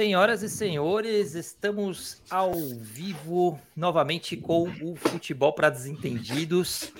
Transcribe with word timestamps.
Senhoras 0.00 0.42
e 0.42 0.48
senhores, 0.48 1.34
estamos 1.34 2.22
ao 2.30 2.54
vivo 2.54 3.60
novamente 3.76 4.34
com 4.34 4.66
o 4.80 4.96
Futebol 4.96 5.52
para 5.52 5.68
Desentendidos. 5.68 6.90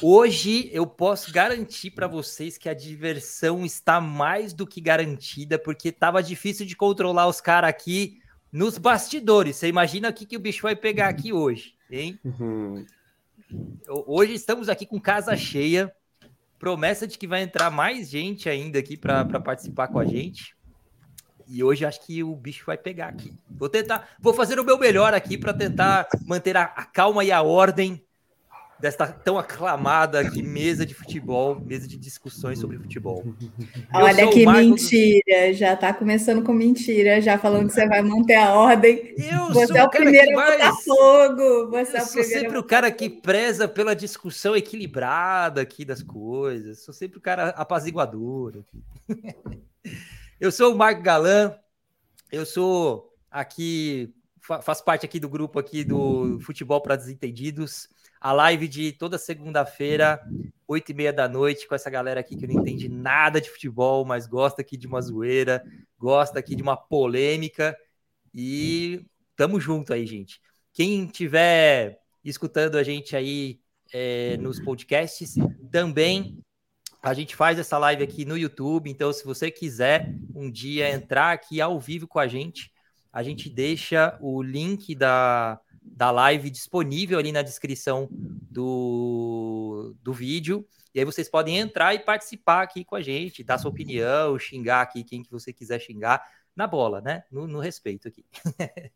Hoje 0.00 0.70
eu 0.72 0.86
posso 0.86 1.30
garantir 1.30 1.90
para 1.90 2.06
vocês 2.06 2.56
que 2.56 2.70
a 2.70 2.72
diversão 2.72 3.62
está 3.62 4.00
mais 4.00 4.54
do 4.54 4.66
que 4.66 4.80
garantida, 4.80 5.58
porque 5.58 5.90
estava 5.90 6.22
difícil 6.22 6.64
de 6.64 6.74
controlar 6.74 7.26
os 7.26 7.42
caras 7.42 7.68
aqui 7.68 8.22
nos 8.50 8.78
bastidores. 8.78 9.56
Você 9.56 9.68
imagina 9.68 10.08
o 10.08 10.12
que, 10.14 10.24
que 10.24 10.38
o 10.38 10.40
bicho 10.40 10.62
vai 10.62 10.74
pegar 10.74 11.08
aqui 11.08 11.34
hoje, 11.34 11.74
hein? 11.90 12.18
Uhum. 12.24 12.86
Hoje 14.06 14.32
estamos 14.32 14.70
aqui 14.70 14.86
com 14.86 14.98
casa 14.98 15.36
cheia, 15.36 15.94
promessa 16.58 17.06
de 17.06 17.18
que 17.18 17.26
vai 17.26 17.42
entrar 17.42 17.70
mais 17.70 18.08
gente 18.08 18.48
ainda 18.48 18.78
aqui 18.78 18.96
para 18.96 19.26
participar 19.40 19.88
com 19.88 19.98
a 19.98 20.06
gente. 20.06 20.58
E 21.52 21.64
hoje 21.64 21.84
acho 21.84 22.06
que 22.06 22.22
o 22.22 22.36
bicho 22.36 22.64
vai 22.64 22.78
pegar 22.78 23.08
aqui. 23.08 23.34
Vou 23.50 23.68
tentar, 23.68 24.08
vou 24.20 24.32
fazer 24.32 24.60
o 24.60 24.64
meu 24.64 24.78
melhor 24.78 25.12
aqui 25.12 25.36
para 25.36 25.52
tentar 25.52 26.08
manter 26.24 26.56
a, 26.56 26.62
a, 26.62 26.84
calma 26.84 27.24
e 27.24 27.32
a 27.32 27.42
ordem 27.42 28.00
desta 28.78 29.08
tão 29.08 29.36
aclamada 29.36 30.20
aqui 30.20 30.44
mesa 30.44 30.86
de 30.86 30.94
futebol, 30.94 31.60
mesa 31.60 31.88
de 31.88 31.98
discussões 31.98 32.60
sobre 32.60 32.78
futebol. 32.78 33.24
Olha 33.92 34.30
que 34.30 34.46
mentira, 34.46 35.48
do... 35.48 35.54
já 35.54 35.76
tá 35.76 35.92
começando 35.92 36.44
com 36.44 36.52
mentira, 36.52 37.20
já 37.20 37.36
falando 37.36 37.66
que 37.66 37.74
você 37.74 37.88
vai 37.88 38.00
manter 38.00 38.36
a 38.36 38.54
ordem. 38.54 39.12
Eu 39.18 39.52
você 39.52 39.76
é 39.76 39.82
o, 39.82 39.90
primeiro 39.90 40.32
mais... 40.36 40.56
Botafogo. 40.56 41.70
Você 41.70 41.96
é 41.96 42.02
o 42.02 42.06
sou 42.06 42.22
sempre 42.22 42.58
o 42.58 42.62
cara 42.62 42.92
que 42.92 43.10
preza 43.10 43.66
pela 43.66 43.96
discussão 43.96 44.54
equilibrada 44.54 45.60
aqui 45.60 45.84
das 45.84 46.00
coisas. 46.00 46.78
Sou 46.84 46.94
sempre 46.94 47.18
o 47.18 47.20
cara 47.20 47.48
apaziguador. 47.48 48.62
Eu 50.40 50.50
sou 50.50 50.72
o 50.72 50.74
Marco 50.74 51.02
Galan, 51.02 51.54
eu 52.32 52.46
sou 52.46 53.12
aqui, 53.30 54.10
faço 54.40 54.82
parte 54.82 55.04
aqui 55.04 55.20
do 55.20 55.28
grupo 55.28 55.58
aqui 55.58 55.84
do 55.84 56.40
Futebol 56.40 56.80
para 56.80 56.96
Desentendidos, 56.96 57.90
a 58.18 58.32
live 58.32 58.66
de 58.66 58.92
toda 58.92 59.18
segunda-feira, 59.18 60.18
oito 60.66 60.92
e 60.92 60.94
meia 60.94 61.12
da 61.12 61.28
noite, 61.28 61.68
com 61.68 61.74
essa 61.74 61.90
galera 61.90 62.20
aqui 62.20 62.36
que 62.36 62.46
não 62.46 62.58
entende 62.58 62.88
nada 62.88 63.38
de 63.38 63.50
futebol, 63.50 64.02
mas 64.06 64.26
gosta 64.26 64.62
aqui 64.62 64.78
de 64.78 64.86
uma 64.86 65.02
zoeira, 65.02 65.62
gosta 65.98 66.38
aqui 66.38 66.56
de 66.56 66.62
uma 66.62 66.74
polêmica 66.74 67.76
e 68.32 69.04
tamo 69.36 69.60
junto 69.60 69.92
aí, 69.92 70.06
gente. 70.06 70.40
Quem 70.72 71.06
tiver 71.06 72.00
escutando 72.24 72.78
a 72.78 72.82
gente 72.82 73.14
aí 73.14 73.60
é, 73.92 74.38
nos 74.38 74.58
podcasts, 74.58 75.34
também 75.70 76.42
a 77.02 77.14
gente 77.14 77.34
faz 77.34 77.58
essa 77.58 77.78
live 77.78 78.02
aqui 78.02 78.24
no 78.24 78.36
YouTube, 78.36 78.90
então 78.90 79.12
se 79.12 79.24
você 79.24 79.50
quiser 79.50 80.14
um 80.34 80.50
dia 80.50 80.90
entrar 80.90 81.32
aqui 81.32 81.60
ao 81.60 81.80
vivo 81.80 82.06
com 82.06 82.18
a 82.18 82.26
gente, 82.26 82.70
a 83.12 83.22
gente 83.22 83.48
deixa 83.48 84.16
o 84.20 84.42
link 84.42 84.94
da, 84.94 85.58
da 85.82 86.10
live 86.10 86.50
disponível 86.50 87.18
ali 87.18 87.32
na 87.32 87.42
descrição 87.42 88.08
do, 88.10 89.94
do 90.02 90.12
vídeo. 90.12 90.66
E 90.94 90.98
aí 90.98 91.04
vocês 91.04 91.28
podem 91.28 91.58
entrar 91.58 91.94
e 91.94 92.00
participar 92.00 92.62
aqui 92.62 92.84
com 92.84 92.96
a 92.96 93.00
gente, 93.00 93.42
dar 93.42 93.58
sua 93.58 93.70
opinião, 93.70 94.38
xingar 94.38 94.82
aqui 94.82 95.02
quem 95.02 95.22
que 95.22 95.30
você 95.30 95.52
quiser 95.52 95.80
xingar, 95.80 96.22
na 96.54 96.66
bola, 96.66 97.00
né? 97.00 97.22
No, 97.30 97.46
no 97.46 97.60
respeito 97.60 98.08
aqui. 98.08 98.24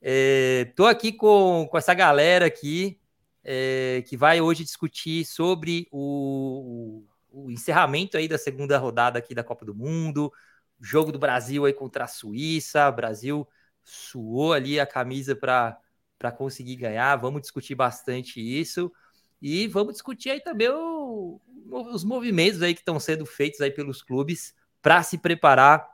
é, 0.00 0.66
tô 0.76 0.86
aqui 0.86 1.12
com, 1.12 1.66
com 1.68 1.76
essa 1.78 1.94
galera 1.94 2.46
aqui 2.46 3.00
é, 3.42 4.04
que 4.06 4.16
vai 4.16 4.40
hoje 4.40 4.62
discutir 4.62 5.24
sobre 5.24 5.88
o, 5.90 7.02
o 7.32 7.50
encerramento 7.50 8.16
aí 8.16 8.28
da 8.28 8.38
segunda 8.38 8.78
rodada 8.78 9.18
aqui 9.18 9.34
da 9.34 9.42
Copa 9.42 9.64
do 9.64 9.74
Mundo, 9.74 10.32
jogo 10.80 11.10
do 11.10 11.18
Brasil 11.18 11.64
aí 11.64 11.72
contra 11.72 12.04
a 12.04 12.08
Suíça, 12.08 12.90
Brasil 12.90 13.48
suou 13.82 14.52
ali 14.52 14.78
a 14.78 14.86
camisa 14.86 15.34
para 15.34 16.32
conseguir 16.36 16.76
ganhar, 16.76 17.16
vamos 17.16 17.42
discutir 17.42 17.74
bastante 17.74 18.40
isso, 18.40 18.92
e 19.40 19.66
vamos 19.66 19.94
discutir 19.94 20.30
aí 20.30 20.40
também 20.40 20.68
o, 20.68 21.40
os 21.70 22.04
movimentos 22.04 22.62
aí 22.62 22.74
que 22.74 22.80
estão 22.80 23.00
sendo 23.00 23.26
feitos 23.26 23.60
aí 23.60 23.70
pelos 23.70 24.02
clubes 24.02 24.54
para 24.80 25.02
se 25.02 25.18
preparar 25.18 25.88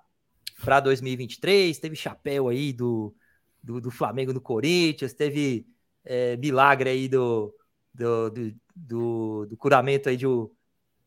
para 0.63 0.81
2023, 0.81 1.79
teve 1.79 1.95
chapéu 1.95 2.49
aí 2.49 2.73
do, 2.73 3.15
do, 3.63 3.81
do 3.81 3.91
Flamengo 3.91 4.33
no 4.33 4.41
Corinthians, 4.41 5.15
teve 5.15 5.67
é, 6.05 6.37
milagre 6.37 6.91
aí 6.91 7.09
do, 7.09 7.55
do, 7.95 8.31
do, 8.31 8.55
do, 8.75 9.47
do 9.47 9.57
curamento 9.57 10.09
aí 10.09 10.17
de, 10.17 10.27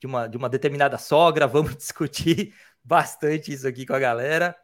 de 0.02 0.08
uma, 0.08 0.28
de 0.28 0.36
uma 0.36 0.50
determinada 0.50 0.98
sogra, 0.98 1.46
vamos 1.48 1.78
discutir 1.78 2.54
bastante 2.84 3.54
isso 3.54 3.68
aqui 3.68 3.86
com 3.86 3.94
a 3.94 4.00
galera. 4.00 4.56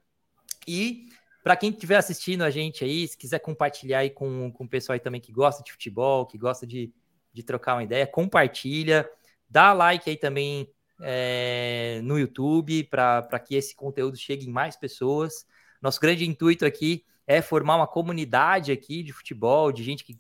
E 0.68 1.06
para 1.44 1.56
quem 1.56 1.70
estiver 1.70 1.96
assistindo 1.96 2.42
a 2.42 2.50
gente 2.50 2.84
aí, 2.84 3.08
se 3.08 3.16
quiser 3.16 3.40
compartilhar 3.40 4.00
aí 4.00 4.10
com, 4.10 4.52
com 4.52 4.66
o 4.66 4.70
pessoal 4.70 4.96
aí 4.96 5.00
também 5.00 5.22
que 5.22 5.32
gosta 5.32 5.64
de 5.64 5.72
futebol, 5.72 6.26
que 6.26 6.38
gosta 6.38 6.66
de, 6.66 6.92
de 7.32 7.44
trocar 7.44 7.76
uma 7.76 7.84
ideia, 7.84 8.08
compartilha, 8.08 9.08
dá 9.48 9.72
like 9.72 10.10
aí 10.10 10.18
também 10.18 10.68
é, 11.02 12.02
no 12.04 12.18
YouTube 12.18 12.84
para 12.86 13.40
que 13.40 13.56
esse 13.56 13.76
conteúdo 13.76 14.18
chegue 14.18 14.48
em 14.48 14.52
mais 14.52 14.76
pessoas. 14.76 15.46
Nosso 15.80 16.02
grande 16.02 16.28
intuito 16.28 16.66
aqui 16.66 17.06
é 17.28 17.44
formar 17.44 17.76
uma 17.76 17.88
comunidade 17.88 18.72
aqui 18.72 19.04
de 19.04 19.14
futebol, 19.14 19.72
de 19.72 19.84
gente 19.84 20.04
que 20.04 20.18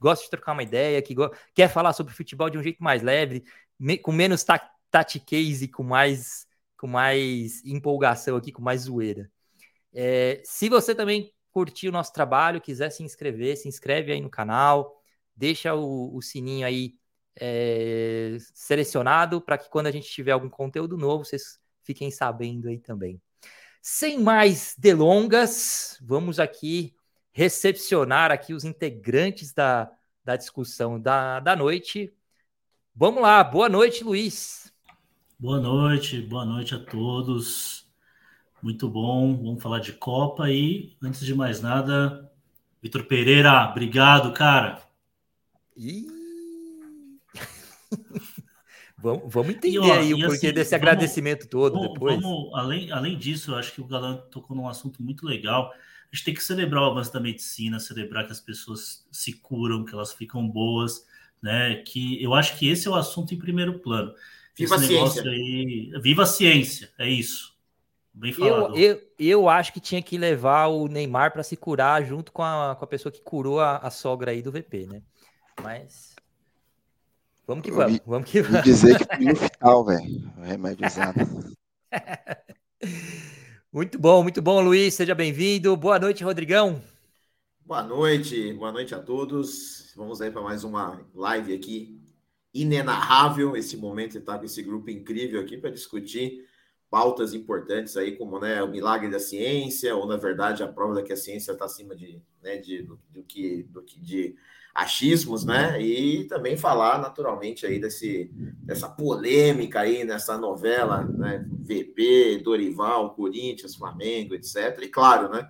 gosta 0.00 0.24
de 0.24 0.30
trocar 0.30 0.52
uma 0.52 0.62
ideia, 0.62 1.02
que 1.02 1.14
quer 1.54 1.68
falar 1.68 1.92
sobre 1.92 2.12
futebol 2.12 2.48
de 2.48 2.58
um 2.58 2.62
jeito 2.62 2.82
mais 2.82 3.02
leve, 3.02 3.42
me, 3.78 3.98
com 3.98 4.12
menos 4.12 4.44
tatiquez 4.90 5.62
e 5.62 5.68
com 5.68 5.82
mais, 5.82 6.46
com 6.78 6.86
mais 6.86 7.64
empolgação 7.64 8.36
aqui, 8.36 8.52
com 8.52 8.62
mais 8.62 8.82
zoeira. 8.82 9.30
É, 9.92 10.42
se 10.44 10.68
você 10.68 10.94
também 10.94 11.32
curtiu 11.50 11.90
o 11.90 11.92
nosso 11.92 12.12
trabalho, 12.12 12.60
quiser 12.60 12.90
se 12.90 13.02
inscrever, 13.02 13.56
se 13.56 13.68
inscreve 13.68 14.12
aí 14.12 14.20
no 14.20 14.30
canal, 14.30 15.00
deixa 15.36 15.74
o, 15.74 16.16
o 16.16 16.20
sininho 16.20 16.66
aí 16.66 16.94
é, 17.36 18.36
selecionado 18.52 19.40
para 19.40 19.58
que 19.58 19.68
quando 19.68 19.86
a 19.86 19.90
gente 19.90 20.08
tiver 20.08 20.32
algum 20.32 20.48
conteúdo 20.48 20.96
novo, 20.96 21.24
vocês 21.24 21.58
fiquem 21.82 22.10
sabendo 22.10 22.68
aí 22.68 22.78
também. 22.78 23.20
Sem 23.80 24.18
mais 24.18 24.74
delongas, 24.78 25.98
vamos 26.02 26.40
aqui 26.40 26.94
recepcionar 27.32 28.30
aqui 28.30 28.54
os 28.54 28.64
integrantes 28.64 29.52
da, 29.52 29.90
da 30.24 30.36
discussão 30.36 31.00
da, 31.00 31.40
da 31.40 31.54
noite. 31.54 32.14
Vamos 32.96 33.20
lá, 33.20 33.42
boa 33.42 33.68
noite, 33.68 34.04
Luiz. 34.04 34.72
Boa 35.36 35.60
noite, 35.60 36.20
boa 36.20 36.44
noite 36.44 36.76
a 36.76 36.78
todos. 36.78 37.88
Muito 38.62 38.88
bom, 38.88 39.36
vamos 39.36 39.60
falar 39.60 39.80
de 39.80 39.92
Copa 39.94 40.48
e, 40.48 40.96
antes 41.02 41.26
de 41.26 41.34
mais 41.34 41.60
nada, 41.60 42.30
Vitor 42.80 43.02
Pereira, 43.04 43.68
obrigado, 43.68 44.32
cara. 44.32 44.80
E... 45.76 46.06
vamos, 48.96 49.24
vamos 49.26 49.50
entender 49.56 49.74
e, 49.74 49.78
ó, 49.80 49.92
aí 49.92 50.14
o 50.14 50.18
porquê 50.18 50.46
assim, 50.46 50.52
desse 50.52 50.70
vamos, 50.70 50.72
agradecimento 50.72 51.48
todo 51.48 51.74
vamos, 51.74 51.92
depois. 51.94 52.22
Vamos, 52.22 52.54
além, 52.54 52.92
além 52.92 53.18
disso, 53.18 53.50
eu 53.50 53.56
acho 53.56 53.72
que 53.72 53.80
o 53.80 53.86
Galã 53.88 54.18
tocou 54.30 54.56
num 54.56 54.68
assunto 54.68 55.02
muito 55.02 55.26
legal. 55.26 55.72
A 55.72 56.14
gente 56.14 56.26
tem 56.26 56.34
que 56.34 56.44
celebrar 56.44 56.84
o 56.84 56.92
avanço 56.92 57.12
da 57.12 57.18
medicina, 57.18 57.80
celebrar 57.80 58.24
que 58.24 58.30
as 58.30 58.40
pessoas 58.40 59.04
se 59.10 59.32
curam, 59.32 59.84
que 59.84 59.92
elas 59.92 60.12
ficam 60.12 60.48
boas 60.48 61.04
né? 61.44 61.76
Que 61.84 62.22
eu 62.22 62.32
acho 62.32 62.58
que 62.58 62.66
esse 62.66 62.88
é 62.88 62.90
o 62.90 62.94
assunto 62.94 63.34
em 63.34 63.38
primeiro 63.38 63.78
plano. 63.78 64.14
Viva 64.56 64.76
esse 64.76 64.84
a 64.84 64.88
ciência. 64.88 65.22
Aí, 65.30 65.92
viva 66.00 66.22
a 66.22 66.26
ciência, 66.26 66.90
é 66.98 67.06
isso. 67.06 67.54
Bem 68.14 68.32
falado. 68.32 68.74
Eu, 68.74 68.92
eu, 68.92 69.02
eu 69.18 69.48
acho 69.48 69.70
que 69.70 69.80
tinha 69.80 70.00
que 70.00 70.16
levar 70.16 70.68
o 70.68 70.88
Neymar 70.88 71.32
para 71.32 71.42
se 71.42 71.54
curar 71.54 72.02
junto 72.02 72.32
com 72.32 72.42
a, 72.42 72.74
com 72.78 72.84
a 72.84 72.88
pessoa 72.88 73.12
que 73.12 73.20
curou 73.20 73.60
a, 73.60 73.76
a 73.76 73.90
sogra 73.90 74.30
aí 74.30 74.40
do 74.40 74.50
VP, 74.50 74.86
né? 74.86 75.02
Mas. 75.62 76.14
Vamos 77.46 77.62
que 77.62 77.70
vamos, 77.70 78.00
vamos 78.06 78.30
que 78.30 78.40
vamos. 78.40 78.62
dizer 78.62 78.96
que 78.96 79.04
foi 79.04 79.24
no 79.26 79.36
final, 79.36 79.84
velho. 79.84 80.32
Remédio 80.40 80.86
usado. 80.86 81.54
muito 83.70 83.98
bom, 83.98 84.22
muito 84.22 84.40
bom, 84.40 84.62
Luiz. 84.62 84.94
Seja 84.94 85.14
bem-vindo. 85.14 85.76
Boa 85.76 85.98
noite, 85.98 86.24
Rodrigão. 86.24 86.80
Boa 87.66 87.82
noite, 87.82 88.52
boa 88.52 88.70
noite 88.70 88.94
a 88.94 88.98
todos. 88.98 89.90
Vamos 89.96 90.20
aí 90.20 90.30
para 90.30 90.42
mais 90.42 90.64
uma 90.64 91.00
live 91.14 91.54
aqui 91.54 91.98
inenarrável 92.52 93.56
esse 93.56 93.74
momento 93.74 94.18
estar 94.18 94.38
com 94.38 94.44
esse 94.44 94.62
grupo 94.62 94.90
incrível 94.90 95.40
aqui 95.40 95.56
para 95.56 95.70
discutir 95.70 96.46
pautas 96.90 97.32
importantes 97.32 97.96
aí 97.96 98.18
como 98.18 98.38
né 98.38 98.62
o 98.62 98.68
milagre 98.68 99.10
da 99.10 99.18
ciência 99.18 99.96
ou 99.96 100.06
na 100.06 100.18
verdade 100.18 100.62
a 100.62 100.68
prova 100.68 100.96
de 100.96 101.04
que 101.04 101.14
a 101.14 101.16
ciência 101.16 101.52
está 101.52 101.64
acima 101.64 101.96
de, 101.96 102.20
né, 102.42 102.58
de 102.58 102.82
do, 102.82 103.00
do, 103.08 103.22
que 103.22 103.62
do 103.62 103.82
que 103.82 103.98
de 103.98 104.36
achismos, 104.74 105.42
né? 105.42 105.80
E 105.80 106.24
também 106.24 106.58
falar 106.58 107.00
naturalmente 107.00 107.64
aí 107.64 107.78
desse 107.80 108.30
dessa 108.62 108.90
polêmica 108.90 109.80
aí 109.80 110.04
nessa 110.04 110.36
novela, 110.36 111.02
né? 111.04 111.46
VP, 111.48 112.42
Dorival, 112.44 113.14
Corinthians, 113.14 113.74
Flamengo, 113.74 114.34
etc. 114.34 114.80
E 114.82 114.88
claro, 114.88 115.30
né? 115.30 115.48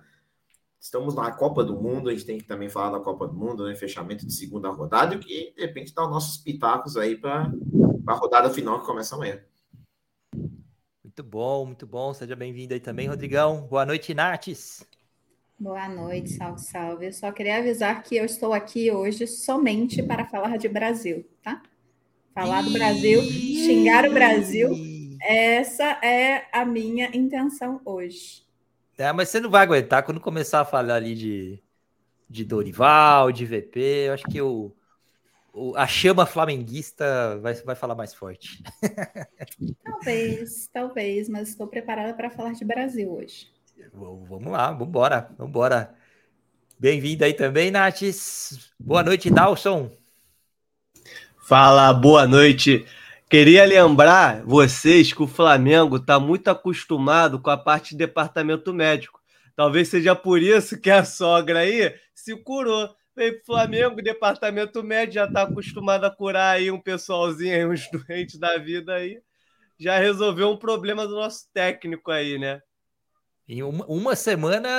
Estamos 0.79 1.15
na 1.15 1.31
Copa 1.31 1.63
do 1.63 1.81
Mundo, 1.81 2.09
a 2.09 2.13
gente 2.13 2.25
tem 2.25 2.37
que 2.37 2.45
também 2.45 2.69
falar 2.69 2.97
da 2.97 3.03
Copa 3.03 3.27
do 3.27 3.33
Mundo, 3.33 3.65
né? 3.65 3.75
Fechamento 3.75 4.25
de 4.25 4.33
segunda 4.33 4.69
rodada, 4.69 5.15
e 5.15 5.53
de 5.53 5.53
repente 5.57 5.93
dar 5.93 6.05
os 6.05 6.11
nossos 6.11 6.37
pitacos 6.37 6.95
aí 6.95 7.17
para 7.17 7.51
a 8.07 8.13
rodada 8.13 8.49
final 8.49 8.79
que 8.79 8.85
começa 8.85 9.15
amanhã. 9.15 9.41
Muito 11.03 11.23
bom, 11.23 11.65
muito 11.65 11.87
bom. 11.87 12.13
Seja 12.13 12.35
bem-vindo 12.35 12.73
aí 12.73 12.79
também, 12.79 13.07
Rodrigão. 13.07 13.61
Boa 13.67 13.85
noite, 13.85 14.13
Nates. 14.13 14.85
Boa 15.57 15.87
noite, 15.87 16.31
salve, 16.31 16.61
salve. 16.61 17.05
Eu 17.05 17.13
só 17.13 17.31
queria 17.31 17.57
avisar 17.59 18.03
que 18.03 18.17
eu 18.17 18.25
estou 18.25 18.51
aqui 18.51 18.91
hoje 18.91 19.25
somente 19.25 20.03
para 20.03 20.25
falar 20.25 20.57
de 20.57 20.67
Brasil, 20.67 21.25
tá? 21.41 21.63
Falar 22.33 22.61
do 22.61 22.71
Brasil, 22.71 23.21
xingar 23.21 24.05
o 24.05 24.13
Brasil. 24.13 24.69
Essa 25.21 25.97
é 26.03 26.45
a 26.51 26.65
minha 26.65 27.15
intenção 27.15 27.79
hoje. 27.85 28.44
É, 28.97 29.11
mas 29.11 29.29
você 29.29 29.39
não 29.39 29.49
vai 29.49 29.63
aguentar 29.63 30.03
quando 30.03 30.19
começar 30.21 30.61
a 30.61 30.65
falar 30.65 30.95
ali 30.95 31.15
de, 31.15 31.63
de 32.29 32.45
Dorival, 32.45 33.31
de 33.31 33.45
VP. 33.45 33.79
Eu 34.07 34.13
acho 34.13 34.25
que 34.25 34.41
o, 34.41 34.73
o, 35.53 35.75
a 35.75 35.87
chama 35.87 36.25
flamenguista 36.25 37.37
vai, 37.39 37.53
vai 37.55 37.75
falar 37.75 37.95
mais 37.95 38.13
forte. 38.13 38.63
Talvez, 39.83 40.67
talvez, 40.73 41.29
mas 41.29 41.49
estou 41.49 41.67
preparada 41.67 42.13
para 42.13 42.29
falar 42.29 42.53
de 42.53 42.65
Brasil 42.65 43.11
hoje. 43.11 43.47
Vamos 43.93 44.51
lá, 44.51 44.71
vamos 44.71 44.87
embora, 44.87 45.29
vamos 45.37 45.49
embora. 45.49 45.95
Bem-vindo 46.77 47.23
aí 47.23 47.33
também, 47.33 47.71
Nates. 47.71 48.73
Boa 48.79 49.03
noite, 49.03 49.29
Dalson. 49.29 49.89
Fala, 51.37 51.93
boa 51.93 52.27
noite. 52.27 52.85
Queria 53.27 53.65
lembrar 53.65 54.43
vocês 54.43 55.11
que 55.11 55.23
o 55.23 55.27
Flamengo 55.27 55.97
está 55.97 56.19
muito 56.19 56.47
acostumado 56.47 57.39
com 57.39 57.49
a 57.49 57.57
parte 57.57 57.91
de 57.91 57.97
departamento 57.97 58.71
médico. 58.71 59.19
Talvez 59.55 59.87
seja 59.87 60.15
por 60.15 60.39
isso 60.39 60.79
que 60.79 60.91
a 60.91 61.03
sogra 61.03 61.59
aí 61.59 61.95
se 62.13 62.35
curou. 62.35 62.87
Veio 63.15 63.35
pro 63.37 63.45
Flamengo, 63.45 64.01
departamento 64.01 64.83
médico 64.83 65.15
já 65.15 65.25
está 65.25 65.43
acostumado 65.43 66.05
a 66.05 66.11
curar 66.11 66.55
aí 66.55 66.69
um 66.69 66.79
pessoalzinho 66.79 67.55
aí, 67.55 67.65
uns 67.65 67.89
doentes 67.89 68.37
da 68.37 68.57
vida 68.57 68.93
aí. 68.93 69.19
Já 69.79 69.97
resolveu 69.97 70.51
um 70.51 70.57
problema 70.57 71.07
do 71.07 71.15
nosso 71.15 71.49
técnico 71.51 72.11
aí, 72.11 72.37
né? 72.37 72.61
Em 73.47 73.63
uma, 73.63 73.85
uma 73.85 74.15
semana, 74.15 74.69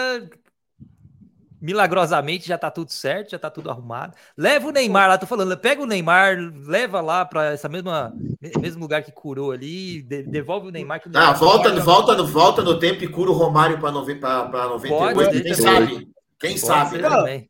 milagrosamente, 1.60 2.48
já 2.48 2.58
tá 2.58 2.70
tudo 2.70 2.92
certo, 2.92 3.30
já 3.30 3.38
tá 3.38 3.50
tudo 3.50 3.70
arrumado. 3.70 4.14
Leva 4.36 4.68
o 4.68 4.72
Neymar 4.72 5.08
lá, 5.08 5.18
tô 5.18 5.26
falando, 5.26 5.56
pega 5.56 5.82
o 5.82 5.86
Neymar, 5.86 6.36
leva 6.64 7.00
lá 7.00 7.24
para 7.24 7.52
essa 7.52 7.68
mesma 7.68 8.12
mesmo 8.60 8.80
lugar 8.80 9.02
que 9.02 9.12
curou 9.12 9.52
ali, 9.52 10.02
devolve 10.02 10.68
o 10.68 10.70
Neymar. 10.70 11.00
Que 11.00 11.08
o 11.08 11.10
Neymar 11.10 11.30
ah, 11.30 11.32
volta, 11.32 11.72
no, 11.72 11.82
volta, 11.82 12.14
no, 12.14 12.26
volta 12.26 12.62
no 12.62 12.78
tempo 12.78 13.04
e 13.04 13.08
cura 13.08 13.30
o 13.30 13.34
Romário 13.34 13.80
para 13.80 13.92
98. 13.92 15.14
Pode, 15.14 15.42
quem 15.42 15.54
sabe? 15.54 16.08
Quem 16.38 16.56
sabe? 16.56 16.98
Né? 16.98 17.46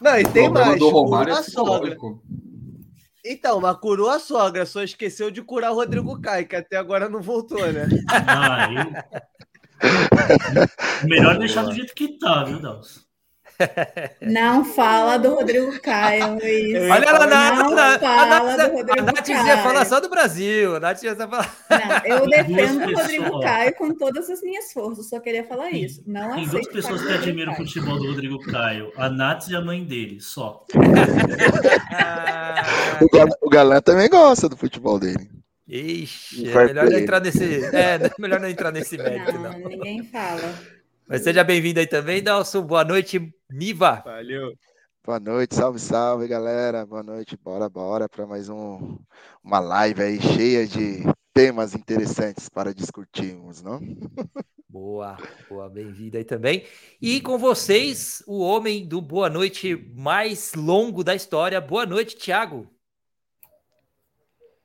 Não, 0.00 0.18
e 0.18 0.24
tem 0.24 0.48
mais. 0.48 0.78
Do 0.78 0.88
Romário 0.88 1.34
é 1.34 1.42
sogra. 1.42 1.96
Então, 3.24 3.58
mas 3.60 3.76
curou 3.78 4.10
a 4.10 4.18
sogra, 4.18 4.66
só 4.66 4.82
esqueceu 4.82 5.30
de 5.30 5.40
curar 5.40 5.72
o 5.72 5.76
Rodrigo 5.76 6.20
Caio, 6.20 6.46
que 6.46 6.56
até 6.56 6.76
agora 6.76 7.08
não 7.08 7.22
voltou, 7.22 7.64
né? 7.72 7.88
Ah, 8.10 8.68
eu... 8.70 8.92
Melhor 11.08 11.38
deixar 11.38 11.62
do 11.62 11.72
jeito 11.72 11.94
que 11.94 12.18
tá, 12.18 12.44
viu, 12.44 12.60
Dalson? 12.60 13.03
Não 14.20 14.64
fala 14.64 15.16
do 15.18 15.34
Rodrigo 15.34 15.78
Caio, 15.80 16.34
Luiz. 16.34 16.90
Olha 16.90 17.12
lá, 17.12 17.26
não 17.56 17.70
Nath, 17.74 18.00
fala 18.00 18.36
a 18.36 18.56
Nath, 18.56 18.56
do 18.56 18.76
Rodrigo 18.76 19.00
a 19.00 19.02
Nath 19.12 19.26
Caio. 19.26 19.46
ia 19.46 19.58
falar 19.58 19.84
só 19.84 20.00
do 20.00 20.08
Brasil. 20.08 20.76
A 20.76 20.80
Nath 20.80 21.02
ia 21.02 21.14
falar... 21.16 21.54
Não, 21.70 21.78
eu 22.04 22.26
defendo 22.30 22.84
o 22.84 22.94
Rodrigo 22.94 23.40
Caio 23.40 23.74
com 23.74 23.94
todas 23.94 24.30
as 24.30 24.42
minhas 24.42 24.72
forças. 24.72 25.08
Só 25.08 25.20
queria 25.20 25.44
falar 25.44 25.70
isso. 25.70 26.02
Não 26.06 26.34
Tem 26.34 26.48
duas 26.48 26.66
pessoas 26.68 27.02
que 27.02 27.12
admiram 27.12 27.52
o 27.52 27.56
futebol 27.56 27.98
do 27.98 28.08
Rodrigo 28.08 28.38
Caio. 28.40 28.92
A 28.96 29.08
Nath 29.08 29.48
e 29.48 29.56
a 29.56 29.60
mãe 29.60 29.84
dele, 29.84 30.20
só. 30.20 30.64
o, 33.00 33.08
Galã, 33.08 33.32
o 33.40 33.48
Galã 33.48 33.80
também 33.80 34.08
gosta 34.08 34.48
do 34.48 34.56
futebol 34.56 34.98
dele. 34.98 35.30
Ixi, 35.66 36.50
é 36.50 36.66
melhor 36.66 36.90
não 36.90 36.98
entrar 36.98 37.20
nesse. 37.20 37.64
É, 37.74 37.98
melhor 38.18 38.38
não 38.38 38.48
entrar 38.48 38.70
nesse 38.70 38.98
mérito. 38.98 39.32
Não, 39.32 39.58
não. 39.58 39.68
ninguém 39.68 40.02
fala. 40.04 40.54
Mas 41.06 41.22
seja 41.22 41.44
bem-vindo 41.44 41.80
aí 41.80 41.86
também, 41.86 42.22
Nelson. 42.22 42.62
Boa 42.62 42.82
noite, 42.82 43.32
Niva. 43.50 44.02
Valeu. 44.04 44.54
Boa 45.04 45.20
noite, 45.20 45.54
salve, 45.54 45.78
salve, 45.78 46.26
galera. 46.26 46.86
Boa 46.86 47.02
noite, 47.02 47.36
bora, 47.36 47.68
bora 47.68 48.08
para 48.08 48.26
mais 48.26 48.48
um, 48.48 48.98
uma 49.42 49.60
live 49.60 50.02
aí 50.02 50.18
cheia 50.18 50.66
de 50.66 51.02
temas 51.34 51.74
interessantes 51.74 52.48
para 52.48 52.72
discutirmos, 52.72 53.60
não? 53.62 53.80
Boa, 54.66 55.16
boa, 55.48 55.68
bem-vindo 55.68 56.16
aí 56.16 56.24
também. 56.24 56.66
E 57.00 57.20
com 57.20 57.38
vocês, 57.38 58.24
o 58.26 58.40
homem 58.40 58.84
do 58.88 59.00
Boa 59.00 59.30
Noite 59.30 59.76
mais 59.94 60.52
longo 60.52 61.04
da 61.04 61.14
história. 61.14 61.60
Boa 61.60 61.86
noite, 61.86 62.16
Thiago. 62.16 62.68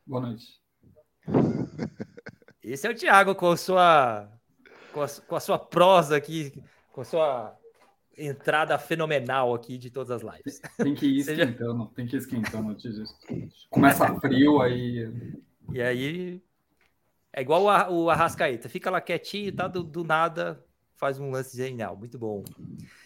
Boa 0.07 0.21
noite. 0.21 0.47
Esse 2.63 2.87
é 2.87 2.89
o 2.89 2.95
Thiago 2.95 3.35
com 3.35 3.55
sua 3.55 4.38
com 4.93 5.01
a, 5.01 5.07
com 5.07 5.35
a 5.35 5.39
sua 5.39 5.59
prosa 5.59 6.15
aqui, 6.15 6.53
com 6.91 7.01
a 7.01 7.05
sua 7.05 7.59
entrada 8.17 8.77
fenomenal 8.77 9.53
aqui 9.53 9.77
de 9.77 9.89
todas 9.89 10.11
as 10.11 10.21
lives. 10.21 10.61
Tem 10.77 10.93
que 10.93 11.05
ir 11.05 11.19
esquentando, 11.21 11.85
tem 11.95 12.05
que 12.05 12.15
ir 12.15 12.19
esquentando. 12.19 12.75
Começa 13.69 14.19
frio, 14.19 14.61
aí. 14.61 15.11
E 15.71 15.81
aí. 15.81 16.41
É 17.31 17.41
igual 17.41 17.63
o, 17.63 18.05
o 18.05 18.09
Arrascaeta, 18.09 18.67
fica 18.67 18.89
lá 18.89 18.99
quietinho, 18.99 19.53
tá? 19.53 19.67
Do, 19.67 19.83
do 19.83 20.03
nada, 20.03 20.63
faz 20.95 21.19
um 21.19 21.29
lance 21.29 21.55
genial. 21.55 21.95
Muito 21.95 22.17
bom. 22.17 22.43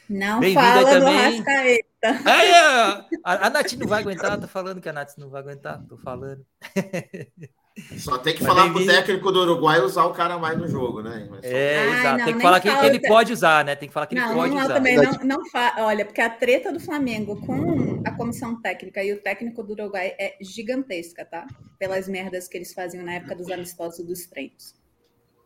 Não 0.10 0.42
fala 0.54 0.90
também. 0.90 1.00
do 1.00 1.50
Arrascaeta. 1.50 1.84
É, 2.04 2.50
é. 2.50 3.08
A, 3.24 3.48
a 3.48 3.50
Nath 3.50 3.74
não 3.74 3.88
vai 3.88 4.02
aguentar, 4.02 4.40
tô 4.40 4.48
falando 4.48 4.82
que 4.82 4.90
a 4.90 4.94
Nath 4.94 5.18
não 5.18 5.30
vai 5.30 5.42
aguentar, 5.42 5.86
tô 5.88 5.98
falando. 5.98 6.46
Só 7.98 8.20
tem 8.20 8.36
que 8.36 8.44
Mas 8.44 8.54
falar 8.54 8.72
pro 8.72 8.86
técnico 8.86 9.32
do 9.32 9.42
Uruguai 9.42 9.82
usar 9.82 10.06
o 10.06 10.14
cara 10.14 10.38
mais 10.38 10.56
no 10.58 10.68
jogo, 10.68 11.02
né? 11.02 11.28
É, 11.42 11.80
ah, 11.80 12.00
exato. 12.00 12.18
Não, 12.20 12.26
tem 12.26 12.36
que 12.36 12.42
falar 12.42 12.60
que, 12.60 12.76
que, 12.76 12.86
ele 12.86 13.00
pode 13.00 13.34
usar, 13.34 13.66
né? 13.66 13.76
Tem 13.76 13.88
que 13.90 13.94
falar 13.94 14.06
que 14.06 14.14
não, 14.14 14.26
ele 14.26 14.34
pode 14.36 14.54
não, 14.54 14.64
usar. 14.64 14.74
Também 14.76 14.96
não, 14.96 15.12
não 15.24 15.50
fa... 15.50 15.74
Olha, 15.80 16.06
porque 16.06 16.22
a 16.22 16.30
treta 16.30 16.72
do 16.72 16.80
Flamengo 16.80 17.36
com 17.42 18.04
a 18.06 18.12
comissão 18.12 18.62
técnica 18.62 19.04
e 19.04 19.12
o 19.12 19.20
técnico 19.20 19.64
do 19.64 19.74
Uruguai 19.74 20.14
é 20.20 20.38
gigantesca, 20.40 21.26
tá? 21.26 21.48
Pelas 21.80 22.08
merdas 22.08 22.48
que 22.48 22.58
eles 22.58 22.74
faziam 22.74 23.04
na 23.04 23.16
época 23.16 23.36
dos 23.36 23.50
amistosos 23.50 24.00
e 24.00 24.04
dos 24.04 24.28
treinos. 24.28 24.76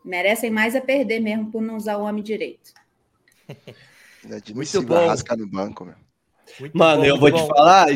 Merecem 0.03 0.51
mais 0.51 0.75
a 0.75 0.81
perder 0.81 1.21
mesmo 1.21 1.49
por 1.49 1.61
não 1.61 1.77
usar 1.77 1.95
o 1.95 2.03
homem 2.03 2.21
direito. 2.23 2.73
É 3.47 3.55
Muito 4.53 4.81
bom. 4.81 5.07
Rascar 5.07 5.37
no 5.37 5.47
banco, 5.47 5.85
meu. 5.85 6.06
Muito 6.59 6.77
Mano, 6.77 7.01
bom, 7.01 7.07
eu 7.07 7.17
vou 7.17 7.31
bom. 7.31 7.37
te 7.37 7.47
falar, 7.47 7.87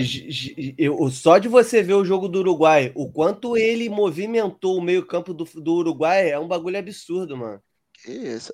eu, 0.78 1.10
só 1.10 1.38
de 1.38 1.48
você 1.48 1.82
ver 1.82 1.94
o 1.94 2.06
jogo 2.06 2.28
do 2.28 2.40
Uruguai, 2.40 2.92
o 2.96 3.12
quanto 3.12 3.58
ele 3.58 3.90
movimentou 3.90 4.78
o 4.78 4.82
meio-campo 4.82 5.34
do, 5.34 5.44
do 5.44 5.74
Uruguai 5.76 6.30
é 6.30 6.40
um 6.40 6.48
bagulho 6.48 6.78
absurdo, 6.78 7.38
mano. 7.38 7.62
Isso. 8.08 8.54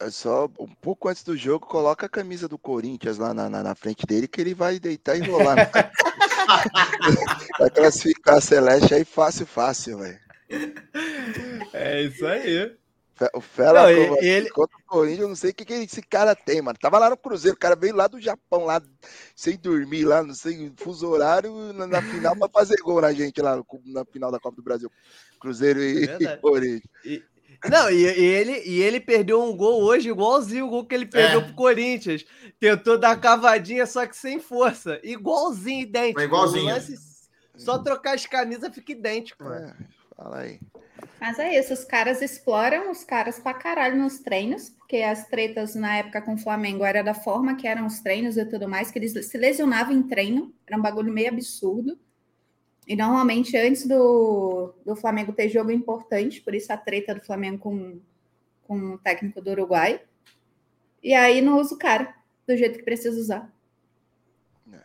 É 0.00 0.10
só 0.10 0.48
um 0.58 0.66
pouco 0.66 1.08
antes 1.08 1.22
do 1.22 1.36
jogo, 1.36 1.64
coloca 1.64 2.06
a 2.06 2.08
camisa 2.08 2.48
do 2.48 2.58
Corinthians 2.58 3.18
lá 3.18 3.32
na, 3.32 3.48
na, 3.48 3.62
na 3.62 3.74
frente 3.76 4.04
dele, 4.04 4.26
que 4.26 4.40
ele 4.40 4.52
vai 4.52 4.80
deitar 4.80 5.16
e 5.16 5.20
rolar. 5.20 5.54
Né? 5.54 5.70
vai 7.56 7.70
classificar 7.70 8.38
a 8.38 8.40
Celeste 8.40 8.94
aí 8.94 9.04
fácil, 9.04 9.46
fácil, 9.46 9.98
velho. 9.98 10.18
É 11.72 12.02
isso 12.02 12.26
aí. 12.26 12.79
O 13.34 13.40
Fela 13.40 13.82
não, 13.82 14.22
ele... 14.22 14.48
contra 14.50 14.76
o 14.76 14.82
Corinthians, 14.86 15.20
eu 15.20 15.28
não 15.28 15.36
sei 15.36 15.50
o 15.50 15.54
que, 15.54 15.64
que 15.64 15.74
esse 15.74 16.00
cara 16.00 16.34
tem, 16.34 16.62
mano. 16.62 16.78
Tava 16.80 16.98
lá 16.98 17.10
no 17.10 17.16
Cruzeiro, 17.16 17.56
o 17.56 17.60
cara 17.60 17.76
veio 17.76 17.94
lá 17.94 18.06
do 18.06 18.20
Japão, 18.20 18.64
lá 18.64 18.80
sem 19.36 19.58
dormir, 19.58 20.04
lá, 20.04 20.22
não 20.22 20.34
sei, 20.34 20.72
fuso 20.76 21.08
horário, 21.08 21.72
na, 21.72 21.86
na 21.86 22.02
final, 22.02 22.34
pra 22.34 22.48
fazer 22.48 22.76
gol 22.82 23.00
na 23.00 23.12
gente 23.12 23.42
lá 23.42 23.62
na 23.86 24.04
final 24.06 24.30
da 24.30 24.40
Copa 24.40 24.56
do 24.56 24.62
Brasil. 24.62 24.90
Cruzeiro 25.38 25.82
e, 25.82 26.04
é 26.04 26.18
e 26.20 26.36
Corinthians. 26.38 26.82
E, 27.04 27.22
não, 27.68 27.90
e, 27.90 28.02
e, 28.04 28.24
ele, 28.24 28.62
e 28.64 28.80
ele 28.80 29.00
perdeu 29.00 29.42
um 29.42 29.54
gol 29.54 29.82
hoje, 29.82 30.08
igualzinho 30.08 30.66
o 30.66 30.70
gol 30.70 30.86
que 30.86 30.94
ele 30.94 31.06
perdeu 31.06 31.40
é. 31.40 31.44
pro 31.44 31.54
Corinthians. 31.54 32.24
Tentou 32.58 32.96
dar 32.96 33.20
cavadinha, 33.20 33.84
só 33.86 34.06
que 34.06 34.16
sem 34.16 34.40
força. 34.40 34.98
Igualzinho, 35.02 35.82
idêntico. 35.82 36.20
igualzinho. 36.20 36.66
Lance, 36.66 36.96
só 37.56 37.78
trocar 37.78 38.14
as 38.14 38.24
camisas 38.24 38.74
fica 38.74 38.92
idêntico. 38.92 39.44
É, 39.44 39.76
fala 40.20 40.40
aí. 40.40 40.60
Mas 41.18 41.38
é 41.38 41.58
isso, 41.58 41.72
os 41.72 41.84
caras 41.84 42.20
exploram 42.20 42.90
os 42.90 43.04
caras 43.04 43.38
pra 43.38 43.54
caralho 43.54 43.96
nos 43.96 44.20
treinos, 44.20 44.70
porque 44.70 44.98
as 44.98 45.26
tretas 45.26 45.74
na 45.74 45.96
época 45.96 46.20
com 46.20 46.34
o 46.34 46.38
Flamengo 46.38 46.84
era 46.84 47.02
da 47.02 47.14
forma 47.14 47.56
que 47.56 47.66
eram 47.66 47.86
os 47.86 48.00
treinos 48.00 48.36
e 48.36 48.44
tudo 48.44 48.68
mais, 48.68 48.90
que 48.90 48.98
eles 48.98 49.12
se 49.26 49.38
lesionavam 49.38 49.94
em 49.94 50.02
treino, 50.02 50.54
era 50.66 50.78
um 50.78 50.82
bagulho 50.82 51.12
meio 51.12 51.28
absurdo. 51.28 51.98
E 52.86 52.96
normalmente 52.96 53.56
antes 53.56 53.86
do, 53.86 54.74
do 54.84 54.96
Flamengo 54.96 55.32
ter 55.32 55.48
jogo 55.48 55.70
importante, 55.70 56.40
por 56.40 56.54
isso 56.54 56.72
a 56.72 56.76
treta 56.76 57.14
do 57.14 57.24
Flamengo 57.24 57.58
com, 57.58 58.00
com 58.64 58.94
o 58.94 58.98
técnico 58.98 59.40
do 59.40 59.50
Uruguai. 59.50 60.00
E 61.02 61.14
aí 61.14 61.40
não 61.40 61.58
usa 61.58 61.74
o 61.74 61.78
cara 61.78 62.14
do 62.46 62.56
jeito 62.56 62.78
que 62.78 62.84
precisa 62.84 63.18
usar. 63.18 63.50
É. 64.72 64.80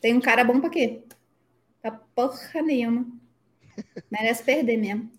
Tem 0.00 0.14
um 0.14 0.20
cara 0.20 0.44
bom 0.44 0.60
pra 0.60 0.68
quê? 0.68 1.02
Pra 1.80 1.92
porra 1.92 2.62
nenhuma. 2.62 3.19
Merece 4.10 4.42
perder 4.42 4.76
mesmo. 4.76 5.10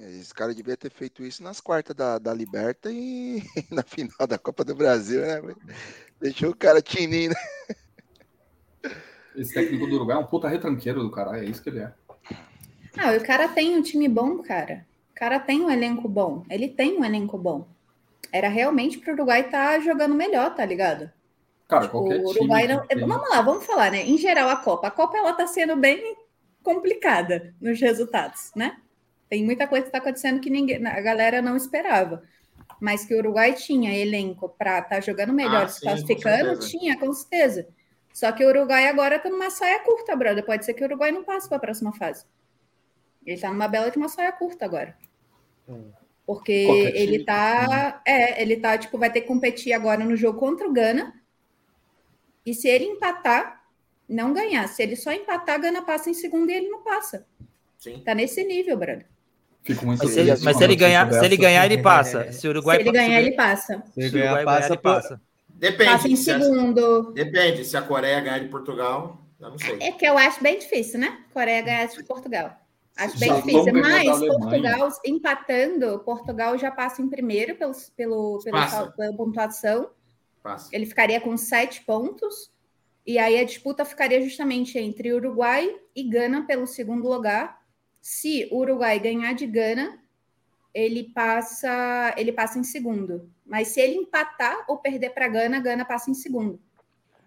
Esse 0.00 0.32
cara 0.32 0.54
devia 0.54 0.76
ter 0.76 0.90
feito 0.90 1.24
isso 1.24 1.42
nas 1.42 1.60
quartas 1.60 1.94
da, 1.94 2.18
da 2.18 2.32
Liberta 2.32 2.90
e 2.90 3.42
na 3.70 3.82
final 3.82 4.26
da 4.28 4.38
Copa 4.38 4.64
do 4.64 4.74
Brasil, 4.74 5.20
né? 5.20 5.42
Deixou 6.20 6.50
o 6.50 6.56
cara 6.56 6.80
tininho, 6.80 7.30
né? 7.30 8.92
Esse 9.34 9.54
técnico 9.54 9.86
do 9.86 9.96
Uruguai 9.96 10.16
é 10.16 10.20
um 10.20 10.26
puta 10.26 10.48
retranqueiro 10.48 11.02
do 11.02 11.10
caralho, 11.10 11.44
é 11.44 11.44
isso 11.44 11.62
que 11.62 11.68
ele 11.68 11.80
é. 11.80 11.92
Ah, 12.96 13.12
o 13.16 13.24
cara 13.24 13.48
tem 13.48 13.76
um 13.76 13.82
time 13.82 14.08
bom, 14.08 14.38
cara. 14.38 14.86
O 15.12 15.14
cara 15.14 15.38
tem 15.38 15.60
um 15.60 15.70
elenco 15.70 16.08
bom. 16.08 16.44
Ele 16.50 16.68
tem 16.68 16.98
um 16.98 17.04
elenco 17.04 17.38
bom. 17.38 17.68
Era 18.32 18.48
realmente 18.48 18.98
para 18.98 19.10
o 19.12 19.14
Uruguai 19.14 19.42
estar 19.42 19.74
tá 19.74 19.80
jogando 19.80 20.14
melhor, 20.14 20.54
tá 20.54 20.64
ligado? 20.64 21.10
Cara, 21.68 21.82
tipo, 21.82 21.98
qualquer 22.00 22.20
o 22.20 22.28
Uruguai 22.28 22.66
não... 22.66 22.86
Tem... 22.86 22.98
Vamos 22.98 23.28
lá, 23.30 23.42
vamos 23.42 23.64
falar, 23.64 23.92
né? 23.92 24.04
Em 24.04 24.18
geral, 24.18 24.48
a 24.48 24.56
Copa. 24.56 24.88
A 24.88 24.90
Copa 24.90 25.16
ela 25.16 25.32
tá 25.32 25.46
sendo 25.46 25.76
bem 25.76 26.16
complicada 26.62 27.54
nos 27.60 27.80
resultados, 27.80 28.50
né? 28.54 28.76
Tem 29.28 29.44
muita 29.44 29.66
coisa 29.66 29.84
que 29.84 29.88
está 29.88 29.98
acontecendo 29.98 30.40
que 30.40 30.50
ninguém, 30.50 30.84
a 30.86 31.00
galera 31.00 31.42
não 31.42 31.56
esperava. 31.56 32.22
Mas 32.80 33.04
que 33.04 33.14
o 33.14 33.18
Uruguai 33.18 33.54
tinha 33.54 33.96
elenco 33.96 34.48
para 34.48 34.78
estar 34.78 34.96
tá 34.96 35.00
jogando 35.00 35.32
melhor, 35.32 35.64
ah, 35.64 35.68
se 35.68 35.80
classificando, 35.80 36.58
com 36.58 36.66
tinha, 36.66 36.98
com 36.98 37.12
certeza. 37.12 37.66
Só 38.12 38.32
que 38.32 38.44
o 38.44 38.48
Uruguai 38.48 38.86
agora 38.86 39.16
está 39.16 39.28
numa 39.28 39.50
saia 39.50 39.80
curta, 39.80 40.14
brother. 40.16 40.44
Pode 40.44 40.64
ser 40.64 40.74
que 40.74 40.82
o 40.82 40.86
Uruguai 40.86 41.12
não 41.12 41.24
passe 41.24 41.48
para 41.48 41.58
a 41.58 41.60
próxima 41.60 41.92
fase. 41.92 42.24
Ele 43.24 43.36
está 43.36 43.50
numa 43.50 43.68
bela 43.68 43.90
de 43.90 43.98
uma 43.98 44.08
saia 44.08 44.32
curta 44.32 44.64
agora. 44.64 44.96
Hum. 45.68 45.90
Porque 46.26 46.52
ele 46.52 47.24
tá. 47.24 48.02
É, 48.04 48.42
ele 48.42 48.56
tá, 48.58 48.76
tipo, 48.76 48.98
vai 48.98 49.10
ter 49.10 49.22
que 49.22 49.28
competir 49.28 49.72
agora 49.72 50.04
no 50.04 50.16
jogo 50.16 50.38
contra 50.38 50.68
o 50.68 50.72
Gana. 50.72 51.14
E 52.44 52.54
se 52.54 52.68
ele 52.68 52.84
empatar, 52.84 53.57
não 54.08 54.32
ganhar. 54.32 54.66
Se 54.68 54.82
ele 54.82 54.96
só 54.96 55.12
empatar, 55.12 55.56
a 55.56 55.58
Gana 55.58 55.82
passa 55.82 56.10
em 56.10 56.14
segundo 56.14 56.50
e 56.50 56.54
ele 56.54 56.68
não 56.68 56.82
passa. 56.82 57.26
Sim. 57.78 58.00
Tá 58.04 58.14
nesse 58.14 58.42
nível, 58.42 58.76
Brando. 58.76 59.04
Fico 59.62 59.84
muito 59.84 60.02
mas, 60.02 60.12
se 60.12 60.20
ele, 60.20 60.34
mas 60.42 60.56
se 60.56 60.64
ele 60.64 60.76
ganhar, 60.76 61.12
se 61.12 61.24
ele 61.24 61.36
ganhar, 61.36 61.64
ele 61.66 61.82
passa. 61.82 62.32
Se 62.32 62.46
o 62.46 62.50
Uruguai 62.50 62.76
se 62.76 62.82
ele 62.82 62.92
ganhar, 62.92 63.20
ele 63.20 63.32
passa. 63.32 63.82
Se 63.92 64.00
ele 64.00 64.10
ganhar, 64.10 64.44
passa, 64.44 64.68
ele 64.68 64.78
passa. 64.78 65.20
Depende. 65.50 65.90
Passa 65.90 66.08
em 66.08 66.16
segundo. 66.16 67.12
Depende. 67.12 67.64
Se 67.64 67.76
a 67.76 67.82
Coreia 67.82 68.20
ganhar 68.20 68.38
de 68.38 68.48
Portugal, 68.48 69.20
eu 69.40 69.50
não 69.50 69.58
sei. 69.58 69.76
É 69.80 69.92
que 69.92 70.06
eu 70.06 70.16
acho 70.16 70.42
bem 70.42 70.58
difícil, 70.58 70.98
né? 70.98 71.18
Coreia 71.34 71.60
ganhar 71.60 71.86
de 71.86 72.02
Portugal. 72.04 72.56
Acho 72.96 73.18
bem 73.18 73.34
difícil, 73.34 73.72
mas 73.74 74.18
Portugal 74.18 74.88
empatando, 75.04 75.98
Portugal 76.00 76.58
já 76.58 76.70
passa 76.70 77.00
em 77.00 77.08
primeiro 77.08 77.54
pelo, 77.54 77.72
pelo, 77.96 78.40
pelo 78.42 78.92
pela 78.92 79.12
pontuação. 79.16 79.90
Passa. 80.42 80.68
Ele 80.72 80.86
ficaria 80.86 81.20
com 81.20 81.36
sete 81.36 81.82
pontos. 81.82 82.50
E 83.08 83.18
aí 83.18 83.40
a 83.40 83.44
disputa 83.44 83.86
ficaria 83.86 84.20
justamente 84.20 84.78
entre 84.78 85.14
Uruguai 85.14 85.74
e 85.96 86.02
Gana 86.02 86.44
pelo 86.46 86.66
segundo 86.66 87.08
lugar. 87.08 87.58
Se 88.02 88.46
o 88.52 88.58
Uruguai 88.58 89.00
ganhar 89.00 89.32
de 89.32 89.46
Gana, 89.46 89.98
ele 90.74 91.04
passa, 91.14 92.14
ele 92.18 92.30
passa 92.30 92.58
em 92.58 92.62
segundo. 92.62 93.32
Mas 93.46 93.68
se 93.68 93.80
ele 93.80 93.94
empatar 93.94 94.62
ou 94.68 94.76
perder 94.76 95.14
para 95.14 95.26
Gana, 95.26 95.58
Gana 95.58 95.86
passa 95.86 96.10
em 96.10 96.14
segundo. 96.14 96.60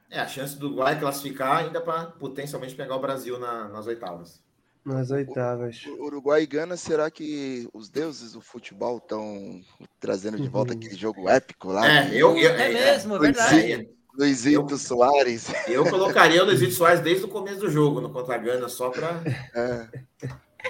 É, 0.07 0.19
a 0.19 0.27
chance 0.27 0.55
do 0.55 0.67
Uruguai 0.67 0.99
classificar 0.99 1.63
ainda 1.63 1.81
para 1.81 2.11
potencialmente 2.11 2.75
pegar 2.75 2.95
o 2.95 3.01
Brasil 3.01 3.39
na, 3.39 3.67
nas 3.69 3.87
oitavas. 3.87 4.39
Nas 4.85 5.09
oitavas. 5.09 5.83
O, 5.87 6.03
Uruguai 6.03 6.43
e 6.43 6.45
Gana, 6.47 6.77
será 6.77 7.09
que 7.09 7.67
os 7.73 7.89
deuses 7.89 8.33
do 8.33 8.41
futebol 8.41 8.97
estão 8.97 9.59
trazendo 9.99 10.39
de 10.39 10.47
volta 10.47 10.73
uhum. 10.73 10.79
aquele 10.79 10.95
jogo 10.95 11.27
épico 11.27 11.69
lá? 11.69 12.03
É, 12.03 12.09
eu, 12.13 12.37
eu 12.37 12.51
é, 12.51 12.69
é 12.69 12.73
mesmo, 12.73 13.15
é 13.15 13.19
verdade. 13.19 13.89
Luizito 14.17 14.77
Soares. 14.77 15.47
Eu 15.67 15.89
colocaria 15.89 16.41
o 16.41 16.45
Luizito 16.45 16.73
Soares 16.73 16.99
desde 16.99 17.25
o 17.25 17.29
começo 17.29 17.59
do 17.59 17.69
jogo, 17.69 18.01
no 18.01 18.09
contra 18.11 18.35
a 18.35 18.37
Gana, 18.37 18.67
só 18.69 18.89
para. 18.89 19.21
É. 19.55 19.87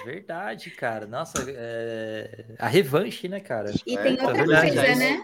Verdade, 0.06 0.70
cara. 0.72 1.06
Nossa, 1.06 1.44
é... 1.50 2.46
a 2.58 2.68
revanche, 2.68 3.28
né, 3.28 3.40
cara? 3.40 3.72
E 3.86 3.98
tem 3.98 4.18
é, 4.18 4.24
outra 4.24 4.46
verdade, 4.46 4.76
coisa, 4.76 4.96
né? 4.96 5.24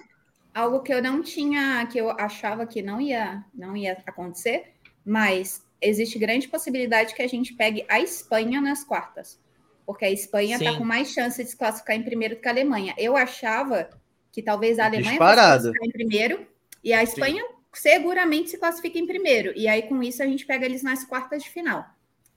Algo 0.53 0.81
que 0.81 0.93
eu 0.93 1.01
não 1.01 1.21
tinha, 1.21 1.85
que 1.85 1.97
eu 1.97 2.09
achava 2.11 2.65
que 2.65 2.81
não 2.81 2.99
ia, 2.99 3.43
não 3.53 3.77
ia 3.77 3.97
acontecer, 4.05 4.73
mas 5.05 5.63
existe 5.81 6.17
grande 6.19 6.47
possibilidade 6.47 7.13
que 7.13 7.21
a 7.21 7.27
gente 7.27 7.53
pegue 7.53 7.85
a 7.87 7.99
Espanha 7.99 8.59
nas 8.59 8.83
quartas. 8.83 9.39
Porque 9.85 10.03
a 10.03 10.11
Espanha 10.11 10.57
está 10.57 10.77
com 10.77 10.83
mais 10.83 11.11
chance 11.11 11.41
de 11.41 11.49
se 11.49 11.55
classificar 11.55 11.95
em 11.95 12.03
primeiro 12.03 12.35
do 12.35 12.41
que 12.41 12.47
a 12.47 12.51
Alemanha. 12.51 12.93
Eu 12.97 13.15
achava 13.15 13.89
que 14.33 14.41
talvez 14.41 14.79
a 14.79 14.85
Alemanha 14.85 15.11
Disparado. 15.11 15.67
fosse 15.67 15.79
classificar 15.79 15.87
em 15.87 15.91
primeiro 15.91 16.47
e 16.83 16.91
a 16.91 17.03
Espanha 17.03 17.41
Sim. 17.41 17.56
Seguramente 17.79 18.49
se 18.49 18.57
classifica 18.57 18.97
em 18.97 19.07
primeiro. 19.07 19.53
E 19.55 19.67
aí, 19.67 19.83
com 19.83 20.01
isso, 20.01 20.21
a 20.21 20.25
gente 20.25 20.45
pega 20.45 20.65
eles 20.65 20.83
nas 20.83 21.03
quartas 21.03 21.43
de 21.43 21.49
final. 21.49 21.85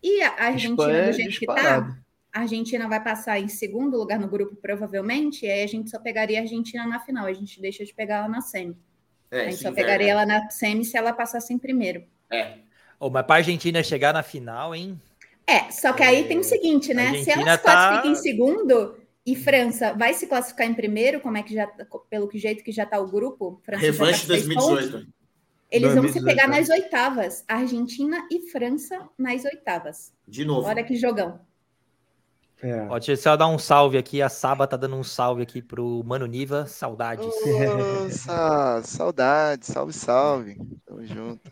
E 0.02 0.23
a 0.23 0.47
Argentina, 0.47 0.92
é 0.92 1.06
do 1.06 1.12
jeito 1.12 1.38
que 1.38 1.50
está, 1.50 1.97
a 2.32 2.40
Argentina 2.40 2.88
vai 2.88 3.02
passar 3.02 3.38
em 3.38 3.49
segundo 3.49 3.97
lugar 3.99 4.18
no 4.18 4.28
grupo, 4.28 4.56
provavelmente, 4.56 5.44
e 5.44 5.50
aí 5.50 5.62
a 5.62 5.66
gente 5.66 5.90
só 5.90 5.99
pegaria 5.99 6.38
a 6.38 6.42
Argentina 6.42 6.87
na 6.87 7.00
final. 7.00 7.26
A 7.26 7.32
gente 7.32 7.61
deixa 7.61 7.85
de 7.85 7.92
pegar 7.92 8.16
ela 8.18 8.28
na 8.28 8.40
semi. 8.40 8.76
É, 9.30 9.42
a 9.42 9.50
gente 9.50 9.62
só 9.62 9.73
pegaria 9.73 10.09
é. 10.09 10.11
ela 10.11 10.26
na 10.26 10.49
semi 10.50 10.85
se 10.85 10.97
ela 10.97 11.12
passasse 11.12 11.52
em 11.52 11.59
primeiro. 11.59 12.04
É, 12.32 12.59
Oh, 13.00 13.09
mas 13.09 13.25
para 13.25 13.37
a 13.37 13.38
Argentina 13.38 13.82
chegar 13.82 14.12
na 14.12 14.23
final, 14.23 14.75
hein? 14.75 15.00
É, 15.47 15.70
só 15.70 15.94
que 15.94 16.02
aí 16.02 16.28
tem 16.28 16.38
o 16.38 16.44
seguinte, 16.44 16.92
né? 16.92 17.25
Se 17.25 17.30
ela 17.30 17.56
se 17.56 17.62
classifica 17.62 18.02
tá... 18.02 18.09
em 18.09 18.14
segundo 18.14 18.94
e 19.25 19.35
França 19.35 19.94
vai 19.94 20.12
se 20.12 20.26
classificar 20.26 20.66
em 20.66 20.75
primeiro, 20.75 21.18
como 21.20 21.38
é 21.38 21.42
que 21.42 21.54
já, 21.54 21.66
pelo 22.11 22.28
que 22.28 22.38
jeito 22.38 22.62
que 22.62 22.70
já 22.70 22.85
está 22.85 23.00
o 23.00 23.11
grupo? 23.11 23.59
França 23.64 23.82
Revanche 23.82 24.20
tá 24.20 24.35
2018. 24.35 24.92
Pontos, 24.92 25.09
eles 25.71 25.95
2018, 25.95 26.03
vão 26.03 26.12
se 26.12 26.25
pegar 26.25 26.49
nas 26.49 26.69
oitavas. 26.69 27.45
Argentina 27.47 28.27
e 28.31 28.50
França 28.50 29.09
nas 29.17 29.45
oitavas. 29.45 30.12
De 30.27 30.45
novo. 30.45 30.67
Olha 30.67 30.83
que 30.83 30.97
jogão. 30.97 31.41
É. 32.62 32.87
Ó, 32.89 32.99
deixa 32.99 33.12
eu 33.12 33.17
só 33.17 33.37
dar 33.37 33.47
um 33.47 33.59
salve 33.59 33.97
aqui. 33.97 34.21
A 34.21 34.29
Saba 34.29 34.67
tá 34.67 34.77
dando 34.77 34.97
um 34.97 35.05
salve 35.05 35.43
aqui 35.43 35.62
pro 35.62 36.03
Mano 36.05 36.27
Niva. 36.27 36.67
Saudades. 36.67 37.25
Nossa, 37.25 38.83
saudades. 38.85 39.69
Salve, 39.69 39.93
salve. 39.93 40.61
Tamo 40.85 41.07
junto. 41.07 41.50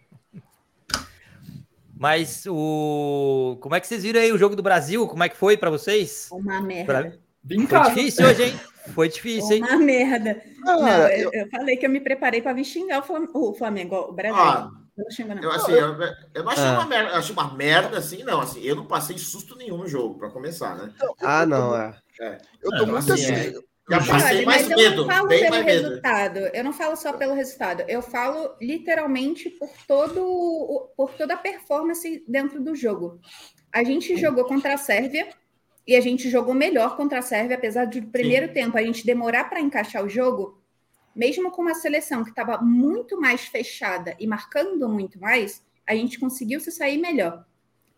Mas 1.97 2.45
o. 2.47 3.57
Como 3.61 3.75
é 3.75 3.81
que 3.81 3.87
vocês 3.87 4.03
viram 4.03 4.21
aí 4.21 4.33
o 4.33 4.39
jogo 4.39 4.55
do 4.55 4.63
Brasil? 4.63 5.07
Como 5.09 5.23
é 5.23 5.29
que 5.29 5.37
foi 5.37 5.57
para 5.57 5.71
vocês? 5.71 6.29
Uma 6.31 6.61
merda. 6.61 7.19
Pra... 7.67 7.85
Foi 7.85 7.95
difícil 7.95 8.27
hoje, 8.27 8.45
hein? 8.45 8.61
Foi 8.95 9.09
difícil, 9.09 9.57
hein? 9.57 9.63
Uma 9.63 9.77
merda. 9.77 10.43
Ah, 10.67 10.77
não, 10.77 11.09
eu... 11.09 11.31
eu... 11.33 11.49
falei 11.51 11.77
que 11.77 11.87
eu 11.87 11.91
me 11.91 12.01
preparei 12.01 12.43
para 12.43 12.53
vir 12.53 12.65
xingar 12.65 13.05
o 13.35 13.55
Flamengo, 13.55 13.97
o 13.97 14.13
Brasil. 14.13 14.37
Ah, 14.37 14.71
eu 14.97 15.05
não 15.05 15.11
xingo, 15.11 15.35
não. 15.35 15.43
Eu, 15.43 15.51
assim, 15.53 15.73
eu, 15.73 15.97
eu 16.35 16.45
não 16.45 16.51
achei 16.51 16.65
ah. 16.65 16.73
uma 16.73 16.87
merda, 16.87 17.11
eu 17.11 17.17
achei 17.17 17.33
uma 17.33 17.55
merda 17.55 17.99
assim, 17.99 18.23
não. 18.25 18.41
Assim, 18.41 18.63
eu 18.63 18.77
não 18.77 18.87
passei 18.87 19.17
susto 19.19 19.57
nenhum 19.57 19.79
no 19.79 19.89
jogo, 19.89 20.19
para 20.19 20.31
começar, 20.31 20.77
né? 20.77 20.93
ah, 21.21 21.47
não, 21.47 21.77
é. 21.77 21.97
é. 22.21 22.39
Eu 22.63 22.71
tô 22.71 22.87
muito 22.87 23.13
assim. 23.13 23.33
assim 23.33 23.57
é. 23.57 23.69
Já 23.91 24.05
passei 24.05 24.45
mais 24.45 24.69
medo. 24.69 24.83
Eu 24.83 24.97
não 24.97 25.07
falo 25.07 25.29
pelo 25.29 25.51
medo. 25.51 25.65
resultado. 25.65 26.39
Eu 26.39 26.65
não 26.65 26.73
falo 26.73 26.97
só 26.97 27.13
pelo 27.15 27.35
resultado. 27.35 27.85
Eu 27.89 28.03
falo 28.03 28.55
literalmente 28.61 29.49
por 29.49 29.71
todo 29.87 30.93
por 30.95 31.15
toda 31.15 31.35
a 31.35 31.39
performance 31.39 32.23
dentro 32.29 32.63
do 32.63 32.75
jogo. 32.75 33.19
A 33.73 33.83
gente 33.83 34.17
jogou 34.17 34.45
contra 34.45 34.75
a 34.75 34.79
Sérvia 34.79 35.29
e 35.89 35.97
a 35.97 36.03
gente 36.03 36.29
jogou 36.29 36.53
melhor 36.53 36.99
contra 36.99 37.21
a 37.21 37.23
Sérvia, 37.23 37.57
apesar 37.57 37.87
de 37.87 38.03
no 38.03 38.09
primeiro 38.09 38.49
Sim. 38.49 38.53
tempo 38.53 38.77
a 38.77 38.83
gente 38.83 39.07
demorar 39.07 39.45
para 39.45 39.59
encaixar 39.59 40.05
o 40.05 40.09
jogo, 40.09 40.61
mesmo 41.17 41.51
com 41.51 41.63
uma 41.63 41.75
seleção 41.75 42.23
que 42.23 42.29
estava 42.29 42.59
muito 42.59 43.19
mais 43.19 43.47
fechada 43.47 44.15
e 44.21 44.27
marcando 44.27 44.87
muito 44.87 45.19
mais, 45.19 45.65
a 45.87 45.95
gente 45.95 46.21
conseguiu 46.21 46.61
se 46.61 46.71
sair 46.71 46.99
melhor. 46.99 47.43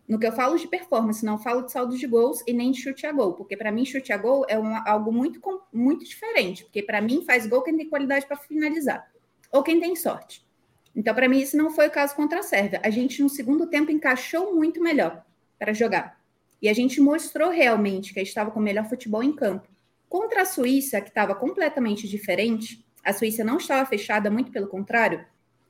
No 0.06 0.20
que 0.20 0.26
eu 0.26 0.30
falo 0.30 0.56
de 0.56 0.68
performance, 0.68 1.24
não 1.24 1.36
falo 1.36 1.62
de 1.62 1.72
saldo 1.72 1.98
de 1.98 2.06
gols 2.06 2.44
e 2.46 2.52
nem 2.52 2.70
de 2.70 2.80
chute 2.80 3.04
a 3.06 3.12
gol, 3.12 3.34
porque 3.34 3.56
para 3.56 3.72
mim 3.72 3.84
chute 3.84 4.12
a 4.12 4.16
gol 4.16 4.46
é 4.48 4.56
um, 4.56 4.76
algo 4.86 5.12
muito, 5.12 5.40
muito 5.72 6.04
diferente, 6.04 6.62
porque 6.62 6.84
para 6.84 7.00
mim 7.00 7.24
faz 7.26 7.44
gol 7.44 7.62
quem 7.62 7.76
tem 7.76 7.88
qualidade 7.88 8.24
para 8.24 8.36
finalizar, 8.36 9.10
ou 9.50 9.64
quem 9.64 9.80
tem 9.80 9.96
sorte. 9.96 10.46
Então, 10.94 11.12
para 11.12 11.28
mim, 11.28 11.38
isso 11.38 11.56
não 11.56 11.70
foi 11.70 11.88
o 11.88 11.90
caso 11.90 12.14
contra 12.14 12.40
a 12.40 12.42
Sérvia. 12.42 12.80
A 12.84 12.90
gente, 12.90 13.22
no 13.22 13.28
segundo 13.28 13.68
tempo, 13.68 13.92
encaixou 13.92 14.54
muito 14.54 14.80
melhor 14.80 15.24
para 15.56 15.72
jogar. 15.72 16.19
E 16.60 16.68
a 16.68 16.72
gente 16.72 17.00
mostrou 17.00 17.50
realmente 17.50 18.12
que 18.12 18.20
a 18.20 18.22
gente 18.22 18.28
estava 18.28 18.50
com 18.50 18.60
o 18.60 18.62
melhor 18.62 18.88
futebol 18.88 19.22
em 19.22 19.32
campo. 19.32 19.68
Contra 20.08 20.42
a 20.42 20.44
Suíça, 20.44 21.00
que 21.00 21.08
estava 21.08 21.34
completamente 21.34 22.08
diferente, 22.08 22.84
a 23.04 23.12
Suíça 23.12 23.44
não 23.44 23.56
estava 23.56 23.88
fechada, 23.88 24.30
muito 24.30 24.50
pelo 24.50 24.66
contrário. 24.66 25.24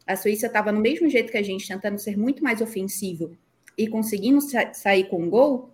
A 0.06 0.16
Suíça 0.16 0.46
estava 0.46 0.72
no 0.72 0.80
mesmo 0.80 1.08
jeito 1.08 1.30
que 1.30 1.38
a 1.38 1.42
gente, 1.42 1.68
tentando 1.68 1.98
ser 1.98 2.16
muito 2.16 2.42
mais 2.42 2.60
ofensivo 2.60 3.36
e 3.76 3.86
conseguimos 3.86 4.50
sa 4.50 4.74
sair 4.74 5.08
com 5.08 5.22
um 5.22 5.30
gol, 5.30 5.70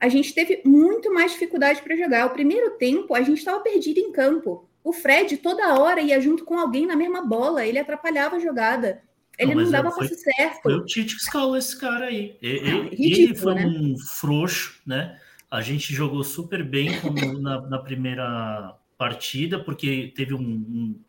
a 0.00 0.08
gente 0.08 0.32
teve 0.34 0.62
muito 0.64 1.12
mais 1.12 1.32
dificuldade 1.32 1.82
para 1.82 1.96
jogar. 1.96 2.26
O 2.26 2.30
primeiro 2.30 2.70
tempo, 2.72 3.14
a 3.14 3.22
gente 3.22 3.38
estava 3.38 3.60
perdido 3.60 3.98
em 3.98 4.12
campo. 4.12 4.68
O 4.84 4.92
Fred 4.92 5.36
toda 5.38 5.78
hora 5.78 6.00
ia 6.00 6.20
junto 6.20 6.44
com 6.44 6.58
alguém 6.58 6.86
na 6.86 6.94
mesma 6.94 7.22
bola, 7.22 7.66
ele 7.66 7.78
atrapalhava 7.78 8.36
a 8.36 8.38
jogada. 8.38 9.02
Ele 9.38 9.54
não, 9.54 9.62
não 9.62 9.70
dava 9.70 9.90
foi, 9.90 10.08
passe 10.08 10.20
certo. 10.20 10.62
Foi 10.62 10.74
o 10.74 10.84
Tite 10.84 11.14
que 11.14 11.22
escalou 11.22 11.56
esse 11.56 11.78
cara 11.78 12.06
aí. 12.06 12.36
Ele, 12.42 12.70
ah, 12.70 12.82
ridículo, 12.90 13.22
ele 13.22 13.34
foi 13.36 13.54
né? 13.54 13.66
um 13.66 13.98
frouxo, 13.98 14.80
né? 14.84 15.18
A 15.50 15.62
gente 15.62 15.94
jogou 15.94 16.24
super 16.24 16.62
bem 16.62 16.90
na, 17.40 17.60
na, 17.62 17.78
primeira 17.78 18.76
partida, 18.98 19.58
porque 19.58 20.12
teve 20.14 20.34
um, 20.34 20.40
um, 20.40 21.00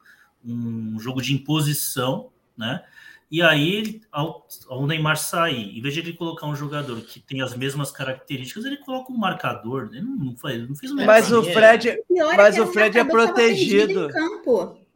um 0.46 1.00
jogo 1.00 1.22
de 1.22 1.34
imposição, 1.34 2.30
né? 2.56 2.84
E 3.32 3.44
aí, 3.44 4.02
ao, 4.12 4.48
ao, 4.68 4.88
Neymar 4.88 5.16
sair, 5.16 5.78
em 5.78 5.82
vez 5.82 5.94
de 5.94 6.00
ele 6.00 6.14
colocar 6.14 6.48
um 6.48 6.56
jogador 6.56 7.00
que 7.02 7.20
tem 7.20 7.42
as 7.42 7.56
mesmas 7.56 7.92
características, 7.92 8.66
ele 8.66 8.78
coloca 8.78 9.12
um 9.12 9.18
marcador. 9.18 9.90
Ele 9.92 10.02
não, 10.02 10.16
não, 10.16 10.36
faz, 10.36 10.68
não 10.68 10.76
fez 10.76 10.92
o 10.92 10.96
Mas 10.96 11.32
o 11.32 11.44
Fred, 11.44 11.96
mas 12.36 12.58
o 12.58 12.66
Fred 12.68 12.98
é 12.98 13.04
protegido. 13.04 14.08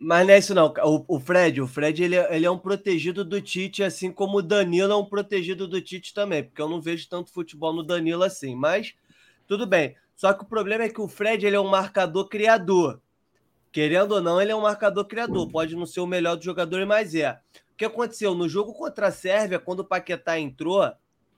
Mas 0.03 0.27
não 0.27 0.33
é 0.33 0.38
isso 0.38 0.53
não. 0.53 0.74
O, 0.83 1.15
o 1.15 1.19
Fred, 1.19 1.62
o 1.62 1.67
Fred 1.67 2.03
ele, 2.03 2.17
é, 2.17 2.36
ele 2.36 2.45
é 2.45 2.51
um 2.51 2.57
protegido 2.57 3.24
do 3.24 3.39
Tite, 3.39 3.81
assim 3.81 4.12
como 4.12 4.39
o 4.39 4.41
Danilo 4.41 4.91
é 4.91 4.95
um 4.98 5.05
protegido 5.05 5.65
do 5.65 5.79
Tite 5.79 6.13
também, 6.13 6.43
porque 6.43 6.62
eu 6.62 6.67
não 6.67 6.81
vejo 6.81 7.07
tanto 7.07 7.31
futebol 7.31 7.72
no 7.72 7.83
Danilo 7.83 8.22
assim. 8.22 8.53
Mas 8.53 8.93
tudo 9.48 9.65
bem. 9.65 9.95
Só 10.13 10.33
que 10.33 10.43
o 10.43 10.48
problema 10.48 10.83
é 10.83 10.89
que 10.89 11.00
o 11.00 11.07
Fred 11.07 11.45
ele 11.45 11.55
é 11.55 11.60
um 11.60 11.69
marcador 11.69 12.27
criador. 12.27 13.01
Querendo 13.72 14.15
ou 14.15 14.22
não, 14.22 14.41
ele 14.41 14.51
é 14.51 14.55
um 14.55 14.63
marcador 14.63 15.05
criador. 15.05 15.50
Pode 15.50 15.74
não 15.74 15.86
ser 15.86 16.01
o 16.01 16.05
melhor 16.05 16.36
do 16.36 16.43
jogador, 16.43 16.86
mas 16.86 17.15
é. 17.15 17.39
O 17.72 17.77
que 17.77 17.86
aconteceu? 17.86 18.36
No 18.36 18.50
jogo 18.50 18.74
contra 18.74 19.07
a 19.07 19.12
Sérvia, 19.12 19.57
quando 19.57 19.79
o 19.79 19.86
Paquetá 19.86 20.38
entrou, 20.38 20.91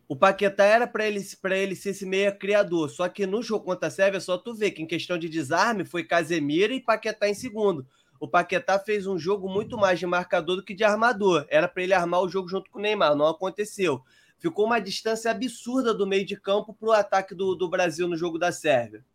o 0.08 0.16
Paquetá 0.16 0.66
era 0.66 0.88
para 0.88 1.06
ele, 1.06 1.24
ele 1.52 1.76
ser 1.76 1.92
esse 1.92 2.06
meia 2.06 2.32
criador. 2.32 2.90
Só 2.90 3.08
que 3.10 3.28
no 3.28 3.44
jogo 3.44 3.64
contra 3.64 3.90
a 3.90 3.92
Sérvia, 3.92 4.20
só 4.20 4.40
tu 4.40 4.56
vê 4.56 4.72
que 4.72 4.82
em 4.82 4.88
questão 4.88 5.20
de 5.20 5.30
desarme 5.30 5.86
foi 5.86 6.04
Casemiro 6.04 6.74
e 6.74 6.82
Paquetá 6.82 7.30
em 7.30 7.36
segundo. 7.36 7.86
O 8.26 8.28
Paquetá 8.28 8.80
fez 8.80 9.06
um 9.06 9.20
jogo 9.20 9.48
muito 9.48 9.78
mais 9.78 10.00
de 10.00 10.08
marcador 10.08 10.56
do 10.56 10.64
que 10.64 10.74
de 10.74 10.84
armador. 10.84 11.46
Era 11.48 11.68
para 11.68 11.84
ele 11.84 11.94
armar 11.94 12.22
o 12.22 12.28
jogo 12.28 12.50
junto 12.50 12.72
com 12.72 12.80
o 12.80 12.82
Neymar, 12.82 13.16
não 13.16 13.28
aconteceu. 13.28 14.02
Ficou 14.40 14.66
uma 14.66 14.80
distância 14.80 15.30
absurda 15.30 15.94
do 15.94 16.08
meio 16.08 16.26
de 16.26 16.36
campo 16.36 16.74
para 16.74 16.90
o 16.90 16.92
ataque 16.92 17.36
do, 17.36 17.54
do 17.54 17.70
Brasil 17.70 18.08
no 18.08 18.18
jogo 18.18 18.40
da 18.40 18.52
Sérvia. 18.52 19.06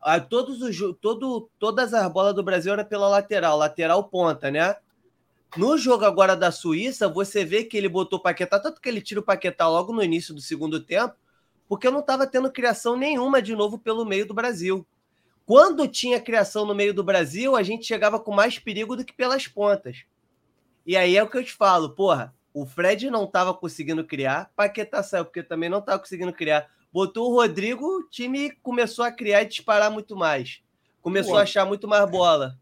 Ah, 0.00 0.18
todos 0.18 0.60
os, 0.60 0.76
todo, 1.00 1.48
todas 1.56 1.94
as 1.94 2.12
bolas 2.12 2.34
do 2.34 2.42
Brasil 2.42 2.72
eram 2.72 2.84
pela 2.84 3.06
lateral, 3.06 3.56
lateral 3.56 4.02
ponta, 4.02 4.50
né? 4.50 4.74
No 5.56 5.78
jogo 5.78 6.04
agora 6.04 6.34
da 6.34 6.50
Suíça, 6.50 7.08
você 7.08 7.44
vê 7.44 7.62
que 7.62 7.76
ele 7.76 7.88
botou 7.88 8.18
o 8.18 8.22
Paquetá, 8.22 8.58
tanto 8.58 8.80
que 8.80 8.88
ele 8.88 9.00
tira 9.00 9.20
o 9.20 9.24
Paquetá 9.24 9.68
logo 9.68 9.92
no 9.92 10.02
início 10.02 10.34
do 10.34 10.40
segundo 10.40 10.80
tempo, 10.80 11.14
porque 11.68 11.88
não 11.90 12.00
estava 12.00 12.26
tendo 12.26 12.50
criação 12.50 12.96
nenhuma 12.96 13.40
de 13.40 13.54
novo 13.54 13.78
pelo 13.78 14.04
meio 14.04 14.26
do 14.26 14.34
Brasil. 14.34 14.84
Quando 15.48 15.88
tinha 15.88 16.20
criação 16.20 16.66
no 16.66 16.74
meio 16.74 16.92
do 16.92 17.02
Brasil, 17.02 17.56
a 17.56 17.62
gente 17.62 17.86
chegava 17.86 18.20
com 18.20 18.30
mais 18.30 18.58
perigo 18.58 18.94
do 18.94 19.02
que 19.02 19.14
pelas 19.14 19.48
pontas. 19.48 20.04
E 20.84 20.94
aí 20.94 21.16
é 21.16 21.22
o 21.22 21.26
que 21.26 21.38
eu 21.38 21.42
te 21.42 21.54
falo, 21.54 21.88
porra, 21.94 22.34
o 22.52 22.66
Fred 22.66 23.10
não 23.10 23.24
estava 23.24 23.54
conseguindo 23.54 24.04
criar, 24.04 24.50
Paquetá 24.54 25.02
saiu 25.02 25.24
porque 25.24 25.42
também 25.42 25.70
não 25.70 25.78
estava 25.78 25.98
conseguindo 25.98 26.34
criar. 26.34 26.68
Botou 26.92 27.30
o 27.30 27.34
Rodrigo, 27.34 27.82
o 27.82 28.02
time 28.10 28.50
começou 28.62 29.06
a 29.06 29.10
criar 29.10 29.40
e 29.40 29.46
disparar 29.46 29.90
muito 29.90 30.14
mais. 30.14 30.60
Começou 31.00 31.38
a 31.38 31.44
achar 31.44 31.64
muito 31.64 31.88
mais 31.88 32.10
bola. 32.10 32.58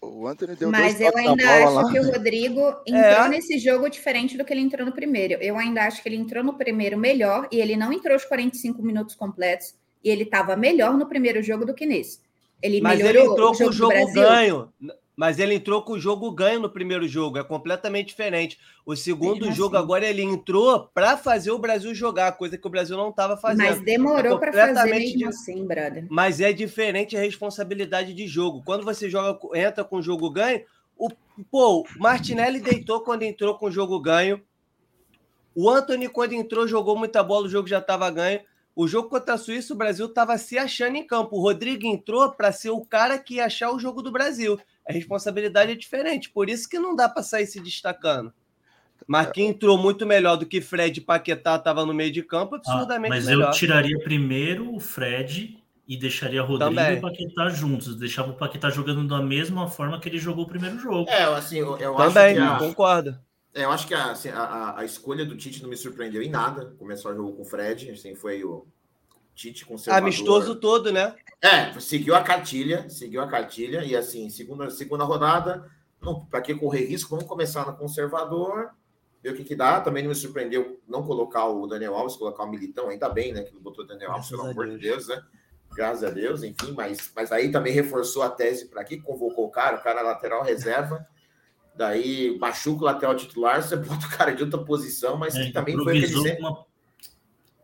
O 0.00 0.26
Anthony 0.26 0.56
deu 0.56 0.70
Mas 0.70 0.98
eu 0.98 1.14
ainda 1.14 1.44
acho 1.44 1.74
lá. 1.74 1.92
que 1.92 2.00
o 2.00 2.10
Rodrigo 2.10 2.60
entrou 2.86 3.26
é. 3.26 3.28
nesse 3.28 3.58
jogo 3.58 3.86
diferente 3.90 4.38
do 4.38 4.46
que 4.46 4.52
ele 4.54 4.62
entrou 4.62 4.86
no 4.86 4.92
primeiro. 4.92 5.34
Eu 5.42 5.58
ainda 5.58 5.82
acho 5.82 6.02
que 6.02 6.08
ele 6.08 6.16
entrou 6.16 6.42
no 6.42 6.54
primeiro 6.54 6.96
melhor 6.96 7.46
e 7.52 7.60
ele 7.60 7.76
não 7.76 7.92
entrou 7.92 8.16
os 8.16 8.24
45 8.24 8.82
minutos 8.82 9.14
completos 9.14 9.74
e 10.02 10.08
ele 10.08 10.22
estava 10.22 10.56
melhor 10.56 10.96
no 10.96 11.04
primeiro 11.04 11.42
jogo 11.42 11.66
do 11.66 11.74
que 11.74 11.84
nesse. 11.84 12.29
Ele 12.62 12.80
Mas 12.80 13.00
ele 13.00 13.20
entrou 13.20 13.52
o 13.52 13.56
com 13.56 13.64
o 13.64 13.72
jogo 13.72 14.12
ganho. 14.12 14.72
Mas 15.20 15.38
ele 15.38 15.56
entrou 15.56 15.82
com 15.82 15.92
o 15.92 16.00
jogo 16.00 16.30
ganho 16.30 16.60
no 16.60 16.70
primeiro 16.70 17.06
jogo, 17.06 17.36
é 17.36 17.44
completamente 17.44 18.06
diferente. 18.06 18.58
O 18.86 18.96
segundo 18.96 19.52
jogo 19.52 19.76
assim. 19.76 19.84
agora 19.84 20.06
ele 20.06 20.22
entrou 20.22 20.88
para 20.94 21.14
fazer 21.18 21.50
o 21.50 21.58
Brasil 21.58 21.94
jogar, 21.94 22.32
coisa 22.38 22.56
que 22.56 22.66
o 22.66 22.70
Brasil 22.70 22.96
não 22.96 23.10
estava 23.10 23.36
fazendo. 23.36 23.68
Mas 23.68 23.82
demorou 23.82 24.36
é 24.36 24.38
para 24.38 24.52
fazer 24.52 24.90
mesmo 24.90 25.28
assim, 25.28 25.66
brother. 25.66 26.06
Mas 26.08 26.40
é 26.40 26.54
diferente 26.54 27.18
a 27.18 27.20
responsabilidade 27.20 28.14
de 28.14 28.26
jogo. 28.26 28.62
Quando 28.64 28.82
você 28.82 29.10
joga, 29.10 29.38
entra 29.58 29.84
com 29.84 29.96
o 29.96 30.02
jogo 30.02 30.30
ganho, 30.30 30.64
o 30.96 31.10
pô, 31.50 31.80
o 31.82 31.84
Martinelli 31.98 32.58
deitou 32.58 33.02
quando 33.02 33.22
entrou 33.22 33.58
com 33.58 33.66
o 33.66 33.70
jogo 33.70 34.00
ganho. 34.00 34.40
O 35.54 35.68
Anthony 35.68 36.08
quando 36.08 36.32
entrou 36.32 36.66
jogou 36.66 36.96
muita 36.96 37.22
bola, 37.22 37.44
o 37.44 37.50
jogo 37.50 37.68
já 37.68 37.78
estava 37.78 38.08
ganho. 38.10 38.40
O 38.80 38.88
jogo 38.88 39.08
contra 39.08 39.34
a 39.34 39.38
Suíça, 39.38 39.74
o 39.74 39.76
Brasil 39.76 40.06
estava 40.06 40.38
se 40.38 40.56
achando 40.56 40.96
em 40.96 41.06
campo. 41.06 41.36
O 41.36 41.42
Rodrigo 41.42 41.86
entrou 41.86 42.30
para 42.32 42.50
ser 42.52 42.70
o 42.70 42.80
cara 42.80 43.18
que 43.18 43.34
ia 43.34 43.44
achar 43.44 43.70
o 43.70 43.78
jogo 43.78 44.02
do 44.02 44.10
Brasil 44.10 44.58
a 44.90 44.92
responsabilidade 44.92 45.72
é 45.72 45.74
diferente. 45.74 46.30
Por 46.30 46.48
isso 46.48 46.68
que 46.68 46.78
não 46.78 46.94
dá 46.94 47.08
para 47.08 47.22
sair 47.22 47.46
se 47.46 47.60
destacando. 47.60 48.32
Mas 49.06 49.30
quem 49.32 49.48
entrou 49.48 49.78
muito 49.78 50.04
melhor 50.04 50.36
do 50.36 50.46
que 50.46 50.60
Fred 50.60 50.98
e 50.98 51.02
Paquetá 51.02 51.56
estava 51.56 51.86
no 51.86 51.94
meio 51.94 52.12
de 52.12 52.22
campo, 52.22 52.56
absurdamente 52.56 53.12
ah, 53.12 53.16
mas 53.16 53.26
melhor. 53.26 53.46
Mas 53.46 53.56
eu 53.56 53.58
tiraria 53.58 53.98
primeiro 54.00 54.74
o 54.74 54.78
Fred 54.78 55.58
e 55.88 55.96
deixaria 55.96 56.42
Rodrigo 56.42 56.74
Também. 56.74 56.94
e 56.94 56.98
o 56.98 57.00
Paquetá 57.00 57.48
juntos. 57.48 57.96
Deixava 57.96 58.30
o 58.30 58.34
Paquetá 58.34 58.70
jogando 58.70 59.06
da 59.06 59.22
mesma 59.22 59.68
forma 59.68 59.98
que 59.98 60.08
ele 60.08 60.18
jogou 60.18 60.44
o 60.44 60.48
primeiro 60.48 60.78
jogo. 60.78 61.08
É, 61.08 61.24
assim, 61.24 61.58
eu, 61.58 61.76
eu 61.78 61.94
Também, 61.94 62.38
acho 62.38 62.58
que 62.58 62.64
a, 62.64 62.68
concordo. 62.68 63.18
É, 63.54 63.64
eu 63.64 63.70
acho 63.70 63.86
que 63.86 63.94
a, 63.94 64.12
assim, 64.12 64.28
a, 64.28 64.78
a, 64.78 64.84
escolha 64.84 65.24
do 65.24 65.36
Tite 65.36 65.62
não 65.62 65.68
me 65.68 65.76
surpreendeu 65.76 66.22
em 66.22 66.30
nada. 66.30 66.74
Começou 66.78 67.10
o 67.10 67.14
jogo 67.14 67.32
com 67.32 67.42
o 67.42 67.44
Fred, 67.44 67.90
assim, 67.90 68.14
foi 68.14 68.44
o, 68.44 68.66
Tite 69.40 69.64
conservador. 69.64 70.06
Amistoso 70.06 70.54
todo, 70.56 70.92
né? 70.92 71.14
É, 71.40 71.78
seguiu 71.80 72.14
a 72.14 72.22
cartilha, 72.22 72.90
seguiu 72.90 73.22
a 73.22 73.26
cartilha 73.26 73.82
e 73.82 73.96
assim, 73.96 74.28
segunda, 74.28 74.68
segunda 74.68 75.04
rodada, 75.04 75.66
para 76.30 76.42
que 76.42 76.54
correr 76.54 76.84
risco, 76.84 77.10
vamos 77.10 77.24
começar 77.24 77.66
no 77.66 77.74
conservador, 77.74 78.70
ver 79.22 79.32
o 79.32 79.34
que 79.34 79.44
que 79.44 79.56
dá. 79.56 79.80
Também 79.80 80.02
não 80.02 80.10
me 80.10 80.14
surpreendeu 80.14 80.78
não 80.86 81.02
colocar 81.02 81.46
o 81.46 81.66
Daniel 81.66 81.94
Alves, 81.94 82.16
colocar 82.16 82.44
o 82.44 82.50
Militão, 82.50 82.90
ainda 82.90 83.08
bem, 83.08 83.32
né, 83.32 83.42
que 83.42 83.54
não 83.54 83.62
botou 83.62 83.84
o 83.84 83.88
Daniel 83.88 84.12
Alves, 84.12 84.28
pelo 84.28 84.46
amor 84.46 84.68
de 84.68 84.78
Deus, 84.78 85.08
né? 85.08 85.22
Graças 85.74 86.04
a 86.04 86.10
Deus, 86.10 86.42
enfim, 86.42 86.72
mas, 86.76 87.10
mas 87.14 87.32
aí 87.32 87.50
também 87.50 87.72
reforçou 87.72 88.22
a 88.22 88.28
tese 88.28 88.66
para 88.66 88.84
que 88.84 89.00
convocou 89.00 89.46
o 89.46 89.50
cara, 89.50 89.78
o 89.78 89.82
cara 89.82 90.02
lateral 90.02 90.42
reserva. 90.42 91.06
Daí 91.76 92.36
machuca 92.38 92.82
o 92.82 92.84
lateral 92.84 93.16
titular, 93.16 93.62
você 93.62 93.76
bota 93.76 94.06
o 94.06 94.10
cara 94.10 94.32
de 94.32 94.42
outra 94.42 94.58
posição, 94.58 95.16
mas 95.16 95.34
é, 95.34 95.46
que 95.46 95.52
também 95.52 95.76
foi 95.76 95.98
aquele 95.98 96.38
uma 96.38 96.64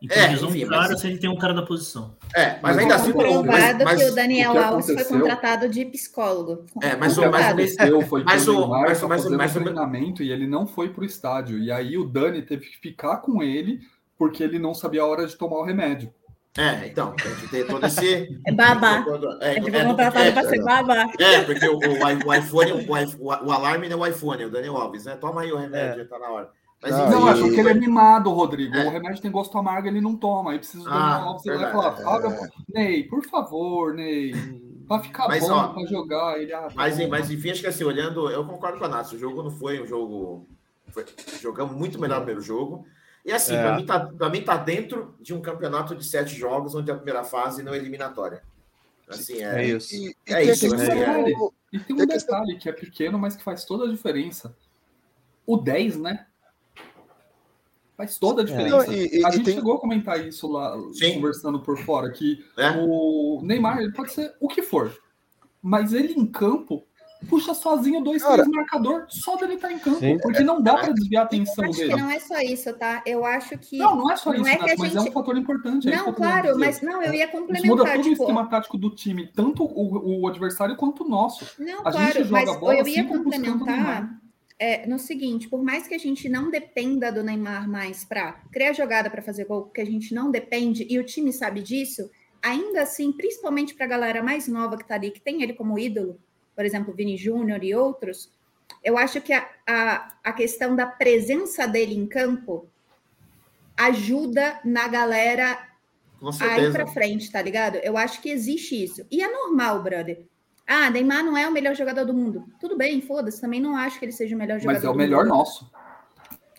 Improvisou 0.01 0.49
é, 0.49 0.51
enfim, 0.51 0.65
um 0.65 0.69
cara 0.69 0.89
mas... 0.89 1.01
se 1.01 1.07
ele 1.07 1.17
tem 1.17 1.29
um 1.29 1.37
cara 1.37 1.53
da 1.53 1.63
posição. 1.63 2.15
É, 2.35 2.59
mas 2.61 2.77
ainda 2.77 2.95
assim. 2.95 3.11
Comprovado 3.11 3.83
mas, 3.83 3.99
que 3.99 4.09
o 4.09 4.15
Daniel 4.15 4.53
o 4.53 4.59
Alves 4.59 4.85
foi 4.85 5.03
contratado 5.03 5.67
de 5.67 5.85
psicólogo. 5.85 6.65
É, 6.83 6.95
mas 6.95 7.17
o 7.17 7.21
que 7.21 7.27
aconteceu 7.27 8.01
foi 8.03 8.21
que 8.21 8.27
mas 8.27 8.47
o 8.47 8.59
Neymar 8.59 8.81
mas, 8.81 9.01
mas, 9.01 9.27
mas, 9.27 9.53
treinamento 9.53 10.21
e 10.21 10.31
ele 10.31 10.45
não 10.45 10.67
foi 10.67 10.89
para 10.89 11.01
o 11.01 11.05
estádio. 11.05 11.57
E 11.57 11.71
aí 11.71 11.97
o 11.97 12.05
Dani 12.05 12.43
teve 12.43 12.67
que 12.67 12.77
ficar 12.77 13.17
com 13.17 13.41
ele 13.41 13.81
porque 14.17 14.43
ele 14.43 14.59
não 14.59 14.73
sabia 14.73 15.01
a 15.01 15.07
hora 15.07 15.25
de 15.25 15.35
tomar 15.35 15.57
o 15.57 15.63
remédio. 15.63 16.13
É, 16.57 16.87
então, 16.87 17.13
tem 17.15 17.35
que 17.35 17.47
ter 17.47 17.67
todo 17.67 17.85
esse. 17.85 18.35
É 18.45 18.51
babá. 18.51 19.05
É, 19.41 19.49
é, 19.49 19.53
é, 19.53 19.57
é, 19.57 20.63
babá. 20.63 21.07
É, 21.19 21.41
porque 21.41 21.67
o, 21.67 21.77
o, 21.77 22.27
o 22.27 22.33
iPhone, 22.33 22.71
o, 22.71 23.25
o, 23.25 23.51
alarme 23.51 23.87
não 23.87 24.03
é 24.03 24.09
o 24.09 24.11
iPhone, 24.11 24.41
é 24.41 24.45
o 24.47 24.49
Daniel 24.49 24.75
Alves, 24.75 25.05
né? 25.05 25.15
Toma 25.15 25.41
aí 25.41 25.51
o 25.51 25.57
remédio, 25.57 26.01
é. 26.01 26.05
tá 26.05 26.17
na 26.17 26.29
hora. 26.29 26.49
Mas, 26.81 26.91
não, 26.91 27.09
não 27.09 27.27
e... 27.27 27.31
acho 27.31 27.43
que 27.43 27.59
ele 27.59 27.69
é 27.69 27.73
mimado, 27.73 28.31
Rodrigo. 28.31 28.75
É. 28.75 28.87
O 28.87 28.89
remédio 28.89 29.21
tem 29.21 29.31
gosto 29.31 29.57
amargo, 29.57 29.87
ele 29.87 30.01
não 30.01 30.15
toma. 30.15 30.51
Aí 30.51 30.57
precisa 30.57 30.83
ah, 30.87 31.19
do 31.19 31.33
você 31.33 31.55
vai 31.55 31.71
falar, 31.71 31.91
Fábio, 31.93 32.31
é. 32.31 32.49
Ney, 32.73 33.03
por 33.03 33.23
favor, 33.25 33.93
Ney. 33.93 34.33
Pra 34.87 34.99
ficar 34.99 35.27
mas, 35.27 35.43
bom, 35.43 35.53
ó, 35.53 35.67
pra 35.67 35.85
jogar. 35.85 36.41
Ele, 36.41 36.53
ah, 36.53 36.69
mas, 36.73 37.07
mas 37.09 37.29
enfim, 37.29 37.51
acho 37.51 37.61
que 37.61 37.67
assim, 37.67 37.83
olhando, 37.83 38.29
eu 38.29 38.45
concordo 38.45 38.79
com 38.79 38.85
a 38.85 38.87
Nath. 38.87 39.11
O 39.11 39.19
jogo 39.19 39.43
não 39.43 39.51
foi 39.51 39.81
um 39.81 39.85
jogo. 39.85 40.47
Foi, 40.89 41.05
jogamos 41.41 41.75
muito 41.75 41.99
melhor 41.99 42.19
no 42.19 42.25
primeiro 42.25 42.41
jogo. 42.41 42.85
E 43.27 43.33
assim, 43.33 43.55
é. 43.55 43.61
para 43.61 43.75
mim, 43.75 43.85
tá, 43.85 43.99
pra 43.99 44.29
mim 44.29 44.41
tá 44.41 44.55
dentro 44.55 45.13
de 45.19 45.33
um 45.33 45.41
campeonato 45.41 45.93
de 45.93 46.05
sete 46.05 46.33
jogos, 46.33 46.73
onde 46.73 46.89
a 46.89 46.95
primeira 46.95 47.25
fase 47.25 47.61
não 47.61 47.73
é 47.73 47.77
eliminatória. 47.77 48.41
Assim, 49.05 49.43
é, 49.43 49.63
é 49.63 49.65
isso. 49.65 49.93
E, 49.93 50.15
é 50.25 50.45
e 50.45 50.49
isso. 50.49 50.73
É... 50.73 51.33
E 51.73 51.79
tem 51.79 51.93
um 51.93 52.05
detalhe 52.05 52.57
que 52.57 52.69
é 52.69 52.71
pequeno, 52.71 53.19
mas 53.19 53.35
que 53.35 53.43
faz 53.43 53.65
toda 53.65 53.83
a 53.83 53.91
diferença. 53.91 54.55
O 55.45 55.57
10, 55.57 55.97
né? 55.97 56.25
Faz 57.97 58.17
toda 58.17 58.43
a 58.43 58.45
é. 58.45 58.47
diferença. 58.47 58.93
É. 58.93 58.95
E, 58.95 59.19
e, 59.19 59.25
a 59.25 59.31
gente 59.31 59.43
tem... 59.43 59.55
chegou 59.55 59.75
a 59.75 59.79
comentar 59.81 60.25
isso 60.25 60.49
lá, 60.49 60.77
Sim. 60.93 61.15
conversando 61.15 61.59
por 61.59 61.77
fora, 61.79 62.09
que 62.09 62.45
é. 62.55 62.71
o 62.79 63.41
Neymar 63.43 63.79
ele 63.79 63.91
pode 63.91 64.13
ser 64.13 64.33
o 64.39 64.47
que 64.47 64.61
for, 64.61 64.97
mas 65.61 65.91
ele 65.91 66.13
em 66.13 66.25
campo 66.25 66.86
puxa 67.29 67.53
sozinho 67.53 68.03
dois, 68.03 68.21
Cara, 68.21 68.43
três 68.43 68.47
marcador 68.49 69.05
só 69.09 69.35
dele 69.35 69.53
estar 69.55 69.67
tá 69.67 69.73
em 69.73 69.79
campo, 69.79 69.99
Sim. 69.99 70.17
porque 70.21 70.43
não 70.43 70.61
dá 70.61 70.75
para 70.77 70.93
desviar 70.93 71.23
a 71.23 71.25
atenção 71.25 71.65
acho 71.65 71.77
dele. 71.77 71.93
Que 71.93 71.99
não 71.99 72.09
é 72.09 72.19
só 72.19 72.39
isso, 72.39 72.73
tá? 72.73 73.01
Eu 73.05 73.25
acho 73.25 73.57
que. 73.57 73.77
Não, 73.77 73.95
não 73.95 74.11
é 74.11 74.15
só 74.15 74.31
não 74.31 74.41
isso, 74.41 74.49
é 74.49 74.57
mas 74.57 74.79
gente... 74.79 74.97
é 74.97 75.01
um 75.01 75.11
fator 75.11 75.37
importante. 75.37 75.91
É 75.91 75.95
não, 75.95 76.13
claro, 76.13 76.57
mas 76.57 76.81
não, 76.81 77.01
eu 77.01 77.13
ia 77.13 77.27
complementar. 77.27 77.65
Isso 77.65 77.75
muda 77.75 77.91
todo 77.91 78.03
tipo... 78.03 78.23
o 78.23 78.25
esquema 78.25 78.49
tático 78.49 78.77
do 78.77 78.89
time, 78.89 79.27
tanto 79.27 79.63
o, 79.63 80.21
o 80.21 80.27
adversário 80.27 80.75
quanto 80.75 81.03
o 81.03 81.09
nosso. 81.09 81.45
Não, 81.61 81.79
a 81.79 81.91
claro, 81.91 82.13
gente 82.13 82.23
joga 82.23 82.45
mas 82.45 82.59
bola 82.59 82.75
eu 82.75 82.87
ia 82.87 83.03
complementar 83.05 84.17
é, 84.59 84.87
no 84.87 84.97
seguinte, 84.97 85.47
por 85.47 85.63
mais 85.63 85.87
que 85.87 85.93
a 85.93 85.99
gente 85.99 86.27
não 86.27 86.49
dependa 86.49 87.11
do 87.11 87.23
Neymar 87.23 87.69
mais 87.69 88.03
para 88.03 88.33
criar 88.51 88.73
jogada 88.73 89.09
para 89.09 89.21
fazer 89.21 89.45
gol, 89.45 89.63
porque 89.63 89.81
a 89.81 89.85
gente 89.85 90.13
não 90.13 90.31
depende 90.31 90.85
e 90.89 90.97
o 90.97 91.03
time 91.03 91.31
sabe 91.31 91.61
disso, 91.61 92.09
ainda 92.41 92.81
assim, 92.81 93.11
principalmente 93.11 93.75
para 93.75 93.85
a 93.85 93.89
galera 93.89 94.23
mais 94.23 94.47
nova 94.47 94.75
que 94.75 94.83
está 94.83 94.95
ali, 94.95 95.11
que 95.11 95.21
tem 95.21 95.43
ele 95.43 95.53
como 95.53 95.77
ídolo, 95.77 96.19
por 96.57 96.65
exemplo, 96.65 96.91
Vini 96.91 97.15
Júnior 97.15 97.63
e 97.63 97.75
outros, 97.75 98.31
eu 98.83 98.97
acho 98.97 99.21
que 99.21 99.31
a, 99.31 99.47
a, 99.67 100.07
a 100.23 100.33
questão 100.33 100.75
da 100.75 100.87
presença 100.87 101.67
dele 101.67 101.93
em 101.93 102.07
campo 102.07 102.67
ajuda 103.77 104.59
na 104.65 104.87
galera 104.87 105.67
a 106.41 106.59
ir 106.59 106.71
para 106.71 106.87
frente, 106.87 107.31
tá 107.31 107.39
ligado? 107.43 107.75
Eu 107.75 107.95
acho 107.95 108.23
que 108.23 108.29
existe 108.31 108.83
isso. 108.83 109.05
E 109.11 109.21
é 109.21 109.31
normal, 109.31 109.83
brother. 109.83 110.25
Ah, 110.65 110.89
Neymar 110.89 111.23
não 111.23 111.37
é 111.37 111.47
o 111.47 111.51
melhor 111.51 111.75
jogador 111.75 112.05
do 112.05 112.13
mundo. 112.13 112.43
Tudo 112.59 112.75
bem, 112.75 113.01
foda-se, 113.01 113.39
também 113.39 113.61
não 113.61 113.77
acho 113.77 113.99
que 113.99 114.05
ele 114.05 114.11
seja 114.11 114.35
o 114.35 114.39
melhor 114.39 114.59
jogador. 114.59 114.79
Mas 114.79 114.83
é 114.83 114.89
o 114.89 114.95
melhor 114.95 115.25
mundo. 115.25 115.37
nosso. 115.37 115.71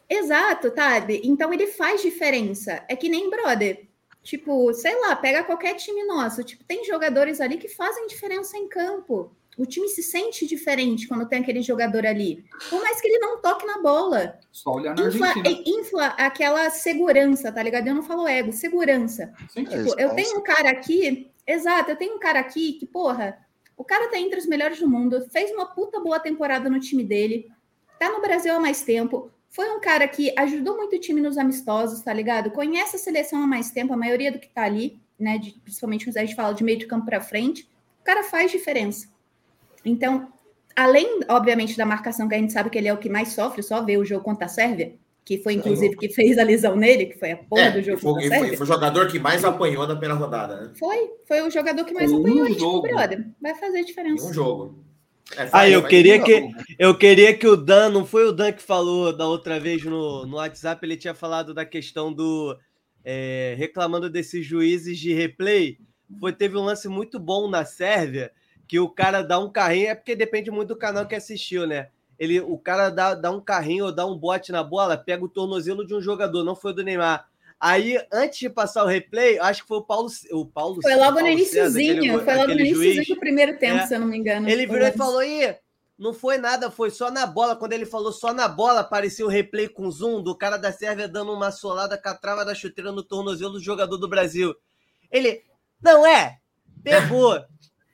Exato, 0.09 0.73
sabe? 0.77 1.21
Então 1.25 1.53
ele 1.53 1.67
faz 1.67 2.01
diferença. 2.03 2.85
É 2.89 2.95
que 2.95 3.09
nem 3.09 3.29
brother. 3.29 3.89
Tipo, 4.23 4.73
sei 4.75 4.97
lá, 5.01 5.17
pega 5.17 5.43
qualquer 5.43 5.75
time 5.75 6.05
nosso. 6.05 6.45
Tipo, 6.45 6.63
tem 6.63 6.85
jogadores 6.85 7.41
ali 7.41 7.59
que 7.59 7.69
fazem 7.69 8.07
diferença 8.07 8.57
em 8.57 8.69
campo. 8.69 9.37
O 9.59 9.67
time 9.67 9.89
se 9.89 10.03
sente 10.03 10.47
diferente 10.47 11.09
quando 11.09 11.29
tem 11.29 11.41
aquele 11.41 11.61
jogador 11.61 12.07
ali. 12.07 12.45
Por 12.71 12.81
mais 12.81 13.01
que 13.01 13.09
ele 13.09 13.19
não 13.19 13.43
toque 13.43 13.67
na 13.67 13.83
bola. 13.83 14.39
Só 14.53 14.71
olhar 14.71 14.95
na 14.95 15.09
infla, 15.09 15.35
infla 15.67 16.07
aquela 16.17 16.71
segurança, 16.71 17.51
tá 17.51 17.63
ligado? 17.63 17.89
Eu 17.89 17.95
não 17.97 18.03
falo 18.03 18.27
ego, 18.29 18.53
segurança. 18.53 19.35
Sim, 19.51 19.65
tipo, 19.65 19.99
é 19.99 20.05
eu 20.05 20.15
tenho 20.15 20.39
um 20.39 20.43
cara 20.43 20.71
aqui 20.71 21.31
Exato, 21.49 21.91
eu 21.91 21.97
tenho 21.97 22.15
um 22.15 22.19
cara 22.19 22.41
aqui 22.41 22.75
que, 22.75 22.85
porra, 22.85 23.39
o 23.75 23.83
cara 23.83 24.11
tá 24.11 24.19
entre 24.19 24.39
os 24.39 24.45
melhores 24.45 24.79
do 24.81 24.87
mundo, 24.87 25.27
fez 25.31 25.51
uma 25.51 25.65
puta 25.65 25.99
boa 25.99 26.21
temporada 26.21 26.69
no 26.69 26.79
time 26.79 27.03
dele, 27.03 27.51
tá 27.99 28.11
no 28.11 28.21
Brasil 28.21 28.55
há 28.55 28.61
mais 28.61 28.83
tempo, 28.83 29.31
foi 29.49 29.71
um 29.75 29.81
cara 29.81 30.07
que 30.07 30.31
ajudou 30.37 30.77
muito 30.77 30.95
o 30.95 31.01
time 31.01 31.23
nos 31.23 31.39
amistosos, 31.39 32.03
tá 32.03 32.13
ligado? 32.13 32.51
Conhece 32.51 32.97
a 32.97 32.99
seleção 32.99 33.43
há 33.43 33.47
mais 33.47 33.71
tempo, 33.71 33.95
a 33.95 33.97
maioria 33.97 34.31
do 34.31 34.39
que 34.39 34.51
tá 34.51 34.65
ali, 34.65 35.01
né? 35.19 35.39
De, 35.39 35.53
principalmente 35.53 36.05
quando 36.05 36.19
a 36.19 36.21
gente 36.21 36.35
fala 36.35 36.53
de 36.53 36.63
meio 36.63 36.79
de 36.79 36.87
campo 36.87 37.07
para 37.07 37.19
frente, 37.19 37.67
o 37.99 38.05
cara 38.05 38.23
faz 38.25 38.51
diferença. 38.51 39.09
Então, 39.85 40.29
além, 40.75 41.21
obviamente, 41.29 41.77
da 41.77 41.87
marcação 41.87 42.29
que 42.29 42.35
a 42.35 42.39
gente 42.39 42.53
sabe 42.53 42.71
que 42.71 42.79
ele 42.79 42.89
é 42.89 42.93
o 42.93 42.99
que 42.99 43.09
mais 43.09 43.29
sofre, 43.29 43.63
só 43.63 43.85
ver 43.85 43.99
o 43.99 44.05
jogo 44.05 44.25
contra 44.25 44.47
a 44.47 44.49
Sérvia, 44.49 44.95
que 45.25 45.39
foi 45.39 45.55
inclusive 45.55 45.97
que 45.97 46.09
fez 46.09 46.39
a 46.39 46.43
lesão 46.43 46.77
nele, 46.77 47.07
que 47.07 47.19
foi 47.19 47.33
a 47.33 47.37
porra 47.37 47.63
é, 47.63 47.71
do 47.73 47.83
jogo. 47.83 47.99
Foi, 47.99 48.29
foi, 48.29 48.57
foi, 48.57 48.63
o 48.63 48.67
jogador 48.67 49.09
que 49.09 49.19
mais 49.19 49.45
apanhou 49.45 49.87
na 49.87 49.95
primeira 49.95 50.15
rodada, 50.15 50.61
né? 50.61 50.71
Foi, 50.79 51.11
foi 51.27 51.43
o 51.43 51.51
jogador 51.51 51.85
que 51.85 51.93
mais 51.93 52.11
um 52.11 52.21
apanhou. 52.21 52.47
Jogo. 52.47 52.53
E, 52.53 52.55
tipo, 52.55 52.83
brother, 52.83 53.27
vai 53.41 53.55
fazer 53.55 53.85
diferença. 53.85 54.27
um 54.27 54.33
jogo. 54.33 54.85
É, 55.37 55.47
ah, 55.53 55.69
eu 55.69 55.83
queria 55.83 56.23
que 56.23 56.51
eu 56.79 56.97
queria 56.97 57.37
que 57.37 57.47
o 57.47 57.57
Dan, 57.57 57.91
não 57.91 58.07
foi 58.07 58.27
o 58.27 58.33
Dan 58.33 58.53
que 58.53 58.63
falou 58.63 59.15
da 59.15 59.27
outra 59.27 59.61
vez 59.61 59.85
no, 59.85 60.25
no 60.25 60.37
WhatsApp, 60.37 60.85
ele 60.87 60.97
tinha 60.97 61.13
falado 61.13 61.53
da 61.53 61.67
questão 61.67 62.11
do 62.11 62.57
é, 63.05 63.55
reclamando 63.59 64.09
desses 64.09 64.47
juízes 64.47 64.99
de 64.99 65.13
replay. 65.13 65.77
Foi 66.19 66.33
teve 66.33 66.57
um 66.57 66.65
lance 66.65 66.89
muito 66.89 67.21
bom 67.21 67.51
na 67.51 67.67
Sérvia 67.67 68.33
que 68.69 68.79
o 68.79 68.89
cara 68.89 69.23
dá 69.23 69.39
um 69.41 69.51
carrinho, 69.51 69.89
é 69.89 69.95
porque 69.95 70.15
depende 70.15 70.51
muito 70.51 70.69
do 70.69 70.77
canal 70.77 71.07
que 71.07 71.15
assistiu, 71.15 71.67
né? 71.67 71.89
ele, 72.19 72.41
o 72.41 72.59
cara 72.59 72.91
dá, 72.91 73.15
dá 73.15 73.31
um 73.31 73.41
carrinho 73.41 73.87
ou 73.87 73.93
dá 73.93 74.05
um 74.05 74.19
bote 74.19 74.51
na 74.51 74.63
bola, 74.63 74.97
pega 74.97 75.25
o 75.25 75.29
tornozelo 75.29 75.87
de 75.87 75.95
um 75.95 76.01
jogador, 76.01 76.43
não 76.43 76.57
foi 76.57 76.75
do 76.75 76.83
Neymar. 76.83 77.29
Aí, 77.61 78.01
antes 78.13 78.39
de 78.39 78.51
passar 78.51 78.85
o 78.85 78.89
replay, 78.89 79.39
acho 79.39 79.63
que 79.63 79.69
foi 79.69 79.79
o 79.79 79.85
Paulo. 79.85 80.09
O 80.33 80.47
Paulo 80.47 80.81
foi 80.81 80.95
logo 80.97 81.21
no 81.21 81.29
iníciozinho, 81.29 82.21
foi 82.21 82.35
logo 82.35 82.55
no 82.55 82.61
iníciozinho 82.61 83.07
do 83.07 83.21
primeiro 83.21 83.59
tempo, 83.59 83.79
é, 83.79 83.87
se 83.87 83.95
eu 83.95 84.01
não 84.01 84.07
me 84.07 84.17
engano. 84.17 84.49
Ele 84.49 84.67
virou 84.67 84.87
e 84.87 84.93
falou: 84.93 85.23
Ih, 85.25 85.57
não 85.99 86.13
foi 86.13 86.39
nada, 86.39 86.71
foi 86.71 86.91
só 86.91 87.11
na 87.11 87.27
bola. 87.27 87.57
Quando 87.57 87.73
ele 87.73 87.85
falou 87.85 88.13
só 88.13 88.33
na 88.33 88.47
bola, 88.47 88.81
apareceu 88.81 89.27
o 89.27 89.31
replay 89.31 89.69
com 89.69 89.91
zoom 89.91 90.23
do 90.23 90.37
cara 90.37 90.57
da 90.57 90.71
Sérvia 90.71 91.09
dando 91.09 91.33
uma 91.33 91.51
solada 91.51 91.99
com 91.99 92.09
a 92.09 92.15
trava 92.15 92.45
da 92.45 92.55
chuteira 92.55 92.93
no 92.93 93.03
tornozelo 93.03 93.55
do 93.55 93.61
jogador 93.61 93.97
do 93.97 94.09
Brasil. 94.09 94.55
Ele, 95.11 95.43
não 95.83 96.07
é? 96.07 96.39
Pegou. 96.85 97.45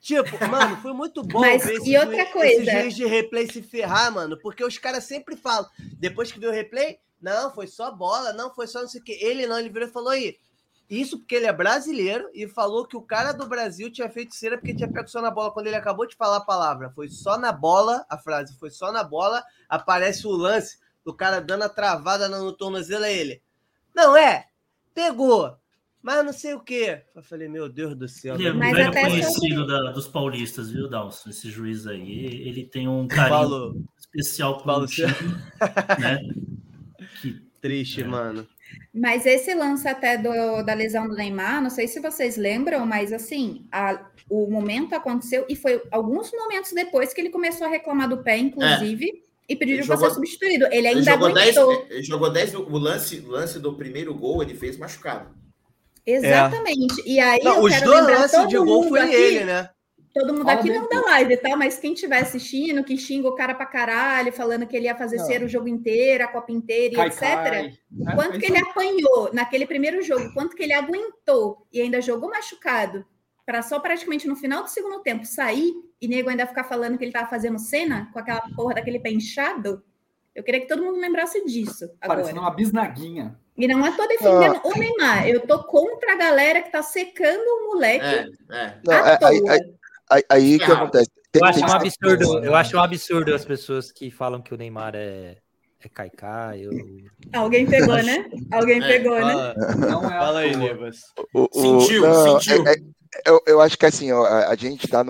Tipo, 0.04 0.36
mano, 0.50 0.76
foi 0.82 0.92
muito 0.92 1.22
bom 1.22 1.40
Mas, 1.40 1.64
ver 1.64 1.76
esse, 1.76 1.90
e 1.90 1.96
outra 1.96 2.14
juiz, 2.14 2.30
coisa. 2.30 2.60
esse 2.60 2.80
juiz 2.82 2.94
de 2.94 3.06
replay 3.06 3.50
se 3.50 3.62
ferrar, 3.62 4.12
mano, 4.12 4.38
porque 4.38 4.62
os 4.62 4.76
caras 4.76 5.04
sempre 5.04 5.34
falam, 5.34 5.66
depois 5.98 6.30
que 6.30 6.38
viu 6.38 6.50
o 6.50 6.52
replay, 6.52 6.98
não, 7.22 7.50
foi 7.50 7.66
só 7.66 7.90
bola, 7.90 8.34
não, 8.34 8.54
foi 8.54 8.66
só 8.66 8.82
não 8.82 8.86
sei 8.88 9.00
o 9.00 9.04
que. 9.04 9.12
Ele 9.12 9.46
não, 9.46 9.58
ele 9.58 9.70
virou 9.70 9.88
e 9.88 9.90
falou 9.90 10.10
aí. 10.10 10.36
Isso 10.90 11.18
porque 11.18 11.34
ele 11.36 11.46
é 11.46 11.52
brasileiro 11.54 12.28
e 12.34 12.46
falou 12.46 12.86
que 12.86 12.98
o 12.98 13.00
cara 13.00 13.32
do 13.32 13.48
Brasil 13.48 13.90
tinha 13.90 14.10
feito 14.10 14.34
cera 14.34 14.58
porque 14.58 14.74
tinha 14.74 14.92
pego 14.92 15.08
só 15.08 15.22
na 15.22 15.30
bola. 15.30 15.50
Quando 15.50 15.68
ele 15.68 15.76
acabou 15.76 16.06
de 16.06 16.16
falar 16.16 16.36
a 16.36 16.44
palavra, 16.44 16.90
foi 16.90 17.08
só 17.08 17.38
na 17.38 17.50
bola, 17.50 18.04
a 18.06 18.18
frase 18.18 18.54
foi 18.58 18.68
só 18.68 18.92
na 18.92 19.02
bola, 19.02 19.42
aparece 19.70 20.26
o 20.26 20.32
lance 20.32 20.78
do 21.02 21.14
cara 21.14 21.40
dando 21.40 21.62
a 21.62 21.68
travada 21.70 22.28
no 22.28 22.52
tornozelo 22.52 23.06
a 23.06 23.10
ele. 23.10 23.40
Não 23.94 24.14
é? 24.14 24.48
Pegou 24.92 25.56
mas 26.04 26.22
não 26.22 26.34
sei 26.34 26.52
o 26.52 26.60
quê. 26.60 27.00
Eu 27.16 27.22
falei, 27.22 27.48
meu 27.48 27.66
Deus 27.66 27.96
do 27.96 28.06
céu. 28.06 28.34
Ele 28.34 28.48
é 28.48 28.52
mas 28.52 28.76
velho 28.76 28.92
conhecido 28.92 29.66
da, 29.66 29.90
dos 29.90 30.06
paulistas, 30.06 30.70
viu, 30.70 30.86
Dalson? 30.86 31.30
Esse 31.30 31.48
juiz 31.50 31.86
aí, 31.86 32.26
ele 32.46 32.62
tem 32.62 32.86
um 32.86 33.08
carinho 33.08 33.30
Paulo, 33.30 33.84
especial 33.98 34.58
com 34.58 34.64
Paulo, 34.64 34.84
o 34.84 34.86
time, 34.86 35.06
né? 35.98 36.18
Que 37.22 37.40
triste, 37.58 38.02
é. 38.02 38.04
mano. 38.04 38.46
Mas 38.92 39.24
esse 39.24 39.54
lance 39.54 39.88
até 39.88 40.18
do, 40.18 40.62
da 40.62 40.74
lesão 40.74 41.08
do 41.08 41.14
Neymar, 41.14 41.62
não 41.62 41.70
sei 41.70 41.88
se 41.88 42.00
vocês 42.00 42.36
lembram, 42.36 42.84
mas 42.84 43.10
assim, 43.10 43.66
a, 43.72 44.04
o 44.28 44.50
momento 44.50 44.94
aconteceu 44.94 45.46
e 45.48 45.56
foi 45.56 45.82
alguns 45.90 46.30
momentos 46.32 46.72
depois 46.72 47.14
que 47.14 47.20
ele 47.22 47.30
começou 47.30 47.66
a 47.66 47.70
reclamar 47.70 48.10
do 48.10 48.18
pé, 48.18 48.36
inclusive. 48.36 49.06
É. 49.08 49.24
E 49.46 49.56
pediram 49.56 49.86
para 49.86 49.96
ser 49.96 50.10
substituído. 50.10 50.66
Ele 50.66 50.86
ainda 50.86 51.00
ele 51.00 51.02
jogou 51.02 51.28
aguentou. 51.28 51.68
Dez, 51.68 51.90
ele 51.90 52.02
jogou 52.02 52.30
10 52.30 52.54
o 52.54 52.78
lance, 52.78 53.20
lance 53.20 53.58
do 53.58 53.74
primeiro 53.74 54.14
gol, 54.14 54.42
ele 54.42 54.54
fez 54.54 54.78
machucado. 54.78 55.43
Exatamente. 56.06 57.00
É. 57.00 57.08
E 57.08 57.20
aí 57.20 57.42
não, 57.42 57.56
eu 57.56 57.62
os 57.62 57.72
quero 57.72 57.86
dois 57.86 58.06
lances 58.06 58.48
de 58.48 58.58
gol 58.58 58.88
foi 58.88 59.00
aqui, 59.00 59.14
ele, 59.14 59.44
né? 59.44 59.70
Todo 60.14 60.32
mundo 60.32 60.44
Fala 60.44 60.60
aqui 60.60 60.70
não 60.70 60.88
dá 60.88 61.00
live, 61.00 61.36
tá? 61.38 61.56
Mas 61.56 61.76
quem 61.76 61.92
estiver 61.92 62.20
assistindo, 62.20 62.84
que 62.84 62.96
xinga 62.96 63.26
o 63.26 63.34
cara 63.34 63.52
pra 63.52 63.66
caralho, 63.66 64.32
falando 64.32 64.64
que 64.64 64.76
ele 64.76 64.86
ia 64.86 64.94
fazer 64.94 65.18
ser 65.18 65.42
o 65.42 65.48
jogo 65.48 65.66
inteiro, 65.66 66.22
a 66.22 66.28
Copa 66.28 66.52
inteira 66.52 66.94
e 66.94 66.96
cai, 66.96 67.08
etc. 67.08 67.20
Cai. 67.20 67.78
É, 68.06 68.14
quanto 68.14 68.36
é, 68.36 68.38
que 68.38 68.46
ele 68.46 68.58
apanhou 68.58 69.30
naquele 69.32 69.66
primeiro 69.66 70.00
jogo, 70.02 70.32
quanto 70.32 70.54
que 70.54 70.62
ele 70.62 70.72
aguentou 70.72 71.66
e 71.72 71.80
ainda 71.80 72.00
jogou 72.00 72.30
machucado 72.30 73.04
para 73.44 73.60
só 73.60 73.80
praticamente 73.80 74.28
no 74.28 74.36
final 74.36 74.62
do 74.62 74.70
segundo 74.70 75.02
tempo 75.02 75.24
sair 75.24 75.74
e 76.00 76.06
nego 76.06 76.30
ainda 76.30 76.46
ficar 76.46 76.64
falando 76.64 76.96
que 76.96 77.04
ele 77.04 77.12
tava 77.12 77.28
fazendo 77.28 77.58
cena 77.58 78.08
com 78.12 78.18
aquela 78.20 78.42
porra 78.54 78.74
daquele 78.74 79.00
pé 79.00 79.10
inchado. 79.10 79.82
Eu 80.32 80.44
queria 80.44 80.60
que 80.60 80.68
todo 80.68 80.82
mundo 80.82 80.98
lembrasse 80.98 81.44
disso. 81.44 81.84
Agora. 82.00 82.20
Parecendo 82.20 82.40
uma 82.40 82.54
bisnaguinha. 82.54 83.36
E 83.56 83.68
não 83.68 83.86
estou 83.86 84.08
defendendo 84.08 84.56
ah. 84.56 84.68
o 84.68 84.78
Neymar, 84.78 85.28
eu 85.28 85.40
tô 85.46 85.62
contra 85.62 86.12
a 86.12 86.16
galera 86.16 86.60
que 86.60 86.72
tá 86.72 86.82
secando 86.82 87.46
o 87.46 87.74
moleque. 87.74 88.04
É, 88.04 88.28
é. 88.50 88.78
Não, 88.84 88.92
é, 88.92 89.18
aí, 89.22 89.48
aí, 89.48 89.60
aí, 90.10 90.24
aí 90.28 90.58
que 90.58 90.64
acontece. 90.64 91.10
Tem, 91.30 91.40
eu 91.40 91.48
acho 91.48 91.60
um 91.60 91.72
absurdo, 91.72 92.44
eu 92.44 92.54
acho 92.54 92.76
um 92.76 92.80
absurdo 92.80 93.34
as 93.34 93.44
pessoas 93.44 93.92
que 93.92 94.10
falam 94.10 94.42
que 94.42 94.52
o 94.52 94.56
Neymar 94.56 94.94
é, 94.94 95.36
é 95.86 95.90
caicai. 95.90 96.60
Eu... 96.66 96.72
Alguém 97.32 97.66
pegou, 97.66 98.02
né? 98.02 98.24
Alguém 98.50 98.82
é, 98.82 98.86
pegou, 98.86 99.18
fala, 99.18 99.54
né? 99.54 99.76
Não 99.88 100.04
é 100.04 100.18
fala 100.18 100.38
aí, 100.40 100.56
Nevas. 100.56 101.00
Sentiu, 101.52 102.02
não, 102.02 102.40
sentiu. 102.40 102.66
É, 102.66 102.72
é, 102.72 103.30
eu, 103.30 103.40
eu 103.46 103.60
acho 103.60 103.78
que 103.78 103.86
assim, 103.86 104.10
ó, 104.12 104.24
a, 104.24 104.48
a 104.48 104.56
gente 104.56 104.86
está 104.86 105.04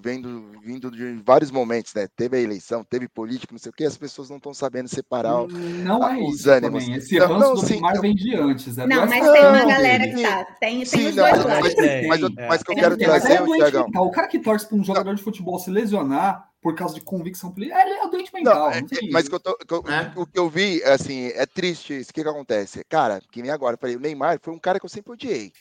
vendo 0.00 0.56
vindo 0.66 0.90
de 0.90 1.22
vários 1.24 1.52
momentos, 1.52 1.94
né? 1.94 2.08
Teve 2.16 2.36
a 2.36 2.40
eleição, 2.40 2.82
teve 2.82 3.08
política, 3.08 3.52
não 3.52 3.58
sei 3.58 3.70
o 3.70 3.72
que, 3.72 3.84
as 3.84 3.96
pessoas 3.96 4.28
não 4.28 4.36
estão 4.36 4.52
sabendo 4.52 4.88
separar 4.88 5.46
não 5.46 6.02
a, 6.02 6.18
é 6.18 6.22
os 6.22 6.40
isso 6.40 6.50
ânimos. 6.50 6.84
Também. 6.84 6.98
Esse 6.98 7.18
não, 7.20 7.38
não, 7.38 7.54
do 7.54 7.60
sim, 7.60 7.74
Neymar 7.74 8.00
vem 8.00 8.14
de 8.14 8.34
antes. 8.34 8.76
É 8.76 8.86
não, 8.86 9.06
mas 9.06 9.30
tem 9.30 9.46
uma 9.46 9.64
galera 9.64 10.08
que 10.08 10.22
tá. 10.22 10.44
Tem, 10.58 10.78
tem 10.78 10.84
sim, 10.84 11.06
os 11.08 11.14
dois 11.14 11.44
lados. 11.44 11.74
Mas, 11.76 12.06
mas, 12.08 12.20
mas, 12.20 12.48
mas 12.48 12.62
que 12.64 12.72
eu 12.72 12.76
quero 12.76 12.96
trazer, 12.96 13.42
o 13.42 14.04
O 14.04 14.10
cara 14.10 14.26
que 14.26 14.40
torce 14.40 14.66
para 14.66 14.76
um 14.76 14.84
jogador 14.84 15.14
de 15.14 15.22
futebol 15.22 15.58
se 15.60 15.70
lesionar 15.70 16.50
por 16.66 16.74
causa 16.74 16.96
de 16.96 17.00
convicção 17.00 17.52
política, 17.52 17.80
ele 17.80 17.90
é 17.92 18.08
doente 18.08 18.34
mental. 18.34 18.70
Não, 18.70 18.72
é, 18.72 18.82
mas 19.12 19.28
que 19.28 19.34
eu 19.36 19.38
tô, 19.38 19.56
que 19.56 19.72
eu, 19.72 19.84
é. 19.86 20.12
o 20.16 20.26
que 20.26 20.36
eu 20.36 20.50
vi, 20.50 20.82
assim, 20.82 21.26
é 21.26 21.46
triste 21.46 21.96
isso. 21.96 22.10
O 22.10 22.12
que, 22.12 22.24
que 22.24 22.28
acontece? 22.28 22.82
Cara, 22.88 23.20
que 23.30 23.40
nem 23.40 23.52
agora, 23.52 23.74
eu 23.74 23.78
falei, 23.78 23.94
o 23.94 24.00
Neymar 24.00 24.40
foi 24.42 24.52
um 24.52 24.58
cara 24.58 24.80
que 24.80 24.84
eu 24.84 24.90
sempre 24.90 25.12
odiei. 25.12 25.52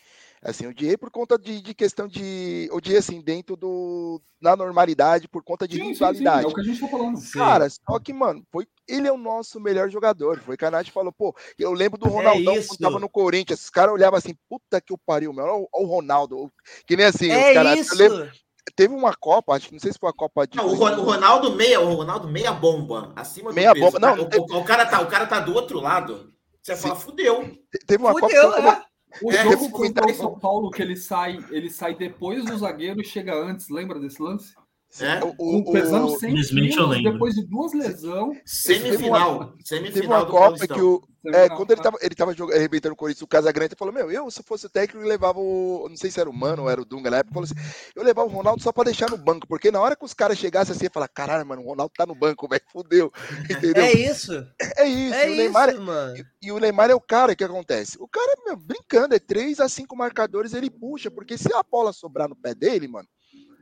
Assim, 0.41 0.65
odiei 0.65 0.97
por 0.97 1.11
conta 1.11 1.37
de, 1.37 1.61
de 1.61 1.75
questão 1.75 2.07
de. 2.07 2.67
Odiei, 2.71 2.97
assim, 2.97 3.21
dentro 3.21 3.55
do. 3.55 4.19
Na 4.41 4.55
normalidade, 4.55 5.27
por 5.27 5.43
conta 5.43 5.67
de 5.67 5.79
rivalidade. 5.79 6.45
É 6.45 6.47
o 6.47 6.53
que 6.55 6.61
a 6.61 6.63
gente 6.63 6.79
tá 6.79 6.87
falando. 6.87 7.19
Cara, 7.33 7.69
só 7.69 7.99
que, 7.99 8.11
mano, 8.11 8.43
foi, 8.51 8.65
ele 8.87 9.07
é 9.07 9.11
o 9.11 9.17
nosso 9.17 9.59
melhor 9.59 9.91
jogador. 9.91 10.39
Foi 10.39 10.57
que 10.57 10.65
a 10.65 10.71
Nath 10.71 10.89
falou, 10.89 11.13
pô, 11.13 11.35
eu 11.59 11.71
lembro 11.71 11.99
do 11.99 12.07
é 12.07 12.09
Ronaldão 12.09 12.55
é 12.55 12.63
quando 12.63 12.79
tava 12.79 12.99
no 12.99 13.09
Corinthians. 13.09 13.61
Os 13.61 13.69
caras 13.69 13.93
olhavam 13.93 14.17
assim, 14.17 14.35
puta 14.49 14.81
que 14.81 14.91
o 14.91 14.97
pariu, 14.97 15.31
meu. 15.31 15.45
Olha 15.45 15.67
o 15.71 15.85
Ronaldo. 15.85 16.51
Que 16.87 16.95
nem 16.95 17.05
assim, 17.05 17.29
é 17.29 17.49
os 17.49 17.53
caras. 17.53 17.79
Isso. 17.79 17.95
Lembro, 17.95 18.31
teve 18.75 18.93
uma 18.93 19.15
Copa, 19.15 19.55
acho 19.55 19.67
que 19.67 19.73
não 19.73 19.79
sei 19.79 19.91
se 19.91 19.99
foi 19.99 20.09
a 20.09 20.13
Copa 20.13 20.45
de. 20.45 20.57
Não, 20.57 20.67
o 20.67 20.75
Ronaldo 20.75 21.55
meia, 21.55 21.79
o 21.79 21.93
Ronaldo 21.95 22.27
meia 22.27 22.51
bomba, 22.51 23.13
acima 23.15 23.53
meia 23.53 23.73
do 23.73 23.79
bomba. 23.79 23.99
Não, 23.99 24.15
o, 24.15 24.23
o, 24.23 24.59
o, 24.59 24.63
cara 24.63 24.85
tá, 24.85 25.01
o 25.01 25.07
cara 25.07 25.25
tá 25.25 25.39
do 25.39 25.53
outro 25.53 25.79
lado. 25.79 26.33
Você 26.61 26.75
fala, 26.75 26.95
fudeu. 26.95 27.51
Teve 27.85 28.03
uma 28.03 28.11
fudeu, 28.11 28.51
Copa. 28.51 28.85
É. 28.91 28.95
O 29.21 29.31
é, 29.31 29.43
jogo 29.43 29.69
contra 29.69 30.05
o 30.05 30.13
São 30.13 30.37
Paulo 30.37 30.69
que 30.69 30.81
ele 30.81 30.97
sai, 30.97 31.39
ele 31.49 31.69
sai 31.69 31.95
depois 31.95 32.43
do 32.43 32.57
zagueiro 32.57 32.99
e 32.99 33.05
chega 33.05 33.33
antes, 33.33 33.69
lembra 33.69 33.99
desse 33.99 34.21
lance? 34.21 34.53
É, 35.01 35.23
o, 35.23 35.57
o, 35.59 35.71
pesando 35.71 36.17
100 36.17 36.35
quilos, 36.69 37.03
depois 37.03 37.35
de 37.35 37.45
duas 37.45 37.73
lesões. 37.73 38.37
Semifinal. 38.45 39.53
Semifinal 39.63 39.93
teve 39.93 40.07
uma 40.07 40.25
Copa 40.25 40.67
que 40.67 40.81
o. 40.81 41.01
É, 41.33 41.49
quando 41.49 41.71
ele 41.71 41.81
tava, 41.81 41.97
ele 42.01 42.13
tava 42.15 42.33
jogando, 42.35 42.55
arrebentando 42.55 42.93
o 42.93 42.95
Corinthians, 42.95 43.23
o 43.23 43.27
Casagrande 43.27 43.75
falou: 43.75 43.93
Meu, 43.93 44.11
eu, 44.11 44.29
se 44.29 44.43
fosse 44.43 44.67
o 44.67 44.69
técnico, 44.69 45.03
eu 45.03 45.09
levava 45.09 45.39
o. 45.39 45.87
Não 45.89 45.97
sei 45.97 46.11
se 46.11 46.19
era 46.19 46.29
o 46.29 46.33
Mano 46.33 46.63
ou 46.63 46.69
era 46.69 46.79
o 46.79 46.85
Dunga 46.85 47.09
na 47.09 47.17
época, 47.17 47.33
falou 47.33 47.45
assim: 47.45 47.55
Eu 47.95 48.03
levava 48.03 48.29
o 48.29 48.31
Ronaldo 48.31 48.61
só 48.61 48.71
pra 48.71 48.83
deixar 48.83 49.09
no 49.09 49.17
banco, 49.17 49.47
porque 49.47 49.71
na 49.71 49.81
hora 49.81 49.95
que 49.95 50.05
os 50.05 50.13
caras 50.13 50.37
chegassem 50.37 50.75
assim, 50.75 50.85
ia 50.85 50.91
falar: 50.91 51.07
Caralho, 51.07 51.45
mano, 51.45 51.63
o 51.63 51.65
Ronaldo 51.65 51.93
tá 51.97 52.05
no 52.05 52.13
banco, 52.13 52.47
velho, 52.49 52.61
fudeu. 52.71 53.11
Entendeu? 53.49 53.83
É 53.83 53.91
isso. 53.91 54.33
É 54.77 54.87
isso. 54.87 55.15
É 55.15 55.25
o 55.29 55.35
Neymar, 55.35 55.69
isso, 55.69 55.81
mano. 55.81 56.15
E, 56.15 56.25
e, 56.43 56.51
o 56.51 56.59
Neymar 56.59 56.91
é 56.91 56.95
o 56.95 57.01
cara 57.01 57.35
que 57.35 57.43
acontece. 57.43 57.97
O 57.99 58.07
cara, 58.07 58.37
meu, 58.45 58.55
brincando, 58.55 59.15
é 59.15 59.19
3 59.19 59.59
a 59.59 59.67
5 59.67 59.95
marcadores, 59.95 60.53
ele 60.53 60.69
puxa, 60.69 61.09
porque 61.09 61.37
se 61.37 61.51
a 61.53 61.63
bola 61.63 61.91
sobrar 61.91 62.29
no 62.29 62.35
pé 62.35 62.53
dele, 62.53 62.87
mano 62.87 63.07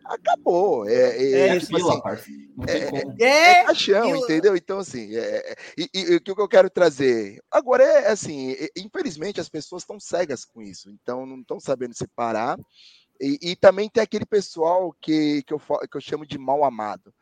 acabou. 0.05 0.87
É, 0.87 0.93
é, 0.93 1.47
é 1.49 1.59
tipo 1.59 1.77
assim, 1.77 2.49
é, 2.67 3.23
é, 3.23 3.59
é, 3.59 3.63
caixão, 3.65 4.09
eu... 4.09 4.17
entendeu? 4.17 4.55
Então, 4.55 4.79
assim, 4.79 5.15
é, 5.15 5.51
é, 5.51 5.55
e, 5.77 5.89
e, 5.93 6.15
o 6.15 6.21
que 6.21 6.31
eu 6.31 6.47
quero 6.47 6.69
trazer 6.69 7.41
agora 7.51 7.83
é 7.83 8.11
assim: 8.11 8.55
infelizmente 8.75 9.39
as 9.39 9.49
pessoas 9.49 9.83
estão 9.83 9.99
cegas 9.99 10.45
com 10.45 10.61
isso, 10.61 10.89
então 10.89 11.25
não 11.25 11.39
estão 11.39 11.59
sabendo 11.59 11.95
separar. 11.95 12.57
E, 13.21 13.51
e, 13.51 13.55
também 13.55 13.89
tem 13.89 14.03
aquele 14.03 14.25
pessoal 14.25 14.93
que, 14.99 15.43
que, 15.43 15.53
eu, 15.53 15.59
que 15.59 15.97
eu 15.97 16.01
chamo 16.01 16.25
de 16.25 16.37
mal 16.37 16.63
amado. 16.63 17.13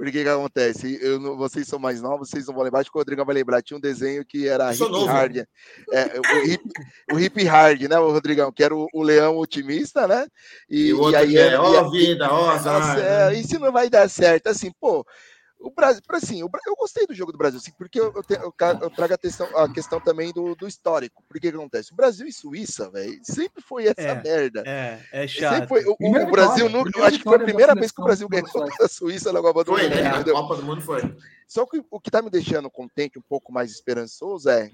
Porque 0.00 0.22
que 0.22 0.28
acontece? 0.30 0.98
Eu, 1.02 1.36
vocês 1.36 1.68
são 1.68 1.78
mais 1.78 2.00
novos, 2.00 2.30
vocês 2.30 2.46
não 2.46 2.54
vão 2.54 2.64
lembrar, 2.64 2.80
acho 2.80 2.90
que 2.90 2.96
o 2.96 3.00
Rodrigo 3.00 3.22
vai 3.22 3.34
lembrar. 3.34 3.60
Tinha 3.60 3.76
um 3.76 3.80
desenho 3.80 4.24
que 4.24 4.48
era 4.48 4.72
Hip 4.72 4.80
novo. 4.88 5.04
Hard. 5.04 5.36
É, 5.92 6.18
o, 6.18 6.46
hip, 6.46 6.64
o 7.12 7.20
Hip 7.20 7.44
Hard, 7.44 7.82
né, 7.82 7.98
o 7.98 8.10
Rodrigão? 8.10 8.50
Que 8.50 8.64
era 8.64 8.74
o, 8.74 8.88
o 8.94 9.02
leão 9.02 9.36
otimista, 9.36 10.08
né? 10.08 10.26
E, 10.70 10.90
e, 10.90 11.10
e 11.10 11.16
aí. 11.16 11.36
É, 11.36 11.60
ó, 11.60 11.80
a 11.80 11.90
vida, 11.90 12.32
ó, 12.32 12.48
azar. 12.48 12.98
É, 12.98 13.34
isso 13.34 13.58
não 13.58 13.70
vai 13.70 13.90
dar 13.90 14.08
certo. 14.08 14.46
Assim, 14.46 14.72
pô, 14.80 15.04
o 15.60 15.70
Brasil, 15.70 16.02
assim, 16.10 16.40
eu 16.40 16.48
gostei 16.76 17.06
do 17.06 17.14
jogo 17.14 17.32
do 17.32 17.38
Brasil, 17.38 17.58
assim, 17.58 17.72
porque 17.76 18.00
eu, 18.00 18.12
eu, 18.14 18.54
eu 18.80 18.90
trago 18.90 19.14
a 19.14 19.18
questão, 19.18 19.46
a 19.56 19.70
questão 19.70 20.00
também 20.00 20.32
do, 20.32 20.54
do 20.54 20.66
histórico. 20.66 21.22
Porque 21.28 21.50
que 21.50 21.56
acontece? 21.56 21.92
O 21.92 21.96
Brasil 21.96 22.26
e 22.26 22.32
Suíça, 22.32 22.90
velho, 22.90 23.20
sempre 23.22 23.62
foi 23.62 23.86
essa 23.86 24.00
é, 24.00 24.22
merda. 24.22 24.62
É, 24.66 25.00
é 25.12 25.28
chato. 25.28 25.68
Foi, 25.68 25.84
o, 25.84 25.96
o 26.00 26.30
Brasil 26.30 26.68
nunca. 26.68 27.04
Acho 27.04 27.18
que 27.18 27.24
foi 27.24 27.36
a 27.36 27.40
primeira 27.40 27.74
vez 27.74 27.92
que 27.92 28.00
o 28.00 28.04
Brasil 28.04 28.28
ganhou 28.28 28.46
a 28.80 28.88
Suíça 28.88 29.32
na 29.32 29.40
Copa 29.40 29.64
do 29.64 29.72
Mundo. 29.72 29.80
Foi, 29.80 29.88
né? 29.90 30.06
A 30.08 30.24
Copa 30.24 30.56
do 30.56 30.62
Mundo 30.62 30.80
foi. 30.80 31.16
Só 31.46 31.66
que 31.66 31.82
o 31.90 32.00
que 32.00 32.10
tá 32.10 32.22
me 32.22 32.30
deixando 32.30 32.70
contente, 32.70 33.18
um 33.18 33.22
pouco 33.28 33.52
mais 33.52 33.70
esperançoso, 33.70 34.48
é. 34.48 34.70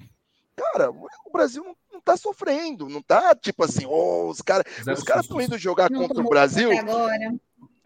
Cara, 0.55 0.90
o 0.90 1.33
Brasil 1.33 1.62
não, 1.62 1.77
não 1.92 2.01
tá 2.01 2.16
sofrendo, 2.16 2.88
não 2.88 3.03
tá 3.03 3.35
tipo 3.35 3.62
assim, 3.62 3.85
oh, 3.85 4.31
os 4.31 4.40
caras 4.40 4.64
os 4.87 5.03
caras 5.03 5.25
estão 5.25 5.38
indo 5.40 5.59
jogar 5.59 5.90
contra 5.90 6.18
o 6.22 6.29
Brasil. 6.29 6.70
Agora. 6.79 7.35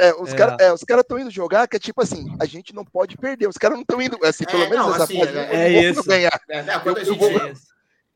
É, 0.00 0.14
os 0.14 0.32
é. 0.32 0.36
caras 0.36 0.82
é, 0.82 0.86
cara 0.86 1.02
estão 1.02 1.18
indo 1.18 1.30
jogar 1.30 1.68
que 1.68 1.76
é 1.76 1.78
tipo 1.78 2.00
assim, 2.00 2.34
a 2.40 2.46
gente 2.46 2.74
não 2.74 2.86
pode 2.86 3.18
perder. 3.18 3.46
Os 3.46 3.58
caras 3.58 3.76
não 3.76 3.82
estão 3.82 4.00
indo, 4.00 4.18
assim, 4.24 4.44
pelo 4.46 4.62
é, 4.62 4.70
menos 4.70 4.86
não, 4.86 4.94
essa 4.94 5.04
assim, 5.04 5.20
fase, 5.20 5.38
é, 5.38 5.54
é 5.54 5.90
isso. 5.90 6.02
ganhar. 6.04 6.40
É, 6.48 6.78
quando, 6.78 6.96
a 6.96 7.04
gente, 7.04 7.18
vou... 7.18 7.30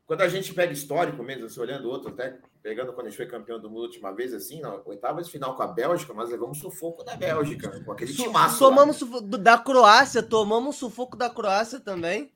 quando, 0.07 0.21
a 0.21 0.27
gente, 0.27 0.51
pega 0.51 0.73
histórico 0.73 1.21
mesmo, 1.21 1.45
assim, 1.45 1.59
olhando 1.59 1.87
outro, 1.87 2.09
até 2.09 2.39
pegando 2.63 2.91
quando 2.91 3.05
a 3.05 3.09
gente 3.11 3.17
foi 3.17 3.27
campeão 3.27 3.59
do 3.59 3.69
mundo 3.69 3.81
a 3.81 3.85
última 3.85 4.11
vez, 4.11 4.33
assim, 4.33 4.59
na 4.61 4.81
oitava 4.83 5.21
de 5.21 5.29
final 5.29 5.55
com 5.55 5.61
a 5.61 5.67
Bélgica, 5.67 6.11
nós 6.11 6.31
levamos 6.31 6.57
sufoco 6.57 7.03
da 7.03 7.15
Bélgica, 7.15 7.79
com 7.85 7.91
aquele 7.91 8.11
timaço. 8.11 8.57
Tomamos 8.57 8.99
da 9.39 9.59
Croácia, 9.59 10.23
tomamos 10.23 10.77
sufoco 10.77 11.15
da 11.15 11.29
Croácia 11.29 11.79
também. 11.79 12.31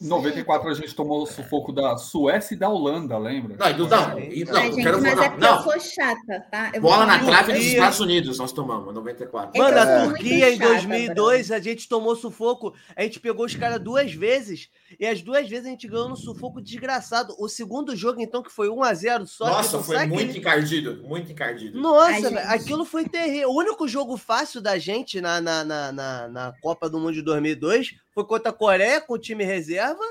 Em 0.00 0.08
94 0.08 0.70
a 0.70 0.74
gente 0.74 0.94
tomou 0.94 1.22
o 1.22 1.26
sufoco 1.26 1.72
da 1.72 1.98
Suécia 1.98 2.54
e 2.54 2.56
da 2.56 2.70
Holanda, 2.70 3.18
lembra? 3.18 3.54
Não, 3.58 3.78
não, 3.78 3.88
não, 3.88 4.08
não 4.08 4.20
gente, 4.20 4.82
quero 4.82 5.02
mas 5.02 5.18
é 5.18 5.28
porque 5.28 5.44
não. 5.44 5.56
eu 5.56 5.62
sou 5.62 5.80
chata, 5.80 6.46
tá? 6.50 6.72
Eu 6.72 6.80
Bola 6.80 7.04
na 7.04 7.18
trave 7.18 7.52
dos 7.52 7.62
Estados 7.62 8.00
Unidos 8.00 8.38
nós 8.38 8.50
tomamos, 8.50 8.94
94. 8.94 9.60
Mano, 9.60 9.78
a 9.78 9.82
é. 9.82 10.04
Turquia 10.06 10.54
em 10.54 10.58
2002 10.58 11.48
chata, 11.48 11.60
a 11.60 11.62
gente 11.62 11.86
tomou 11.86 12.16
sufoco, 12.16 12.74
a 12.96 13.02
gente 13.02 13.20
pegou 13.20 13.44
os 13.44 13.54
caras 13.54 13.78
duas 13.78 14.10
vezes 14.10 14.70
e 14.98 15.06
as 15.06 15.20
duas 15.20 15.46
vezes 15.46 15.66
a 15.66 15.68
gente 15.68 15.86
ganhou 15.86 16.08
no 16.08 16.16
sufoco 16.16 16.62
desgraçado. 16.62 17.34
O 17.38 17.46
segundo 17.46 17.94
jogo, 17.94 18.22
então, 18.22 18.42
que 18.42 18.50
foi 18.50 18.70
1 18.70 18.82
a 18.82 18.94
0 18.94 19.26
só. 19.26 19.46
Nossa, 19.48 19.80
foi 19.80 19.98
muito 20.06 20.22
aquele... 20.22 20.38
encardido, 20.38 21.02
muito 21.06 21.30
encardido. 21.30 21.78
Nossa, 21.78 22.30
gente... 22.30 22.38
aquilo 22.38 22.86
foi 22.86 23.06
terrível. 23.06 23.50
O 23.50 23.58
único 23.58 23.86
jogo 23.86 24.16
fácil 24.16 24.62
da 24.62 24.78
gente 24.78 25.20
na, 25.20 25.42
na, 25.42 25.62
na, 25.62 25.92
na, 25.92 26.28
na 26.28 26.54
Copa 26.62 26.88
do 26.88 26.98
Mundo 26.98 27.12
de 27.12 27.22
2002 27.22 27.96
foi 28.20 28.24
contra 28.26 28.50
a 28.50 28.54
Coreia 28.54 29.00
com 29.00 29.14
o 29.14 29.18
time 29.18 29.44
reserva. 29.44 30.04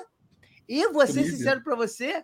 E 0.68 0.88
vou 0.90 1.06
ser 1.08 1.24
sincero 1.24 1.64
para 1.64 1.76
você, 1.76 2.24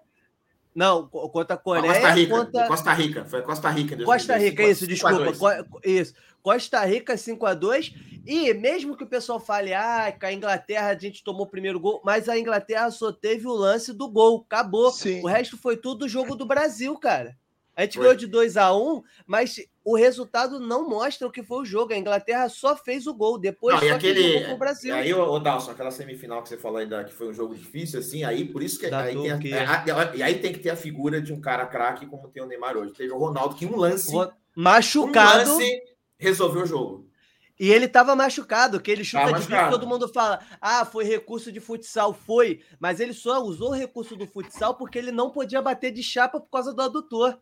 não, 0.75 1.07
contra 1.07 1.55
a 1.55 1.57
Coreia. 1.57 1.93
Costa 1.93 2.11
Rica, 2.11 2.35
contra... 2.35 2.67
Costa 2.67 2.93
Rica, 2.93 3.25
foi 3.25 3.41
Costa 3.41 3.69
Rica. 3.69 4.03
Costa 4.03 4.37
Rica, 4.37 4.63
isso, 4.63 4.85
desculpa. 4.85 5.65
Isso. 5.83 6.13
Costa 6.43 6.85
Rica 6.85 7.17
5 7.17 7.43
a 7.45 7.53
2 7.55 7.93
E 8.27 8.53
mesmo 8.53 8.95
que 8.95 9.03
o 9.03 9.07
pessoal 9.07 9.39
fale, 9.39 9.73
ah, 9.73 10.11
que 10.11 10.25
a 10.25 10.33
Inglaterra 10.33 10.89
a 10.89 10.97
gente 10.97 11.23
tomou 11.23 11.43
o 11.43 11.49
primeiro 11.49 11.79
gol, 11.79 12.01
mas 12.03 12.27
a 12.27 12.37
Inglaterra 12.37 12.91
só 12.91 13.11
teve 13.11 13.47
o 13.47 13.53
lance 13.53 13.93
do 13.93 14.09
gol, 14.09 14.45
acabou. 14.45 14.91
Sim. 14.91 15.21
O 15.23 15.27
resto 15.27 15.57
foi 15.57 15.77
tudo 15.77 16.09
jogo 16.09 16.35
do 16.35 16.45
Brasil, 16.45 16.95
cara. 16.97 17.37
A 17.75 17.81
gente 17.81 17.97
ganhou 17.97 18.15
de 18.15 18.25
2 18.25 18.55
a 18.55 18.73
1 18.75 19.03
mas 19.27 19.57
o 19.83 19.95
resultado 19.95 20.59
não 20.59 20.89
mostra 20.89 21.27
o 21.27 21.31
que 21.31 21.43
foi 21.43 21.59
o 21.59 21.65
jogo. 21.65 21.93
A 21.93 21.97
Inglaterra 21.97 22.47
só 22.49 22.75
fez 22.75 23.05
o 23.05 23.13
gol, 23.13 23.37
depois 23.37 23.75
não, 23.75 23.87
só 23.87 23.95
aquele, 23.95 24.21
fez 24.21 24.49
o 24.49 24.57
Brasil. 24.57 24.95
Aí, 24.95 25.13
o 25.13 25.39
Dalson, 25.39 25.71
aquela 25.71 25.91
semifinal 25.91 26.41
que 26.41 26.49
você 26.49 26.57
falou 26.57 26.79
ainda 26.79 27.03
que 27.03 27.13
foi 27.13 27.27
um 27.27 27.33
jogo 27.33 27.53
difícil, 27.53 27.99
assim, 27.99 28.23
aí 28.23 28.45
por 28.45 28.63
isso 28.63 28.79
que 28.79 28.87
aí 28.87 29.13
tem, 29.13 29.53
a, 29.53 30.25
aí 30.25 30.39
tem 30.39 30.53
que 30.53 30.59
ter 30.59 30.69
a 30.69 30.75
figura 30.75 31.21
de 31.21 31.33
um 31.33 31.41
cara 31.41 31.65
craque 31.65 32.05
como 32.05 32.29
tem 32.29 32.41
o 32.41 32.47
Neymar 32.47 32.77
hoje. 32.77 32.93
Teve 32.93 33.11
o 33.11 33.17
Ronaldo 33.17 33.55
que 33.55 33.65
um 33.65 33.75
lance 33.75 34.11
machucado 34.55 35.51
um 35.51 35.53
lance 35.57 35.81
resolveu 36.17 36.63
o 36.63 36.65
jogo. 36.65 37.09
E 37.57 37.71
ele 37.71 37.85
estava 37.85 38.15
machucado, 38.15 38.81
que 38.81 38.91
ele 38.91 39.03
chuta 39.03 39.31
de 39.31 39.47
bico, 39.47 39.69
todo 39.69 39.87
mundo 39.87 40.09
fala: 40.09 40.39
"Ah, 40.59 40.83
foi 40.83 41.05
recurso 41.05 41.51
de 41.51 41.61
futsal". 41.61 42.13
Foi, 42.13 42.61
mas 42.79 42.99
ele 42.99 43.13
só 43.13 43.41
usou 43.41 43.69
o 43.69 43.73
recurso 43.73 44.15
do 44.15 44.27
futsal 44.27 44.75
porque 44.75 44.97
ele 44.97 45.11
não 45.11 45.29
podia 45.29 45.61
bater 45.61 45.91
de 45.91 46.03
chapa 46.03 46.39
por 46.39 46.49
causa 46.49 46.73
do 46.73 46.81
adutor. 46.81 47.39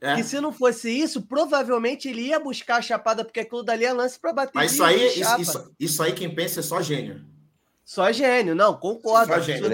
É. 0.00 0.14
Que 0.14 0.22
se 0.22 0.40
não 0.40 0.52
fosse 0.52 0.90
isso, 0.90 1.22
provavelmente 1.22 2.08
ele 2.08 2.28
ia 2.28 2.38
buscar 2.38 2.76
a 2.76 2.82
chapada, 2.82 3.24
porque 3.24 3.40
aquilo 3.40 3.64
dali 3.64 3.84
é 3.84 3.92
lance 3.92 4.18
para 4.18 4.32
bater 4.32 4.52
Mas 4.54 4.72
isso 4.72 4.84
aí, 4.84 5.06
isso, 5.08 5.40
isso, 5.40 5.74
isso, 5.78 6.02
aí 6.02 6.12
quem 6.12 6.32
pensa 6.32 6.60
é 6.60 6.62
só 6.62 6.80
gênio. 6.80 7.24
Só 7.84 8.12
gênio, 8.12 8.54
não, 8.54 8.74
concordo. 8.74 9.32
Só 9.32 9.40
gênio. 9.40 9.70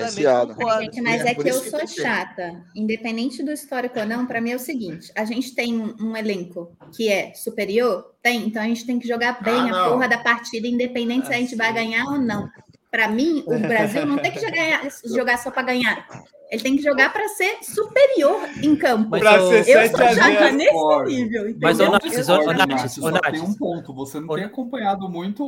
Concordo. 0.54 0.84
Gente, 0.84 1.00
mas 1.02 1.24
é, 1.24 1.30
é 1.30 1.34
que 1.34 1.48
eu 1.48 1.60
que 1.60 1.68
sou 1.68 1.86
chata. 1.86 2.64
Independente 2.74 3.42
do 3.42 3.50
histórico 3.50 3.98
ou 3.98 4.06
não, 4.06 4.24
para 4.24 4.40
mim 4.40 4.52
é 4.52 4.56
o 4.56 4.60
seguinte: 4.60 5.10
a 5.16 5.24
gente 5.24 5.52
tem 5.52 5.74
um 6.00 6.16
elenco 6.16 6.74
que 6.96 7.08
é 7.08 7.34
superior, 7.34 8.14
tem, 8.22 8.46
então 8.46 8.62
a 8.62 8.66
gente 8.66 8.86
tem 8.86 9.00
que 9.00 9.08
jogar 9.08 9.42
bem 9.42 9.68
ah, 9.70 9.86
a 9.86 9.90
porra 9.90 10.08
da 10.08 10.18
partida, 10.18 10.68
independente 10.68 11.24
ah, 11.24 11.26
se 11.26 11.34
a 11.34 11.38
gente 11.38 11.50
sim. 11.50 11.56
vai 11.56 11.72
ganhar 11.74 12.04
ou 12.04 12.18
não. 12.18 12.48
Para 12.94 13.08
mim, 13.08 13.42
o 13.44 13.58
Brasil 13.58 14.06
não 14.06 14.18
tem 14.18 14.30
que 14.30 14.38
jogar, 14.38 14.82
jogar 15.04 15.38
só 15.38 15.50
para 15.50 15.64
ganhar. 15.64 16.06
Ele 16.48 16.62
tem 16.62 16.76
que 16.76 16.82
jogar 16.84 17.12
para 17.12 17.26
ser 17.26 17.58
superior 17.60 18.48
em 18.62 18.76
campo. 18.76 19.10
Para 19.10 19.40
ser 19.40 19.68
eu 19.68 19.90
sou 19.90 19.98
chata 19.98 20.52
nesse 20.52 20.72
nível. 21.06 21.48
Entendeu? 21.48 21.56
Mas, 21.60 21.80
ô, 21.80 21.90
Nath, 21.90 23.32
tem 23.32 23.40
um 23.40 23.52
ponto. 23.52 23.92
Você 23.94 24.20
não 24.20 24.28
tem 24.36 24.44
acompanhado 24.44 25.08
muito 25.08 25.42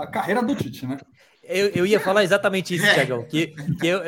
a 0.00 0.06
carreira 0.06 0.40
do 0.44 0.54
Tite, 0.54 0.86
né? 0.86 0.96
Eu, 1.42 1.70
eu 1.70 1.84
ia 1.84 1.98
falar 1.98 2.22
exatamente 2.22 2.76
isso, 2.76 2.84
Tiagão. 2.94 3.24
Que, 3.24 3.48
que 3.80 3.86
eu, 3.88 4.00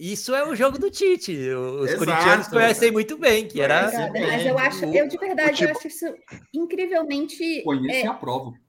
isso 0.00 0.34
é 0.34 0.44
o 0.44 0.56
jogo 0.56 0.76
do 0.76 0.90
Tite. 0.90 1.30
Os 1.30 1.88
Exato, 1.88 1.98
corintianos 2.04 2.48
conhecem 2.48 2.90
muito 2.90 3.16
bem, 3.16 3.46
que 3.46 3.60
era. 3.60 4.10
Mas 4.12 4.44
eu 4.44 4.58
acho, 4.58 4.84
eu 4.86 5.06
de 5.06 5.18
verdade, 5.18 5.62
eu 5.62 5.70
acho 5.70 5.86
isso 5.86 6.06
incrivelmente. 6.52 7.62
Conheço 7.62 7.96
é, 7.96 8.02
e 8.02 8.06
aprovo 8.08 8.63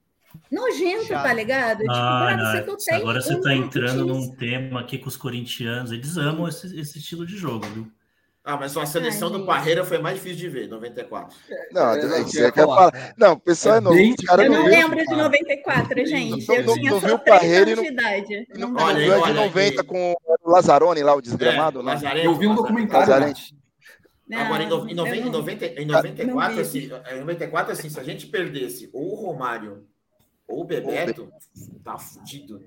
nojento, 0.50 1.08
tá 1.08 1.32
ligado? 1.32 1.80
Tipo, 1.80 1.92
ah, 1.92 2.64
você 2.66 2.94
agora 2.94 3.20
você 3.20 3.40
tá 3.40 3.54
entrando 3.54 4.06
num 4.06 4.34
tema 4.34 4.80
aqui 4.80 4.98
com 4.98 5.08
os 5.08 5.16
corintianos, 5.16 5.92
eles 5.92 6.16
amam 6.16 6.48
esse, 6.48 6.78
esse 6.78 6.98
estilo 6.98 7.26
de 7.26 7.36
jogo, 7.36 7.66
viu? 7.66 7.90
Ah, 8.48 8.56
mas 8.56 8.76
a 8.76 8.86
seleção 8.86 9.26
Ai, 9.26 9.40
do 9.40 9.44
Parreira 9.44 9.84
foi 9.84 9.98
mais 9.98 10.14
difícil 10.18 10.38
de 10.38 10.48
ver, 10.48 10.68
94. 10.68 11.36
Não, 11.72 11.94
é, 11.94 11.98
é, 11.98 12.22
você 12.22 12.52
quer 12.52 12.64
falar. 12.64 13.12
Não, 13.18 13.32
o 13.32 13.40
pessoal 13.40 13.74
é, 13.74 13.78
é 13.78 13.80
novo. 13.80 13.98
Cara 14.24 14.44
eu 14.44 14.52
não 14.52 14.64
lembro 14.66 15.04
de 15.04 15.16
94, 15.16 16.06
gente. 16.06 16.46
Não, 16.46 16.54
eu 16.54 16.64
não, 16.64 16.74
tinha 16.74 16.90
não 16.92 17.00
viu 17.00 17.14
o 17.16 17.18
Parreira 17.18 17.70
e 17.72 17.74
não. 17.74 17.82
Não, 18.54 18.70
não, 18.70 18.84
olha, 18.84 19.18
olha, 19.18 19.32
de 19.32 19.40
90 19.40 19.80
aí. 19.80 19.86
com 19.88 20.12
o 20.12 20.50
Lazarone 20.50 21.02
lá, 21.02 21.16
o 21.16 21.20
desgramado. 21.20 21.80
É, 21.80 21.82
lá. 21.82 22.16
eu 22.18 22.36
vi 22.36 22.46
um 22.46 22.54
documentário. 22.54 23.34
Não, 24.28 24.38
Agora, 24.38 24.62
em, 24.62 24.68
no, 24.68 24.88
em, 24.88 24.94
90, 24.94 25.16
em, 25.16 25.30
90, 25.30 25.66
em 25.82 25.86
94, 25.86 26.60
assim, 26.60 26.90
em 27.12 27.20
94, 27.20 27.72
assim, 27.72 27.88
se 27.88 27.98
a 27.98 28.04
gente 28.04 28.26
perdesse 28.28 28.88
ou 28.92 29.12
o 29.12 29.14
Romário 29.14 29.84
ou 30.48 30.60
o 30.60 30.64
Bebeto 30.64 31.28
tá 31.82 31.98
fudido. 31.98 32.62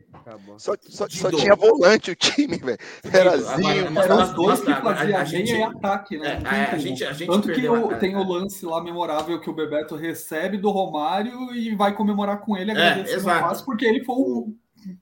Só, 0.58 0.74
só, 0.82 1.08
só, 1.10 1.32
tinha 1.32 1.56
volante 1.56 2.12
o 2.12 2.16
time, 2.16 2.58
velho. 2.58 2.78
Era 3.12 3.38
Zinho. 3.38 3.98
Eram 3.98 4.24
os 4.24 4.34
dois 4.34 4.60
que 4.60 4.74
faziam 4.74 5.20
a, 5.20 5.24
gente, 5.24 5.54
e 5.54 5.64
ataque, 5.64 6.18
né? 6.18 6.42
É, 6.44 6.76
a, 6.76 6.78
gente, 6.78 7.04
a 7.06 7.14
gente 7.14 7.30
Tanto 7.30 7.52
que 7.54 7.68
o, 7.70 7.98
tem 7.98 8.16
o 8.18 8.24
lance 8.24 8.66
lá 8.66 8.84
memorável 8.84 9.40
que 9.40 9.50
o 9.50 9.54
Bebeto 9.54 9.96
recebe 9.96 10.58
do 10.58 10.70
Romário 10.70 11.54
e 11.54 11.74
vai 11.76 11.96
comemorar 11.96 12.42
com 12.42 12.58
ele, 12.58 12.72
agradecendo 12.72 13.30
é, 13.30 13.64
porque 13.64 13.86
ele 13.86 14.04
foi 14.04 14.16
o. 14.16 14.54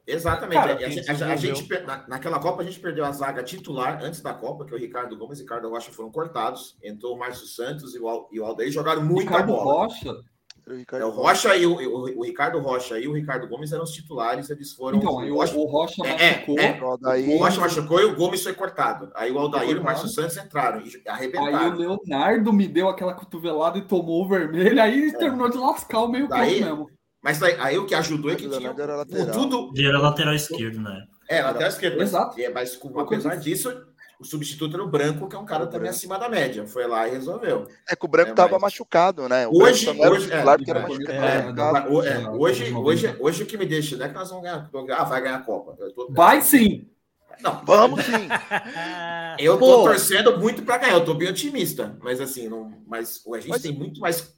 Exatamente. 0.05 0.59
Cara, 0.59 0.73
a, 0.73 0.89
gente, 0.89 1.09
a, 1.09 1.35
gente, 1.35 1.67
naquela 2.07 2.39
Copa 2.39 2.61
a 2.61 2.65
gente 2.65 2.79
perdeu 2.79 3.05
a 3.05 3.11
zaga 3.11 3.43
titular 3.43 3.99
antes 4.03 4.21
da 4.21 4.33
Copa, 4.33 4.65
que 4.65 4.73
o 4.73 4.77
Ricardo 4.77 5.15
Gomes 5.17 5.37
e 5.39 5.41
o 5.41 5.45
Ricardo 5.45 5.69
Rocha 5.69 5.91
foram 5.91 6.11
cortados. 6.11 6.75
Entrou 6.83 7.15
o 7.15 7.19
Márcio 7.19 7.45
Santos 7.45 7.93
e 7.93 7.99
o, 7.99 8.27
e 8.31 8.39
o 8.39 8.45
Aldeir 8.45 8.71
jogaram 8.71 9.03
muita 9.03 9.31
Ricardo 9.31 9.53
bola. 9.53 9.85
Rocha 9.85 10.15
o, 10.67 10.95
é, 10.95 11.05
o 11.05 11.09
Rocha 11.09 11.55
e 11.55 11.65
o, 11.65 11.75
o, 11.75 12.19
o, 12.19 12.23
Ricardo 12.23 12.59
Rocha 12.59 12.99
e 12.99 13.07
o 13.07 13.13
Ricardo 13.13 13.47
Gomes 13.47 13.71
eram 13.71 13.83
os 13.83 13.91
titulares, 13.91 14.49
eles 14.49 14.73
foram. 14.73 14.97
Então, 14.97 15.13
o, 15.13 15.35
Rocha, 15.35 15.55
o 15.55 15.65
Rocha 15.65 16.05
é, 16.05 16.31
machucou. 16.31 16.59
É, 16.59 16.65
é, 16.65 16.81
o, 16.81 16.85
Aldair... 16.85 17.29
o 17.29 17.37
Rocha 17.37 17.61
machucou 17.61 18.01
e 18.01 18.05
o 18.05 18.15
Gomes 18.15 18.43
foi 18.43 18.53
cortado. 18.53 19.09
Aí 19.15 19.31
o 19.31 19.39
Aldair 19.39 19.71
e 19.71 19.79
o 19.79 19.83
Márcio 19.83 20.09
Santos 20.09 20.35
entraram 20.37 20.81
e 20.81 21.09
arrebentaram. 21.09 21.57
Aí 21.57 21.69
o 21.69 21.75
Leonardo 21.75 22.51
me 22.51 22.67
deu 22.67 22.89
aquela 22.89 23.13
cotovelada 23.13 23.77
e 23.77 23.81
tomou 23.81 24.25
o 24.25 24.27
vermelho, 24.27 24.81
aí 24.81 25.09
é. 25.09 25.17
terminou 25.17 25.49
de 25.49 25.57
lascar 25.57 26.01
o 26.01 26.07
meio 26.07 26.27
campo 26.27 26.41
mesmo. 26.41 26.89
Mas 27.23 27.41
aí, 27.41 27.55
aí, 27.59 27.77
o 27.77 27.85
que 27.85 27.95
ajudou 27.95 28.31
é 28.31 28.35
que 28.35 28.47
tinha 28.47 28.69
era 28.69 29.05
tudo. 29.33 29.71
Ele 29.75 29.87
era 29.87 29.99
lateral 29.99 30.33
esquerdo, 30.33 30.79
né? 30.79 31.03
É, 31.29 31.41
lateral 31.41 31.69
esquerdo. 31.69 32.01
Exato. 32.01 32.39
É, 32.39 32.49
mas 32.49 32.79
apesar 32.95 33.35
disso, 33.35 33.69
o 34.19 34.25
substituto 34.25 34.75
era 34.75 34.83
o 34.83 34.87
Branco, 34.87 35.27
que 35.29 35.35
é 35.35 35.39
um 35.39 35.45
cara 35.45 35.67
também 35.67 35.89
acima 35.89 36.17
da 36.17 36.27
média. 36.27 36.65
Foi 36.65 36.87
lá 36.87 37.07
e 37.07 37.11
resolveu. 37.11 37.67
É 37.87 37.95
que 37.95 38.05
o 38.05 38.07
Branco 38.09 38.31
estava 38.31 38.49
é, 38.49 38.53
mas... 38.53 38.61
machucado, 38.61 39.29
né? 39.29 39.47
O 39.47 39.61
hoje, 39.61 39.89
hoje, 39.89 40.31
é, 40.31 40.37
é, 40.37 40.43
é, 42.23 42.29
hoje, 42.29 42.73
hoje, 42.73 43.15
hoje 43.19 43.43
o 43.43 43.45
que 43.45 43.57
me 43.57 43.65
deixa, 43.65 43.95
não 43.95 44.05
é 44.05 44.09
que 44.09 44.15
nós 44.15 44.29
vamos 44.29 44.43
ganhar, 44.43 44.69
ah, 44.97 45.03
vai 45.03 45.21
ganhar 45.21 45.37
a 45.37 45.41
Copa. 45.41 45.77
Tô... 45.95 46.11
Vai 46.11 46.41
sim! 46.41 46.89
Não, 47.41 47.63
vamos 47.63 48.03
sim. 48.03 48.27
eu 49.37 49.59
tô 49.59 49.59
Pô. 49.59 49.83
torcendo 49.83 50.39
muito 50.39 50.63
para 50.63 50.79
ganhar, 50.79 50.93
eu 50.93 51.05
tô 51.05 51.13
bem 51.13 51.29
otimista, 51.29 51.95
mas 52.01 52.19
assim, 52.19 52.49
não, 52.49 52.73
mas 52.87 53.21
a 53.31 53.39
gente 53.39 53.49
mas... 53.49 53.61
tem 53.61 53.71
muito 53.71 53.99
mais 53.99 54.35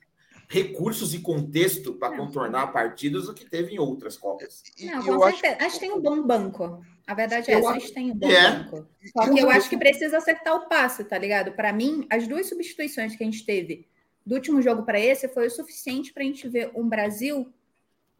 recursos 0.49 1.13
e 1.13 1.19
contexto 1.19 1.93
para 1.93 2.17
contornar 2.17 2.73
partidas 2.73 3.27
do 3.27 3.33
que 3.35 3.45
teve 3.45 3.75
em 3.75 3.79
outras 3.79 4.17
Copas. 4.17 4.63
Não, 4.81 5.03
com 5.03 5.19
certeza. 5.29 5.55
Acho... 5.55 5.65
acho 5.65 5.73
que 5.75 5.79
tem 5.79 5.91
um 5.91 6.01
bom 6.01 6.23
banco. 6.23 6.83
A 7.05 7.13
verdade 7.13 7.51
é 7.51 7.53
essa, 7.53 7.69
a 7.69 7.73
gente 7.73 7.93
tem 7.93 8.11
um 8.11 8.15
bom 8.15 8.29
é. 8.29 8.51
banco. 8.51 8.87
Só 9.15 9.31
que 9.31 9.39
eu 9.39 9.49
acho 9.49 9.69
que 9.69 9.77
precisa 9.77 10.17
acertar 10.17 10.55
o 10.55 10.67
passe, 10.67 11.03
tá 11.03 11.17
ligado? 11.17 11.51
Para 11.51 11.71
mim, 11.71 12.05
as 12.09 12.27
duas 12.27 12.49
substituições 12.49 13.15
que 13.15 13.23
a 13.23 13.25
gente 13.25 13.45
teve 13.45 13.87
do 14.25 14.35
último 14.35 14.61
jogo 14.61 14.83
para 14.83 14.99
esse 14.99 15.27
foi 15.27 15.47
o 15.47 15.51
suficiente 15.51 16.11
para 16.11 16.23
a 16.23 16.25
gente 16.25 16.47
ver 16.47 16.71
um 16.75 16.87
Brasil 16.87 17.51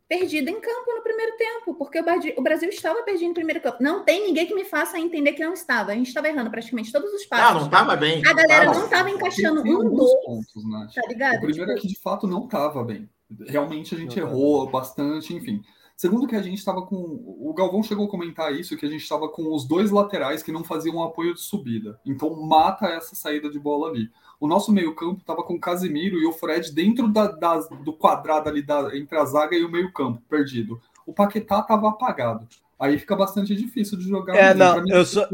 perdido 0.09 0.49
em 0.49 0.59
campo 0.59 0.95
no 0.95 1.03
primeiro 1.03 1.37
tempo, 1.37 1.75
porque 1.75 1.99
o 2.35 2.41
Brasil 2.41 2.67
estava 2.69 3.03
perdido 3.03 3.27
no 3.27 3.33
primeiro 3.35 3.61
campo. 3.61 3.77
Não 3.79 4.03
tem 4.03 4.25
ninguém 4.25 4.47
que 4.47 4.55
me 4.55 4.65
faça 4.65 4.99
entender 4.99 5.33
que 5.33 5.43
não 5.43 5.53
estava. 5.53 5.91
A 5.91 5.95
gente 5.95 6.07
estava 6.07 6.27
errando 6.27 6.49
praticamente 6.49 6.91
todos 6.91 7.13
os 7.13 7.25
passos. 7.27 7.45
Ah, 7.45 7.53
não 7.53 7.65
estava 7.65 7.95
bem. 7.95 8.25
A 8.25 8.33
galera 8.33 8.65
não 8.65 8.85
estava 8.85 9.09
encaixando 9.11 9.61
um, 9.61 9.95
dois, 9.95 10.25
pontos, 10.25 10.67
né? 10.67 10.87
tá 10.95 11.07
ligado? 11.07 11.37
O 11.37 11.41
primeiro 11.41 11.67
tipo... 11.67 11.77
é 11.77 11.81
que, 11.81 11.87
de 11.87 11.99
fato, 11.99 12.25
não 12.25 12.45
estava 12.45 12.83
bem. 12.83 13.07
Realmente, 13.45 13.93
a 13.93 13.97
gente 13.99 14.19
não 14.19 14.27
errou 14.27 14.65
tá 14.65 14.71
bastante, 14.71 15.35
enfim. 15.35 15.61
Segundo 15.95 16.25
que 16.25 16.35
a 16.35 16.41
gente 16.41 16.57
estava 16.57 16.81
com. 16.81 16.95
O 16.95 17.53
Galvão 17.53 17.83
chegou 17.83 18.07
a 18.07 18.09
comentar 18.09 18.51
isso, 18.57 18.75
que 18.77 18.85
a 18.85 18.89
gente 18.89 19.03
estava 19.03 19.29
com 19.29 19.53
os 19.53 19.67
dois 19.67 19.91
laterais 19.91 20.41
que 20.41 20.51
não 20.51 20.63
faziam 20.63 20.95
um 20.95 21.03
apoio 21.03 21.35
de 21.35 21.41
subida. 21.41 21.99
Então 22.03 22.33
mata 22.41 22.87
essa 22.87 23.15
saída 23.15 23.49
de 23.49 23.59
bola 23.59 23.89
ali. 23.89 24.09
O 24.39 24.47
nosso 24.47 24.71
meio-campo 24.71 25.19
estava 25.19 25.43
com 25.43 25.55
o 25.55 25.59
Casimiro 25.59 26.17
e 26.17 26.25
o 26.25 26.31
Fred 26.31 26.71
dentro 26.73 27.07
da, 27.09 27.27
da, 27.27 27.57
do 27.57 27.91
quadrado 27.91 28.47
ali 28.47 28.61
da, 28.61 28.95
entre 28.95 29.17
a 29.17 29.25
zaga 29.25 29.55
e 29.55 29.65
o 29.65 29.71
meio-campo, 29.71 30.21
perdido. 30.29 30.81
O 31.05 31.13
Paquetá 31.13 31.59
estava 31.59 31.89
apagado. 31.89 32.47
Aí 32.79 32.97
fica 32.97 33.13
bastante 33.13 33.53
difícil 33.53 33.97
de 33.97 34.07
jogar. 34.07 34.37
É, 34.37 34.53
não, 34.53 34.87
eu 34.87 35.05
sou... 35.05 35.27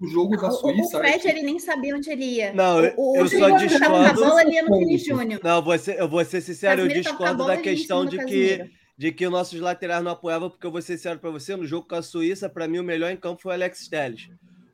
O 0.00 0.06
jogo 0.06 0.36
da 0.36 0.52
Suíça. 0.52 0.96
O, 0.96 1.00
o 1.00 1.02
Fred, 1.02 1.26
ele 1.26 1.42
nem 1.42 1.58
sabia 1.58 1.96
onde 1.96 2.08
ele 2.08 2.24
ia. 2.24 2.52
Não, 2.52 2.78
o, 2.96 3.16
eu, 3.16 3.28
só 3.28 3.50
discordo. 3.56 4.20
Bola, 4.20 4.42
ele 4.42 4.52
ia 4.52 4.62
no 4.62 4.98
Júnior. 4.98 5.40
Não, 5.42 5.60
você, 5.62 6.00
eu 6.00 6.08
vou 6.08 6.24
ser 6.24 6.40
sincero, 6.40 6.82
eu 6.82 6.88
discordo 6.88 7.44
da 7.44 7.56
questão 7.56 8.06
de 8.06 8.24
que 8.24 8.70
de 8.96 9.10
que 9.10 9.28
nossos 9.28 9.58
laterais 9.58 10.04
não 10.04 10.12
apoiavam, 10.12 10.48
porque 10.48 10.64
eu 10.64 10.70
vou 10.70 10.80
ser 10.80 10.96
sincero 10.96 11.18
para 11.18 11.30
você, 11.30 11.56
no 11.56 11.66
jogo 11.66 11.88
com 11.88 11.96
a 11.96 12.02
Suíça, 12.02 12.48
para 12.48 12.68
mim 12.68 12.78
o 12.78 12.84
melhor 12.84 13.10
em 13.10 13.16
campo 13.16 13.42
foi 13.42 13.50
o 13.50 13.54
Alex 13.54 13.88
Telles. 13.88 14.28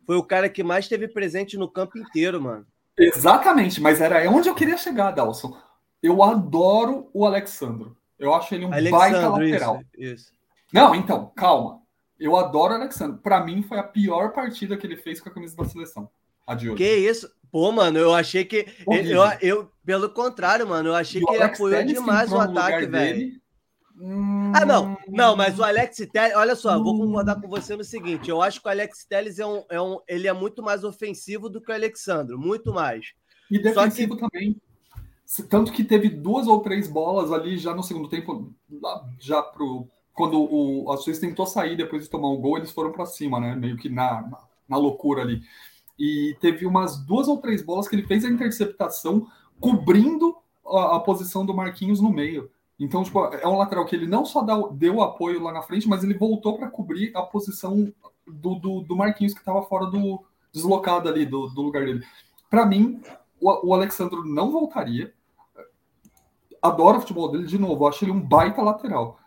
Foi 0.05 0.17
o 0.17 0.23
cara 0.23 0.51
que 0.51 0.63
mais 0.63 0.87
teve 0.87 1.09
presente 1.09 1.57
no 1.57 1.67
campo 1.67 1.97
inteiro, 1.97 2.39
mano. 2.39 2.67
Exatamente, 2.99 3.81
mas 3.81 4.01
era 4.01 4.29
onde 4.31 4.49
eu 4.49 4.55
queria 4.55 4.77
chegar, 4.77 5.13
Dalson. 5.13 5.57
Eu 6.03 6.23
adoro 6.23 7.09
o 7.13 7.25
Alexandro. 7.25 7.97
Eu 8.19 8.35
acho 8.35 8.55
ele 8.55 8.65
um 8.65 8.73
Alexandro, 8.73 8.99
baita 8.99 9.29
lateral. 9.29 9.81
Isso, 9.97 10.15
isso. 10.15 10.33
Não, 10.73 10.95
então, 10.95 11.33
calma. 11.37 11.81
Eu 12.19 12.37
adoro 12.37 12.75
o 12.75 12.77
Alexandro. 12.77 13.19
Para 13.19 13.45
mim, 13.45 13.63
foi 13.63 13.79
a 13.79 13.83
pior 13.83 14.33
partida 14.33 14.77
que 14.77 14.87
ele 14.87 14.97
fez 14.97 15.21
com 15.21 15.29
a 15.29 15.33
camisa 15.33 15.57
da 15.57 15.65
seleção. 15.65 16.11
A 16.47 16.55
de 16.55 16.69
hoje. 16.69 16.79
Que 16.79 16.97
isso? 16.97 17.31
Pô, 17.51 17.71
mano, 17.73 17.99
eu 17.99 18.15
achei 18.15 18.45
que. 18.45 18.67
Eu, 18.87 19.23
eu, 19.41 19.73
pelo 19.85 20.11
contrário, 20.11 20.67
mano, 20.67 20.91
eu 20.91 20.95
achei 20.95 21.23
e 21.23 21.25
que 21.25 21.33
ele 21.33 21.43
apoiou 21.43 21.85
demais 21.85 22.33
o 22.33 22.39
ataque, 22.39 22.87
velho. 22.87 23.41
Ah, 24.55 24.65
não. 24.65 24.97
Não, 25.09 25.37
mas 25.37 25.59
o 25.59 25.65
Alex 25.65 25.97
Telles, 26.13 26.37
olha 26.37 26.55
só, 26.55 26.81
vou 26.83 26.97
concordar 26.99 27.41
com 27.41 27.49
você 27.49 27.77
no 27.77 27.85
seguinte: 27.85 28.31
eu 28.31 28.41
acho 28.41 28.61
que 28.61 28.69
o 28.69 28.71
Alex 28.71 29.05
Telles 29.05 29.39
é 29.39 29.47
um, 29.47 29.65
é 29.69 29.81
um, 29.81 29.99
ele 30.07 30.29
é 30.29 30.33
muito 30.33 30.63
mais 30.63 30.85
ofensivo 30.85 31.49
do 31.49 31.61
que 31.61 31.71
o 31.71 31.75
Alexandro, 31.75 32.39
muito 32.39 32.73
mais. 32.73 33.13
E 33.51 33.59
defensivo 33.59 34.17
que... 34.17 34.21
também. 34.21 34.57
Tanto 35.51 35.73
que 35.73 35.85
teve 35.85 36.09
duas 36.09 36.47
ou 36.47 36.61
três 36.61 36.89
bolas 36.89 37.31
ali 37.33 37.59
já 37.59 37.75
no 37.75 37.83
segundo 37.83 38.09
tempo, 38.09 38.53
já 39.19 39.43
pro. 39.43 39.87
Quando 40.15 40.41
o, 40.41 40.91
a 40.91 40.97
Suíça 40.97 41.21
tentou 41.21 41.47
sair 41.47 41.77
depois 41.77 42.03
de 42.03 42.11
tomar 42.11 42.29
o 42.29 42.39
gol, 42.39 42.57
eles 42.57 42.73
foram 42.73 42.91
para 42.91 43.07
cima, 43.07 43.39
né? 43.39 43.55
Meio 43.55 43.77
que 43.77 43.89
na, 43.89 44.23
na, 44.23 44.39
na 44.69 44.77
loucura 44.77 45.23
ali. 45.23 45.43
E 45.99 46.37
teve 46.41 46.67
umas 46.67 46.97
duas 47.05 47.29
ou 47.29 47.39
três 47.39 47.63
bolas 47.63 47.87
que 47.87 47.95
ele 47.95 48.07
fez 48.07 48.25
a 48.25 48.29
interceptação 48.29 49.29
cobrindo 49.61 50.37
a, 50.67 50.97
a 50.97 51.01
posição 51.01 51.45
do 51.45 51.55
Marquinhos 51.55 52.01
no 52.01 52.11
meio. 52.11 52.51
Então, 52.79 53.03
tipo, 53.03 53.25
é 53.25 53.47
um 53.47 53.59
lateral 53.59 53.85
que 53.85 53.97
ele 53.97 54.07
não 54.07 54.25
só 54.25 54.45
deu 54.71 55.03
apoio 55.03 55.43
lá 55.43 55.53
na 55.53 55.63
frente, 55.63 55.89
mas 55.89 56.05
ele 56.05 56.15
voltou 56.15 56.57
para 56.57 56.71
cobrir 56.71 57.11
a 57.17 57.23
posição 57.23 57.93
do, 58.27 58.55
do, 58.55 58.81
do 58.83 58.97
Marquinhos, 58.97 59.35
que 59.35 59.41
estava 59.41 59.63
fora 59.63 59.87
do. 59.87 60.25
deslocado 60.53 61.09
ali 61.09 61.27
do, 61.27 61.49
do 61.49 61.63
lugar 61.63 61.85
dele. 61.85 62.05
Para 62.49 62.65
mim, 62.65 63.03
o, 63.41 63.69
o 63.69 63.75
Alexandro 63.75 64.25
não 64.25 64.53
voltaria. 64.53 65.13
Adoro 66.63 66.99
o 66.99 67.01
futebol 67.01 67.31
dele 67.31 67.47
de 67.47 67.59
novo, 67.59 67.87
acho 67.87 68.05
ele 68.05 68.13
um 68.13 68.21
baita 68.21 68.63
lateral. 68.63 69.19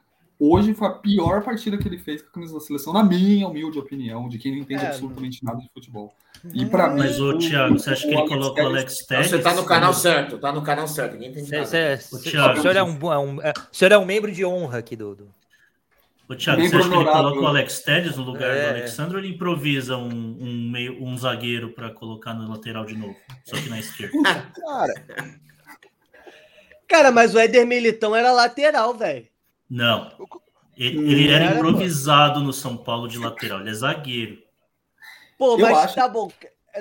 Hoje 0.44 0.74
foi 0.74 0.88
a 0.88 0.92
pior 0.92 1.44
partida 1.44 1.78
que 1.78 1.88
ele 1.88 2.00
fez 2.00 2.24
com 2.24 2.30
a 2.30 2.32
camisa 2.32 2.56
da 2.56 2.60
seleção, 2.60 2.92
na 2.92 3.04
minha 3.04 3.48
humilde 3.48 3.78
opinião, 3.78 4.28
de 4.28 4.40
quem 4.40 4.52
não 4.54 4.58
entende 4.58 4.84
é, 4.84 4.88
absolutamente 4.88 5.46
nada 5.46 5.60
de 5.60 5.70
futebol. 5.72 6.16
E 6.52 6.66
para 6.66 6.90
mim. 6.90 7.02
Mas, 7.02 7.20
o 7.20 7.38
Thiago, 7.38 7.78
você 7.78 7.92
acha 7.92 8.08
que 8.08 8.12
ele 8.12 8.28
colocou 8.28 8.64
o 8.64 8.66
Alex 8.66 9.06
Telles? 9.06 9.30
Você 9.30 9.38
tá 9.38 9.54
no 9.54 9.64
canal 9.64 9.94
certo, 9.94 10.40
tá 10.40 10.52
no 10.52 10.64
canal 10.64 10.88
certo. 10.88 11.14
Ninguém 11.14 11.30
entende 11.30 11.52
nada. 11.52 11.68
Cê, 11.68 11.96
cê, 11.98 12.16
o, 12.16 12.20
Thiago, 12.20 12.58
o, 12.58 12.62
senhor 12.64 12.76
é 12.76 12.82
um, 12.82 13.14
é 13.14 13.20
um, 13.20 13.42
é, 13.44 13.52
o 13.52 13.76
senhor 13.76 13.92
é 13.92 13.98
um 14.00 14.06
membro 14.06 14.32
de 14.32 14.44
honra 14.44 14.80
aqui 14.80 14.96
do. 14.96 15.14
do... 15.14 15.30
O 16.28 16.36
Thiago, 16.36 16.60
você 16.64 16.76
acha 16.76 16.90
que 16.90 16.96
ele 16.96 17.06
coloca 17.06 17.40
o 17.40 17.46
Alex 17.46 17.80
Telles 17.82 18.18
no 18.18 18.24
lugar 18.24 18.50
é. 18.50 18.64
do 18.64 18.70
Alexandre 18.80 19.14
ou 19.18 19.20
ele 19.20 19.36
improvisa 19.36 19.96
um, 19.96 20.10
um, 20.10 20.72
meio, 20.72 21.04
um 21.04 21.16
zagueiro 21.16 21.70
para 21.70 21.92
colocar 21.92 22.34
no 22.34 22.50
lateral 22.50 22.84
de 22.84 22.98
novo? 22.98 23.16
Só 23.44 23.58
que 23.58 23.70
na 23.70 23.78
esquerda. 23.78 24.18
Cara. 24.60 24.94
Cara, 26.88 27.12
mas 27.12 27.36
o 27.36 27.38
Éder 27.38 27.68
Militão 27.68 28.16
era 28.16 28.32
lateral, 28.32 28.96
velho. 28.96 29.31
Não. 29.72 30.12
Ele, 30.76 31.12
ele 31.12 31.32
era, 31.32 31.56
improvisado 31.56 32.42
no 32.42 32.52
São 32.52 32.76
Paulo 32.76 33.08
de 33.08 33.18
lateral, 33.18 33.62
ele 33.62 33.70
é 33.70 33.74
zagueiro. 33.74 34.38
Pô, 35.38 35.58
mas 35.58 35.78
acho... 35.78 35.96
tá 35.96 36.10
bom. 36.10 36.30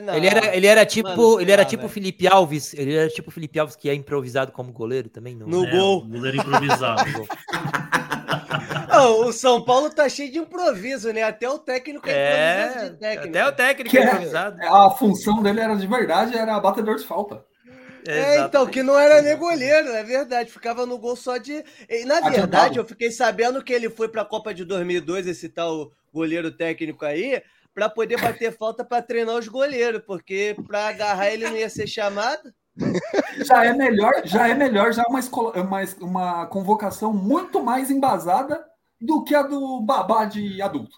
Não. 0.03 0.15
Ele 0.15 0.27
era, 0.27 0.57
ele 0.57 0.67
era 0.67 0.85
tipo, 0.85 1.09
Mano, 1.09 1.41
ele 1.41 1.53
era 1.53 1.65
tipo 1.65 1.89
Felipe 1.89 2.27
Alves, 2.27 2.75
ele 2.75 2.95
era 2.95 3.09
tipo 3.09 3.31
Felipe 3.31 3.59
Alves 3.59 3.77
que 3.77 3.89
é 3.89 3.95
improvisado 3.95 4.51
como 4.51 4.73
goleiro 4.73 5.09
também, 5.09 5.37
não? 5.37 5.47
No 5.47 5.65
é, 5.65 5.71
gol. 5.71 6.05
Goleiro 6.05 6.37
improvisado. 6.39 7.05
não, 8.89 9.21
o 9.27 9.33
São 9.33 9.65
Paulo 9.65 9.91
tá 9.91 10.09
cheio 10.09 10.33
de 10.33 10.39
improviso, 10.39 11.13
né? 11.13 11.23
Até 11.23 11.49
o 11.49 11.59
técnico 11.59 12.09
é, 12.09 12.13
é 12.13 12.67
improvisado 12.67 12.91
de 12.91 13.01
técnico. 13.01 13.29
Até 13.29 13.49
o 13.49 13.53
técnico 13.53 13.97
é 13.97 14.05
improvisado. 14.05 14.63
É, 14.63 14.69
a 14.69 14.91
função 14.91 15.43
dele 15.43 15.61
era 15.61 15.77
de 15.77 15.87
verdade, 15.87 16.37
era 16.37 16.59
batedor 16.59 16.97
de 16.97 17.05
falta. 17.05 17.45
É, 18.07 18.41
então, 18.41 18.67
que 18.67 18.83
não 18.83 18.99
era 18.99 19.21
nem 19.23 19.37
goleiro, 19.37 19.89
é 19.89 20.03
verdade. 20.03 20.51
Ficava 20.51 20.87
no 20.87 20.99
gol 20.99 21.17
só 21.17 21.37
de. 21.37 21.65
E, 21.89 22.05
na 22.05 22.21
verdade, 22.21 22.79
eu 22.79 22.85
fiquei 22.85 23.11
sabendo 23.11 23.63
que 23.63 23.73
ele 23.73 23.91
foi 23.91 24.09
para 24.09 24.23
a 24.23 24.27
Copa 24.27 24.55
de 24.55 24.65
2002, 24.65 25.27
esse 25.27 25.49
tal 25.49 25.93
goleiro 26.13 26.51
técnico 26.51 27.05
aí, 27.05 27.43
para 27.75 27.89
poder 27.89 28.21
bater 28.21 28.57
falta 28.57 28.85
para 28.85 29.03
treinar 29.03 29.37
os 29.37 29.49
goleiros, 29.49 30.03
porque 30.07 30.57
para 30.67 30.89
agarrar 30.89 31.31
ele 31.31 31.49
não 31.49 31.57
ia 31.57 31.71
ser 31.71 31.87
chamado. 31.87 32.53
Já 33.45 33.65
é 33.65 33.73
melhor, 33.73 34.13
já 34.25 34.49
é 34.49 34.55
melhor, 34.55 34.93
já 34.93 35.03
é 35.03 35.07
uma, 35.07 35.21
escola, 35.21 35.53
uma, 35.61 35.81
uma 36.01 36.47
convocação 36.47 37.13
muito 37.13 37.63
mais 37.63 37.91
embasada 37.91 38.65
do 39.01 39.23
que 39.23 39.35
a 39.35 39.43
do 39.43 39.81
babá 39.81 40.25
de 40.25 40.61
adulto. 40.63 40.97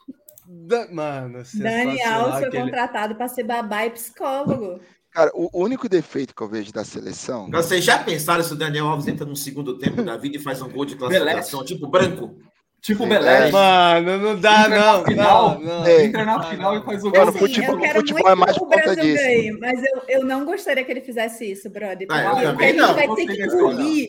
Mano, 0.91 1.43
Daniel 1.55 2.33
foi 2.33 2.45
aquele... 2.45 2.65
contratado 2.65 3.15
para 3.15 3.29
ser 3.29 3.45
babá 3.45 3.87
e 3.87 3.91
psicólogo. 3.91 4.81
Cara, 5.13 5.31
o 5.35 5.63
único 5.63 5.89
defeito 5.89 6.35
que 6.35 6.43
eu 6.43 6.49
vejo 6.49 6.73
da 6.73 6.85
seleção. 6.85 7.51
Vocês 7.51 7.85
já 7.85 7.99
pensaram 7.99 8.43
se 8.43 8.53
o 8.53 8.57
Daniel 8.57 8.87
Alves 8.87 9.07
entra 9.07 9.27
no 9.27 9.37
segundo 9.37 9.77
tempo 9.77 10.03
da 10.03 10.17
vida 10.17 10.39
e 10.39 10.41
faz 10.41 10.63
um 10.63 10.71
gol 10.71 10.87
de 10.87 10.97
classificação, 10.97 11.63
tipo 11.65 11.87
branco? 11.87 12.35
Tipo 12.81 13.07
Belé. 13.07 13.49
Mano, 13.51 14.19
não 14.19 14.41
dá, 14.41 14.69
não. 14.69 15.05
Final, 15.05 15.61
não, 15.61 15.81
não. 15.81 15.89
Entra 15.89 16.25
na 16.25 16.43
final 16.43 16.77
e 16.77 16.83
faz 16.83 17.05
o 17.05 17.11
gol. 17.11 17.21
Mano, 17.21 17.33
futebol, 17.33 17.79
futebol 17.93 18.29
é 18.29 18.35
mais 18.35 18.59
por 18.59 18.69
conta 18.69 18.97
disso. 18.97 19.23
Ganhe, 19.23 19.53
mas 19.53 19.81
eu, 19.85 20.03
eu 20.09 20.25
não 20.25 20.45
gostaria 20.45 20.83
que 20.83 20.91
ele 20.91 21.01
fizesse 21.01 21.49
isso, 21.49 21.71
brother. 21.71 22.09
Ah, 22.11 22.33
a 22.33 22.55
gente 22.55 22.73
não. 22.73 22.93
vai 22.93 23.15
ter 23.15 23.27
que 23.27 23.45
engolir. 23.45 24.09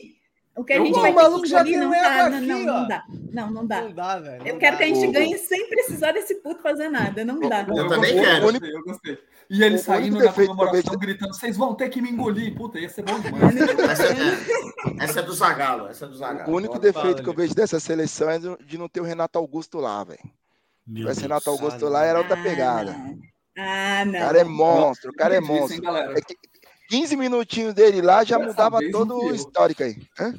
O 0.56 0.64
que 0.64 0.72
a 0.72 0.80
gente 0.80 0.94
vai 0.94 1.12
ter 1.12 1.64
que 1.64 1.74
engolir 1.74 1.78
não 1.78 1.90
dá. 1.90 2.30
Não, 2.30 2.40
não, 2.40 2.64
não 2.64 2.88
dá. 2.88 3.04
Não, 3.32 3.50
não 3.50 3.66
dá. 3.66 3.80
Não 3.82 3.92
dá, 3.92 4.20
velho. 4.20 4.46
Eu 4.46 4.58
quero 4.58 4.76
que 4.76 4.82
a 4.84 4.86
gente 4.86 5.06
ganhe 5.08 5.36
sem 5.38 5.68
precisar 5.68 6.12
desse 6.12 6.36
puto 6.36 6.62
fazer 6.62 6.88
nada. 6.88 7.24
Não 7.24 7.40
dá. 7.40 7.66
Eu 7.68 7.88
também 7.88 8.14
quero. 8.14 8.50
Eu 8.64 8.84
gostei. 8.84 9.18
E 9.50 9.62
ele 9.62 9.78
saindo 9.78 10.18
na 10.18 10.32
comemoração 10.32 10.96
gritando: 10.96 11.34
vocês 11.34 11.56
vão 11.56 11.74
ter 11.74 11.88
que 11.88 12.00
me 12.00 12.10
engolir. 12.10 12.54
Puta, 12.54 12.78
ia 12.78 12.88
ser 12.88 13.02
bom 13.02 13.18
demais. 13.20 13.56
essa, 13.56 14.04
é, 14.04 15.04
essa 15.04 15.20
é 15.20 15.22
do 15.22 15.34
Zagalo. 15.34 15.88
Essa 15.88 16.06
é 16.06 16.08
do 16.08 16.16
Zagalo. 16.16 16.50
O 16.50 16.56
único 16.56 16.78
defeito 16.78 17.22
que 17.22 17.28
eu 17.28 17.34
vejo 17.34 17.54
dessa 17.54 17.80
seleção 17.80 18.30
é 18.30 18.38
de 18.38 18.78
não 18.78 18.88
ter 18.88 19.00
o 19.00 19.04
Renato 19.04 19.38
Augusto 19.38 19.78
lá, 19.78 20.04
velho. 20.04 20.20
Se 21.14 21.22
Renato 21.22 21.50
Augusto 21.50 21.88
lá, 21.88 22.04
era 22.04 22.18
outra 22.18 22.36
pegada. 22.36 22.94
Ah, 23.56 24.04
não. 24.04 24.18
O 24.18 24.22
cara 24.22 24.38
é 24.38 24.44
monstro, 24.44 25.10
o 25.10 25.14
cara 25.14 25.34
é 25.36 25.40
monstro. 25.40 25.82
15 26.88 27.16
minutinhos 27.16 27.74
dele 27.74 28.02
lá 28.02 28.24
já 28.24 28.38
mudava 28.38 28.78
todo 28.90 29.16
o 29.16 29.34
histórico 29.34 29.82
aí. 29.82 29.96
Hã? 30.18 30.34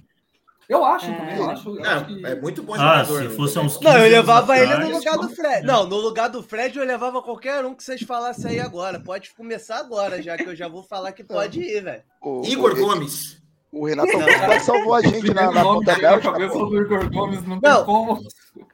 Eu 0.67 0.83
acho 0.83 1.05
é. 1.05 1.13
também, 1.13 1.37
eu 1.37 1.49
acho. 1.49 1.69
Eu 1.69 1.85
é, 1.85 1.87
acho 1.87 2.05
que... 2.05 2.25
é 2.25 2.35
muito 2.35 2.63
bom 2.63 2.73
ah, 2.73 3.03
jogador. 3.03 3.29
Se 3.29 3.35
fosse 3.35 3.59
uns 3.59 3.79
não, 3.79 3.97
eu 3.97 4.09
levava 4.09 4.57
ele 4.57 4.75
no 4.75 4.97
lugar 4.97 5.17
do 5.17 5.29
Fred. 5.29 5.65
Não, 5.65 5.87
no 5.87 5.97
lugar 5.97 6.27
do 6.27 6.41
Fred 6.41 6.77
eu 6.77 6.85
levava 6.85 7.21
qualquer 7.21 7.63
um 7.63 7.75
que 7.75 7.83
vocês 7.83 8.01
falassem 8.01 8.51
aí 8.51 8.59
agora. 8.59 8.99
Pode 8.99 9.33
começar 9.35 9.77
agora, 9.77 10.21
já 10.21 10.35
que 10.35 10.47
eu 10.47 10.55
já 10.55 10.67
vou 10.67 10.83
falar 10.83 11.11
que 11.11 11.23
pode 11.23 11.61
ir, 11.61 11.83
velho. 11.83 12.03
Igor 12.43 12.71
o, 12.71 12.75
Gomes. 12.75 13.41
O 13.71 13.85
Renato 13.85 14.11
Augusto 14.11 14.65
salvou 14.65 14.95
a 14.95 15.01
gente 15.01 15.33
na, 15.33 15.51
na 15.51 15.61
ponta 15.61 15.95
Bélgica. 15.95 16.31
cabeça 16.31 16.57
do 16.57 16.81
Igor 16.81 17.11
Gomes 17.11 17.45
não 17.45 17.59
tem 17.59 17.69
não. 17.69 17.85
como. 17.85 18.19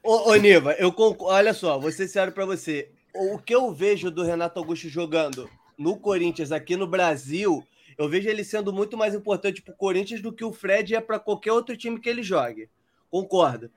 Ô, 0.02 0.32
ô 0.32 0.36
Niva, 0.36 0.74
eu 0.74 0.94
concordo. 0.94 1.34
Olha 1.36 1.54
só, 1.54 1.78
vou 1.78 1.92
ser 1.92 2.08
sério 2.08 2.32
pra 2.32 2.46
você. 2.46 2.90
O 3.14 3.38
que 3.38 3.54
eu 3.54 3.74
vejo 3.74 4.10
do 4.10 4.24
Renato 4.24 4.60
Augusto 4.60 4.88
jogando 4.88 5.50
no 5.82 5.98
Corinthians 5.98 6.52
aqui 6.52 6.76
no 6.76 6.88
Brasil 6.88 7.66
Eu 7.98 8.08
vejo 8.08 8.30
ele 8.30 8.44
sendo 8.44 8.72
muito 8.72 8.96
mais 8.96 9.14
importante 9.14 9.62
para 9.62 9.74
o 9.74 9.78
Corinthians 9.78 10.22
do 10.22 10.32
que 10.32 10.44
o 10.44 10.54
Fred 10.54 10.96
é 10.96 11.02
para 11.02 11.20
qualquer 11.20 11.52
outro 11.52 11.76
time 11.76 12.00
que 12.00 12.10
ele 12.10 12.24
jogue. 12.24 12.70
Concordo 13.10 13.70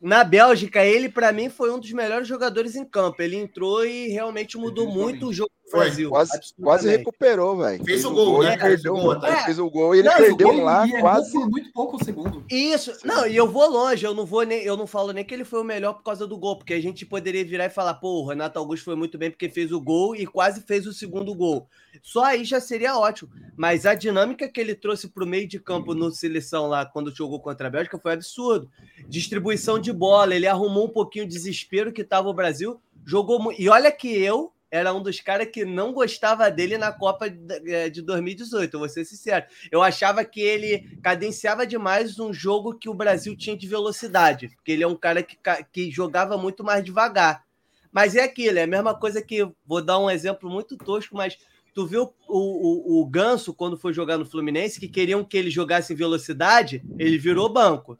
na 0.00 0.24
Bélgica, 0.24 0.82
ele, 0.84 1.10
para 1.10 1.30
mim, 1.30 1.50
foi 1.50 1.70
um 1.70 1.78
dos 1.78 1.92
melhores 1.92 2.26
jogadores 2.26 2.74
em 2.74 2.84
campo. 2.84 3.20
Ele 3.20 3.36
entrou 3.36 3.84
e 3.84 4.08
realmente 4.08 4.56
mudou 4.56 4.88
muito 4.88 5.26
o 5.26 5.32
jogo 5.32 5.50
do 5.70 5.78
Brasil. 5.78 6.10
Quase, 6.10 6.40
quase 6.60 6.88
recuperou, 6.88 7.56
velho. 7.56 7.84
Fez, 7.84 8.02
fez, 8.02 8.04
o 8.04 8.10
gol, 8.12 8.42
né? 8.42 8.56
Perdeu, 8.56 9.12
é. 9.24 9.44
Fez 9.44 9.58
o 9.58 9.70
gol 9.70 9.94
e 9.94 10.00
ele 10.00 10.08
não, 10.08 10.16
perdeu 10.16 10.64
lá 10.64 10.86
quase. 11.00 11.32
Por 11.32 11.48
muito 11.48 11.72
pouco 11.72 12.04
segundo. 12.04 12.44
Isso. 12.50 12.92
Não, 13.04 13.26
e 13.26 13.36
eu 13.36 13.48
vou 13.48 13.68
longe. 13.68 14.04
Eu 14.04 14.14
não 14.14 14.26
vou 14.26 14.42
nem, 14.42 14.62
eu 14.62 14.76
não 14.76 14.86
falo 14.86 15.12
nem 15.12 15.24
que 15.24 15.32
ele 15.32 15.44
foi 15.44 15.60
o 15.60 15.64
melhor 15.64 15.94
por 15.94 16.02
causa 16.02 16.26
do 16.26 16.36
gol, 16.36 16.56
porque 16.56 16.74
a 16.74 16.80
gente 16.80 17.06
poderia 17.06 17.44
virar 17.44 17.66
e 17.66 17.70
falar, 17.70 17.94
pô, 17.94 18.22
o 18.22 18.26
Renato 18.28 18.58
Augusto 18.58 18.84
foi 18.84 18.96
muito 18.96 19.16
bem 19.16 19.30
porque 19.30 19.48
fez 19.48 19.72
o 19.72 19.80
gol 19.80 20.14
e 20.16 20.26
quase 20.26 20.62
fez 20.62 20.86
o 20.86 20.92
segundo 20.92 21.34
gol. 21.34 21.68
Só 22.02 22.24
aí 22.24 22.44
já 22.44 22.60
seria 22.60 22.98
ótimo. 22.98 23.30
Mas 23.56 23.86
a 23.86 23.94
dinâmica 23.94 24.48
que 24.48 24.60
ele 24.60 24.74
trouxe 24.74 25.08
para 25.08 25.24
o 25.24 25.26
meio 25.26 25.46
de 25.46 25.58
campo 25.58 25.94
no 25.94 26.10
seleção 26.10 26.66
lá, 26.66 26.84
quando 26.86 27.14
jogou 27.14 27.40
contra 27.40 27.68
a 27.68 27.70
Bélgica, 27.70 27.98
foi 27.98 28.12
absurdo. 28.12 28.70
Distribuição 29.08 29.78
de 29.78 29.92
bola, 29.92 30.34
ele 30.34 30.46
arrumou 30.46 30.86
um 30.86 30.90
pouquinho 30.90 31.24
o 31.24 31.28
desespero 31.28 31.92
que 31.92 32.02
estava 32.02 32.28
o 32.28 32.34
Brasil, 32.34 32.80
jogou 33.04 33.52
E 33.58 33.68
olha 33.68 33.90
que 33.92 34.08
eu 34.08 34.52
era 34.70 34.94
um 34.94 35.02
dos 35.02 35.20
caras 35.20 35.48
que 35.48 35.64
não 35.64 35.92
gostava 35.92 36.50
dele 36.50 36.78
na 36.78 36.92
Copa 36.92 37.28
de 37.28 38.02
2018, 38.02 38.76
é, 38.76 38.78
vou 38.78 38.88
ser 38.88 39.04
sincero. 39.04 39.46
Eu 39.70 39.82
achava 39.82 40.24
que 40.24 40.40
ele 40.40 40.98
cadenciava 41.02 41.66
demais 41.66 42.18
um 42.18 42.32
jogo 42.32 42.78
que 42.78 42.88
o 42.88 42.94
Brasil 42.94 43.36
tinha 43.36 43.56
de 43.56 43.66
velocidade, 43.66 44.48
porque 44.48 44.72
ele 44.72 44.84
é 44.84 44.86
um 44.86 44.96
cara 44.96 45.22
que, 45.22 45.36
que 45.72 45.90
jogava 45.90 46.38
muito 46.38 46.62
mais 46.62 46.84
devagar. 46.84 47.44
Mas 47.92 48.14
é 48.14 48.22
aquilo, 48.22 48.58
é 48.58 48.62
a 48.62 48.68
mesma 48.68 48.94
coisa 48.94 49.20
que. 49.20 49.50
Vou 49.66 49.82
dar 49.82 49.98
um 49.98 50.08
exemplo 50.08 50.48
muito 50.48 50.76
tosco, 50.76 51.16
mas 51.16 51.36
Tu 51.74 51.86
viu 51.86 52.12
o, 52.28 52.98
o, 52.98 53.00
o 53.00 53.06
Ganso, 53.06 53.54
quando 53.54 53.76
foi 53.76 53.92
jogar 53.92 54.18
no 54.18 54.26
Fluminense, 54.26 54.80
que 54.80 54.88
queriam 54.88 55.24
que 55.24 55.36
ele 55.36 55.50
jogasse 55.50 55.92
em 55.92 55.96
velocidade, 55.96 56.82
ele 56.98 57.16
virou 57.16 57.48
banco. 57.48 57.98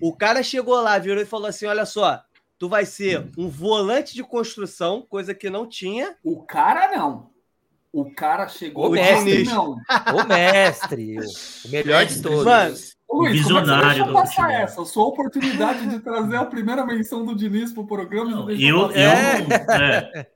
O 0.00 0.14
cara 0.14 0.42
chegou 0.42 0.80
lá, 0.80 0.98
virou 0.98 1.22
e 1.22 1.26
falou 1.26 1.46
assim: 1.46 1.66
olha 1.66 1.86
só, 1.86 2.22
tu 2.60 2.68
vai 2.68 2.84
ser 2.84 3.26
um 3.38 3.48
volante 3.48 4.14
de 4.14 4.22
construção, 4.22 5.00
coisa 5.08 5.34
que 5.34 5.48
não 5.48 5.66
tinha. 5.66 6.14
O 6.22 6.42
cara 6.42 6.94
não. 6.94 7.30
O 7.90 8.14
cara 8.14 8.46
chegou. 8.48 8.88
O 8.88 8.90
mestre, 8.90 9.44
não. 9.44 9.76
O 10.14 10.28
mestre. 10.28 11.16
O 11.64 11.70
melhor 11.70 12.04
de 12.04 12.20
todos. 12.20 12.44
Mano, 12.44 12.76
Luiz, 13.10 13.32
visionário 13.32 14.06
do 14.06 14.12
passar 14.12 14.52
essa? 14.52 14.84
Sua 14.84 15.06
oportunidade 15.06 15.88
de 15.88 15.98
trazer 16.00 16.36
a 16.36 16.44
primeira 16.44 16.84
menção 16.84 17.24
do 17.24 17.34
Diniz 17.34 17.72
pro 17.72 17.86
programa. 17.86 18.30
Não, 18.30 18.50
eu, 18.50 18.92
eu, 18.92 18.92
é. 18.94 20.26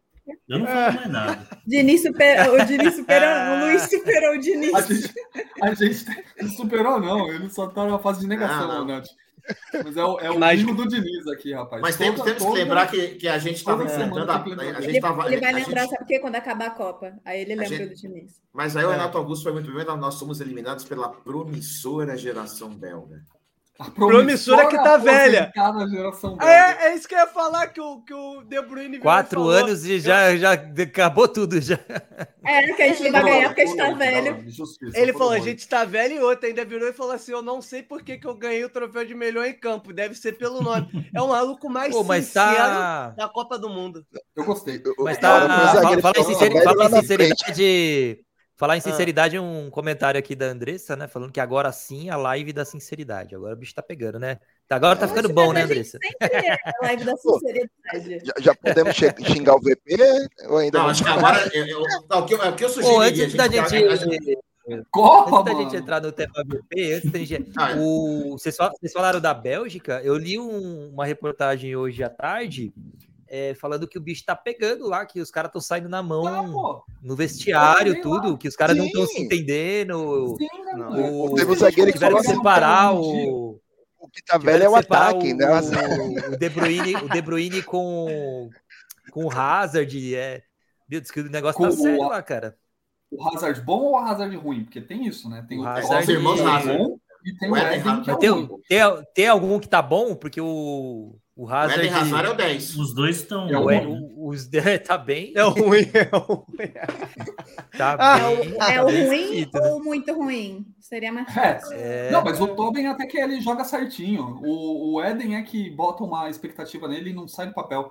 Eu 0.49 0.59
não 0.59 0.67
falo 0.67 0.95
mais 0.95 1.11
nada. 1.11 1.49
Diniz 1.67 2.03
super, 2.03 2.51
o 2.51 2.65
Diniz 2.65 2.95
superou, 2.97 3.29
o 3.29 3.61
Luiz 3.69 3.83
superou 3.83 4.35
o 4.35 4.41
Diniz. 4.41 4.75
A 4.75 4.81
gente, 4.81 5.15
a 5.61 5.75
gente 6.43 6.57
superou, 6.57 6.99
não. 6.99 7.29
Ele 7.29 7.51
só 7.51 7.67
tá 7.67 7.85
na 7.87 7.99
fase 7.99 8.21
de 8.21 8.27
negação, 8.27 8.71
ah, 8.71 8.85
Nath. 8.85 9.09
Mas 9.85 9.97
é 9.97 10.05
o, 10.05 10.19
é 10.21 10.31
o 10.31 10.39
Mas... 10.39 10.63
do 10.65 10.89
Diniz 10.89 11.27
aqui, 11.29 11.53
rapaz. 11.53 11.83
Mas 11.83 11.97
temos, 11.97 12.23
temos 12.23 12.43
que 12.43 12.53
lembrar 12.53 12.87
que, 12.87 13.09
que 13.17 13.29
a 13.29 13.39
gente 13.39 13.57
estava 13.57 13.85
enfrentando 13.85 14.31
a, 14.31 14.37
a, 14.37 14.81
gente 14.81 15.01
tava, 15.01 15.27
Ele 15.27 15.41
vai 15.41 15.53
lembrar, 15.53 15.83
gente... 15.83 15.91
sabe 15.91 16.05
o 16.05 16.07
quê? 16.07 16.19
Quando 16.19 16.37
acabar 16.37 16.67
a 16.67 16.71
Copa. 16.71 17.13
Aí 17.25 17.41
ele 17.41 17.55
lembra 17.55 17.67
gente... 17.67 17.89
do 17.89 17.95
Diniz. 17.95 18.41
Mas 18.53 18.77
aí 18.77 18.85
o 18.85 18.91
é. 18.91 18.93
Renato 18.93 19.19
Augusto 19.19 19.43
foi 19.43 19.53
muito 19.53 19.73
bem, 19.73 19.85
nós 19.85 20.15
somos 20.15 20.41
eliminados 20.41 20.85
pela 20.85 21.09
promissora 21.09 22.17
geração 22.17 22.71
belga. 22.71 23.23
A 23.77 23.91
promissora, 23.91 24.69
que 24.69 24.77
tá 24.77 24.97
velha. 24.97 25.53
É, 26.41 26.87
é 26.87 26.95
isso 26.95 27.09
que 27.09 27.15
eu 27.15 27.19
ia 27.19 27.27
falar 27.27 27.67
que 27.67 27.81
o, 27.81 28.03
que 28.03 28.15
o 28.15 28.43
De 28.43 28.63
Bruyne 28.63 29.01
Quatro 29.01 29.41
falou. 29.41 29.51
anos 29.51 29.85
e 29.85 29.99
já, 29.99 30.37
já 30.37 30.53
acabou 30.53 31.27
tudo. 31.27 31.61
Já. 31.61 31.81
É, 32.45 32.73
que 32.73 32.83
a 32.83 32.89
gente 32.93 33.11
vai 33.11 33.23
ganhar 33.23 33.49
porque 33.49 33.63
a 33.63 33.67
gente 33.67 33.77
tá 33.77 33.93
velho. 33.93 34.45
Ele 34.95 35.13
falou: 35.13 35.33
a 35.33 35.41
gente 35.41 35.67
tá 35.67 35.85
velho 35.85 36.15
e 36.15 36.21
outro 36.21 36.47
ainda 36.47 36.65
virou 36.65 36.89
e 36.89 36.93
falou 36.93 37.13
assim: 37.13 37.33
Eu 37.33 37.43
não 37.43 37.61
sei 37.61 37.83
por 37.83 38.03
que, 38.03 38.17
que 38.17 38.27
eu 38.29 38.37
ganhei 38.37 38.65
o 38.65 38.71
troféu 38.71 39.05
de 39.05 39.15
melhor 39.15 39.45
em 39.45 39.59
campo. 39.59 39.93
Deve 39.93 40.15
ser 40.15 40.39
pelo 40.39 40.63
nome. 40.63 40.89
É 41.13 41.21
o 41.21 41.29
maluco 41.29 41.69
mais 41.69 41.93
Pô, 41.93 42.05
mas 42.05 42.27
sincero 42.27 42.57
tá... 42.57 43.09
da 43.17 43.29
Copa 43.29 43.59
do 43.59 43.69
Mundo. 43.69 44.07
Eu 44.37 44.45
gostei. 44.45 44.81
Mas 45.01 45.19
tá. 45.19 45.41
Fala, 45.41 46.01
fala, 46.01 46.15
em 46.19 46.25
sinceridade, 46.25 46.65
fala 46.65 46.85
em 46.85 47.01
sinceridade 47.01 48.25
Falar 48.65 48.77
em 48.77 48.79
ah. 48.79 48.83
sinceridade, 48.83 49.37
ah. 49.37 49.43
um 49.43 49.69
comentário 49.69 50.19
aqui 50.19 50.35
da 50.35 50.47
Andressa, 50.47 50.97
né? 50.97 51.07
Falando 51.07 51.31
que 51.31 51.39
agora 51.39 51.71
sim 51.71 52.09
a 52.09 52.17
live 52.17 52.51
da 52.51 52.65
sinceridade. 52.65 53.35
Agora 53.35 53.53
o 53.53 53.57
bicho 53.59 53.75
tá 53.75 53.83
pegando, 53.83 54.19
né? 54.19 54.39
Agora 54.71 54.97
tá 54.97 55.07
ficando 55.07 55.29
bom, 55.29 55.53
né, 55.53 55.65
Andressa? 55.65 55.99
É 56.19 56.55
a 56.55 56.73
live 56.81 57.05
da 57.05 57.13
sinceridade. 57.21 58.25
Já, 58.25 58.33
já 58.41 58.55
podemos 58.55 58.97
xingar 58.97 59.57
o 59.57 59.61
VP 59.61 59.99
ou 60.49 60.57
ainda 60.57 60.79
não? 60.79 60.87
Acho 60.87 61.05
que 61.05 61.11
agora. 61.11 61.47
Eu, 61.53 61.67
eu, 61.67 61.83
não, 62.09 62.21
o, 62.21 62.25
que 62.25 62.33
eu, 62.33 62.39
o 62.39 62.57
que 62.57 62.65
eu 62.65 62.69
sugeri. 62.71 62.95
Pô, 62.95 63.01
antes 63.01 63.35
da 63.35 63.49
gente. 63.49 63.99
gente... 63.99 64.39
Copa, 64.91 65.41
antes 65.41 65.53
da 65.53 65.63
gente 65.63 65.77
entrar 65.77 66.01
no 66.01 66.11
tema 66.11 66.33
VP, 66.43 66.95
antes 66.95 67.13
da 67.13 67.19
gente... 67.19 67.53
ah, 67.59 67.75
o... 67.77 68.39
vocês, 68.39 68.57
falaram 68.95 69.21
da 69.21 69.35
Bélgica, 69.35 70.01
eu 70.03 70.17
li 70.17 70.39
um, 70.39 70.89
uma 70.89 71.05
reportagem 71.05 71.77
hoje 71.77 72.03
à 72.03 72.09
tarde 72.09 72.73
é, 73.37 73.53
falando 73.53 73.89
que 73.89 73.99
o 73.99 74.01
bicho 74.01 74.25
tá 74.25 74.37
pegando 74.37 74.87
lá, 74.87 75.05
que 75.05 75.21
os 75.21 75.29
caras 75.29 75.49
estão 75.49 75.61
saindo 75.61 75.89
na 75.89 76.01
mão 76.01 76.85
no 77.03 77.17
vestiário, 77.17 78.01
tudo, 78.01 78.31
lá. 78.31 78.39
que 78.39 78.47
os 78.47 78.55
caras 78.55 78.77
não 78.77 78.87
estão 78.87 79.05
se 79.09 79.21
entendendo. 79.21 80.37
Sim, 80.39 80.47
o, 80.77 81.33
o, 81.33 81.35
teve 81.35 81.51
um 81.51 81.57
zagueiro 81.57 81.91
que 81.91 81.99
tiveram 81.99 82.19
que 82.19 82.29
separar 82.29 82.95
o. 82.95 83.61
O 83.99 84.09
que 84.09 84.23
tá 84.23 84.39
velho 84.39 84.63
é 84.63 84.69
o 84.69 84.77
ataque, 84.77 85.33
o, 85.33 85.37
né? 85.37 85.47
O 86.29 86.37
De 86.37 86.49
Bruyne, 86.49 86.95
o 86.95 87.09
De 87.09 87.23
Bruyne 87.23 87.63
com, 87.63 88.51
com 89.11 89.25
o 89.25 89.33
Hazard. 89.33 90.15
É... 90.15 90.43
Meu 90.89 91.01
Deus, 91.01 91.11
que 91.11 91.21
o 91.21 91.29
negócio 91.29 91.61
tá 91.61 91.69
com 91.69 91.75
tá 91.75 91.83
sério 91.83 92.01
o, 92.01 92.09
lá, 92.09 92.23
cara. 92.23 92.57
O 93.11 93.27
Hazard 93.27 93.61
bom 93.63 93.81
ou 93.81 93.93
o 93.95 93.97
Hazard 93.97 94.37
ruim? 94.37 94.63
Porque 94.63 94.81
tem 94.81 95.09
isso, 95.09 95.29
né? 95.29 95.45
Tem 95.49 95.59
o, 95.59 95.63
o 95.63 95.67
Hazard 95.67 96.13
irmãos 96.13 96.41
Hazard. 96.41 96.95
E 97.25 97.37
tem 97.37 97.51
o 97.51 97.57
Eden, 97.57 98.03
que 98.03 98.11
é 98.11 98.17
tem, 98.17 98.49
tem, 98.69 98.81
tem 99.15 99.27
algum 99.27 99.59
que 99.59 99.69
tá 99.69 99.81
bom? 99.81 100.15
Porque 100.15 100.41
o 100.41 101.19
o 101.37 101.49
Hazard, 101.49 101.81
o 101.81 101.85
Eden 101.85 101.93
Hazard 101.93 102.29
é 102.29 102.31
o 102.31 102.35
10. 102.35 102.77
Os 102.77 102.95
dois 102.95 103.17
estão. 103.17 103.49
É 103.49 103.59
o, 103.59 104.29
os, 104.29 104.49
tá 104.87 104.97
bem. 104.97 105.33
É 105.35 105.45
o 105.45 105.51
ruim. 105.51 105.91
É 105.93 106.17
o 106.17 106.19
ruim. 106.19 106.73
tá 107.77 107.97
ah, 107.99 108.19
bem, 108.19 108.55
é 108.57 108.83
o, 108.83 108.89
é 108.89 109.07
ruim 109.07 109.51
né? 109.53 109.61
ou 109.61 109.83
muito 109.83 110.15
ruim? 110.15 110.65
Seria 110.79 111.13
mais 111.13 111.27
é. 111.29 111.33
fácil. 111.33 111.77
É... 111.77 112.11
Não, 112.13 112.23
mas 112.23 112.41
o 112.41 112.49
Tobin 112.49 112.87
até 112.87 113.05
que 113.07 113.19
ele 113.19 113.41
joga 113.41 113.65
certinho. 113.65 114.41
O, 114.45 114.95
o 114.95 115.05
Eden 115.05 115.35
é 115.35 115.43
que 115.43 115.71
bota 115.71 116.05
uma 116.05 116.31
expectativa 116.31 116.87
nele 116.87 117.11
e 117.11 117.15
não 117.15 117.27
sai 117.27 117.49
do 117.49 117.55
papel. 117.55 117.91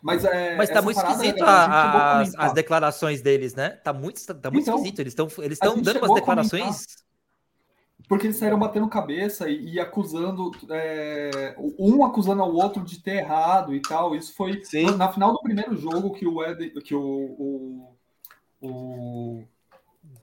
Mas, 0.00 0.24
é, 0.24 0.56
mas 0.56 0.70
tá 0.70 0.80
muito 0.80 0.96
esquisito 0.96 1.42
a, 1.42 2.20
as, 2.20 2.34
as, 2.36 2.52
declarações 2.54 3.20
deles, 3.20 3.54
né? 3.54 3.70
Tá 3.70 3.92
muito, 3.92 4.24
tá 4.24 4.50
muito 4.50 4.62
então, 4.62 4.76
esquisito. 4.76 5.00
Eles 5.00 5.12
estão 5.12 5.28
eles 5.44 5.58
dando 5.58 5.98
umas 5.98 6.14
declarações 6.14 6.86
porque 8.08 8.26
eles 8.26 8.38
saíram 8.38 8.58
batendo 8.58 8.88
cabeça 8.88 9.50
e, 9.50 9.74
e 9.74 9.80
acusando, 9.80 10.50
é, 10.70 11.54
um 11.78 12.04
acusando 12.04 12.42
ao 12.42 12.52
outro 12.52 12.82
de 12.82 12.98
ter 13.00 13.16
errado 13.16 13.74
e 13.74 13.82
tal. 13.82 14.16
Isso 14.16 14.34
foi 14.34 14.64
Sim. 14.64 14.96
na 14.96 15.12
final 15.12 15.32
do 15.32 15.42
primeiro 15.42 15.76
jogo 15.76 16.14
que 16.14 16.26
o 16.26 16.42
Ed, 16.42 16.70
que 16.80 16.94
o, 16.94 17.02
o, 17.02 17.96
o, 18.62 19.44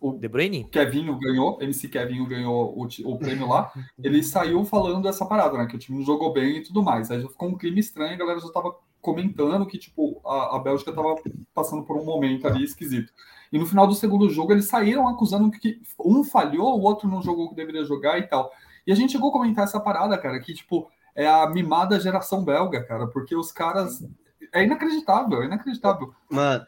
o 0.02 0.14
De 0.18 0.28
Bruyne? 0.28 0.68
Kevinho 0.72 1.18
ganhou, 1.20 1.62
MC 1.62 1.88
Kevinho 1.88 2.26
ganhou 2.26 2.76
o, 2.76 2.88
o 3.06 3.20
prêmio 3.20 3.48
lá. 3.48 3.72
Ele 4.04 4.24
saiu 4.24 4.66
falando 4.66 5.08
essa 5.08 5.26
parada, 5.26 5.56
né? 5.56 5.68
Que 5.68 5.76
o 5.76 5.80
time 5.80 6.00
não 6.00 6.06
jogou 6.06 6.34
bem 6.34 6.58
e 6.58 6.64
tudo 6.64 6.82
mais. 6.82 7.12
Aí 7.12 7.22
já 7.22 7.30
ficou 7.30 7.50
um 7.50 7.58
clima 7.58 7.80
estranho, 7.80 8.16
a 8.16 8.18
galera 8.18 8.40
já 8.40 8.52
tava 8.52 8.76
comentando 9.00 9.68
que, 9.68 9.78
tipo, 9.78 10.20
a, 10.26 10.56
a 10.56 10.60
Bélgica 10.60 10.92
tava 10.92 11.14
passando 11.54 11.84
por 11.84 11.98
um 11.98 12.04
momento 12.04 12.48
ali 12.48 12.64
esquisito. 12.64 13.14
E 13.56 13.58
no 13.58 13.66
final 13.66 13.88
do 13.88 13.96
segundo 13.96 14.30
jogo, 14.30 14.52
eles 14.52 14.68
saíram 14.68 15.08
acusando 15.08 15.50
que 15.50 15.82
um 15.98 16.26
falhou, 16.26 16.78
o 16.78 16.82
outro 16.82 17.08
não 17.08 17.22
jogou 17.22 17.46
o 17.46 17.50
que 17.52 17.56
deveria 17.56 17.86
jogar 17.86 18.20
e 18.20 18.24
tal. 18.24 18.52
E 18.86 18.92
a 18.92 18.96
gente 18.96 19.14
chegou 19.14 19.30
a 19.30 19.32
comentar 19.32 19.64
essa 19.64 19.80
parada, 19.80 20.18
cara, 20.18 20.38
que, 20.42 20.54
tipo, 20.54 20.92
é 21.16 21.26
a 21.26 21.48
mimada 21.48 21.98
geração 21.98 22.44
belga, 22.44 22.84
cara, 22.84 23.08
porque 23.08 23.34
os 23.34 23.54
caras. 23.54 24.06
É 24.54 24.62
inacreditável, 24.62 25.42
é 25.42 25.46
inacreditável. 25.46 26.14
Mano. 26.30 26.66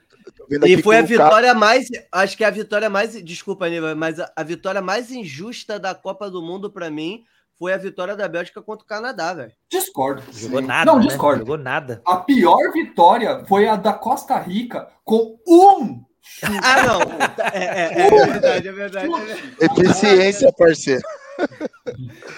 E 0.65 0.81
foi 0.81 0.97
a 0.99 1.01
vitória 1.01 1.49
cara... 1.49 1.59
mais. 1.59 1.89
Acho 2.09 2.37
que 2.37 2.45
é 2.45 2.47
a 2.47 2.51
vitória 2.51 2.89
mais. 2.89 3.21
Desculpa, 3.21 3.65
Aníbal, 3.65 3.93
mas 3.93 4.17
a, 4.21 4.31
a 4.33 4.43
vitória 4.43 4.81
mais 4.81 5.11
injusta 5.11 5.77
da 5.77 5.93
Copa 5.93 6.31
do 6.31 6.41
Mundo, 6.41 6.71
para 6.71 6.89
mim, 6.89 7.25
foi 7.59 7.73
a 7.73 7.77
vitória 7.77 8.15
da 8.15 8.29
Bélgica 8.29 8.61
contra 8.61 8.85
o 8.85 8.87
Canadá, 8.87 9.33
velho. 9.33 9.51
Discordo. 9.69 10.23
Jogou 10.31 10.61
nada. 10.61 10.89
Não, 10.89 10.99
né? 10.99 11.07
discordo. 11.07 11.39
Jogou 11.39 11.57
nada. 11.57 12.01
A 12.05 12.15
pior 12.15 12.71
vitória 12.71 13.43
foi 13.45 13.67
a 13.67 13.75
da 13.75 13.91
Costa 13.91 14.39
Rica 14.39 14.87
com 15.03 15.37
um 15.45 16.06
ah, 16.63 16.83
não. 16.83 17.01
É, 17.53 17.63
é, 17.63 18.07
é, 18.07 18.25
verdade, 18.25 18.67
é 18.67 18.71
verdade. 18.71 19.09
Eficiência, 19.59 20.51
parceiro. 20.53 21.01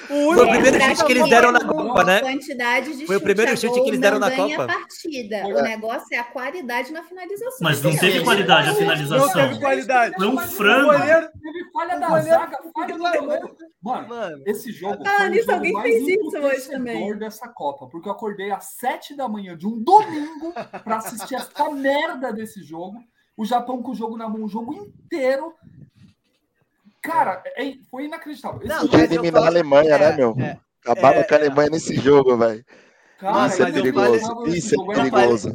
Foi 0.08 0.46
o 0.46 0.50
primeiro 0.50 0.82
chute 0.82 1.06
que 1.06 1.12
eles 1.14 1.30
deram 1.30 1.52
na 1.52 1.66
Copa, 1.66 2.04
né? 2.04 2.20
Quantidade 2.22 2.98
de 2.98 3.06
Foi 3.06 3.16
o 3.16 3.22
primeiro 3.22 3.58
chute 3.58 3.82
que 3.82 3.90
eles 3.90 4.00
deram 4.00 4.20
na 4.20 4.30
Copa. 4.32 4.68
partida. 4.68 5.48
O 5.48 5.62
negócio 5.62 6.08
é 6.12 6.18
a 6.18 6.24
qualidade 6.24 6.92
na 6.92 7.04
finalização. 7.04 7.60
Mas 7.62 7.82
não 7.82 7.96
teve 7.96 8.24
qualidade 8.24 8.70
a 8.70 8.76
finalização. 8.76 9.26
Não 9.26 9.34
teve 9.34 9.60
qualidade. 9.60 10.16
Foi 10.16 10.28
um 10.28 10.38
frango. 10.38 10.92
Teve 10.92 11.72
falha 11.72 12.00
da 12.00 12.22
zaga, 12.22 12.60
falha 12.74 12.94
do 12.94 13.00
goleiro. 13.00 13.58
Mano, 13.82 14.44
esse 14.46 14.74
jogo 14.74 15.02
ah, 15.06 15.18
foi 15.20 15.30
o 15.30 15.36
jogo 15.36 15.52
alguém 15.54 15.72
mais 15.72 15.94
fez 15.94 16.08
isso 16.08 16.38
hoje 16.38 16.70
também. 16.70 17.18
dessa 17.18 17.48
Copa, 17.48 17.88
porque 17.88 18.10
eu 18.10 18.12
acordei 18.12 18.52
às 18.52 18.76
sete 18.78 19.16
da 19.16 19.28
manhã 19.30 19.58
de 19.58 19.66
um 19.66 19.82
domingo 19.82 20.52
para 20.84 20.98
assistir 20.98 21.36
essa 21.36 21.72
merda 21.72 22.34
desse 22.34 22.62
jogo. 22.62 22.98
O 23.40 23.46
Japão 23.46 23.82
com 23.82 23.92
o 23.92 23.96
jogo 23.96 24.18
na 24.18 24.28
mão 24.28 24.44
o 24.44 24.50
jogo 24.50 24.74
inteiro. 24.74 25.54
Cara, 27.02 27.42
é, 27.56 27.76
foi 27.90 28.04
inacreditável. 28.04 28.60
Não, 28.68 28.82
Podia 28.82 29.06
eliminar 29.06 29.44
a 29.44 29.48
Alemanha, 29.48 29.98
né, 29.98 30.12
é, 30.12 30.18
meu? 30.18 30.36
É, 30.38 30.58
Acabaram 30.86 31.24
com 31.24 31.34
a 31.34 31.38
Alemanha 31.38 31.70
nesse 31.70 31.96
jogo, 31.96 32.36
velho. 32.36 32.66
Cara, 33.18 33.48
isso 33.48 33.64
é 33.64 33.72
perigoso. 33.72 34.46
Isso 34.48 34.76
é 34.76 34.94
perigoso. 34.94 35.54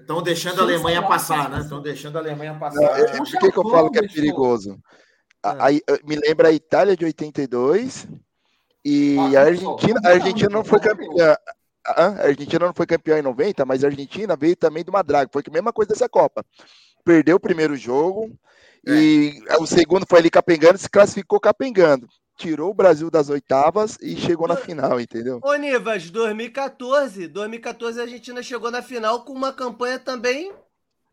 Estão 0.00 0.22
deixando 0.22 0.60
a 0.60 0.62
Alemanha 0.62 1.02
passar, 1.02 1.50
né? 1.50 1.58
Estão 1.58 1.82
deixando 1.82 2.16
a 2.16 2.20
Alemanha 2.20 2.54
passar. 2.54 3.16
Por 3.16 3.26
que, 3.26 3.50
que 3.50 3.58
eu 3.58 3.70
falo 3.70 3.90
que 3.90 3.98
é 3.98 4.06
perigoso? 4.06 4.78
A, 5.42 5.66
a, 5.66 5.70
me 6.04 6.14
lembra 6.14 6.46
a 6.46 6.52
Itália 6.52 6.96
de 6.96 7.04
82 7.04 8.06
e 8.84 9.16
ah, 9.18 9.40
a 9.40 9.42
Argentina. 9.46 10.00
A 10.04 10.08
Argentina 10.10 10.48
não 10.48 10.62
foi 10.62 10.78
campeã. 10.78 11.36
A 11.96 12.26
Argentina 12.26 12.66
não 12.66 12.74
foi 12.74 12.86
campeã 12.86 13.18
em 13.18 13.22
90, 13.22 13.64
mas 13.64 13.82
a 13.82 13.88
Argentina 13.88 14.36
veio 14.36 14.56
também 14.56 14.84
de 14.84 14.90
uma 14.90 15.02
draga. 15.02 15.30
Foi 15.32 15.42
a 15.46 15.50
mesma 15.50 15.72
coisa 15.72 15.92
dessa 15.92 16.08
Copa. 16.08 16.44
Perdeu 17.04 17.36
o 17.36 17.40
primeiro 17.40 17.76
jogo 17.76 18.30
é. 18.86 18.92
e 18.92 19.42
o 19.58 19.66
segundo 19.66 20.06
foi 20.08 20.18
ali 20.18 20.30
capengando, 20.30 20.78
se 20.78 20.88
classificou 20.88 21.40
capengando 21.40 22.06
tirou 22.38 22.70
o 22.70 22.74
Brasil 22.74 23.10
das 23.10 23.28
oitavas 23.28 23.98
e 24.00 24.16
chegou 24.16 24.46
na 24.46 24.54
final, 24.54 25.00
entendeu? 25.00 25.40
Ô, 25.42 25.54
Nivas, 25.56 26.08
2014, 26.08 27.26
2014 27.26 27.98
a 27.98 28.04
Argentina 28.04 28.40
chegou 28.44 28.70
na 28.70 28.80
final 28.80 29.24
com 29.24 29.32
uma 29.32 29.52
campanha 29.52 29.98
também 29.98 30.52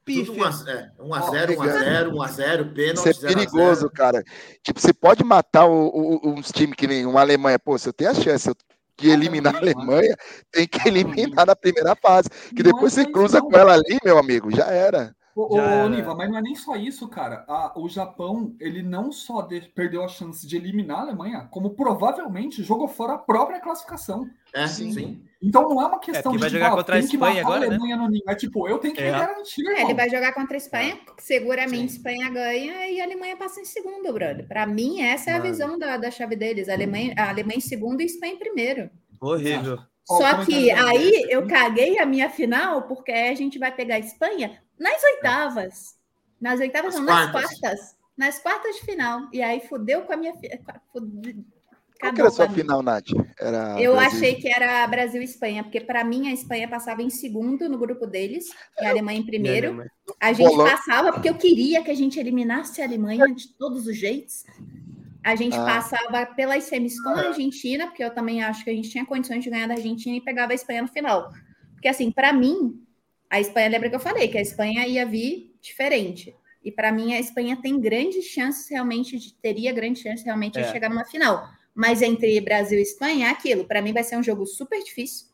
pífia. 0.05 0.35
1x0, 0.35 0.91
1x0, 0.99 2.11
1x0, 2.11 2.73
pênalti. 2.73 3.09
Isso 3.09 3.25
é 3.25 3.33
perigoso, 3.33 3.89
cara. 3.89 4.23
Tipo, 4.63 4.79
você 4.79 4.93
pode 4.93 5.23
matar 5.23 5.65
o, 5.65 5.87
o, 5.87 6.29
uns 6.29 6.51
times 6.51 6.75
que 6.75 6.87
nem 6.87 7.05
uma 7.05 7.21
Alemanha. 7.21 7.57
Pô, 7.57 7.75
se 7.77 7.89
eu 7.89 7.93
tenho 7.93 8.11
a 8.11 8.13
chance 8.13 8.49
de 8.97 9.09
eliminar 9.09 9.55
a 9.55 9.59
Alemanha, 9.59 10.15
tem 10.51 10.67
que 10.67 10.87
eliminar 10.87 11.45
na 11.45 11.55
primeira 11.55 11.95
fase. 11.95 12.29
Que 12.55 12.63
depois 12.63 12.93
você 12.93 13.05
cruza 13.05 13.41
com 13.41 13.55
ela 13.57 13.73
ali, 13.73 13.97
meu 14.03 14.17
amigo, 14.17 14.55
já 14.55 14.65
era. 14.65 15.15
Ô, 15.35 15.57
ô, 15.57 15.89
Niva, 15.89 16.15
mas 16.15 16.29
não 16.29 16.37
é 16.37 16.41
nem 16.41 16.55
só 16.55 16.77
isso, 16.77 17.09
cara. 17.09 17.43
A, 17.45 17.77
o 17.77 17.89
Japão, 17.89 18.55
ele 18.57 18.81
não 18.81 19.11
só 19.11 19.41
de, 19.41 19.59
perdeu 19.59 20.01
a 20.01 20.07
chance 20.07 20.47
de 20.47 20.55
eliminar 20.55 20.99
a 20.99 21.01
Alemanha, 21.01 21.49
como 21.51 21.71
provavelmente 21.71 22.63
jogou 22.63 22.87
fora 22.87 23.15
a 23.15 23.17
própria 23.17 23.59
classificação. 23.59 24.29
É, 24.53 24.65
sim. 24.65 24.93
sim. 24.93 25.21
Então 25.41 25.67
não 25.67 25.81
é 25.81 25.87
uma 25.87 25.99
questão 25.99 26.31
é, 26.31 26.35
de 26.35 26.39
vai 26.39 26.49
tipo, 26.49 26.59
jogar 26.61 26.71
ah, 26.71 26.77
contra 26.77 26.95
a 26.95 26.99
Espanha 26.99 27.41
agora, 27.41 27.57
a 27.57 27.59
né? 27.59 27.67
Alemanha 27.67 27.97
né? 27.97 28.03
no 28.03 28.09
nível. 28.09 28.29
É 28.29 28.35
tipo, 28.35 28.65
eu 28.69 28.77
tenho 28.77 28.93
que 28.93 29.03
é. 29.03 29.11
garantir. 29.11 29.67
É, 29.67 29.81
ele 29.81 29.93
vai 29.93 30.09
jogar 30.09 30.33
contra 30.33 30.55
a 30.55 30.57
Espanha, 30.57 30.97
seguramente 31.17 31.91
sim. 31.91 31.97
Espanha 31.97 32.29
ganha 32.29 32.87
e 32.87 33.01
a 33.01 33.03
Alemanha 33.03 33.35
passa 33.35 33.59
em 33.59 33.65
segundo, 33.65 34.13
brother. 34.13 34.47
Para 34.47 34.65
mim, 34.65 35.01
essa 35.01 35.31
é 35.31 35.33
a 35.33 35.39
visão 35.39 35.77
da, 35.77 35.97
da 35.97 36.09
chave 36.09 36.37
deles. 36.37 36.69
A 36.69 36.73
Alemanha, 36.73 37.13
a 37.17 37.27
Alemanha 37.27 37.57
em 37.57 37.61
segundo 37.61 37.99
e 37.99 38.05
Espanha 38.05 38.35
em 38.35 38.39
primeiro. 38.39 38.89
Horrível. 39.19 39.79
Só 40.05 40.45
que 40.45 40.71
aí 40.71 41.27
eu 41.29 41.45
caguei 41.45 41.99
a 41.99 42.05
minha 42.05 42.29
final, 42.29 42.83
porque 42.83 43.11
aí 43.11 43.29
a 43.29 43.35
gente 43.35 43.59
vai 43.59 43.75
pegar 43.75 43.95
a 43.95 43.99
Espanha 43.99 44.61
nas 44.79 45.03
oitavas. 45.03 45.95
Nas 46.39 46.59
oitavas, 46.59 46.95
nas 46.95 47.03
não, 47.03 47.13
nas 47.13 47.31
quartas. 47.31 47.59
quartas. 47.59 47.95
Nas 48.17 48.39
quartas 48.39 48.75
de 48.75 48.81
final. 48.81 49.27
E 49.33 49.41
aí 49.41 49.59
fudeu 49.61 50.03
com 50.03 50.13
a 50.13 50.17
minha. 50.17 50.33
Qual 51.99 52.13
que 52.13 52.19
era 52.19 52.29
a 52.29 52.31
sua 52.31 52.49
final, 52.49 52.83
Nath? 52.83 53.07
Era 53.39 53.81
eu 53.81 53.93
Brasil. 53.93 54.17
achei 54.17 54.35
que 54.35 54.47
era 54.49 54.85
Brasil 54.87 55.21
e 55.21 55.25
Espanha, 55.25 55.63
porque 55.63 55.79
para 55.79 56.03
mim 56.03 56.27
a 56.27 56.33
Espanha 56.33 56.67
passava 56.67 57.01
em 57.01 57.09
segundo 57.09 57.69
no 57.69 57.77
grupo 57.77 58.05
deles 58.05 58.49
e 58.79 58.85
a 58.85 58.89
Alemanha 58.89 59.19
em 59.19 59.25
primeiro. 59.25 59.83
A 60.19 60.33
gente 60.33 60.55
passava 60.57 61.13
porque 61.13 61.29
eu 61.29 61.35
queria 61.35 61.83
que 61.83 61.91
a 61.91 61.95
gente 61.95 62.19
eliminasse 62.19 62.81
a 62.81 62.85
Alemanha 62.85 63.25
de 63.33 63.47
todos 63.53 63.87
os 63.87 63.95
jeitos. 63.95 64.43
A 65.23 65.35
gente 65.35 65.55
ah. 65.55 65.65
passava 65.65 66.25
pelas 66.25 66.65
semis 66.65 67.01
com 67.01 67.09
a 67.09 67.27
Argentina, 67.27 67.87
porque 67.87 68.03
eu 68.03 68.13
também 68.13 68.43
acho 68.43 68.63
que 68.63 68.69
a 68.69 68.73
gente 68.73 68.89
tinha 68.89 69.05
condições 69.05 69.43
de 69.43 69.49
ganhar 69.49 69.67
da 69.67 69.73
Argentina 69.73 70.15
e 70.15 70.21
pegava 70.21 70.51
a 70.51 70.55
Espanha 70.55 70.83
no 70.83 70.87
final. 70.87 71.31
Porque 71.73 71.87
assim, 71.87 72.11
para 72.11 72.31
mim, 72.31 72.84
a 73.29 73.39
Espanha, 73.39 73.69
lembra 73.69 73.89
que 73.89 73.95
eu 73.95 73.99
falei 73.99 74.27
que 74.27 74.37
a 74.37 74.41
Espanha 74.41 74.87
ia 74.87 75.05
vir 75.05 75.55
diferente. 75.61 76.35
E 76.63 76.71
para 76.71 76.91
mim, 76.91 77.13
a 77.13 77.19
Espanha 77.19 77.59
tem 77.61 77.79
grandes 77.79 78.25
chances 78.25 78.69
realmente, 78.69 79.17
de, 79.19 79.33
teria 79.35 79.71
grandes 79.71 80.01
chances 80.01 80.25
realmente 80.25 80.57
é. 80.57 80.63
de 80.63 80.71
chegar 80.71 80.89
numa 80.89 81.05
final. 81.05 81.47
Mas 81.73 82.01
entre 82.01 82.39
Brasil 82.41 82.79
e 82.79 82.81
Espanha, 82.81 83.27
é 83.27 83.29
aquilo. 83.29 83.65
Para 83.65 83.81
mim, 83.81 83.93
vai 83.93 84.03
ser 84.03 84.17
um 84.17 84.23
jogo 84.23 84.45
super 84.45 84.81
difícil. 84.83 85.27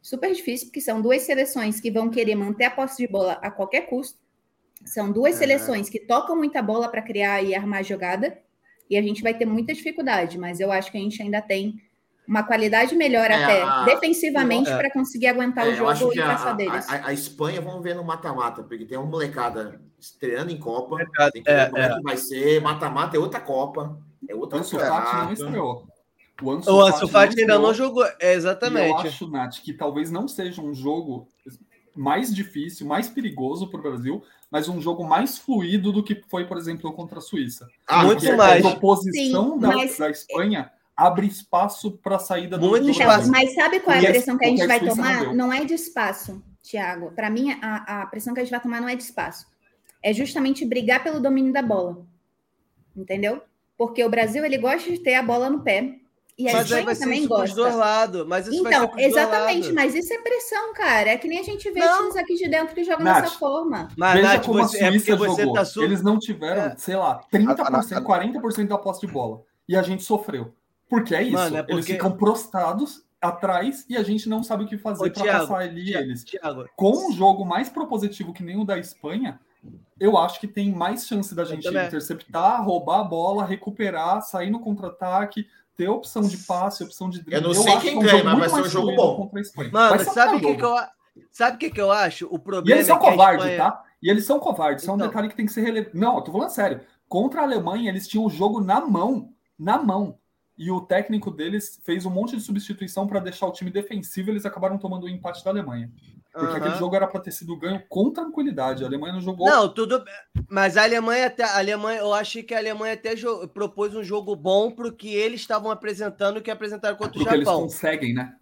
Super 0.00 0.32
difícil, 0.32 0.68
porque 0.68 0.80
são 0.80 1.02
duas 1.02 1.22
seleções 1.22 1.80
que 1.80 1.90
vão 1.90 2.10
querer 2.10 2.34
manter 2.34 2.64
a 2.64 2.70
posse 2.70 2.98
de 2.98 3.10
bola 3.10 3.32
a 3.42 3.50
qualquer 3.50 3.82
custo. 3.82 4.18
São 4.84 5.10
duas 5.10 5.34
seleções 5.36 5.88
que 5.88 5.98
tocam 5.98 6.36
muita 6.36 6.62
bola 6.62 6.88
para 6.88 7.02
criar 7.02 7.42
e 7.42 7.54
armar 7.54 7.82
jogada. 7.82 8.38
E 8.88 8.96
a 8.96 9.02
gente 9.02 9.22
vai 9.22 9.36
ter 9.36 9.46
muita 9.46 9.72
dificuldade, 9.72 10.38
mas 10.38 10.60
eu 10.60 10.70
acho 10.70 10.92
que 10.92 10.98
a 10.98 11.00
gente 11.00 11.20
ainda 11.22 11.40
tem 11.40 11.80
uma 12.26 12.42
qualidade 12.42 12.94
melhor 12.94 13.30
é, 13.30 13.34
até 13.34 13.62
a, 13.62 13.84
defensivamente 13.84 14.70
é, 14.70 14.76
para 14.76 14.90
conseguir 14.90 15.26
aguentar 15.28 15.66
é, 15.66 15.70
o 15.70 15.76
jogo 15.76 16.12
e 16.12 16.16
passar 16.16 16.50
a, 16.50 16.54
deles. 16.54 16.88
A, 16.88 17.08
a, 17.08 17.12
Espanha, 17.12 17.60
vamos 17.60 17.82
ver 17.82 17.94
no 17.94 18.04
mata-mata, 18.04 18.62
porque 18.62 18.84
tem 18.84 18.96
uma 18.96 19.06
molecada 19.06 19.80
estreando 19.98 20.50
em 20.50 20.58
Copa. 20.58 21.00
É, 21.00 21.30
tem 21.30 21.42
que 21.42 21.52
ver 21.52 21.70
como 21.70 21.78
é, 21.78 21.86
é 21.86 21.94
que 21.94 22.02
vai 22.02 22.16
ser. 22.16 22.60
Mata-mata 22.62 23.16
é 23.16 23.20
outra 23.20 23.40
Copa. 23.40 23.98
É 24.28 24.34
outra 24.34 24.58
Ansu 24.58 24.78
Fati 24.78 25.16
não 25.16 25.32
estreou. 25.32 25.86
O 26.42 26.50
Ansu, 26.50 26.70
o 26.72 26.80
Ansu 26.80 27.08
Fati 27.08 27.40
ainda 27.40 27.58
não 27.58 27.74
jogou. 27.74 28.04
exatamente. 28.18 28.88
eu 28.88 28.98
acho, 28.98 29.30
Nath, 29.30 29.60
que 29.62 29.72
talvez 29.72 30.10
não 30.10 30.26
seja 30.26 30.60
um 30.62 30.74
jogo 30.74 31.28
mais 31.94 32.34
difícil, 32.34 32.86
mais 32.86 33.08
perigoso 33.08 33.68
para 33.68 33.78
o 33.78 33.82
Brasil, 33.82 34.22
mas 34.50 34.68
um 34.68 34.80
jogo 34.80 35.04
mais 35.04 35.38
fluido 35.38 35.92
do 35.92 36.02
que 36.02 36.22
foi, 36.28 36.46
por 36.46 36.56
exemplo, 36.56 36.92
contra 36.92 37.18
a 37.18 37.22
Suíça. 37.22 37.68
Ah, 37.86 38.04
muito 38.04 38.24
mais. 38.36 38.64
A 38.64 38.70
proposição 38.70 39.58
da, 39.58 39.68
mas... 39.68 39.96
da 39.96 40.10
Espanha 40.10 40.70
abre 40.96 41.26
espaço 41.26 41.92
para 41.98 42.16
a 42.16 42.18
saída 42.18 42.56
do 42.56 42.68
Muito 42.68 42.90
espaço. 42.90 43.30
Mas 43.30 43.54
sabe 43.54 43.80
qual 43.80 43.96
é 43.96 44.00
a 44.00 44.10
pressão 44.10 44.38
que 44.38 44.44
a 44.44 44.48
gente 44.48 44.66
vai 44.66 44.80
tomar? 44.80 45.24
Não, 45.24 45.34
não 45.34 45.52
é 45.52 45.64
de 45.64 45.74
espaço, 45.74 46.42
Thiago. 46.62 47.10
Para 47.12 47.30
mim, 47.30 47.56
a, 47.60 48.02
a 48.02 48.06
pressão 48.06 48.32
que 48.32 48.40
a 48.40 48.44
gente 48.44 48.52
vai 48.52 48.60
tomar 48.60 48.80
não 48.80 48.88
é 48.88 48.94
de 48.94 49.02
espaço. 49.02 49.46
É 50.02 50.12
justamente 50.12 50.64
brigar 50.64 51.02
pelo 51.02 51.20
domínio 51.20 51.52
da 51.52 51.62
bola. 51.62 52.06
Entendeu? 52.96 53.42
Porque 53.76 54.04
o 54.04 54.10
Brasil 54.10 54.44
ele 54.44 54.58
gosta 54.58 54.90
de 54.90 54.98
ter 54.98 55.14
a 55.14 55.22
bola 55.22 55.50
no 55.50 55.60
pé. 55.60 55.96
E 56.36 56.48
a 56.48 56.52
mas 56.52 56.70
Espanha 56.70 56.98
também 56.98 57.26
gosta. 57.28 57.54
Dos 57.54 57.74
lados, 57.76 58.26
mas 58.26 58.48
isso 58.48 58.66
então, 58.66 58.90
exatamente, 58.98 59.72
mas 59.72 59.94
isso 59.94 60.12
é 60.12 60.18
pressão, 60.18 60.74
cara. 60.74 61.10
É 61.10 61.16
que 61.16 61.28
nem 61.28 61.38
a 61.38 61.44
gente 61.44 61.70
vê 61.70 61.78
não. 61.78 61.98
times 61.98 62.16
aqui 62.16 62.34
de 62.34 62.48
dentro 62.48 62.74
que 62.74 62.82
jogam 62.82 63.04
Nath, 63.04 63.22
dessa 63.22 63.38
forma. 63.38 63.88
Mas, 63.96 64.14
Veja 64.14 64.28
Nath, 64.28 64.44
como 64.44 64.58
você, 64.58 64.84
a 64.84 64.90
Suíça 64.90 65.12
é 65.12 65.16
jogou. 65.16 65.52
Tá 65.52 65.64
su... 65.64 65.82
Eles 65.82 66.02
não 66.02 66.18
tiveram, 66.18 66.62
é. 66.62 66.76
sei 66.76 66.96
lá, 66.96 67.20
30%, 67.32 68.02
40% 68.02 68.66
da 68.66 68.78
posse 68.78 69.06
de 69.06 69.12
bola. 69.12 69.42
E 69.68 69.76
a 69.76 69.82
gente 69.82 70.02
sofreu. 70.02 70.52
Porque 70.94 71.14
é 71.14 71.22
isso. 71.22 71.32
Mano, 71.32 71.56
é 71.56 71.62
porque... 71.62 71.74
Eles 71.74 71.86
ficam 71.86 72.12
prostrados 72.12 73.04
atrás 73.20 73.84
e 73.88 73.96
a 73.96 74.02
gente 74.02 74.28
não 74.28 74.42
sabe 74.42 74.64
o 74.64 74.66
que 74.66 74.78
fazer 74.78 75.10
para 75.10 75.40
passar 75.40 75.58
ali 75.58 75.86
Thiago, 75.86 76.04
eles. 76.04 76.24
Thiago. 76.24 76.68
Com 76.76 77.08
um 77.08 77.12
jogo 77.12 77.44
mais 77.44 77.68
propositivo 77.68 78.32
que 78.32 78.42
nem 78.42 78.56
o 78.60 78.64
da 78.64 78.78
Espanha, 78.78 79.40
eu 79.98 80.16
acho 80.16 80.38
que 80.38 80.46
tem 80.46 80.70
mais 80.70 81.06
chance 81.06 81.34
da 81.34 81.44
gente 81.44 81.66
interceptar, 81.66 82.64
roubar 82.64 83.00
a 83.00 83.04
bola, 83.04 83.44
recuperar, 83.44 84.22
sair 84.22 84.50
no 84.50 84.60
contra-ataque, 84.60 85.48
ter 85.76 85.88
opção 85.88 86.22
de 86.22 86.36
passe, 86.38 86.84
opção 86.84 87.10
de 87.10 87.22
drible. 87.22 87.34
Eu 87.34 87.42
não 87.42 87.50
eu 87.50 87.62
sei 87.62 87.76
quem 87.80 87.94
é 87.94 87.98
um 87.98 88.02
ganha, 88.02 88.24
mas 88.24 88.38
vai 88.38 88.48
ser 88.50 88.68
um 88.68 88.70
jogo 88.70 88.94
bom. 88.94 89.30
Mano, 89.72 90.04
sabe 90.04 90.36
o 90.36 90.40
que, 90.40 90.54
que 90.56 90.64
eu 90.64 90.76
Sabe 91.30 91.56
o 91.56 91.58
que, 91.58 91.70
que 91.70 91.80
eu 91.80 91.90
acho? 91.90 92.26
O 92.30 92.38
problema 92.38 92.76
e 92.76 92.78
eles 92.78 92.86
são 92.86 92.96
é 92.96 93.00
covardes, 93.00 93.46
Espanha... 93.46 93.70
tá? 93.70 93.84
E 94.02 94.10
eles 94.10 94.24
são 94.24 94.38
covardes. 94.38 94.82
Isso 94.82 94.92
então... 94.92 95.04
é 95.04 95.08
um 95.08 95.08
detalhe 95.08 95.28
que 95.28 95.36
tem 95.36 95.46
que 95.46 95.52
ser 95.52 95.62
relevado. 95.62 95.94
Não, 95.94 96.16
eu 96.16 96.22
tô 96.22 96.32
falando 96.32 96.50
sério. 96.50 96.80
Contra 97.08 97.40
a 97.40 97.44
Alemanha, 97.44 97.88
eles 97.88 98.06
tinham 98.06 98.24
o 98.24 98.30
jogo 98.30 98.60
na 98.60 98.80
mão. 98.80 99.30
Na 99.56 99.78
mão 99.80 100.18
e 100.56 100.70
o 100.70 100.80
técnico 100.80 101.30
deles 101.30 101.80
fez 101.84 102.06
um 102.06 102.10
monte 102.10 102.36
de 102.36 102.42
substituição 102.42 103.06
para 103.06 103.20
deixar 103.20 103.46
o 103.46 103.52
time 103.52 103.70
defensivo. 103.70 104.30
Eles 104.30 104.46
acabaram 104.46 104.78
tomando 104.78 105.04
o 105.04 105.08
empate 105.08 105.44
da 105.44 105.50
Alemanha. 105.50 105.90
Porque 106.32 106.46
uhum. 106.46 106.56
aquele 106.56 106.76
jogo 106.76 106.96
era 106.96 107.06
para 107.06 107.20
ter 107.20 107.30
sido 107.30 107.56
ganho 107.56 107.82
com 107.88 108.10
tranquilidade. 108.10 108.82
A 108.82 108.86
Alemanha 108.86 109.14
não 109.14 109.20
jogou. 109.20 109.46
Não, 109.46 109.68
tudo. 109.68 110.04
Mas 110.48 110.76
a 110.76 110.82
Alemanha 110.82 111.26
até. 111.26 111.44
A 111.44 111.58
Alemanha, 111.58 112.00
eu 112.00 112.12
achei 112.12 112.42
que 112.42 112.54
a 112.54 112.58
Alemanha 112.58 112.94
até 112.94 113.14
propôs 113.52 113.94
um 113.94 114.02
jogo 114.02 114.34
bom 114.34 114.70
para 114.70 114.88
o 114.88 114.92
que 114.92 115.14
eles 115.14 115.40
estavam 115.40 115.70
apresentando, 115.70 116.42
que 116.42 116.50
apresentaram 116.50 116.96
contra 116.96 117.12
Porque 117.12 117.28
o 117.28 117.38
Japão. 117.38 117.60
eles 117.60 117.74
conseguem, 117.74 118.14
né? 118.14 118.34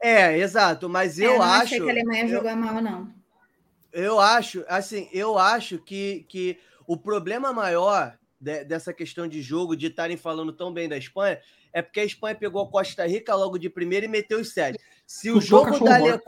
É, 0.00 0.38
exato. 0.38 0.88
Mas 0.88 1.18
eu, 1.18 1.32
eu 1.32 1.38
não 1.38 1.44
acho. 1.44 1.62
achei 1.62 1.80
que 1.80 1.88
a 1.88 1.92
Alemanha 1.92 2.24
eu, 2.24 2.28
jogou 2.28 2.56
mal, 2.56 2.80
não. 2.80 3.12
Eu 3.92 4.20
acho, 4.20 4.64
assim, 4.68 5.08
eu 5.12 5.36
acho 5.36 5.78
que, 5.78 6.24
que 6.28 6.56
o 6.86 6.96
problema 6.96 7.52
maior 7.52 8.16
de, 8.40 8.64
dessa 8.64 8.92
questão 8.92 9.28
de 9.28 9.42
jogo, 9.42 9.76
de 9.76 9.88
estarem 9.88 10.16
falando 10.16 10.52
tão 10.52 10.72
bem 10.72 10.88
da 10.88 10.96
Espanha, 10.96 11.40
é 11.72 11.82
porque 11.82 12.00
a 12.00 12.04
Espanha 12.04 12.34
pegou 12.34 12.62
a 12.62 12.70
Costa 12.70 13.06
Rica 13.06 13.34
logo 13.34 13.58
de 13.58 13.68
primeira 13.68 14.06
e 14.06 14.08
meteu 14.08 14.40
os 14.40 14.52
sete. 14.52 14.78
Se 15.06 15.30
o 15.30 15.40
jogo 15.40 15.78
da 15.84 15.96
Alemanha. 15.96 16.20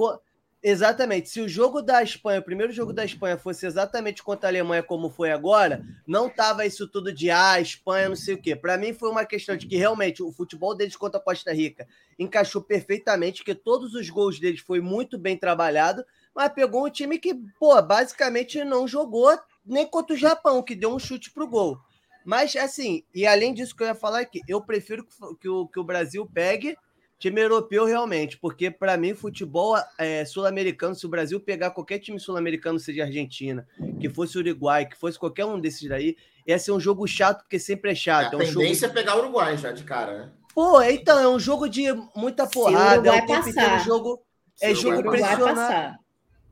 Exatamente. 0.64 1.28
Se 1.28 1.40
o 1.40 1.48
jogo 1.48 1.82
da 1.82 2.04
Espanha, 2.04 2.38
o 2.38 2.44
primeiro 2.44 2.72
jogo 2.72 2.92
da 2.92 3.04
Espanha 3.04 3.36
fosse 3.36 3.66
exatamente 3.66 4.22
contra 4.22 4.48
a 4.48 4.50
Alemanha 4.50 4.82
como 4.82 5.10
foi 5.10 5.32
agora, 5.32 5.84
não 6.06 6.30
tava 6.30 6.64
isso 6.64 6.86
tudo 6.86 7.12
de 7.12 7.30
ah, 7.32 7.60
Espanha, 7.60 8.08
não 8.08 8.14
sei 8.14 8.34
o 8.34 8.40
quê. 8.40 8.54
Para 8.54 8.78
mim 8.78 8.92
foi 8.92 9.10
uma 9.10 9.24
questão 9.24 9.56
de 9.56 9.66
que 9.66 9.76
realmente 9.76 10.22
o 10.22 10.30
futebol 10.30 10.72
deles 10.72 10.94
contra 10.94 11.18
a 11.18 11.22
Costa 11.22 11.52
Rica 11.52 11.88
encaixou 12.16 12.62
perfeitamente, 12.62 13.42
que 13.42 13.56
todos 13.56 13.92
os 13.94 14.08
gols 14.08 14.38
deles 14.38 14.60
foi 14.60 14.80
muito 14.80 15.18
bem 15.18 15.36
trabalhado, 15.36 16.04
mas 16.32 16.52
pegou 16.52 16.86
um 16.86 16.90
time 16.90 17.18
que, 17.18 17.34
pô, 17.58 17.82
basicamente 17.82 18.62
não 18.62 18.86
jogou 18.86 19.36
nem 19.66 19.84
contra 19.84 20.14
o 20.14 20.18
Japão, 20.18 20.62
que 20.62 20.76
deu 20.76 20.94
um 20.94 20.98
chute 20.98 21.32
pro 21.32 21.48
gol. 21.48 21.76
Mas, 22.24 22.54
assim, 22.56 23.02
e 23.14 23.26
além 23.26 23.52
disso 23.52 23.74
que 23.74 23.82
eu 23.82 23.86
ia 23.88 23.94
falar 23.94 24.20
aqui, 24.20 24.40
eu 24.48 24.60
prefiro 24.60 25.06
que 25.40 25.48
o, 25.48 25.66
que 25.66 25.78
o 25.78 25.84
Brasil 25.84 26.28
pegue 26.32 26.76
Time 27.22 27.40
europeu, 27.40 27.84
realmente, 27.84 28.36
porque 28.36 28.68
para 28.68 28.96
mim, 28.96 29.14
futebol 29.14 29.76
é, 29.96 30.24
sul-americano, 30.24 30.92
se 30.92 31.06
o 31.06 31.08
Brasil 31.08 31.38
pegar 31.38 31.70
qualquer 31.70 32.00
time 32.00 32.18
sul-americano, 32.18 32.80
seja 32.80 33.04
Argentina, 33.04 33.64
que 34.00 34.08
fosse 34.08 34.36
Uruguai, 34.38 34.86
que 34.86 34.98
fosse 34.98 35.16
qualquer 35.16 35.44
um 35.44 35.60
desses 35.60 35.88
daí, 35.88 36.16
ia 36.44 36.58
ser 36.58 36.72
um 36.72 36.80
jogo 36.80 37.06
chato, 37.06 37.42
porque 37.42 37.60
sempre 37.60 37.92
é 37.92 37.94
chato. 37.94 38.24
É, 38.24 38.26
a 38.26 38.44
é 38.44 38.50
um 38.50 38.52
tendência 38.52 38.88
jogo... 38.88 38.98
é 38.98 39.00
pegar 39.00 39.14
o 39.14 39.18
Uruguai 39.20 39.56
já 39.56 39.70
de 39.70 39.84
cara, 39.84 40.18
né? 40.18 40.32
Pô, 40.52 40.82
então, 40.82 41.16
é 41.16 41.28
um 41.28 41.38
jogo 41.38 41.68
de 41.68 41.84
muita 42.16 42.44
porrada, 42.44 43.08
é 43.08 43.22
o 43.22 43.26
tempo 43.26 43.48
inteiro 43.48 43.78
jogo. 43.84 44.20
É 44.60 44.74
jogo 44.74 45.08
pressionado. 45.08 46.01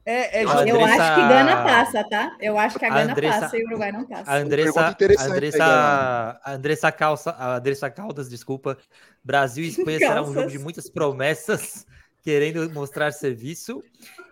É, 0.04 0.40
é 0.40 0.44
eu 0.44 0.50
Andressa... 0.50 1.02
acho 1.02 1.14
que 1.14 1.28
Gana 1.28 1.56
passa, 1.62 2.04
tá? 2.08 2.36
Eu 2.40 2.58
acho 2.58 2.78
que 2.78 2.84
a 2.84 2.88
Gana 2.88 3.12
Andressa... 3.12 3.40
passa 3.40 3.58
e 3.58 3.62
o 3.62 3.66
Uruguai 3.66 3.92
não 3.92 4.06
passa. 4.06 4.30
A 4.30 4.36
Andressa, 4.36 4.80
a 4.80 4.88
Andressa, 4.88 5.64
a 6.42 6.52
Andressa, 6.52 6.92
Calça, 6.92 7.30
a 7.30 7.56
Andressa 7.56 7.90
Caldas, 7.90 8.28
desculpa. 8.28 8.78
Brasil 9.22 9.64
e 9.64 9.68
Espanha 9.70 9.98
será 9.98 10.22
um 10.22 10.32
jogo 10.32 10.48
de 10.48 10.58
muitas 10.58 10.88
promessas, 10.88 11.86
querendo 12.22 12.68
mostrar 12.70 13.12
serviço. 13.12 13.82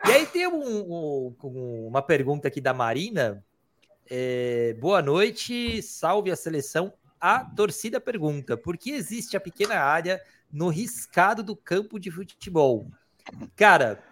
E 0.07 0.11
aí 0.11 0.27
tem 0.27 0.47
um, 0.47 1.35
um, 1.43 1.87
uma 1.87 2.03
pergunta 2.03 2.49
aqui 2.49 2.61
da 2.61 2.73
Marina. 2.73 3.45
É, 4.11 4.75
boa 4.81 5.03
noite, 5.03 5.83
salve 5.83 6.31
a 6.31 6.37
seleção. 6.37 6.93
A 7.21 7.41
torcida 7.41 8.01
pergunta: 8.01 8.57
por 8.57 8.79
que 8.79 8.91
existe 8.91 9.37
a 9.37 9.41
pequena 9.41 9.77
área 9.77 10.21
no 10.51 10.69
riscado 10.69 11.43
do 11.43 11.55
campo 11.55 11.99
de 11.99 12.11
futebol? 12.11 12.87
Cara, 13.55 14.03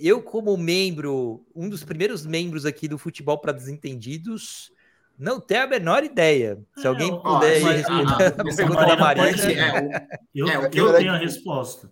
eu, 0.00 0.22
como 0.22 0.56
membro, 0.56 1.44
um 1.54 1.68
dos 1.68 1.82
primeiros 1.82 2.24
membros 2.24 2.64
aqui 2.64 2.86
do 2.86 2.98
Futebol 2.98 3.38
para 3.38 3.52
Desentendidos, 3.52 4.70
não 5.18 5.40
tenho 5.40 5.64
a 5.64 5.66
menor 5.66 6.04
ideia. 6.04 6.58
Se 6.76 6.86
alguém 6.86 7.08
é, 7.08 7.18
puder 7.18 7.64
ó, 7.64 7.68
responder 7.68 8.24
a 8.38 8.56
pergunta 8.56 8.86
da 8.86 8.96
Marina. 8.96 9.26
É, 9.26 10.06
eu, 10.34 10.48
é, 10.48 10.56
eu 10.72 10.92
tenho 10.94 11.12
a 11.12 11.16
resposta. 11.16 11.90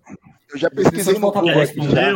Eu 0.53 0.59
já 0.59 0.71
pesquisei 0.71 1.15
no 1.15 1.33
Google. 1.33 1.55
Responder, 1.55 2.13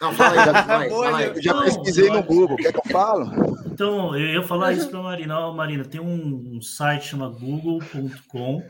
não, 0.00 0.12
fala 0.12 0.30
aí, 0.30 0.46
já, 0.46 0.64
fala 0.64 1.18
aí, 1.18 1.24
Eu 1.24 1.42
já 1.42 1.54
não, 1.54 1.64
pesquisei 1.64 2.08
no 2.08 2.22
Google, 2.22 2.56
quer 2.56 2.72
que 2.72 2.78
eu 2.78 2.92
falo? 2.92 3.32
Então, 3.66 4.16
eu 4.16 4.34
ia 4.34 4.42
falar 4.44 4.72
isso 4.72 4.88
para 4.88 5.00
a 5.00 5.02
Marina. 5.02 5.40
Ó, 5.40 5.52
Marina, 5.52 5.84
tem 5.84 6.00
um, 6.00 6.56
um 6.56 6.62
site 6.62 7.08
chama 7.08 7.28
google.com 7.28 8.62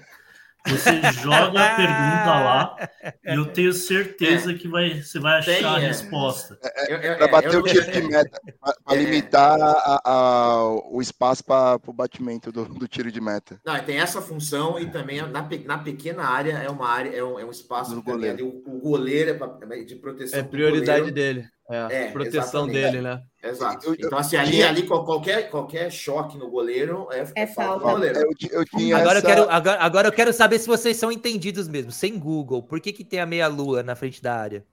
você 0.68 1.12
joga 1.22 1.60
a 1.60 1.76
pergunta 1.76 2.26
lá 2.26 2.88
e 3.24 3.34
eu 3.34 3.46
tenho 3.46 3.72
certeza 3.72 4.52
é. 4.52 4.54
que 4.54 4.68
vai, 4.68 5.02
você 5.02 5.18
vai 5.18 5.38
achar 5.38 5.54
Tem, 5.54 5.64
a 5.64 5.80
é. 5.80 5.86
resposta. 5.88 6.58
É, 6.62 6.94
é, 6.94 7.06
é 7.08 7.14
para 7.14 7.28
bater 7.28 7.56
o 7.58 7.62
tiro 7.62 7.90
de 7.90 8.02
meta, 8.08 8.40
para 8.84 8.96
limitar 8.96 9.60
a, 9.60 10.00
a, 10.04 10.64
o 10.90 11.00
espaço 11.00 11.44
para 11.44 11.80
o 11.86 11.92
batimento 11.92 12.52
do, 12.52 12.64
do, 12.64 12.88
tiro 12.88 13.10
de 13.10 13.20
meta. 13.20 13.60
Não, 13.64 13.78
tem 13.84 13.98
essa 13.98 14.20
função 14.20 14.78
e 14.78 14.86
também 14.90 15.20
na, 15.20 15.42
na 15.42 15.78
pequena 15.78 16.24
área 16.24 16.52
é 16.52 16.68
uma 16.68 16.88
área, 16.88 17.10
é 17.10 17.22
um, 17.22 17.38
é 17.38 17.44
um 17.44 17.50
espaço 17.50 18.00
goleiro. 18.02 18.34
Ali, 18.34 18.42
o, 18.42 18.62
o, 18.66 18.80
goleiro 18.80 19.30
é 19.30 19.34
pra, 19.34 19.48
de 19.84 19.96
proteção. 19.96 20.38
É 20.38 20.42
prioridade 20.42 21.10
dele. 21.10 21.48
É, 21.70 22.04
é 22.04 22.10
proteção 22.10 22.66
exatamente. 22.66 22.72
dele, 22.72 23.02
né? 23.02 23.22
Exato. 23.42 23.94
Então, 23.98 24.18
assim, 24.18 24.36
ali, 24.36 24.62
ali 24.62 24.86
qualquer, 24.86 25.50
qualquer 25.50 25.90
choque 25.92 26.38
no 26.38 26.48
goleiro 26.48 27.06
é, 27.12 27.20
é, 27.20 27.42
é 27.42 27.46
falta. 27.46 27.84
Goleiro. 27.84 28.18
Eu, 28.18 28.64
eu 28.80 28.96
agora, 28.96 29.18
essa... 29.18 29.26
eu 29.26 29.34
quero, 29.34 29.50
agora, 29.50 29.78
agora 29.82 30.08
eu 30.08 30.12
quero 30.12 30.32
saber 30.32 30.58
se 30.58 30.66
vocês 30.66 30.96
são 30.96 31.12
entendidos 31.12 31.68
mesmo, 31.68 31.92
sem 31.92 32.18
Google. 32.18 32.62
Por 32.62 32.80
que, 32.80 32.90
que 32.90 33.04
tem 33.04 33.20
a 33.20 33.26
meia-lua 33.26 33.82
na 33.82 33.94
frente 33.94 34.22
da 34.22 34.34
área? 34.34 34.64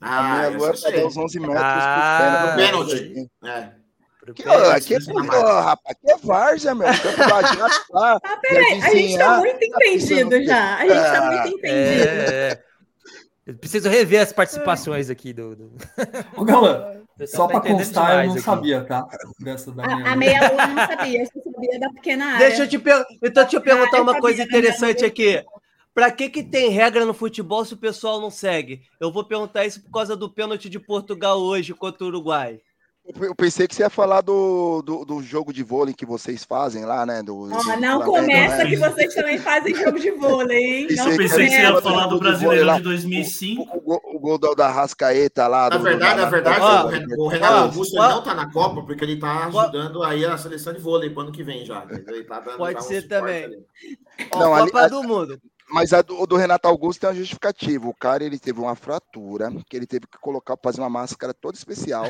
Ah, 0.00 0.18
a 0.18 0.50
meia-lua 0.50 0.72
é 0.82 0.92
para 0.92 1.06
os 1.06 1.16
11 1.16 1.40
metros 1.40 1.58
ah, 1.60 2.54
pênalti. 2.56 3.30
É. 3.44 3.80
Aqui, 4.30 4.44
ó, 4.46 4.70
aqui, 4.70 4.94
é, 4.94 4.98
ó, 5.32 5.60
rapaz, 5.60 5.96
aqui 5.96 6.10
é 6.10 6.16
várzea, 6.18 6.74
meu. 6.74 6.86
ah, 6.88 8.20
peraí, 8.40 8.80
a 8.82 8.94
gente 8.94 9.18
tá 9.18 9.38
muito 9.38 9.62
entendido 9.62 10.44
já. 10.44 10.76
A 10.76 10.82
gente 10.82 10.94
tá 10.94 11.30
muito 11.30 11.58
entendido. 11.58 11.68
É, 11.68 12.52
é. 12.52 12.69
Eu 13.46 13.56
preciso 13.56 13.88
rever 13.88 14.20
as 14.20 14.32
participações 14.32 15.10
aqui 15.10 15.32
do. 15.32 15.56
do... 15.56 15.72
Ô, 16.36 16.44
Galã, 16.44 17.00
só 17.26 17.46
tá 17.46 17.60
para 17.60 17.72
constar, 17.72 18.24
eu 18.24 18.26
não 18.26 18.34
aqui. 18.34 18.42
sabia, 18.42 18.84
tá? 18.84 19.08
Dessa 19.40 19.72
da 19.72 19.86
minha... 19.86 20.08
A, 20.08 20.12
a 20.12 20.16
meia-lua 20.16 20.66
não 20.66 20.86
sabia, 20.86 21.22
eu 21.22 21.26
só 21.26 21.50
sabia 21.50 21.80
da 21.80 21.90
pequena 21.90 22.26
área. 22.26 22.48
Deixa 22.48 22.64
eu 22.64 22.68
te, 22.68 22.78
per... 22.78 23.04
então, 23.22 23.42
deixa 23.42 23.56
eu 23.56 23.60
perguntar 23.60 24.02
uma 24.02 24.20
coisa 24.20 24.42
interessante 24.42 25.04
aqui. 25.04 25.42
Para 25.92 26.10
que, 26.10 26.30
que 26.30 26.42
tem 26.42 26.70
regra 26.70 27.04
no 27.04 27.12
futebol 27.12 27.64
se 27.64 27.74
o 27.74 27.78
pessoal 27.78 28.20
não 28.20 28.30
segue? 28.30 28.82
Eu 29.00 29.10
vou 29.10 29.24
perguntar 29.24 29.66
isso 29.66 29.82
por 29.82 29.90
causa 29.90 30.14
do 30.14 30.30
pênalti 30.30 30.68
de 30.68 30.78
Portugal 30.78 31.40
hoje 31.40 31.74
contra 31.74 32.04
o 32.04 32.08
Uruguai. 32.08 32.60
Eu 33.18 33.34
pensei 33.34 33.66
que 33.66 33.74
você 33.74 33.82
ia 33.82 33.90
falar 33.90 34.20
do, 34.20 34.82
do, 34.82 35.04
do, 35.04 35.22
jogo 35.22 35.52
de 35.52 35.62
vôlei 35.62 35.94
que 35.94 36.06
vocês 36.06 36.44
fazem 36.44 36.84
lá, 36.84 37.04
né? 37.04 37.22
Do, 37.22 37.50
oh, 37.50 37.76
não 37.76 38.02
começa 38.02 38.58
né? 38.58 38.66
que 38.66 38.76
vocês 38.76 39.14
também 39.14 39.38
fazem 39.38 39.74
jogo 39.74 39.98
de 39.98 40.10
vôlei, 40.12 40.58
hein? 40.58 40.86
Não 40.90 41.16
pensei 41.16 41.46
que 41.48 41.54
você 41.54 41.60
ia 41.62 41.80
falar 41.80 42.06
do 42.06 42.18
Brasileiro 42.18 42.74
de 42.74 42.82
2005. 42.82 43.62
O, 43.62 43.94
o, 43.94 44.16
o, 44.16 44.18
gol 44.18 44.38
da 44.38 44.70
Rascaeta 44.70 45.46
lá. 45.46 45.70
Na 45.70 45.78
verdade, 45.78 46.20
na 46.20 46.30
verdade, 46.30 47.14
o 47.16 47.28
Renato 47.28 47.54
Augusto 47.54 47.96
não 47.96 48.22
tá 48.22 48.34
na 48.34 48.52
Copa 48.52 48.82
porque 48.82 49.04
ele 49.04 49.16
tá 49.16 49.46
ajudando 49.46 50.02
aí 50.02 50.24
a 50.24 50.36
seleção 50.36 50.72
de 50.72 50.80
vôlei 50.80 51.10
pro 51.10 51.22
ano 51.22 51.32
que 51.32 51.42
vem 51.42 51.64
já. 51.64 51.86
Ele 51.90 52.24
tá 52.24 52.40
dando, 52.40 52.58
Pode 52.58 52.84
ser 52.84 53.08
também. 53.08 53.48
Não, 54.32 54.56
Copa 54.56 54.78
ali, 54.78 54.90
do 54.90 55.02
Mundo. 55.02 55.40
Mas 55.72 55.92
a 55.92 56.02
do, 56.02 56.26
do, 56.26 56.36
Renato 56.36 56.66
Augusto 56.68 57.00
tem 57.00 57.08
uma 57.08 57.16
justificativa. 57.16 57.88
O 57.88 57.94
cara 57.94 58.24
ele 58.24 58.38
teve 58.38 58.60
uma 58.60 58.74
fratura, 58.74 59.52
que 59.68 59.76
ele 59.76 59.86
teve 59.86 60.06
que 60.06 60.18
colocar, 60.18 60.56
fazer 60.60 60.80
uma 60.80 60.90
máscara 60.90 61.32
toda 61.32 61.56
especial 61.56 62.06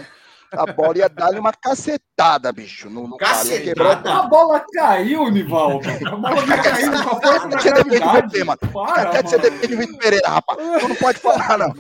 a 0.53 0.67
bola 0.67 0.99
ia 0.99 1.09
dar-lhe 1.09 1.39
uma 1.39 1.53
cacetada, 1.53 2.53
bicho. 2.53 2.91
No, 2.91 3.07
no 3.07 3.17
cacetada? 3.17 4.03
Cara, 4.03 4.19
a 4.19 4.23
bola 4.29 4.65
caiu, 4.73 5.31
Nivaldo. 5.31 5.89
A 5.89 6.17
bola 6.17 6.47
não 6.47 6.63
caiu 6.63 6.93
com 6.93 6.99
a 6.99 7.21
força 7.21 7.49
da 7.49 7.63
gravidade. 7.63 8.45
Para, 8.73 9.23
você 9.23 9.39
depende 9.39 9.77
Vitor 9.77 9.99
Pereira, 9.99 10.29
rapaz. 10.29 10.59
Tu 10.81 10.89
não 10.89 10.97
pode 10.97 11.19
falar, 11.19 11.59
não. 11.59 11.75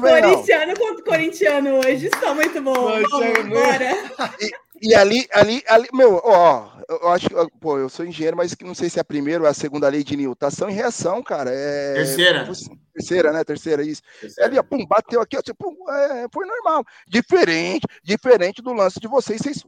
Corintiano 0.00 0.78
contra 0.78 1.04
corintiano 1.04 1.70
hoje. 1.78 2.06
Está 2.06 2.34
muito 2.34 2.62
bom. 2.62 2.72
Vamos, 2.74 3.48
bora. 3.48 3.94
E, 4.40 4.50
e 4.90 4.94
ali, 4.94 5.28
ali, 5.32 5.62
ali, 5.68 5.88
meu, 5.92 6.20
ó, 6.24 6.68
eu 6.88 7.08
acho 7.10 7.28
que, 7.28 7.34
pô, 7.60 7.78
eu 7.78 7.88
sou 7.88 8.04
engenheiro, 8.04 8.36
mas 8.36 8.54
que 8.54 8.64
não 8.64 8.74
sei 8.74 8.88
se 8.88 8.98
é 8.98 9.02
a 9.02 9.04
primeira 9.04 9.42
ou 9.42 9.48
a 9.48 9.54
segunda 9.54 9.88
lei 9.88 10.02
de 10.02 10.16
Newton. 10.16 10.46
Ação 10.46 10.70
e 10.70 10.72
reação, 10.72 11.22
cara. 11.22 11.50
É... 11.52 11.94
Terceira. 11.94 12.48
Terceira, 12.92 13.32
né? 13.32 13.44
Terceira, 13.44 13.82
isso. 13.82 14.02
Terceira. 14.20 14.48
Ali, 14.48 14.58
ó, 14.58 14.62
pum, 14.62 14.84
bateu 14.86 15.20
aqui, 15.20 15.36
ó, 15.36 15.42
pum, 15.58 15.90
é, 15.90 16.26
foi 16.32 16.46
normal. 16.46 16.84
Diferente, 17.06 17.86
diferente 18.02 18.60
do 18.60 18.72
lance 18.72 19.00
de 19.00 19.08
vocês, 19.08 19.40
vocês. 19.40 19.64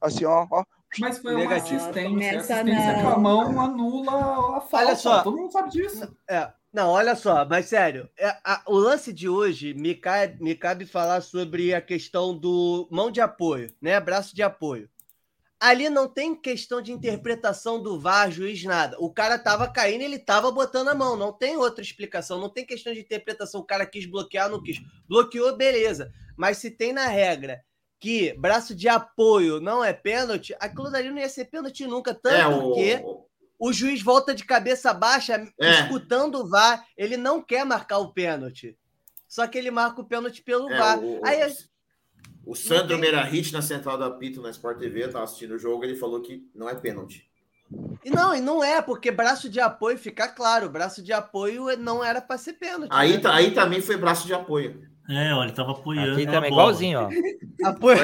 Assim, 0.00 0.24
ó, 0.24 0.46
ó. 0.50 0.64
Mas 0.98 1.18
foi 1.18 1.34
negativo. 1.34 1.80
uma 1.80 1.90
assistência. 1.90 2.38
assistência 2.38 3.02
com 3.02 3.08
a 3.08 3.18
mão 3.18 3.60
anula 3.60 4.58
a 4.58 4.60
falta. 4.60 4.86
Olha 4.86 4.96
só. 4.96 5.22
Todo 5.22 5.36
mundo 5.36 5.52
sabe 5.52 5.70
disso. 5.70 6.16
É. 6.28 6.52
Não, 6.72 6.90
olha 6.90 7.14
só, 7.14 7.46
mas 7.48 7.66
sério, 7.66 8.10
é, 8.18 8.36
a, 8.44 8.60
o 8.66 8.76
lance 8.76 9.12
de 9.12 9.28
hoje 9.28 9.72
me 9.74 9.94
cabe, 9.94 10.42
me 10.42 10.56
cabe 10.56 10.84
falar 10.84 11.20
sobre 11.20 11.72
a 11.72 11.80
questão 11.80 12.36
do 12.36 12.88
mão 12.90 13.12
de 13.12 13.20
apoio, 13.20 13.72
né? 13.80 14.00
Braço 14.00 14.34
de 14.34 14.42
apoio. 14.42 14.90
Ali 15.64 15.88
não 15.88 16.06
tem 16.06 16.34
questão 16.34 16.82
de 16.82 16.92
interpretação 16.92 17.82
do 17.82 17.98
VAR, 17.98 18.30
juiz, 18.30 18.62
nada. 18.64 18.98
O 19.00 19.10
cara 19.10 19.38
tava 19.38 19.66
caindo, 19.66 20.02
ele 20.02 20.18
tava 20.18 20.52
botando 20.52 20.88
a 20.88 20.94
mão. 20.94 21.16
Não 21.16 21.32
tem 21.32 21.56
outra 21.56 21.82
explicação. 21.82 22.38
Não 22.38 22.50
tem 22.50 22.66
questão 22.66 22.92
de 22.92 23.00
interpretação. 23.00 23.62
O 23.62 23.64
cara 23.64 23.86
quis 23.86 24.04
bloquear, 24.04 24.50
não 24.50 24.62
quis. 24.62 24.82
Bloqueou, 25.08 25.56
beleza. 25.56 26.12
Mas 26.36 26.58
se 26.58 26.70
tem 26.70 26.92
na 26.92 27.06
regra 27.06 27.64
que 27.98 28.34
braço 28.34 28.74
de 28.74 28.90
apoio 28.90 29.58
não 29.58 29.82
é 29.82 29.94
pênalti, 29.94 30.54
aquilo 30.60 30.90
dali 30.90 31.08
não 31.08 31.16
ia 31.16 31.30
ser 31.30 31.46
pênalti 31.46 31.86
nunca. 31.86 32.12
Tanto 32.12 32.36
é, 32.36 32.46
o... 32.46 32.74
que 32.74 33.02
o 33.58 33.72
juiz 33.72 34.02
volta 34.02 34.34
de 34.34 34.44
cabeça 34.44 34.92
baixa, 34.92 35.50
é. 35.58 35.70
escutando 35.80 36.40
o 36.40 36.46
VAR. 36.46 36.86
Ele 36.94 37.16
não 37.16 37.40
quer 37.40 37.64
marcar 37.64 38.00
o 38.00 38.12
pênalti. 38.12 38.76
Só 39.26 39.46
que 39.46 39.56
ele 39.56 39.70
marca 39.70 40.02
o 40.02 40.04
pênalti 40.04 40.42
pelo 40.42 40.70
é, 40.70 40.76
VAR. 40.76 40.98
O, 41.02 41.24
Aí, 41.24 41.40
o 42.46 42.54
Sandro 42.54 42.98
Merahit, 42.98 43.52
na 43.52 43.62
central 43.62 43.96
da 43.96 44.10
Pito, 44.10 44.42
na 44.42 44.50
Sport 44.50 44.78
TV, 44.78 45.00
estava 45.00 45.24
assistindo 45.24 45.54
o 45.54 45.58
jogo, 45.58 45.84
ele 45.84 45.96
falou 45.96 46.20
que 46.20 46.48
não 46.54 46.68
é 46.68 46.74
pênalti. 46.74 47.28
E 48.04 48.10
não, 48.10 48.34
e 48.34 48.40
não 48.40 48.62
é, 48.62 48.82
porque 48.82 49.10
braço 49.10 49.48
de 49.48 49.60
apoio, 49.60 49.98
fica 49.98 50.28
claro, 50.28 50.68
braço 50.68 51.02
de 51.02 51.12
apoio 51.12 51.76
não 51.78 52.04
era 52.04 52.20
para 52.20 52.38
ser 52.38 52.54
pênalti. 52.54 52.90
Aí, 52.90 53.16
né? 53.16 53.30
aí 53.30 53.50
também 53.52 53.80
foi 53.80 53.96
braço 53.96 54.26
de 54.26 54.34
apoio. 54.34 54.82
É, 55.08 55.34
olha, 55.34 55.48
ele 55.48 55.56
tava 55.56 55.72
apoiando. 55.72 56.12
Aqui 56.12 56.26
também, 56.26 56.50
igualzinho, 56.50 57.00
ó. 57.00 57.68
Apoio. 57.68 57.98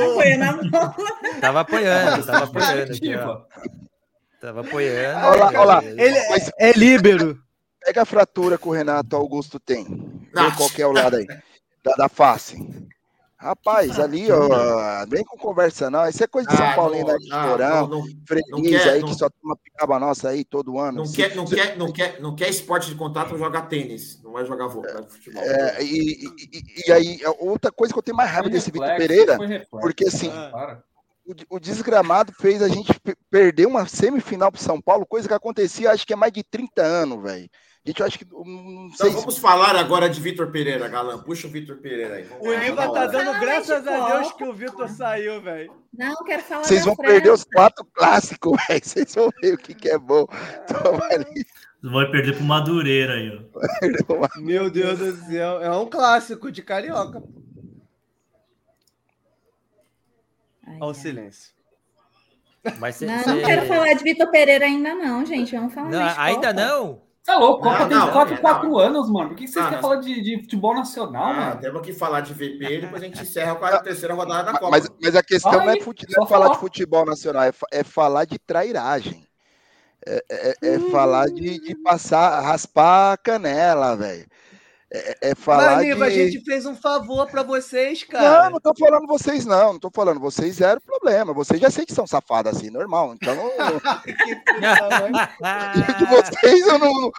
apoiando 0.00 0.76
a 0.76 0.86
bola. 0.86 0.94
Tava 1.40 1.60
apoiando, 1.60 2.26
tava 2.26 2.44
apoiando. 2.44 2.92
Aqui, 2.92 3.14
ó. 3.14 3.42
Tava 4.40 4.60
apoiando. 4.62 5.26
Olha 5.26 5.38
lá, 5.38 5.46
olha 5.46 5.64
lá. 5.64 5.84
Ele 5.84 6.16
é, 6.16 6.70
é 6.70 6.72
líbero. 6.72 7.38
Pega 7.84 8.02
a 8.02 8.06
fratura 8.06 8.56
que 8.56 8.66
o 8.66 8.72
Renato 8.72 9.14
Augusto 9.14 9.60
tem. 9.60 9.84
Vê 10.34 10.50
qual 10.56 10.70
que 10.70 10.80
é 10.80 10.86
o 10.86 10.92
lado 10.92 11.16
aí. 11.16 11.26
Da, 11.84 11.92
da 11.96 12.08
face. 12.08 12.56
Rapaz, 13.38 14.00
ali, 14.00 14.32
ó, 14.32 15.04
vem 15.06 15.22
com 15.22 15.36
conversa 15.36 15.90
não. 15.90 16.08
Isso 16.08 16.24
é 16.24 16.26
coisa 16.26 16.48
de 16.48 16.56
São 16.56 16.66
ah, 16.66 16.74
Paulo, 16.74 16.94
ainda 16.94 17.18
de 17.18 17.28
Chorão, 17.28 18.04
freguês 18.26 18.86
aí, 18.86 19.00
não, 19.00 19.08
que 19.08 19.14
só 19.14 19.28
toma 19.28 19.54
picaba 19.56 19.98
nossa 19.98 20.30
aí 20.30 20.42
todo 20.42 20.78
ano. 20.78 20.98
Não, 20.98 21.02
assim. 21.02 21.16
quer, 21.16 21.34
não, 21.36 21.44
quer, 21.44 21.76
não, 21.76 21.92
quer, 21.92 22.20
não 22.20 22.34
quer 22.34 22.48
esporte 22.48 22.88
de 22.88 22.94
contato, 22.94 23.36
jogar 23.36 23.62
tênis. 23.62 24.22
Não 24.22 24.32
vai 24.32 24.46
jogar 24.46 24.68
vôlei, 24.68 24.90
futebol. 25.06 25.42
É, 25.42 25.82
e, 25.82 26.24
e, 26.24 26.62
e, 26.88 26.92
aí, 26.92 27.20
outra 27.38 27.70
coisa 27.70 27.92
que 27.92 27.98
eu 27.98 28.02
tenho 28.02 28.16
mais 28.16 28.30
raiva 28.30 28.48
desse 28.48 28.70
Vitor 28.70 28.96
Pereira, 28.96 29.38
porque 29.70 30.06
assim, 30.06 30.30
ah, 30.30 30.78
o, 31.26 31.56
o, 31.56 31.60
desgramado 31.60 32.32
fez 32.40 32.62
a 32.62 32.68
gente 32.68 32.90
perder 33.30 33.66
uma 33.66 33.86
semifinal 33.86 34.50
para 34.50 34.62
São 34.62 34.80
Paulo, 34.80 35.04
coisa 35.04 35.28
que 35.28 35.34
acontecia 35.34 35.90
acho 35.90 36.06
que 36.06 36.14
é 36.14 36.16
mais 36.16 36.32
de 36.32 36.42
30 36.42 36.82
anos, 36.82 37.22
velho. 37.22 37.50
Gente, 37.86 38.00
eu 38.00 38.06
acho 38.06 38.18
que. 38.18 38.26
Não 38.32 38.90
então 38.92 39.12
vamos 39.12 39.36
se... 39.36 39.40
falar 39.40 39.76
agora 39.76 40.10
de 40.10 40.20
Vitor 40.20 40.50
Pereira, 40.50 40.88
Galã. 40.88 41.18
Puxa 41.22 41.46
o 41.46 41.50
Vitor 41.50 41.76
Pereira 41.76 42.16
aí. 42.16 42.26
O 42.40 42.52
Iva 42.52 42.92
tá 42.92 43.06
dando 43.06 43.38
graças 43.38 43.86
a 43.86 44.08
Deus 44.08 44.32
que 44.32 44.42
o 44.42 44.52
Vitor 44.52 44.88
saiu, 44.88 45.40
velho. 45.40 45.72
Não, 45.96 46.16
quero 46.24 46.42
falar. 46.42 46.64
Vocês 46.64 46.84
vão 46.84 46.96
perder 46.96 47.30
os 47.30 47.44
quatro 47.44 47.84
clássicos, 47.84 48.58
velho. 48.66 48.84
Vocês 48.84 49.14
vão 49.14 49.30
ver 49.40 49.54
o 49.54 49.58
que, 49.58 49.72
que 49.72 49.88
é 49.88 49.96
bom. 49.96 50.26
Toma 50.66 51.04
ali. 51.12 51.46
Vai 51.80 52.10
perder 52.10 52.34
pro 52.34 52.44
Madureira 52.44 53.14
aí, 53.14 53.48
ó. 54.08 54.40
Meu 54.40 54.68
Deus 54.68 54.98
do 54.98 55.12
céu. 55.24 55.62
É 55.62 55.70
um 55.70 55.86
clássico 55.86 56.50
de 56.50 56.62
carioca. 56.62 57.22
Olha 60.66 60.84
o 60.90 60.92
silêncio. 60.92 61.54
Mas 62.80 62.96
cê, 62.96 63.06
não, 63.06 63.18
cê... 63.20 63.32
não 63.32 63.42
quero 63.44 63.64
falar 63.66 63.92
de 63.92 64.02
Vitor 64.02 64.28
Pereira 64.28 64.64
ainda, 64.64 64.92
não, 64.92 65.24
gente. 65.24 65.54
Vamos 65.54 65.72
falar 65.72 65.88
não, 65.88 66.20
Ainda 66.20 66.52
não? 66.52 67.05
É 67.28 67.34
louco? 67.34 67.64
Copa 67.64 67.86
não, 67.86 68.04
tem 68.04 68.12
4, 68.12 68.40
4 68.40 68.78
anos, 68.78 69.10
mano. 69.10 69.30
Por 69.30 69.36
que 69.36 69.48
vocês 69.48 69.64
querem 69.64 69.80
falar 69.80 69.96
de, 69.96 70.22
de, 70.22 70.40
futebol 70.42 70.74
nacional, 70.74 71.24
ah, 71.24 71.34
mano? 71.34 71.60
Temos 71.60 71.82
que 71.82 71.92
falar 71.92 72.20
de 72.20 72.32
VP 72.32 72.64
e 72.64 72.80
depois 72.82 73.02
a 73.02 73.06
gente 73.06 73.20
encerra 73.20 73.56
com 73.56 73.64
a 73.64 73.78
terceira 73.80 74.14
rodada 74.14 74.52
da 74.52 74.58
Copa. 74.58 74.70
Mas, 74.70 74.88
mas 75.02 75.16
a 75.16 75.22
questão 75.22 75.52
não 75.52 75.70
é, 75.70 75.80
fute, 75.80 76.06
não 76.16 76.24
é 76.24 76.28
falar 76.28 76.50
de 76.50 76.58
futebol 76.58 77.04
nacional, 77.04 77.42
é, 77.42 77.52
é 77.72 77.82
falar 77.82 78.24
de 78.26 78.38
trairagem. 78.38 79.26
É, 80.06 80.24
é, 80.30 80.54
é 80.62 80.78
hum. 80.78 80.90
falar 80.90 81.26
de, 81.26 81.58
de 81.58 81.74
passar, 81.82 82.40
raspar 82.40 83.14
a 83.14 83.16
canela, 83.16 83.96
velho. 83.96 84.26
É, 84.96 85.30
é, 85.30 85.34
falar 85.34 85.76
Mas, 85.76 85.78
amigo, 85.78 85.96
de... 85.96 86.02
a 86.04 86.10
gente 86.10 86.40
fez 86.42 86.64
um 86.64 86.74
favor 86.74 87.26
para 87.26 87.42
vocês, 87.42 88.02
cara. 88.04 88.44
Não, 88.44 88.52
não 88.52 88.60
tô 88.60 88.72
falando 88.78 89.06
vocês, 89.06 89.44
não. 89.44 89.74
Não 89.74 89.78
tô 89.78 89.90
falando 89.90 90.18
vocês, 90.18 90.56
zero 90.56 90.80
problema. 90.80 91.34
Vocês 91.34 91.60
já 91.60 91.70
sei 91.70 91.84
que 91.84 91.92
são 91.92 92.06
safados 92.06 92.56
assim, 92.56 92.70
normal. 92.70 93.12
Então, 93.14 93.34
não... 93.34 93.44
de 95.98 96.06
vocês 96.06 96.66
eu 96.66 96.78
não. 96.78 97.12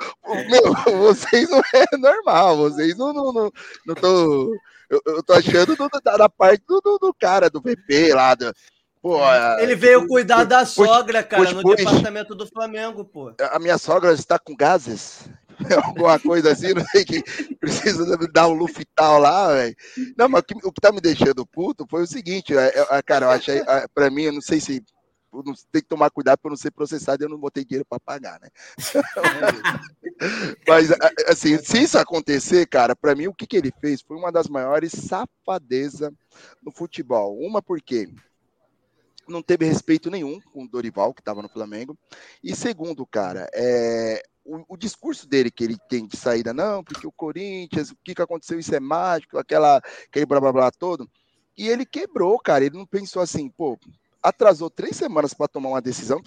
Meu, 0.50 0.74
vocês 0.98 1.48
não 1.50 1.62
é 1.74 1.86
normal. 1.98 2.58
Vocês 2.58 2.98
não, 2.98 3.14
não, 3.14 3.32
não, 3.32 3.52
não 3.86 3.96
tô. 3.96 4.58
Eu, 4.90 5.00
eu 5.06 5.22
tô 5.22 5.34
achando 5.34 5.76
do, 5.76 5.88
da, 6.04 6.18
da, 6.18 6.30
parte 6.30 6.64
do, 6.68 6.82
do, 6.82 6.98
do, 6.98 7.14
cara, 7.14 7.48
do 7.50 7.62
VP 7.62 8.12
lá. 8.14 8.34
Do, 8.34 8.52
Pô, 9.02 9.20
ele 9.60 9.76
veio 9.76 10.08
cuidar 10.08 10.46
da 10.46 10.66
sogra, 10.66 11.22
cara, 11.22 11.52
no 11.54 11.76
departamento 11.76 12.34
do 12.34 12.48
Flamengo, 12.48 13.06
pô. 13.06 13.32
A 13.52 13.60
minha 13.60 13.78
sogra 13.78 14.14
está 14.14 14.40
com 14.40 14.56
gases. 14.56 15.30
alguma 15.84 16.20
coisa 16.20 16.52
assim, 16.52 16.74
não 16.74 16.86
sei 16.86 17.06
que 17.06 17.24
precisa 17.56 18.18
dar 18.32 18.48
um 18.48 18.54
lufital 18.54 19.20
lá, 19.20 19.54
velho. 19.54 19.76
Não, 20.18 20.30
mas 20.30 20.42
o 20.42 20.44
que, 20.44 20.68
o 20.68 20.72
que 20.72 20.82
tá 20.82 20.92
me 20.92 21.02
deixando 21.02 21.46
puto 21.46 21.86
foi 21.90 22.04
o 22.04 22.08
seguinte, 22.08 22.56
é, 22.56 22.86
é, 22.90 23.02
cara, 23.02 23.28
eu 23.28 23.32
achei, 23.32 23.62
para 23.94 24.10
mim, 24.10 24.24
eu 24.24 24.34
não 24.34 24.42
sei 24.42 24.60
se 24.60 24.84
tem 25.72 25.82
que 25.82 25.88
tomar 25.88 26.10
cuidado 26.10 26.40
para 26.40 26.50
não 26.50 26.58
ser 26.58 26.72
processado 26.72 27.24
eu 27.24 27.30
não 27.30 27.38
botei 27.38 27.64
dinheiro 27.64 27.86
para 27.88 28.00
pagar, 28.00 28.40
né? 28.40 28.50
Mas, 30.68 30.90
assim, 31.28 31.58
se 31.60 31.84
isso 31.84 31.98
acontecer, 31.98 32.66
cara, 32.66 32.96
para 32.96 33.14
mim 33.14 33.28
o 33.28 33.34
que, 33.34 33.46
que 33.46 33.58
ele 33.58 33.72
fez 33.80 34.02
foi 34.02 34.18
uma 34.18 34.32
das 34.32 34.48
maiores 34.48 34.92
safadezas 34.92 36.12
no 36.64 36.72
futebol. 36.72 37.38
Uma 37.40 37.62
porque 37.62 38.10
não 39.28 39.42
teve 39.42 39.66
respeito 39.66 40.10
nenhum 40.10 40.40
com 40.54 40.64
o 40.64 40.68
Dorival, 40.68 41.14
que 41.14 41.22
estava 41.22 41.42
no 41.42 41.50
Flamengo. 41.50 41.98
E 42.44 42.56
segundo, 42.56 43.06
cara, 43.06 43.48
é, 43.54 44.24
o, 44.48 44.66
o, 44.70 44.78
discurso 44.78 45.28
dele 45.28 45.52
que 45.52 45.64
ele 45.64 45.78
tem 45.90 46.08
de 46.08 46.16
saída, 46.16 46.54
não, 46.54 46.84
porque 46.84 47.06
o 47.06 47.12
Corinthians, 47.12 47.92
o 47.92 47.98
que, 48.04 48.16
que 48.16 48.22
aconteceu, 48.22 48.58
isso 48.58 48.74
é 48.74 48.80
mágico, 48.80 49.38
aquela, 49.38 49.78
aquele 49.78 50.26
blá 50.26 50.40
blá 50.40 50.54
blá 50.54 50.72
todo. 50.72 51.10
E 51.58 51.68
ele 51.68 51.86
quebrou, 51.86 52.40
cara. 52.40 52.64
Ele 52.64 52.78
não 52.78 52.86
pensou 52.86 53.22
assim, 53.22 53.50
pô, 53.50 53.78
atrasou 54.22 54.70
três 54.70 54.96
semanas 54.96 55.34
para 55.34 55.48
tomar 55.48 55.70
uma 55.70 55.82
decisão 55.82 56.22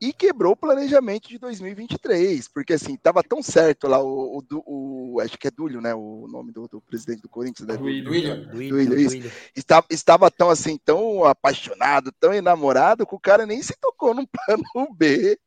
e 0.00 0.12
quebrou 0.12 0.52
o 0.52 0.56
planejamento 0.56 1.28
de 1.28 1.38
2023, 1.38 2.48
porque 2.48 2.72
assim, 2.72 2.96
tava 2.96 3.22
tão 3.22 3.42
certo 3.42 3.88
lá 3.88 4.00
o, 4.00 4.38
o, 4.38 5.14
o 5.14 5.20
acho 5.20 5.36
que 5.36 5.48
é 5.48 5.50
Dúlio, 5.50 5.80
né, 5.80 5.92
o 5.94 6.26
nome 6.28 6.52
do, 6.52 6.68
do 6.68 6.80
presidente 6.80 7.22
do 7.22 7.28
Corinthians, 7.28 7.66
né? 7.66 7.76
Duílio. 8.48 8.70
Duílio, 8.70 9.00
isso. 9.00 9.16
Estava, 9.56 9.86
estava 9.90 10.30
tão 10.30 10.50
assim, 10.50 10.78
tão 10.78 11.24
apaixonado, 11.24 12.12
tão 12.12 12.32
enamorado, 12.32 13.06
que 13.06 13.14
o 13.14 13.20
cara 13.20 13.44
nem 13.44 13.60
se 13.60 13.74
tocou 13.80 14.14
no 14.14 14.26
plano 14.46 14.94
B 14.94 15.38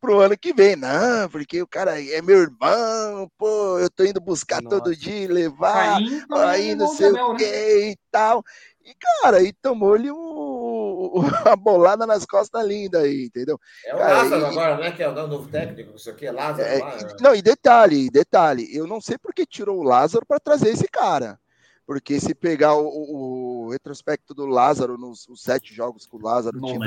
pro 0.00 0.20
ano 0.20 0.36
que 0.36 0.52
vem. 0.52 0.76
Não, 0.76 1.28
porque 1.30 1.62
o 1.62 1.66
cara 1.66 2.00
é 2.02 2.20
meu 2.22 2.42
irmão, 2.42 3.30
pô, 3.36 3.78
eu 3.78 3.90
tô 3.90 4.04
indo 4.04 4.20
buscar 4.20 4.62
Nossa. 4.62 4.76
todo 4.76 4.96
dia, 4.96 5.28
levar, 5.28 5.96
aí, 5.96 6.22
aí 6.30 6.74
não 6.74 6.88
sei 6.88 7.10
o 7.10 7.32
né? 7.32 7.38
que 7.38 7.90
e 7.90 7.96
tal. 8.10 8.42
E, 8.86 8.94
cara, 8.94 9.38
aí 9.38 9.52
tomou-lhe 9.52 10.12
um, 10.12 11.12
uma 11.44 11.56
bolada 11.56 12.06
nas 12.06 12.24
costas 12.24 12.64
linda 12.64 13.00
aí, 13.00 13.24
entendeu? 13.24 13.58
É 13.84 13.94
o 13.94 13.98
cara, 13.98 14.22
Lázaro 14.22 14.42
e, 14.42 14.44
agora, 14.44 14.78
né? 14.78 14.92
Que 14.92 15.02
é 15.02 15.08
o 15.08 15.26
novo 15.26 15.48
técnico, 15.48 15.96
isso 15.96 16.08
aqui 16.08 16.26
é 16.26 16.30
Lázaro. 16.30 16.68
É, 16.68 16.78
lá, 16.78 16.98
Não, 17.20 17.34
e 17.34 17.42
detalhe, 17.42 18.08
detalhe, 18.10 18.68
eu 18.72 18.86
não 18.86 19.00
sei 19.00 19.18
por 19.18 19.34
que 19.34 19.44
tirou 19.44 19.78
o 19.80 19.82
Lázaro 19.82 20.24
para 20.24 20.38
trazer 20.38 20.68
esse 20.68 20.86
cara. 20.86 21.38
Porque 21.84 22.18
se 22.18 22.34
pegar 22.34 22.74
o, 22.74 22.86
o, 22.86 23.66
o 23.66 23.70
retrospecto 23.70 24.34
do 24.34 24.44
Lázaro 24.44 24.98
nos 24.98 25.26
sete 25.36 25.72
jogos 25.72 26.04
que 26.04 26.16
o 26.16 26.20
Lázaro 26.20 26.60
tinha, 26.60 26.78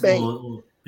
bem. 0.00 0.20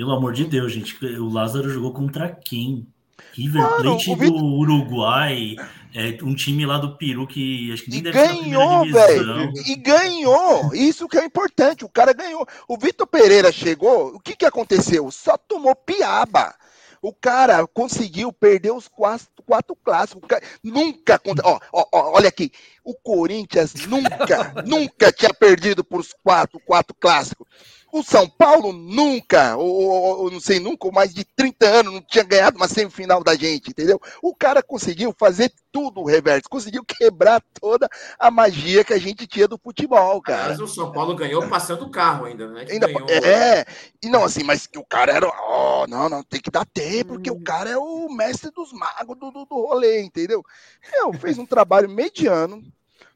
Pelo 0.01 0.13
amor 0.13 0.33
de 0.33 0.47
Deus, 0.47 0.73
gente, 0.73 0.97
o 1.19 1.29
Lázaro 1.29 1.69
jogou 1.69 1.93
contra 1.93 2.31
quem? 2.31 2.89
River 3.35 3.63
Plate 3.77 4.15
do 4.17 4.35
Uruguai, 4.35 5.57
é, 5.95 6.17
um 6.23 6.35
time 6.35 6.65
lá 6.65 6.79
do 6.79 6.97
Peru 6.97 7.27
que 7.27 7.71
acho 7.71 7.85
que 7.85 7.91
nem 7.91 7.99
e 7.99 8.03
deve 8.05 8.17
ganhou, 8.19 8.91
velho. 8.91 9.53
E 9.67 9.77
ganhou. 9.77 10.75
Isso 10.75 11.07
que 11.07 11.19
é 11.19 11.25
importante. 11.27 11.85
O 11.85 11.89
cara 11.91 12.15
ganhou. 12.15 12.47
O 12.67 12.79
Vitor 12.79 13.07
Pereira 13.07 13.53
chegou. 13.53 14.15
O 14.15 14.19
que 14.19 14.35
que 14.35 14.47
aconteceu? 14.47 15.11
Só 15.11 15.37
tomou 15.37 15.77
piaba. 15.77 16.55
O 17.03 17.13
cara 17.13 17.67
conseguiu 17.67 18.33
perder 18.33 18.73
os 18.73 18.89
quatro, 18.89 19.29
quatro 19.45 19.77
clássicos. 19.85 20.23
Nunca. 20.65 21.21
Ó, 21.45 21.61
ó, 21.75 21.87
ó, 21.93 22.17
olha 22.17 22.29
aqui. 22.29 22.51
O 22.83 22.95
Corinthians 22.95 23.75
nunca, 23.87 24.55
nunca 24.67 25.13
tinha 25.13 25.35
perdido 25.35 25.85
por 25.85 26.01
os 26.01 26.15
quatro, 26.25 26.59
quatro 26.61 26.97
clássicos. 26.99 27.47
O 27.93 28.03
São 28.03 28.29
Paulo 28.29 28.73
nunca, 28.73 29.57
ou, 29.57 30.23
ou, 30.23 30.31
não 30.31 30.41
sei, 30.41 30.61
nunca, 30.61 30.87
ou 30.87 30.93
mais 30.93 31.13
de 31.13 31.25
30 31.25 31.67
anos, 31.67 31.93
não 31.95 32.01
tinha 32.01 32.23
ganhado 32.23 32.57
uma 32.57 32.69
semifinal 32.69 33.23
da 33.23 33.35
gente, 33.35 33.71
entendeu? 33.71 34.01
O 34.23 34.35
cara 34.35 34.63
conseguiu 34.63 35.15
fazer 35.19 35.53
tudo 35.73 36.01
o 36.01 36.07
reverso, 36.07 36.49
conseguiu 36.49 36.85
quebrar 36.85 37.43
toda 37.61 37.89
a 38.19 38.31
magia 38.31 38.85
que 38.85 38.93
a 38.93 38.99
gente 38.99 39.27
tinha 39.27 39.49
do 39.49 39.59
futebol, 39.59 40.21
cara. 40.23 40.51
Mas 40.51 40.61
o 40.61 40.69
São 40.69 40.93
Paulo 40.93 41.17
ganhou 41.17 41.49
passando 41.49 41.85
o 41.85 41.91
carro 41.91 42.27
ainda, 42.27 42.47
né? 42.49 42.67
ainda, 42.69 42.87
ganhou... 42.87 43.09
É, 43.09 43.65
e 44.03 44.09
não 44.09 44.25
assim, 44.25 44.45
mas 44.45 44.67
que 44.67 44.79
o 44.79 44.85
cara 44.85 45.13
era, 45.13 45.27
ó, 45.27 45.83
oh, 45.83 45.87
não, 45.87 46.09
não, 46.09 46.23
tem 46.23 46.41
que 46.41 46.51
dar 46.51 46.67
tempo, 46.67 47.15
porque 47.15 47.31
o 47.31 47.35
hum. 47.35 47.45
cara 47.45 47.71
é 47.71 47.77
o 47.77 48.09
mestre 48.09 48.51
dos 48.51 48.73
magos 48.73 49.19
do, 49.19 49.31
do, 49.31 49.45
do 49.45 49.55
rolê, 49.55 50.01
entendeu? 50.01 50.45
Eu, 50.93 51.13
fez 51.13 51.39
um 51.39 51.47
trabalho 51.47 51.89
mediano, 51.89 52.63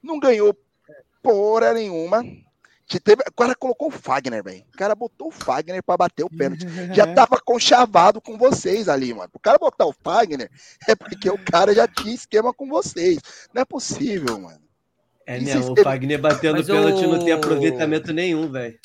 não 0.03 0.18
ganhou 0.18 0.57
porra 1.22 1.72
nenhuma, 1.72 2.22
Teve, 3.03 3.22
o 3.26 3.32
cara 3.32 3.55
colocou 3.55 3.89
o 3.89 3.91
Fagner, 3.91 4.45
velho. 4.45 4.64
O 4.72 4.76
cara 4.76 4.95
botou 4.95 5.28
o 5.28 5.30
Fagner 5.30 5.82
para 5.82 5.97
bater 5.97 6.22
o 6.22 6.30
pênalti. 6.30 6.66
Já 6.93 7.07
tava 7.14 7.41
conchavado 7.43 8.20
com 8.20 8.37
vocês 8.37 8.89
ali, 8.89 9.12
mano. 9.14 9.30
O 9.32 9.39
cara 9.39 9.59
botar 9.59 9.87
o 9.87 9.93
Fagner 9.93 10.51
é 10.87 10.95
porque 10.95 11.30
o 11.30 11.39
cara 11.39 11.74
já 11.74 11.89
tinha 11.89 12.14
esquema 12.14 12.53
com 12.53 12.68
vocês. 12.68 13.18
Não 13.55 13.62
é 13.62 13.64
possível, 13.64 14.39
mano. 14.39 14.61
É, 15.26 15.41
não, 15.41 15.72
o 15.72 15.82
Fagner 15.82 16.20
batendo 16.20 16.59
Mas 16.59 16.66
pênalti 16.66 17.07
o... 17.07 17.12
não 17.12 17.18
tem 17.24 17.32
aproveitamento 17.32 18.12
nenhum, 18.12 18.51
velho. 18.51 18.78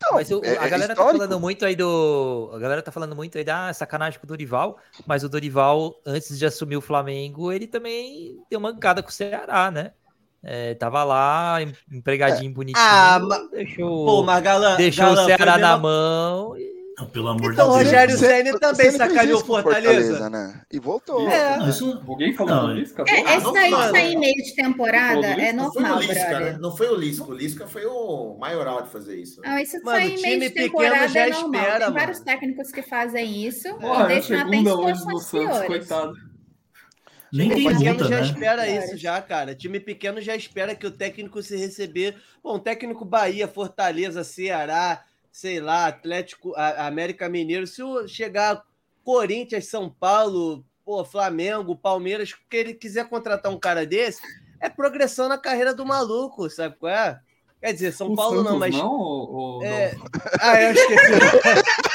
Então, 0.00 0.14
mas 0.14 0.30
o, 0.30 0.42
é, 0.42 0.56
a 0.56 0.66
galera 0.66 0.94
é 0.94 0.96
tá 0.96 1.04
falando 1.04 1.38
muito 1.38 1.64
aí 1.66 1.76
do. 1.76 2.50
A 2.54 2.58
galera 2.58 2.80
tá 2.80 2.90
falando 2.90 3.14
muito 3.14 3.36
aí 3.36 3.44
da 3.44 3.68
ah, 3.68 3.74
sacanagem 3.74 4.18
com 4.18 4.24
o 4.24 4.28
Dorival, 4.28 4.78
mas 5.06 5.22
o 5.22 5.28
Dorival, 5.28 6.00
antes 6.06 6.38
de 6.38 6.46
assumir 6.46 6.78
o 6.78 6.80
Flamengo, 6.80 7.52
ele 7.52 7.66
também 7.66 8.42
deu 8.48 8.58
uma 8.58 8.72
mancada 8.72 9.02
com 9.02 9.10
o 9.10 9.12
Ceará, 9.12 9.70
né? 9.70 9.92
É, 10.42 10.74
tava 10.74 11.04
lá, 11.04 11.58
empregadinho 11.92 12.50
é. 12.50 12.54
bonitinho. 12.54 12.82
Ah, 12.82 13.20
deixou, 13.52 14.06
Pô, 14.06 14.22
mas 14.22 14.42
Galã, 14.42 14.76
deixou 14.76 15.04
Galã, 15.04 15.22
o 15.22 15.26
Ceará 15.26 15.58
na 15.58 15.76
mão. 15.76 16.56
E... 16.56 16.80
Não, 16.98 17.06
pelo 17.06 17.28
amor 17.28 17.52
então, 17.52 17.68
de 17.68 17.74
Deus. 17.76 17.84
Rogério 17.84 18.18
Senna 18.18 18.58
também 18.58 18.90
sacaneou 18.90 19.40
Fortaleza. 19.42 20.18
Fortaleza. 20.18 20.30
né? 20.30 20.60
E 20.70 20.78
voltou. 20.78 21.28
É. 21.28 21.68
Isso... 21.68 22.02
Alguém 22.06 22.34
falou 22.34 22.54
não, 22.54 22.74
Lisca? 22.74 23.04
É, 23.08 23.36
esse 23.36 23.52
daí 23.52 23.70
sair 23.70 24.16
meio 24.16 24.34
de 24.34 24.54
temporada 24.54 25.26
é 25.26 25.52
normal, 25.52 25.82
não 25.82 25.98
foi 25.98 26.06
o 26.06 26.12
Lisca, 26.12 26.40
né? 26.40 26.58
Não 26.60 26.76
foi 26.76 26.88
o 26.88 26.94
Lisca. 26.94 27.24
O 27.24 27.32
Lisca 27.32 27.66
foi 27.66 27.86
o 27.86 28.36
maioral 28.38 28.82
de 28.82 28.90
fazer 28.90 29.16
isso. 29.18 29.40
Não, 29.42 29.58
isso 29.58 29.80
sair 29.82 30.20
meio 30.20 30.40
de 30.40 30.50
temporada 30.50 31.08
já 31.08 31.20
é 31.26 31.30
normal. 31.30 31.54
Espera, 31.54 31.72
Tem 31.72 31.80
mano. 31.80 31.94
vários 31.94 32.20
técnicos 32.20 32.70
que 32.70 32.82
fazem 32.82 33.46
isso. 33.46 33.74
Porra, 33.76 34.04
e 34.04 34.08
deixam 34.08 34.38
até 34.38 34.56
em 34.56 34.64
situações 34.64 35.30
piores. 35.30 35.66
Coitado. 35.66 36.29
Nem 37.32 37.48
time 37.50 37.72
pequeno 37.72 37.90
multa, 37.90 38.08
já 38.08 38.20
né? 38.20 38.22
espera 38.22 38.68
isso, 38.68 38.96
já, 38.96 39.22
cara. 39.22 39.54
Time 39.54 39.78
pequeno 39.78 40.20
já 40.20 40.34
espera 40.34 40.74
que 40.74 40.86
o 40.86 40.90
técnico 40.90 41.42
se 41.42 41.56
receber. 41.56 42.16
Bom, 42.42 42.58
técnico 42.58 43.04
Bahia, 43.04 43.46
Fortaleza, 43.46 44.24
Ceará, 44.24 45.04
sei 45.30 45.60
lá, 45.60 45.86
Atlético, 45.86 46.52
América 46.56 47.28
Mineiro. 47.28 47.66
Se 47.66 47.82
chegar 48.08 48.62
Corinthians, 49.04 49.66
São 49.66 49.88
Paulo, 49.88 50.64
pô, 50.84 51.04
Flamengo, 51.04 51.76
Palmeiras, 51.76 52.32
que 52.32 52.56
ele 52.56 52.74
quiser 52.74 53.08
contratar 53.08 53.52
um 53.52 53.58
cara 53.58 53.86
desse, 53.86 54.20
é 54.60 54.68
progressão 54.68 55.28
na 55.28 55.38
carreira 55.38 55.72
do 55.72 55.86
maluco, 55.86 56.50
sabe 56.50 56.76
qual 56.78 56.92
é? 56.92 57.20
Quer 57.60 57.72
dizer, 57.74 57.92
São 57.92 58.08
o 58.12 58.16
Paulo 58.16 58.38
Santos 58.38 58.50
não, 58.52 58.58
mas. 58.58 58.74
Não, 58.74 58.90
ou, 58.90 59.62
é... 59.62 59.94
não? 59.94 60.04
Ah, 60.40 60.62
eu 60.62 60.72
esqueci. 60.72 61.12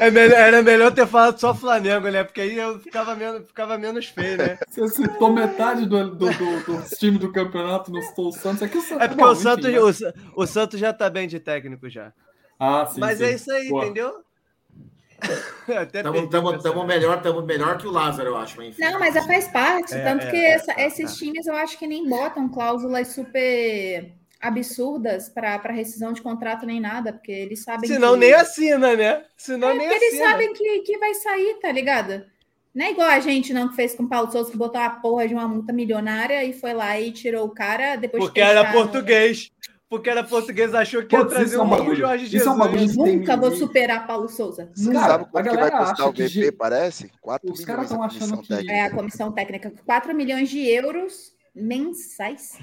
É 0.00 0.10
melhor, 0.10 0.38
era 0.38 0.62
melhor 0.62 0.94
ter 0.94 1.06
falado 1.06 1.38
só 1.38 1.54
Flamengo, 1.54 2.08
né? 2.08 2.24
Porque 2.24 2.40
aí 2.40 2.56
eu 2.56 2.78
ficava 2.78 3.14
menos, 3.14 3.46
ficava 3.46 3.76
menos 3.76 4.06
feio, 4.06 4.38
né? 4.38 4.58
Você 4.66 4.88
citou 4.88 5.30
metade 5.30 5.84
do, 5.84 6.16
do, 6.16 6.32
do, 6.32 6.60
do 6.64 6.96
time 6.96 7.18
do 7.18 7.30
campeonato, 7.30 7.92
não 7.92 8.00
citou 8.00 8.28
o 8.28 8.32
Santos. 8.32 8.62
É, 8.62 8.68
que 8.68 8.78
o 8.78 8.80
Santos, 8.80 9.04
é 9.04 9.08
porque 9.08 9.22
bom, 9.22 9.30
o, 9.30 9.36
Santos, 9.36 9.66
enfim, 9.66 10.04
né? 10.04 10.12
o, 10.34 10.42
o, 10.42 10.46
Santos 10.46 10.80
já 10.80 10.90
tá 10.90 11.10
bem 11.10 11.28
de 11.28 11.38
técnico 11.38 11.86
já. 11.90 12.14
Ah, 12.58 12.86
sim. 12.86 12.98
Mas 12.98 13.18
sim. 13.18 13.24
é 13.24 13.30
isso 13.32 13.52
aí, 13.52 13.68
Boa. 13.68 13.84
entendeu? 13.84 14.24
Estamos 16.24 16.86
melhor, 16.86 17.18
estamos 17.18 17.44
melhor 17.44 17.76
que 17.76 17.86
o 17.86 17.90
Lázaro, 17.90 18.30
eu 18.30 18.36
acho. 18.38 18.62
Enfim. 18.62 18.80
Não, 18.80 18.98
mas 18.98 19.14
faz 19.26 19.48
parte. 19.48 19.94
É, 19.94 20.02
tanto 20.02 20.24
é, 20.24 20.30
que 20.30 20.36
é, 20.36 20.52
essa, 20.52 20.72
é, 20.72 20.86
esses 20.86 21.14
times 21.14 21.46
eu 21.46 21.54
acho 21.54 21.78
que 21.78 21.86
nem 21.86 22.08
botam 22.08 22.48
cláusulas 22.48 23.08
super 23.08 24.14
absurdas 24.40 25.28
para 25.28 25.60
rescisão 25.72 26.12
de 26.12 26.22
contrato 26.22 26.64
nem 26.64 26.80
nada, 26.80 27.12
porque 27.12 27.30
eles 27.30 27.62
sabem. 27.62 27.88
Senão 27.88 28.14
que... 28.14 28.20
nem 28.20 28.32
assina, 28.32 28.96
né? 28.96 29.24
Senão 29.36 29.70
é, 29.70 29.74
nem 29.74 29.86
assina. 29.86 30.04
Eles 30.04 30.18
sabem 30.18 30.52
que, 30.52 30.78
que 30.80 30.98
vai 30.98 31.14
sair, 31.14 31.58
tá 31.60 31.70
ligado? 31.70 32.24
Não 32.74 32.86
é 32.86 32.92
igual 32.92 33.08
a 33.08 33.20
gente 33.20 33.52
não 33.52 33.68
que 33.68 33.74
fez 33.74 33.94
com 33.94 34.04
o 34.04 34.08
Paulo 34.08 34.30
Souza, 34.30 34.50
que 34.50 34.56
botou 34.56 34.80
a 34.80 34.90
porra 34.90 35.26
de 35.26 35.34
uma 35.34 35.46
multa 35.46 35.72
milionária 35.72 36.44
e 36.44 36.52
foi 36.52 36.72
lá 36.72 36.98
e 36.98 37.10
tirou 37.12 37.46
o 37.46 37.50
cara 37.50 37.96
depois 37.96 38.22
Porque 38.22 38.40
era 38.40 38.72
português. 38.72 39.50
Porque 39.88 40.08
era 40.08 40.22
português, 40.22 40.72
achou 40.72 41.04
que 41.04 41.16
ia 41.16 41.24
trazer 41.24 41.58
um 41.58 41.68
bagulho. 41.68 41.96
Jorge 41.96 42.26
Jesus. 42.26 42.42
Isso 42.42 42.48
é 42.48 42.52
um 42.52 42.58
bagulho 42.58 42.94
Nunca 42.94 43.36
vou 43.36 43.50
superar 43.50 44.06
Paulo 44.06 44.28
Souza. 44.28 44.70
Você 44.72 44.84
Nunca. 44.84 45.00
sabe 45.00 45.24
quanto 45.32 45.50
que 45.50 45.56
vai 45.56 45.70
custar 45.70 46.08
o 46.08 46.12
VP, 46.12 46.52
parece? 46.52 47.10
4 47.20 47.52
Os 47.52 47.64
caras 47.64 47.86
estão 47.86 48.02
achando 48.04 48.40
que... 48.40 48.48
Técnica. 48.48 48.72
É, 48.72 48.80
a 48.82 48.90
comissão 48.90 49.32
técnica. 49.32 49.72
4 49.84 50.14
milhões 50.14 50.48
de 50.48 50.64
euros 50.64 51.32
mensais. 51.52 52.56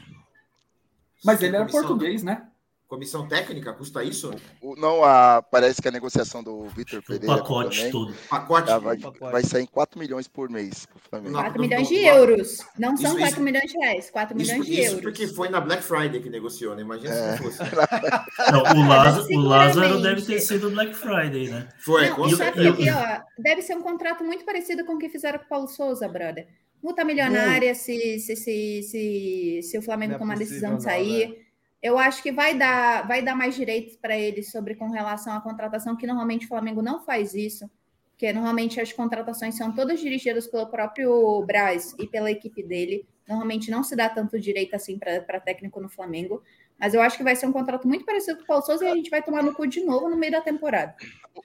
Mas 1.27 1.43
ele 1.43 1.55
era 1.55 1.65
português, 1.65 2.23
né? 2.23 2.47
Comissão 2.87 3.27
técnica 3.27 3.73
custa 3.73 4.01
isso? 4.01 4.31
O, 4.61 4.73
não, 4.77 5.03
a, 5.03 5.41
parece 5.41 5.81
que 5.81 5.89
a 5.89 5.91
negociação 5.91 6.41
do 6.41 6.67
Vitor 6.67 7.03
Pereira. 7.03 7.33
O 7.33 7.37
pacote 7.37 7.77
também, 7.79 7.91
todo. 7.91 8.13
Pacote. 8.29 8.71
Vai, 8.79 8.97
vai 9.29 9.43
sair 9.43 9.63
em 9.63 9.65
4 9.65 9.99
milhões 9.99 10.25
por 10.29 10.49
mês. 10.49 10.87
4 11.11 11.61
milhões 11.61 11.89
de 11.89 11.95
euros. 11.95 12.59
Não 12.79 12.95
são 12.95 13.09
isso, 13.11 13.19
4 13.19 13.27
isso, 13.27 13.41
milhões 13.41 13.69
de 13.69 13.77
reais, 13.77 14.09
4 14.09 14.37
milhões 14.37 14.59
isso, 14.59 14.65
de 14.65 14.73
isso 14.79 14.91
euros. 14.91 15.01
porque 15.01 15.27
foi 15.27 15.49
na 15.49 15.59
Black 15.59 15.83
Friday 15.83 16.21
que 16.21 16.29
negociou, 16.29 16.77
né? 16.77 16.81
Imagina 16.81 17.13
é. 17.13 17.35
se 17.35 17.43
não 17.43 17.51
fosse. 17.51 17.59
não, 18.53 18.61
o, 18.61 18.87
Lázaro, 18.87 19.27
o 19.33 19.39
Lázaro 19.41 20.01
deve 20.01 20.21
ter 20.21 20.39
sido 20.39 20.69
Black 20.71 20.93
Friday, 20.93 21.49
né? 21.49 21.67
Foi, 21.79 22.07
não, 22.07 22.15
com 22.15 22.29
certeza. 22.29 22.69
Aqui, 22.69 22.89
ó, 22.89 23.21
deve 23.37 23.61
ser 23.63 23.75
um 23.75 23.81
contrato 23.81 24.23
muito 24.23 24.45
parecido 24.45 24.85
com 24.85 24.93
o 24.93 24.97
que 24.97 25.09
fizeram 25.09 25.39
com 25.39 25.45
o 25.45 25.49
Paulo 25.49 25.67
Souza, 25.67 26.07
brother. 26.07 26.47
Multa 26.81 27.03
milionária 27.03 27.73
se, 27.73 28.19
se, 28.19 28.35
se, 28.35 28.83
se, 28.83 29.59
se 29.63 29.77
o 29.77 29.81
Flamengo 29.81 30.17
tomar 30.17 30.35
a 30.35 30.37
decisão 30.37 30.77
de 30.77 30.83
sair. 30.83 31.29
Não, 31.29 31.47
eu 31.81 31.97
acho 31.97 32.23
que 32.23 32.31
vai 32.31 32.57
dar, 32.57 33.07
vai 33.07 33.21
dar 33.21 33.35
mais 33.35 33.55
direitos 33.55 33.95
para 33.95 34.17
eles 34.17 34.51
sobre 34.51 34.75
com 34.75 34.89
relação 34.89 35.33
à 35.33 35.41
contratação, 35.41 35.95
que 35.95 36.07
normalmente 36.07 36.45
o 36.45 36.49
Flamengo 36.49 36.81
não 36.81 37.03
faz 37.03 37.33
isso, 37.33 37.69
que 38.17 38.31
normalmente 38.33 38.81
as 38.81 38.91
contratações 38.91 39.55
são 39.55 39.71
todas 39.71 39.99
dirigidas 39.99 40.47
pelo 40.47 40.67
próprio 40.67 41.43
Braz 41.45 41.93
e 41.99 42.07
pela 42.07 42.31
equipe 42.31 42.63
dele. 42.63 43.07
Normalmente 43.27 43.69
não 43.69 43.83
se 43.83 43.95
dá 43.95 44.09
tanto 44.09 44.39
direito 44.39 44.75
assim 44.75 44.97
para 44.97 45.39
técnico 45.39 45.79
no 45.79 45.89
Flamengo. 45.89 46.41
Mas 46.79 46.93
eu 46.93 47.01
acho 47.01 47.17
que 47.17 47.23
vai 47.23 47.35
ser 47.35 47.47
um 47.47 47.51
contrato 47.51 47.87
muito 47.87 48.05
parecido 48.05 48.37
com 48.37 48.43
o 48.43 48.47
Paulo 48.47 48.63
Souza 48.63 48.85
e 48.85 48.91
a 48.91 48.95
gente 48.95 49.09
vai 49.09 49.21
tomar 49.21 49.43
no 49.43 49.53
cu 49.53 49.65
de 49.67 49.83
novo 49.83 50.09
no 50.09 50.17
meio 50.17 50.31
da 50.31 50.41
temporada. 50.41 50.95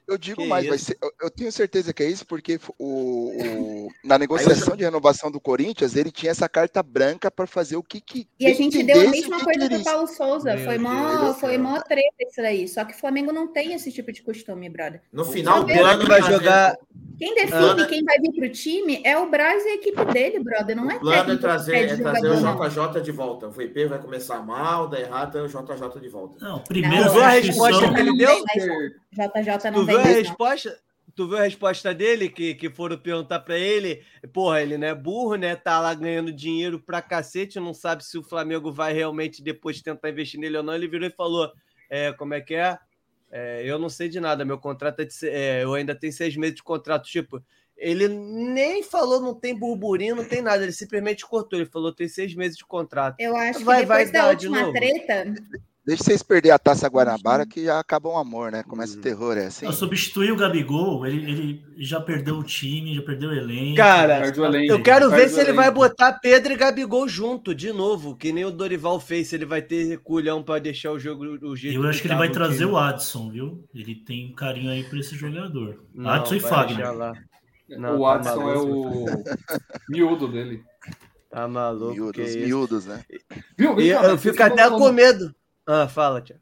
Eu 0.07 0.17
digo 0.17 0.41
que 0.41 0.47
mais, 0.47 0.81
ser, 0.81 0.97
eu, 1.01 1.11
eu, 1.21 1.29
tenho 1.29 1.51
certeza 1.51 1.93
que 1.93 2.03
é 2.03 2.09
isso, 2.09 2.25
porque 2.25 2.59
o, 2.77 3.29
o 3.29 3.87
na 4.03 4.17
negociação 4.17 4.75
de 4.75 4.83
renovação 4.83 5.31
do 5.31 5.39
Corinthians, 5.39 5.95
ele 5.95 6.11
tinha 6.11 6.31
essa 6.31 6.49
carta 6.49 6.81
branca 6.81 7.29
para 7.29 7.45
fazer 7.45 7.75
o 7.75 7.83
que, 7.83 8.01
que. 8.01 8.27
E 8.39 8.47
a 8.47 8.53
gente 8.53 8.81
deu 8.83 9.07
a 9.07 9.09
mesma 9.09 9.39
coisa 9.43 9.69
para 9.69 9.77
o 9.77 9.83
Paulo 9.83 10.07
Souza. 10.07 10.55
Meu 10.55 10.65
foi 10.65 10.77
mó, 10.77 11.33
foi 11.33 11.57
mó 11.57 11.79
treta 11.81 12.15
isso 12.19 12.41
daí. 12.41 12.67
Só 12.67 12.83
que 12.85 12.93
o 12.93 12.97
Flamengo 12.97 13.31
não 13.31 13.47
tem 13.47 13.73
esse 13.73 13.91
tipo 13.91 14.11
de 14.11 14.21
costume, 14.21 14.69
brother. 14.69 15.01
No 15.11 15.25
final, 15.25 15.61
o 15.61 15.65
plano 15.65 16.07
vai 16.07 16.21
jogar. 16.23 16.75
Quem 17.17 17.35
define 17.35 17.81
ah. 17.81 17.87
quem 17.87 18.03
vai 18.03 18.19
vir 18.19 18.33
para 18.33 18.47
o 18.47 18.49
time 18.49 19.01
é 19.03 19.17
o 19.17 19.29
Braz 19.29 19.63
e 19.63 19.69
a 19.69 19.75
equipe 19.75 20.03
dele, 20.05 20.39
brother. 20.39 20.75
Não 20.75 20.89
é 20.89 20.95
o 20.95 20.99
plano 20.99 21.33
é 21.33 21.37
trazer, 21.37 21.75
é 21.75 21.95
trazer 21.95 22.27
o 22.27 22.35
JJ 22.35 23.01
de 23.01 23.11
volta. 23.11 23.47
O 23.47 23.51
VP 23.51 23.85
vai 23.85 23.99
começar 23.99 24.39
mal, 24.39 24.87
dar 24.87 24.99
errado, 24.99 25.22
é 25.23 25.41
o 25.41 25.47
JJ 25.47 26.01
de 26.01 26.09
volta. 26.09 26.43
Não, 26.43 26.59
primeiro 26.59 27.05
não, 27.05 27.21
a 27.21 27.29
resposta 27.29 27.93
que 27.93 27.99
ele 27.99 28.17
deu? 28.17 28.43
JJ 29.11 29.71
não 29.71 29.73
tu 29.73 29.85
viu 29.85 29.99
a 29.99 30.03
resposta? 30.03 30.79
Tu 31.15 31.27
viu 31.27 31.37
a 31.37 31.43
resposta 31.43 31.93
dele 31.93 32.27
que, 32.27 32.55
que 32.55 32.69
foram 32.71 32.97
perguntar 32.97 33.39
para 33.41 33.57
ele? 33.57 34.03
Porra, 34.33 34.61
ele 34.61 34.77
não 34.77 34.87
é 34.87 34.95
burro, 34.95 35.35
né? 35.35 35.55
Tá 35.55 35.79
lá 35.79 35.93
ganhando 35.93 36.33
dinheiro 36.33 36.79
pra 36.79 37.03
cacete, 37.03 37.59
não 37.59 37.73
sabe 37.73 38.03
se 38.03 38.17
o 38.17 38.23
Flamengo 38.23 38.71
vai 38.71 38.93
realmente 38.93 39.43
depois 39.43 39.81
tentar 39.81 40.09
investir 40.09 40.39
nele 40.39 40.57
ou 40.57 40.63
não. 40.63 40.73
Ele 40.73 40.87
virou 40.87 41.07
e 41.07 41.11
falou: 41.11 41.51
é, 41.89 42.11
como 42.13 42.33
é 42.33 42.41
que 42.41 42.55
é? 42.55 42.77
É, 43.31 43.63
eu 43.65 43.79
não 43.79 43.89
sei 43.89 44.09
de 44.09 44.19
nada, 44.19 44.45
meu 44.45 44.59
contrato 44.59 44.99
é, 44.99 45.05
de, 45.05 45.13
é, 45.27 45.63
eu 45.63 45.73
ainda 45.73 45.95
tenho 45.95 46.13
seis 46.13 46.35
meses 46.35 46.55
de 46.55 46.63
contrato. 46.63 47.05
Tipo, 47.05 47.43
ele 47.77 48.07
nem 48.07 48.83
falou, 48.83 49.19
não 49.19 49.33
tem 49.33 49.57
burburinho, 49.57 50.15
não 50.15 50.23
tem 50.23 50.41
nada, 50.41 50.63
ele 50.63 50.71
simplesmente 50.71 51.25
cortou. 51.25 51.59
Ele 51.59 51.69
falou, 51.69 51.93
tem 51.93 52.07
seis 52.07 52.33
meses 52.35 52.57
de 52.57 52.65
contrato. 52.65 53.15
Eu 53.19 53.35
acho 53.35 53.63
vai, 53.63 53.81
que 53.81 53.87
depois 53.87 54.11
vai 54.11 54.11
da 54.11 54.29
última 54.29 54.71
treta. 54.71 55.33
Deixa 55.85 56.01
vocês 56.01 56.23
perder 56.23 56.51
a 56.51 56.57
taça 56.57 56.87
Guanabara 56.87 57.45
que 57.45 57.65
já 57.65 57.77
acaba 57.77 58.07
um 58.07 58.17
amor, 58.17 58.49
né? 58.49 58.63
Começa 58.63 58.97
o 58.97 59.01
terror, 59.01 59.37
é 59.37 59.47
assim. 59.47 59.69
Substituir 59.73 60.31
o 60.31 60.37
Gabigol, 60.37 61.05
ele, 61.05 61.29
ele 61.29 61.65
já 61.77 61.99
perdeu 61.99 62.37
o 62.37 62.43
time, 62.43 62.95
já 62.95 63.01
perdeu 63.01 63.31
o 63.31 63.33
elenco. 63.33 63.75
Cara, 63.75 64.31
eu 64.65 64.81
quero 64.81 65.09
ver 65.09 65.27
se 65.27 65.41
ele 65.41 65.51
vai 65.51 65.69
botar 65.69 66.13
Pedro 66.13 66.53
e 66.53 66.55
Gabigol 66.55 67.05
junto 67.05 67.53
de 67.53 67.73
novo, 67.73 68.15
que 68.15 68.31
nem 68.31 68.45
o 68.45 68.51
Dorival 68.51 68.97
fez, 68.97 69.27
se 69.27 69.35
ele 69.35 69.45
vai 69.45 69.61
ter 69.61 69.97
culhão 69.97 70.41
para 70.41 70.61
deixar 70.61 70.93
o 70.93 70.99
jogo 70.99 71.25
o 71.45 71.53
jeito 71.53 71.75
Eu 71.75 71.89
acho 71.89 72.01
que 72.01 72.07
ele 72.07 72.15
vai 72.15 72.29
trazer 72.29 72.59
time. 72.59 72.71
o 72.71 72.77
Adson, 72.77 73.29
viu? 73.29 73.67
Ele 73.75 73.95
tem 73.95 74.31
um 74.31 74.35
carinho 74.35 74.71
aí 74.71 74.85
para 74.85 74.99
esse 74.99 75.17
jogador. 75.17 75.83
Não, 75.93 76.09
Adson 76.09 76.35
e 76.35 76.39
Fagner. 76.39 76.87
Não, 77.77 77.99
o 77.99 78.03
tá 78.03 78.13
Adson 78.15 78.51
é 78.51 78.57
o 78.57 79.05
miúdo 79.89 80.27
dele. 80.27 80.63
Tá 81.29 81.47
maluco. 81.47 81.93
Miúdos, 81.93 82.35
miúdos, 82.35 82.85
né? 82.85 83.03
Viu? 83.57 83.79
E 83.79 83.89
eu 83.89 84.17
fico 84.17 84.41
até 84.43 84.69
com 84.69 84.91
medo. 84.91 85.33
Ah, 85.65 85.87
fala, 85.87 86.21
Tiago. 86.21 86.41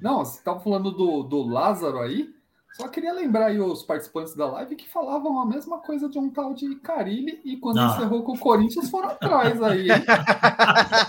Não, 0.00 0.24
você 0.24 0.38
estava 0.38 0.60
falando 0.60 0.90
do, 0.92 1.22
do 1.22 1.42
Lázaro 1.42 1.98
aí. 1.98 2.32
Só 2.78 2.86
queria 2.86 3.12
lembrar 3.12 3.46
aí 3.46 3.58
os 3.58 3.82
participantes 3.82 4.36
da 4.36 4.46
live 4.46 4.76
que 4.76 4.88
falavam 4.88 5.40
a 5.40 5.46
mesma 5.46 5.78
coisa 5.78 6.08
de 6.08 6.16
um 6.16 6.30
tal 6.30 6.54
de 6.54 6.76
Carilli 6.76 7.40
e 7.44 7.56
quando 7.56 7.76
Não. 7.76 7.92
encerrou 7.92 8.22
com 8.22 8.32
o 8.32 8.38
Corinthians 8.38 8.88
foram 8.88 9.08
atrás 9.08 9.60
aí. 9.62 9.88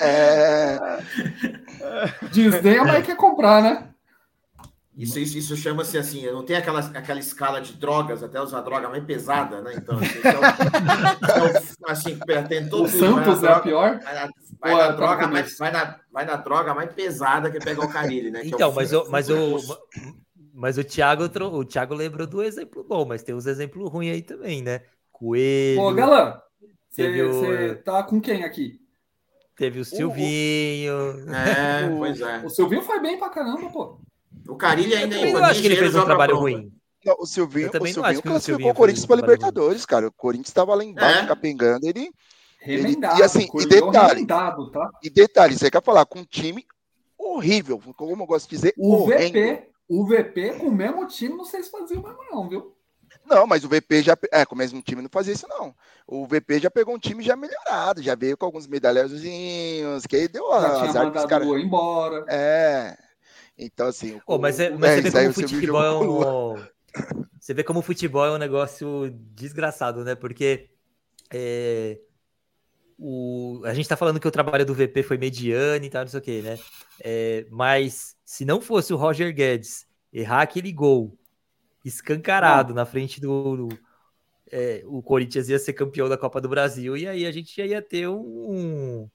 É... 0.02 0.80
Disney 2.32 2.78
a 2.78 2.86
mãe 2.86 3.02
quer 3.02 3.16
comprar, 3.16 3.62
né? 3.62 3.89
Isso, 5.00 5.18
isso, 5.18 5.38
isso 5.38 5.56
chama-se 5.56 5.98
assim, 5.98 6.26
não 6.26 6.44
tem 6.44 6.58
aquela, 6.58 6.82
aquela 6.82 7.22
escala 7.22 7.62
de 7.62 7.72
drogas, 7.72 8.22
até 8.22 8.42
usar 8.42 8.60
droga 8.60 8.90
mais 8.90 9.02
pesada, 9.06 9.62
né? 9.62 9.76
Então, 9.78 9.98
assim, 9.98 10.20
então, 10.20 10.42
então 11.72 11.90
assim 11.90 12.20
tem 12.50 12.68
todo 12.68 12.84
O 12.84 12.90
Santos 12.90 13.42
é 13.42 13.48
a 13.48 13.62
pior? 13.62 13.98
Vai 14.02 14.14
na, 14.14 14.30
vai 14.60 14.76
na 14.76 14.84
é 14.84 14.94
droga, 14.94 15.28
mais, 15.28 15.58
vai, 15.58 15.72
na, 15.72 16.00
vai 16.12 16.26
na 16.26 16.36
droga 16.36 16.74
mais 16.74 16.94
pesada 16.94 17.50
que 17.50 17.60
pegar 17.60 17.86
o 17.86 17.90
Carilli, 17.90 18.30
né? 18.30 18.42
Então, 18.44 18.72
é 18.72 18.76
mas, 18.76 18.92
eu, 18.92 19.10
mas, 19.10 19.30
eu, 19.30 19.58
mas 20.54 20.78
o 20.78 20.84
Thiago, 20.84 21.24
o 21.24 21.64
Thiago 21.64 21.96
lembrou 21.96 22.28
do 22.28 22.44
exemplo 22.44 22.84
bom, 22.84 23.06
mas 23.06 23.24
tem 23.24 23.34
uns 23.34 23.46
exemplos 23.46 23.90
ruins 23.90 24.12
aí 24.12 24.22
também, 24.22 24.62
né? 24.62 24.82
Coelho. 25.14 25.80
Ô, 25.80 25.94
Galã, 25.94 26.42
você 26.90 27.72
o... 27.72 27.84
tá 27.84 28.04
com 28.04 28.20
quem 28.20 28.44
aqui? 28.44 28.82
Teve 29.56 29.80
o 29.80 29.86
Silvinho. 29.86 30.94
O, 31.26 31.34
é, 31.34 31.90
o, 31.90 31.98
pois 32.00 32.20
é. 32.20 32.46
O 32.46 32.50
Silvinho 32.50 32.82
foi 32.82 33.00
bem 33.00 33.18
pra 33.18 33.30
caramba, 33.30 33.70
pô. 33.70 34.02
O 34.50 34.56
Carilli 34.56 34.96
ainda 34.96 35.16
eu 35.16 35.34
não 35.34 35.46
acho 35.46 35.62
que 35.62 35.68
ele 35.68 35.76
fez 35.76 35.96
um 35.96 36.06
trabalho 36.06 36.38
ruim. 36.38 36.72
Não, 37.06 37.16
o 37.20 37.26
Silvinho, 37.26 37.68
eu 37.68 37.72
também 37.72 37.92
o 37.92 37.96
Silvinho 37.96 38.22
classificou 38.22 38.72
o 38.72 38.76
Corinthians 38.76 39.06
para 39.06 39.16
Libertadores, 39.16 39.86
cara. 39.86 40.08
O 40.08 40.12
Corinthians 40.12 40.50
estava 40.50 40.76
lá 40.76 40.84
embaixo, 40.84 41.24
é? 41.24 41.28
capengando, 41.28 41.88
ele. 41.88 42.12
Remendado, 42.60 43.14
ele, 43.14 43.22
e 43.22 43.24
assim, 43.24 43.48
e 43.54 43.66
detalhe, 43.66 44.26
tá? 44.26 44.54
e 45.02 45.10
detalhe, 45.10 45.58
você 45.58 45.72
quer 45.72 45.82
falar 45.82 46.06
com 46.06 46.20
um 46.20 46.26
time 46.26 46.66
horrível, 47.18 47.82
como 47.96 48.22
eu 48.22 48.28
gosto 48.28 48.50
de 48.50 48.56
dizer, 48.58 48.74
o 48.78 49.06
VP, 49.06 49.70
o 49.88 50.06
VP 50.06 50.56
com 50.60 50.68
o 50.68 50.72
mesmo 50.72 51.08
time, 51.08 51.38
não 51.38 51.46
sei 51.46 51.64
se 51.64 51.72
fazia 51.72 51.98
o 51.98 52.04
mesmo 52.04 52.20
não, 52.30 52.50
viu? 52.50 52.76
Não, 53.26 53.48
mas 53.48 53.64
o 53.64 53.70
VP 53.70 54.04
já. 54.04 54.18
É, 54.32 54.46
com 54.46 54.56
o 54.56 54.58
mesmo 54.58 54.82
time 54.82 55.02
não 55.02 55.10
fazia 55.10 55.34
isso, 55.34 55.48
não. 55.48 55.74
O 56.06 56.26
VP 56.26 56.60
já 56.60 56.70
pegou 56.70 56.94
um 56.94 57.00
time 57.00 57.24
já 57.24 57.36
melhorado, 57.36 58.02
já 58.02 58.16
veio 58.16 58.36
com 58.36 58.46
alguns 58.46 58.68
medalhões, 58.68 59.12
que 60.08 60.16
aí 60.16 60.28
deu 60.28 60.52
a. 60.52 60.62
Já 60.62 60.92
tinha 60.92 61.04
mandado 61.06 61.28
cara... 61.28 61.46
embora. 61.46 62.26
É. 62.28 62.98
Então, 63.60 63.88
assim. 63.88 64.16
O, 64.16 64.22
oh, 64.26 64.40
mas, 64.40 64.60
é, 64.60 64.70
mas 64.70 64.92
é, 64.92 65.02
você 65.02 65.10
vê 65.10 65.12
como 65.12 65.30
o 65.30 65.34
futebol 65.34 65.84
é 65.84 65.92
um. 65.92 66.70
Você 67.40 67.54
vê 67.54 67.64
como 67.64 67.80
o 67.80 67.84
futebol 67.84 68.26
é 68.26 68.32
um 68.32 68.38
negócio 68.38 69.12
desgraçado, 69.36 70.04
né? 70.04 70.16
Porque 70.16 70.70
é, 71.32 72.00
o, 72.98 73.62
a 73.66 73.74
gente 73.74 73.88
tá 73.88 73.98
falando 73.98 74.20
que 74.20 74.28
o 74.28 74.32
trabalho 74.32 74.66
do 74.66 74.74
VP 74.74 75.04
foi 75.04 75.18
mediano 75.18 75.84
e 75.84 75.90
tal, 75.90 76.02
não 76.02 76.10
sei 76.10 76.20
o 76.20 76.24
quê, 76.24 76.42
né? 76.42 76.58
É, 77.02 77.46
mas 77.50 78.16
se 78.24 78.46
não 78.46 78.62
fosse 78.62 78.94
o 78.94 78.98
Roger 78.98 79.34
Guedes 79.34 79.86
errar 80.12 80.42
aquele 80.42 80.72
gol 80.72 81.18
escancarado 81.84 82.70
não. 82.70 82.78
na 82.78 82.86
frente 82.86 83.20
do. 83.20 83.68
do 83.68 83.80
é, 84.52 84.84
o 84.86 85.04
Corinthians 85.04 85.48
ia 85.48 85.60
ser 85.60 85.74
campeão 85.74 86.10
da 86.10 86.18
Copa 86.18 86.42
do 86.42 86.50
Brasil 86.50 86.98
e 86.98 87.08
aí 87.08 87.26
a 87.26 87.32
gente 87.32 87.56
já 87.56 87.66
ia 87.66 87.82
ter 87.82 88.08
um, 88.08 89.08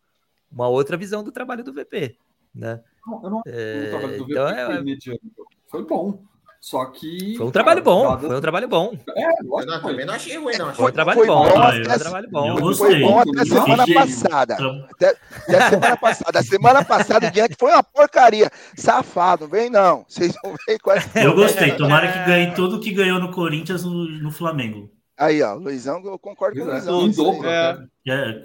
uma 0.51 0.69
outra 0.69 0.97
visão 0.97 1.25
do 1.25 1.33
trabalho 1.33 1.65
do 1.65 1.73
VP, 1.73 2.17
né? 2.55 2.81
Não, 3.07 3.23
eu 3.23 3.31
não, 3.31 3.43
é, 3.47 3.85
o 3.87 3.91
trabalho 3.91 4.19
do 4.19 4.31
então, 4.31 4.47
VP 4.47 4.61
é, 4.61 4.67
foi 4.67 4.83
mediano. 4.83 5.21
Foi 5.69 5.87
bom. 5.87 6.25
Só 6.65 6.87
que. 6.87 7.37
Foi 7.37 7.47
um 7.47 7.51
trabalho 7.51 7.85
cara, 7.85 7.95
bom. 7.95 8.19
Foi 8.19 8.37
um 8.39 8.41
trabalho 8.41 8.69
bom. 8.69 8.99
É, 9.15 9.29
eu 9.43 9.67
não, 9.67 9.83
também 9.83 10.07
não 10.07 10.15
achei 10.15 10.39
ruim, 10.39 10.57
não. 10.57 10.73
Foi 10.73 10.91
um 10.91 10.95
trabalho 10.95 11.19
foi 11.19 11.27
bom. 11.27 11.45
bom 11.45 11.51
foi 11.51 11.81
um 11.81 11.99
trabalho 11.99 12.31
bom. 12.31 12.59
Eu 12.59 12.75
foi 12.75 13.01
bom 13.01 13.19
até 13.19 13.45
semana 13.45 13.85
passada. 13.93 14.57
Até, 14.91 15.17
até 15.47 15.69
semana 15.69 15.97
passada. 15.99 16.39
A 16.39 16.43
semana 16.43 16.83
passada, 16.83 17.31
diante 17.31 17.55
foi 17.59 17.71
uma 17.71 17.83
porcaria. 17.83 18.51
Safado, 18.75 19.47
vem 19.47 19.69
não. 19.69 20.07
Vocês 20.09 20.35
vão 20.43 20.55
ver 20.67 20.79
qual 20.79 20.97
é. 20.97 21.03
Eu 21.17 21.35
gostei. 21.35 21.77
Tomara 21.77 22.11
que 22.11 22.31
ganhe 22.31 22.55
tudo 22.55 22.81
que 22.81 22.93
ganhou 22.93 23.21
no 23.21 23.31
Corinthians 23.31 23.85
no, 23.85 24.09
no 24.09 24.31
Flamengo. 24.31 24.91
Aí, 25.19 25.43
ó, 25.43 25.55
Luizão, 25.55 26.03
eu 26.03 26.19
concordo 26.19 26.59
com 26.59 26.67
o 26.67 26.71
Luizão. 26.71 27.07
Em 27.07 27.11
dobro, 27.11 27.47
é. 27.47 27.87
É, 28.07 28.43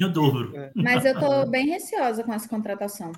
é, 0.00 0.04
o 0.06 0.08
dobro. 0.08 0.52
Mas 0.74 1.04
eu 1.04 1.18
tô 1.20 1.46
bem 1.46 1.66
receosa 1.66 2.24
com 2.24 2.32
essa 2.32 2.48
contratação. 2.48 3.12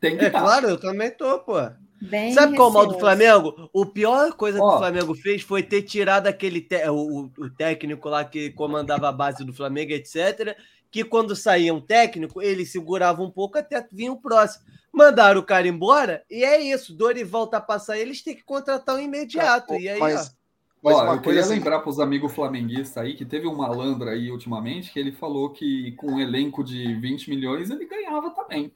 Tem 0.00 0.16
que 0.16 0.24
é 0.24 0.30
tá. 0.30 0.40
claro, 0.40 0.68
eu 0.68 0.80
também 0.80 1.10
tô, 1.10 1.38
pô. 1.40 1.54
Bem 2.00 2.32
Sabe 2.32 2.56
qual 2.56 2.68
é 2.68 2.70
o 2.70 2.74
mal 2.74 2.86
do 2.86 2.98
Flamengo? 2.98 3.68
O 3.74 3.84
pior 3.84 4.32
coisa 4.32 4.58
oh. 4.58 4.68
que 4.68 4.74
o 4.74 4.78
Flamengo 4.78 5.14
fez 5.14 5.42
foi 5.42 5.62
ter 5.62 5.82
tirado 5.82 6.26
aquele 6.26 6.62
te... 6.62 6.88
o, 6.88 7.30
o, 7.38 7.50
técnico 7.50 8.08
lá 8.08 8.24
que 8.24 8.50
comandava 8.50 9.08
a 9.08 9.12
base 9.12 9.44
do 9.44 9.52
Flamengo, 9.52 9.92
etc. 9.92 10.56
Que 10.90 11.04
quando 11.04 11.36
saía 11.36 11.74
um 11.74 11.80
técnico, 11.80 12.40
ele 12.40 12.64
segurava 12.64 13.22
um 13.22 13.30
pouco 13.30 13.58
até 13.58 13.86
vir 13.92 14.08
o 14.08 14.16
próximo. 14.16 14.64
Mandaram 14.90 15.40
o 15.40 15.44
cara 15.44 15.68
embora 15.68 16.24
e 16.30 16.42
é 16.42 16.58
isso. 16.58 16.94
Dorival 16.94 17.46
tá 17.46 17.60
passar 17.60 17.98
eles 17.98 18.22
têm 18.22 18.34
que 18.34 18.44
contratar 18.44 18.96
um 18.96 19.00
imediato. 19.00 19.74
e 19.74 19.86
aí, 19.86 20.00
mas, 20.00 20.34
ó. 20.82 21.04
Mas 21.04 21.16
eu 21.16 21.20
queria 21.20 21.40
assim... 21.42 21.54
lembrar 21.56 21.80
para 21.80 21.90
os 21.90 22.00
amigos 22.00 22.32
flamenguistas 22.32 22.96
aí 22.96 23.14
que 23.14 23.26
teve 23.26 23.46
um 23.46 23.54
malandro 23.54 24.08
aí 24.08 24.30
ultimamente 24.30 24.90
que 24.90 24.98
ele 24.98 25.12
falou 25.12 25.50
que 25.50 25.92
com 25.92 26.12
um 26.12 26.20
elenco 26.20 26.64
de 26.64 26.94
20 26.94 27.28
milhões 27.28 27.68
ele 27.68 27.84
ganhava 27.84 28.30
também. 28.30 28.72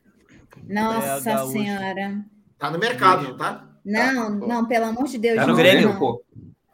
Nossa 0.66 1.30
é 1.30 1.46
Senhora. 1.46 2.24
Tá 2.58 2.70
no 2.70 2.78
mercado, 2.78 3.28
não 3.28 3.36
tá? 3.36 3.68
Não, 3.84 4.40
tá. 4.40 4.46
não, 4.46 4.64
pelo 4.66 4.86
amor 4.86 5.04
de 5.04 5.18
Deus. 5.18 5.36
Tá 5.36 5.46
no 5.46 5.54
Grêmio, 5.54 5.98
pô. 5.98 6.24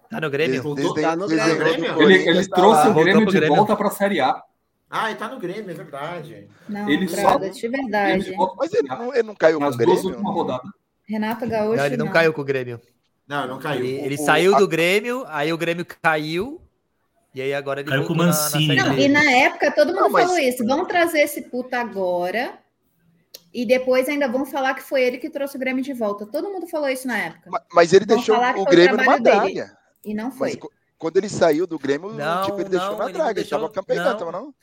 Tá 0.09 0.20
no 0.20 0.31
Grêmio. 0.31 0.62
tá 0.62 1.16
no 1.16 1.28
Grêmio. 1.28 2.03
Ele, 2.03 2.28
ele 2.28 2.49
trouxe 2.49 2.89
o 2.89 2.95
Grêmio 2.95 3.26
de 3.26 3.33
Grêmio. 3.33 3.57
volta 3.57 3.76
para 3.76 3.89
a 3.89 3.93
Série 3.93 4.20
A. 4.20 4.43
Ah, 4.91 5.09
ele 5.09 5.18
tá 5.18 5.28
no 5.28 5.39
Grêmio, 5.39 5.70
é 5.70 5.74
verdade. 5.74 6.49
Não, 6.68 6.89
ele 6.89 7.07
só... 7.09 7.39
de 7.39 7.68
verdade. 7.68 8.35
Mas 8.57 8.74
ele 8.74 8.89
não, 8.89 9.14
ele 9.14 9.22
não 9.22 9.35
caiu 9.37 9.61
Nas 9.61 9.76
com 9.76 9.83
o 9.83 9.87
Grêmio. 9.87 10.61
Renato 11.09 11.49
Gaúcho. 11.49 11.76
Não, 11.76 11.87
ele 11.87 11.97
não, 11.97 12.07
não, 12.07 12.12
caiu 12.12 12.33
com 12.33 12.41
o 12.41 12.45
Grêmio. 12.45 12.81
Não, 13.26 13.47
não 13.47 13.59
caiu. 13.61 13.85
Ele, 13.85 14.01
ele 14.01 14.14
o, 14.16 14.18
saiu 14.18 14.57
do 14.57 14.66
Grêmio, 14.66 15.24
aí 15.28 15.53
o 15.53 15.59
Grêmio 15.59 15.87
caiu. 16.03 16.61
E 17.33 17.41
aí 17.41 17.55
agora 17.55 17.81
ele 17.81 17.89
caiu 17.89 18.05
com 18.05 18.12
o 18.12 18.16
Mancini. 18.16 18.74
Na, 18.74 18.87
na 18.87 18.93
não, 18.93 18.99
e 18.99 19.09
na 19.09 19.22
época 19.22 19.70
todo 19.70 19.89
mundo 19.89 20.01
não, 20.01 20.11
mas... 20.11 20.24
falou 20.24 20.39
isso. 20.39 20.64
Vamos 20.66 20.89
trazer 20.89 21.20
esse 21.20 21.43
puta 21.43 21.81
agora 21.81 22.59
e 23.53 23.67
depois 23.67 24.09
ainda 24.09 24.29
vão 24.29 24.47
falar 24.47 24.75
que 24.75 24.83
foi 24.83 25.03
ele 25.03 25.19
que 25.19 25.29
trouxe 25.29 25.57
o 25.57 25.61
Grêmio 25.61 25.83
de 25.83 25.93
volta. 25.93 26.27
Todo 26.27 26.51
mundo 26.51 26.67
falou 26.67 26.89
isso 26.89 27.07
na 27.07 27.19
época. 27.19 27.51
Mas, 27.51 27.63
mas 27.73 27.93
ele 27.93 28.07
vão 28.07 28.17
deixou 28.17 28.37
o 28.37 28.65
Grêmio 28.65 28.97
numa 28.97 29.19
draga. 29.19 29.77
E 30.05 30.15
não 30.15 30.31
foi. 30.31 30.59
Mas, 30.61 30.71
quando 30.97 31.17
ele 31.17 31.29
saiu 31.29 31.67
do 31.67 31.79
Grêmio, 31.79 32.13
não, 32.13 32.45
tipo, 32.45 32.57
ele 32.57 32.65
não, 32.65 32.71
deixou 32.71 32.97
na 32.97 33.05
ele 33.05 33.13
draga. 33.13 33.35
Deixou... 33.35 33.59
Ele 33.59 33.67
estava 33.67 33.73
campeão, 33.73 34.33
não. 34.33 34.33
não? 34.33 34.55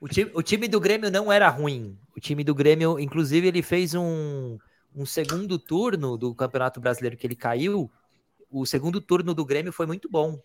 O 0.00 0.08
time, 0.08 0.30
o 0.34 0.42
time 0.42 0.68
do 0.68 0.78
Grêmio 0.78 1.10
não 1.10 1.32
era 1.32 1.48
ruim. 1.48 1.98
O 2.14 2.20
time 2.20 2.44
do 2.44 2.54
Grêmio, 2.54 2.98
inclusive, 3.00 3.48
ele 3.48 3.62
fez 3.62 3.94
um, 3.94 4.58
um 4.94 5.06
segundo 5.06 5.58
turno 5.58 6.16
do 6.16 6.34
Campeonato 6.34 6.80
Brasileiro 6.80 7.16
que 7.16 7.26
ele 7.26 7.34
caiu. 7.34 7.90
O 8.50 8.64
segundo 8.66 9.00
turno 9.00 9.34
do 9.34 9.44
Grêmio 9.44 9.72
foi 9.72 9.86
muito 9.86 10.08
bom. 10.08 10.38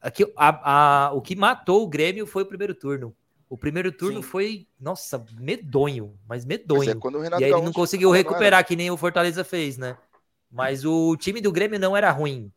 Aqui, 0.00 0.30
a, 0.36 1.06
a, 1.06 1.12
o 1.12 1.22
que 1.22 1.34
matou 1.34 1.82
o 1.82 1.88
Grêmio 1.88 2.26
foi 2.26 2.42
o 2.42 2.46
primeiro 2.46 2.74
turno. 2.74 3.16
O 3.52 3.58
primeiro 3.58 3.92
turno 3.92 4.22
Sim. 4.22 4.28
foi, 4.30 4.66
nossa, 4.80 5.22
medonho, 5.38 6.18
mas 6.26 6.42
medonho. 6.42 6.78
Mas 6.78 6.88
é 6.88 7.38
e 7.38 7.44
aí 7.44 7.52
ele 7.52 7.60
não 7.60 7.70
conseguiu 7.70 8.10
recuperar, 8.10 8.60
não 8.60 8.66
que 8.66 8.74
nem 8.74 8.90
o 8.90 8.96
Fortaleza 8.96 9.44
fez, 9.44 9.76
né? 9.76 9.94
Mas 10.50 10.86
o 10.86 11.14
time 11.18 11.38
do 11.38 11.52
Grêmio 11.52 11.78
não 11.78 11.94
era 11.94 12.10
ruim. 12.10 12.50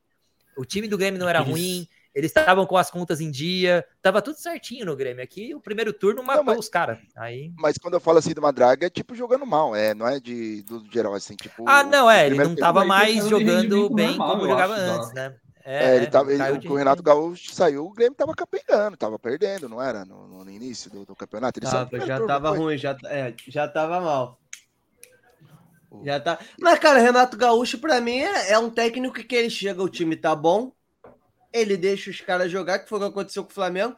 O 0.55 0.63
time 0.63 0.87
do 0.87 0.97
Grêmio 0.97 1.19
não 1.19 1.27
era 1.27 1.39
Eles... 1.39 1.51
ruim. 1.51 1.87
Eles 2.15 2.31
estavam 2.31 2.65
com 2.65 2.77
as 2.77 2.89
contas 2.89 3.19
em 3.19 3.29
dia, 3.29 3.85
tava 4.01 4.21
tudo 4.21 4.37
certinho 4.37 4.85
no 4.85 4.95
Grêmio. 4.95 5.21
Aqui 5.21 5.53
o 5.53 5.59
primeiro 5.59 5.91
turno 5.91 6.23
matou 6.23 6.45
não, 6.45 6.53
mas, 6.53 6.59
os 6.59 6.69
caras. 6.69 6.97
Aí... 7.17 7.51
Mas 7.57 7.77
quando 7.77 7.95
eu 7.95 7.99
falo 7.99 8.19
assim 8.19 8.33
de 8.33 8.39
uma 8.39 8.53
draga, 8.53 8.87
é 8.87 8.89
tipo 8.89 9.13
jogando 9.13 9.45
mal, 9.45 9.75
é, 9.75 9.93
não 9.93 10.07
é 10.07 10.17
de 10.17 10.61
do 10.61 10.81
geral 10.89 11.13
assim, 11.13 11.35
tipo. 11.35 11.67
Ah, 11.67 11.83
não, 11.83 12.09
é, 12.09 12.25
ele 12.25 12.41
não 12.41 12.55
tava 12.55 12.85
mais 12.85 13.27
jogando 13.27 13.89
bem 13.89 14.15
normal, 14.15 14.29
como 14.29 14.47
jogava 14.47 14.75
acho, 14.75 14.81
antes, 14.93 15.09
tá? 15.09 15.29
né? 15.29 15.35
É, 15.67 15.93
é, 15.93 15.95
ele 15.95 16.05
tava, 16.05 16.31
ele, 16.31 16.67
o 16.67 16.75
Renato 16.75 17.01
Gaúcho 17.01 17.51
saiu, 17.51 17.87
o 17.87 17.91
Grêmio 17.91 18.13
tava 18.13 18.35
campeando, 18.35 18.95
tava 18.95 19.17
perdendo, 19.17 19.67
não 19.67 19.81
era? 19.81 20.05
No, 20.05 20.27
no 20.45 20.51
início 20.51 20.91
do, 20.91 21.03
do 21.03 21.15
campeonato. 21.15 21.59
Ele 21.59 21.65
tava, 21.65 22.05
já 22.05 22.23
tava 22.23 22.51
ruim, 22.51 22.77
já, 22.77 22.95
é, 23.05 23.33
já 23.47 23.67
tava 23.67 23.99
mal. 23.99 24.39
Já 26.03 26.19
tá. 26.19 26.37
Mas, 26.59 26.77
cara, 26.77 26.99
Renato 26.99 27.35
Gaúcho, 27.35 27.79
para 27.79 27.99
mim, 27.99 28.19
é, 28.19 28.51
é, 28.51 28.59
um 28.59 28.69
técnico 28.69 29.15
que 29.15 29.35
ele 29.35 29.49
chega, 29.49 29.81
o 29.81 29.89
time 29.89 30.15
tá 30.15 30.35
bom, 30.35 30.71
ele 31.51 31.75
deixa 31.75 32.11
os 32.11 32.21
caras 32.21 32.51
jogar, 32.51 32.77
que 32.77 32.89
foi 32.89 32.99
o 32.99 33.01
que 33.01 33.07
aconteceu 33.07 33.43
com 33.43 33.49
o 33.49 33.55
Flamengo. 33.55 33.95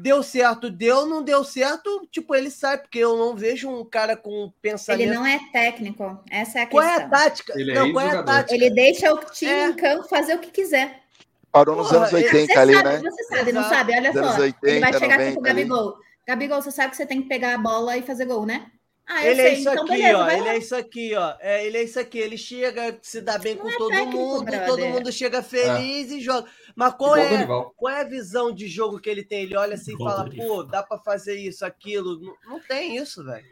Deu 0.00 0.22
certo, 0.22 0.70
deu, 0.70 1.04
não 1.04 1.24
deu 1.24 1.42
certo, 1.42 2.06
tipo, 2.12 2.32
ele 2.32 2.52
sai, 2.52 2.78
porque 2.78 2.98
eu 3.00 3.16
não 3.16 3.34
vejo 3.34 3.68
um 3.68 3.84
cara 3.84 4.16
com 4.16 4.52
pensamento. 4.62 5.02
Ele 5.02 5.12
não 5.12 5.26
é 5.26 5.40
técnico, 5.50 6.22
essa 6.30 6.60
é 6.60 6.62
a 6.62 6.66
questão. 6.66 6.70
Qual 6.70 6.84
é 6.84 6.94
a 6.94 7.08
tática? 7.08 7.60
Ele 7.60 7.74
não, 7.74 7.86
é 7.86 7.92
qual 7.92 8.06
é 8.06 8.10
a 8.10 8.22
tática? 8.22 8.54
Ele 8.54 8.70
deixa 8.70 9.12
o 9.12 9.18
time 9.32 9.50
é. 9.50 9.68
em 9.70 9.72
campo 9.74 10.08
fazer 10.08 10.36
o 10.36 10.38
que 10.38 10.52
quiser. 10.52 11.07
Parou 11.50 11.76
nos 11.76 11.88
Porra, 11.88 12.00
anos 12.00 12.12
80 12.12 12.60
ali, 12.60 12.74
sabe, 12.74 12.88
né? 12.88 13.00
Você 13.00 13.24
sabe, 13.24 13.52
não 13.52 13.62
sabe? 13.64 13.92
Olha 13.94 14.12
só. 14.12 14.40
80, 14.40 14.70
ele 14.70 14.80
vai 14.80 14.92
chegar 14.92 15.20
aqui 15.20 15.32
com 15.32 15.40
o 15.40 15.42
Gabigol. 15.42 15.88
Ali. 15.88 16.08
Gabigol, 16.26 16.62
você 16.62 16.70
sabe 16.70 16.90
que 16.90 16.96
você 16.96 17.06
tem 17.06 17.22
que 17.22 17.28
pegar 17.28 17.54
a 17.54 17.58
bola 17.58 17.96
e 17.96 18.02
fazer 18.02 18.26
gol, 18.26 18.44
né? 18.44 18.70
Ah, 19.08 19.26
ele 19.26 19.40
é 19.40 19.44
sei. 19.44 19.46
é 19.46 19.54
isso 19.54 19.70
então, 19.70 19.84
aqui, 19.84 19.92
beleza, 19.92 20.18
ó. 20.18 20.30
Ele 20.30 20.40
lá. 20.42 20.52
é 20.52 20.58
isso 20.58 20.76
aqui, 20.76 21.14
ó. 21.14 21.34
É, 21.40 21.66
ele 21.66 21.78
é 21.78 21.82
isso 21.82 21.98
aqui. 21.98 22.18
Ele 22.18 22.36
chega, 22.36 22.98
se 23.00 23.22
dá 23.22 23.38
bem 23.38 23.54
não 23.54 23.62
com 23.62 23.70
é 23.70 23.78
todo 23.78 23.88
técnico, 23.88 24.18
mundo, 24.18 24.44
brother. 24.44 24.66
todo 24.66 24.86
mundo 24.86 25.10
chega 25.10 25.42
feliz 25.42 26.12
é. 26.12 26.16
e 26.16 26.20
joga. 26.20 26.46
Mas 26.76 26.92
qual 26.92 27.16
é, 27.16 27.46
qual 27.74 27.94
é 27.94 28.02
a 28.02 28.04
visão 28.04 28.52
de 28.52 28.68
jogo 28.68 29.00
que 29.00 29.08
ele 29.08 29.24
tem? 29.24 29.44
Ele 29.44 29.56
olha 29.56 29.74
assim 29.74 29.94
e 29.94 29.98
fala, 29.98 30.28
pô, 30.28 30.62
dá 30.62 30.82
para 30.82 30.98
fazer 30.98 31.36
isso, 31.36 31.64
aquilo. 31.64 32.20
Não, 32.20 32.36
não 32.46 32.60
tem 32.60 32.98
isso, 32.98 33.24
velho. 33.24 33.46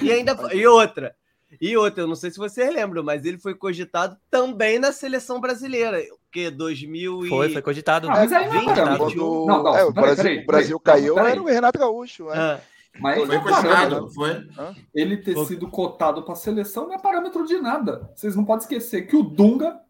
E 0.00 0.10
ainda 0.10 0.34
e 0.54 0.66
outra. 0.66 1.14
E 1.60 1.76
outra, 1.76 2.04
eu 2.04 2.08
não 2.08 2.16
sei 2.16 2.30
se 2.30 2.38
vocês 2.38 2.72
lembram, 2.72 3.02
mas 3.02 3.26
ele 3.26 3.36
foi 3.36 3.54
cogitado 3.54 4.16
também 4.30 4.78
na 4.78 4.90
seleção 4.90 5.38
brasileira 5.38 6.02
que 6.32 6.50
2000 6.50 7.26
e... 7.26 7.28
Foi, 7.28 7.48
foi 7.50 7.62
cogitado. 7.62 8.08
Ah, 8.08 8.14
mas 8.14 8.32
aí 8.32 8.46
não, 8.46 8.52
20, 8.52 8.68
é 8.70 8.96
quando... 8.96 9.16
não, 9.46 9.62
não, 9.62 9.76
é, 9.76 9.84
o 9.84 9.92
Brasil, 9.92 10.16
peraí, 10.16 10.38
o 10.38 10.46
Brasil 10.46 10.80
caiu, 10.80 11.18
era 11.18 11.42
o 11.42 11.46
Renato 11.46 11.78
Gaúcho. 11.78 12.30
É. 12.30 12.38
Ah. 12.38 12.60
Mas 12.98 13.24
foi 13.24 13.40
cogitado, 13.40 14.10
foi? 14.10 14.46
Ele 14.94 15.16
ter 15.16 15.36
sido 15.46 15.68
cotado 15.68 16.22
para 16.22 16.34
a 16.34 16.36
seleção 16.36 16.86
não 16.86 16.94
é 16.94 16.98
parâmetro 16.98 17.46
de 17.46 17.58
nada. 17.58 18.10
Vocês 18.14 18.36
não 18.36 18.44
podem 18.44 18.62
esquecer 18.62 19.06
que 19.06 19.16
o 19.16 19.22
Dunga 19.22 19.80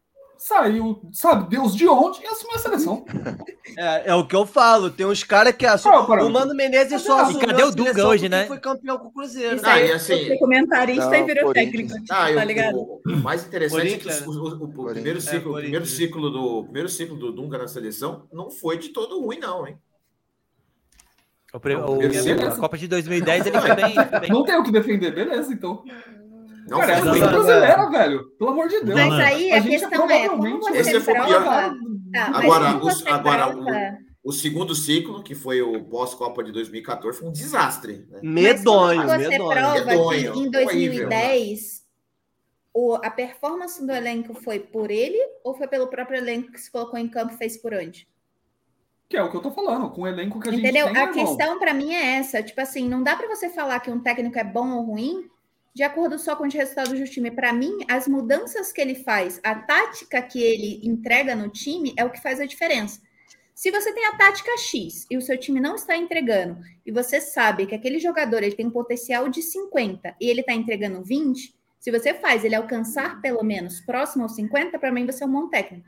saiu, 0.43 1.01
sabe, 1.13 1.49
Deus 1.49 1.77
de 1.77 1.87
onde 1.87 2.21
e 2.21 2.27
assumiu 2.27 2.57
a 2.57 2.59
seleção. 2.59 3.05
É, 3.79 4.11
é 4.11 4.15
o 4.15 4.27
que 4.27 4.35
eu 4.35 4.45
falo. 4.45 4.91
Tem 4.91 5.07
uns 5.07 5.23
caras 5.23 5.55
que 5.55 5.65
assumem. 5.65 6.01
o 6.01 6.31
Mano 6.31 6.53
Menezes 6.53 7.01
só 7.03 7.21
assumiu. 7.21 7.43
E 7.43 7.47
cadê 7.47 7.63
o 7.63 7.71
Dunga 7.71 8.09
hoje, 8.09 8.29
né? 8.29 8.47
Foi 8.47 8.59
campeão 8.59 8.99
com 8.99 9.07
o 9.07 9.13
Cruzeiro. 9.13 9.55
Isso 9.55 9.67
aí, 9.67 9.93
ah, 9.93 9.97
assim, 9.97 10.37
comentarista 10.39 11.11
não, 11.11 11.15
e 11.15 11.23
virou 11.23 11.53
técnico. 11.53 11.95
Ah, 12.11 12.33
tá 12.35 12.45
ligado? 12.45 12.77
O, 12.77 13.01
o, 13.07 13.17
mais 13.19 13.47
interessante 13.47 13.95
é 13.95 13.99
que 13.99 14.09
o, 14.09 14.31
o, 14.31 14.65
o 14.65 14.93
primeiro, 14.93 15.21
ciclo, 15.21 15.59
é, 15.59 15.63
primeiro, 15.63 15.87
ciclo 15.87 16.31
do, 16.31 16.65
primeiro 16.65 16.89
ciclo 16.89 17.17
do 17.17 17.31
Dunga 17.31 17.59
na 17.59 17.69
seleção 17.69 18.27
não 18.33 18.51
foi 18.51 18.79
de 18.79 18.89
todo 18.89 19.21
ruim, 19.21 19.39
não, 19.39 19.67
hein? 19.67 19.79
O, 21.55 21.59
o, 21.59 22.49
a 22.49 22.57
Copa 22.57 22.79
de 22.79 22.89
2010 22.89 23.47
ele 23.47 23.61
foi 23.61 23.75
bem, 23.75 23.95
bem. 24.21 24.31
Não 24.31 24.43
tem 24.43 24.57
o 24.57 24.65
que 24.65 24.73
defender, 24.73 25.15
beleza, 25.15 25.53
então. 25.53 25.85
Não 26.69 26.79
Cara, 26.79 26.93
essa 26.93 27.09
é 27.09 27.21
brasileira, 27.21 27.91
velho. 27.91 28.25
Pelo 28.39 28.51
amor 28.51 28.69
de 28.69 28.81
Deus. 28.81 28.99
Mas 28.99 29.13
aí 29.13 29.53
a, 29.53 29.59
a 29.59 29.63
questão 29.63 30.11
é, 30.11 30.29
como 30.29 30.61
você 30.61 30.79
esse 30.79 31.01
prova... 31.01 31.27
Pior... 31.27 31.75
Tá, 32.13 32.27
agora, 32.35 32.77
os, 32.77 33.07
agora 33.07 33.57
o, 33.57 34.29
o, 34.29 34.33
segundo 34.33 34.75
ciclo, 34.75 35.23
que 35.23 35.35
foi 35.35 35.63
o 35.63 35.83
pós-Copa 35.85 36.45
de 36.45 36.53
2014, 36.53 37.19
foi 37.19 37.29
um 37.29 37.33
desastre. 37.33 38.07
Né? 38.11 38.21
Medonho, 38.23 38.99
mas 38.99 39.23
você 39.23 39.29
medonho. 39.29 39.51
prova 39.51 39.85
medonho, 39.85 40.33
que 40.35 40.39
em 40.41 40.51
2010 40.51 41.83
o, 42.75 42.95
a 42.95 43.11
performance 43.11 43.85
do 43.85 43.93
elenco 43.93 44.35
foi 44.35 44.59
por 44.59 44.91
ele 44.91 45.19
ou 45.43 45.55
foi 45.55 45.67
pelo 45.69 45.89
próprio 45.89 46.19
elenco 46.19 46.53
que 46.53 46.61
se 46.61 46.71
colocou 46.71 46.99
em 46.99 47.09
campo 47.09 47.33
e 47.35 47.37
fez 47.39 47.57
por 47.57 47.73
onde? 47.73 48.07
Que 49.09 49.17
é 49.17 49.23
o 49.23 49.31
que 49.31 49.37
eu 49.37 49.43
tô 49.43 49.51
falando, 49.51 49.91
com 49.91 50.03
o 50.03 50.07
elenco 50.07 50.39
que 50.39 50.49
a 50.49 50.53
Entendeu? 50.55 50.87
gente 50.87 50.95
tem. 50.95 51.03
A 51.03 51.13
questão 51.13 51.59
para 51.59 51.75
mim 51.75 51.93
é 51.95 52.19
essa, 52.19 52.43
tipo 52.43 52.61
assim, 52.61 52.89
não 52.89 53.03
dá 53.03 53.17
para 53.17 53.29
você 53.29 53.49
falar 53.49 53.81
que 53.81 53.91
um 53.91 54.01
técnico 54.01 54.39
é 54.39 54.45
bom 54.45 54.71
ou 54.73 54.83
ruim 54.85 55.31
de 55.75 55.83
acordo 55.83 56.19
só 56.19 56.37
com 56.37 56.47
os 56.47 56.55
resultados 56.55 56.99
do 56.99 57.05
time. 57.05 57.31
Para 57.31 57.53
mim, 57.53 57.79
as 57.89 58.07
mudanças 58.07 58.73
que 58.73 58.81
ele 58.81 58.95
faz, 58.95 59.41
a 59.43 59.55
tática 59.55 60.21
que 60.23 60.43
ele 60.43 60.81
entrega 60.83 61.35
no 61.35 61.49
time 61.49 61.95
é 61.97 62.05
o 62.05 62.11
que 62.11 62.21
faz 62.21 62.41
a 62.41 62.47
diferença. 62.47 63.01
Se 63.55 63.71
você 63.71 63.93
tem 63.93 64.07
a 64.07 64.17
tática 64.17 64.57
X 64.59 65.07
e 65.11 65.17
o 65.17 65.23
seu 65.23 65.39
time 65.39 65.61
não 65.61 65.77
está 65.77 65.97
entregando, 65.97 66.59
e 66.85 66.91
você 66.91 67.21
sabe 67.21 67.67
que 67.67 67.75
aquele 67.75 67.99
jogador 67.99 68.43
ele 68.43 68.57
tem 68.57 68.67
um 68.67 68.71
potencial 68.71 69.29
de 69.29 69.43
50 69.43 70.17
e 70.21 70.29
ele 70.29 70.41
está 70.41 70.53
entregando 70.53 71.03
20, 71.03 71.55
se 71.79 71.91
você 71.91 72.15
faz 72.15 72.45
ele 72.45 72.55
alcançar 72.55 73.21
pelo 73.21 73.43
menos 73.43 73.81
próximo 73.81 74.23
aos 74.23 74.35
50, 74.35 74.79
para 74.79 74.93
mim 74.93 75.07
você 75.07 75.25
é 75.25 75.27
um 75.27 75.33
bom 75.33 75.49
técnico. 75.49 75.87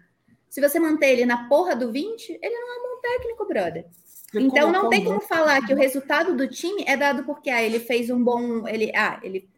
Se 0.49 0.61
você 0.61 0.79
manter 0.79 1.11
ele 1.11 1.27
na 1.27 1.49
porra 1.49 1.75
do 1.75 1.91
20, 1.91 2.39
ele 2.41 2.55
não 2.61 2.75
é 2.75 2.79
um 2.79 2.83
bom 2.83 3.01
técnico, 3.01 3.47
brother. 3.47 3.87
Você 4.31 4.41
então 4.41 4.71
não 4.71 4.89
tem 4.89 5.05
como 5.05 5.21
falar 5.21 5.65
que 5.67 5.73
o 5.73 5.77
resultado 5.77 6.37
do 6.37 6.49
time 6.49 6.85
é 6.87 6.97
dado 6.97 7.25
porque 7.25 7.51
ah, 7.51 7.63
ele 7.63 7.81
fez 7.81 8.11
um 8.11 8.23
bom, 8.23 8.67
ele, 8.69 8.93
ah, 8.95 9.19
ele 9.23 9.49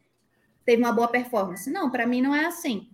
teve 0.67 0.83
uma 0.83 0.93
boa 0.93 1.09
performance. 1.09 1.71
Não, 1.71 1.91
para 1.91 2.07
mim 2.07 2.21
não 2.21 2.35
é 2.35 2.45
assim. 2.45 2.89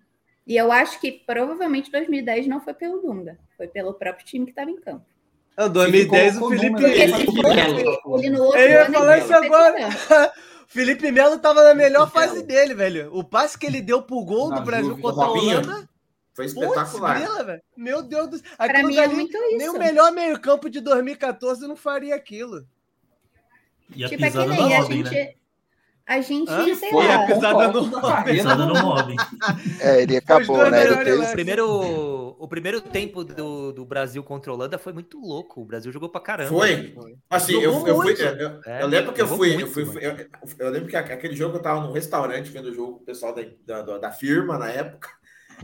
E 0.46 0.56
eu 0.56 0.70
acho 0.70 1.00
que 1.00 1.10
provavelmente 1.10 1.90
2010 1.90 2.46
não 2.46 2.60
foi 2.60 2.74
pelo 2.74 3.00
Dunga, 3.00 3.38
foi 3.56 3.66
pelo 3.66 3.94
próprio 3.94 4.26
time 4.26 4.44
que 4.44 4.52
estava 4.52 4.70
em 4.70 4.80
campo. 4.80 5.06
Em 5.58 5.68
2010 5.68 6.36
o 6.36 6.48
Felipe 6.48 6.80
Melo. 6.80 8.18
Ele 8.18 8.30
no 8.30 8.44
outro 8.44 8.60
eu 8.60 8.68
ia 8.68 8.90
falar 8.90 9.18
isso 9.18 9.34
agora. 9.34 9.88
Felipe 10.68 11.12
Melo 11.12 11.34
estava 11.34 11.62
na 11.64 11.74
melhor 11.74 12.10
fase 12.10 12.42
dele, 12.42 12.74
velho. 12.74 13.14
O 13.14 13.22
passe 13.22 13.58
que 13.58 13.66
ele 13.66 13.82
deu 13.82 14.02
pro 14.02 14.24
gol 14.24 14.52
do 14.52 14.62
Brasil 14.62 14.98
contra 14.98 15.24
a 15.24 15.30
Holanda. 15.30 15.88
Foi 16.34 16.46
espetacular. 16.46 17.20
Putz, 17.20 17.60
Meu 17.76 18.02
Deus 18.02 18.28
do 18.28 18.38
céu. 18.38 18.46
Pra 18.56 18.82
mim 18.82 18.96
é 18.96 19.06
muito 19.06 19.36
isso. 19.36 19.58
Nem 19.58 19.68
o 19.68 19.78
melhor 19.78 20.10
meio-campo 20.12 20.70
de 20.70 20.80
2014 20.80 21.68
não 21.68 21.76
faria 21.76 22.14
aquilo. 22.14 22.66
E 23.94 24.02
a 24.02 24.08
tipo, 24.08 24.24
é 24.24 24.30
que 24.30 24.38
nem, 24.38 24.74
a 24.74 24.80
Robin, 24.80 25.04
gente, 25.04 25.14
né? 25.14 25.34
A 26.06 26.20
gente, 26.20 26.50
ah, 26.50 26.64
sei 26.64 26.90
foi 26.90 27.06
lá. 27.06 27.14
a 27.14 27.26
pisada 27.26 27.68
no. 27.68 28.24
Pisada 28.24 28.66
no 28.66 28.74
Robin. 28.74 29.16
É, 29.80 30.02
ele 30.02 30.16
acabou, 30.16 30.70
né? 30.70 30.86
Depois... 30.86 31.28
O, 31.28 31.32
primeiro, 31.32 32.36
o 32.38 32.48
primeiro 32.48 32.80
tempo 32.80 33.24
do, 33.24 33.72
do 33.72 33.84
Brasil 33.84 34.22
contra 34.22 34.50
a 34.50 34.54
Holanda 34.54 34.78
foi 34.78 34.92
muito 34.92 35.20
louco. 35.20 35.60
O 35.60 35.64
Brasil 35.64 35.92
jogou 35.92 36.08
pra 36.08 36.20
caramba. 36.20 36.50
Foi. 36.50 36.94
Assim, 37.30 37.54
eu, 37.54 37.86
eu, 37.86 38.00
fui, 38.00 38.12
eu, 38.12 38.26
eu, 38.36 38.60
é, 38.66 38.82
eu, 38.82 38.86
lembro 38.88 39.12
que 39.12 39.22
eu 39.22 39.28
fui. 39.28 39.54
Muito, 39.54 39.78
eu, 39.78 39.86
fui 39.86 40.04
eu, 40.04 40.16
eu, 40.58 40.70
lembro 40.70 40.88
que 40.88 40.96
aquele 40.96 41.36
jogo 41.36 41.56
eu 41.56 41.62
tava 41.62 41.80
num 41.80 41.92
restaurante 41.92 42.50
vendo 42.50 42.66
o 42.66 42.74
jogo 42.74 42.94
com 42.94 43.02
o 43.02 43.06
pessoal 43.06 43.34
da, 43.34 43.82
da, 43.82 43.98
da 43.98 44.10
firma 44.10 44.58
na 44.58 44.70
época. 44.70 45.08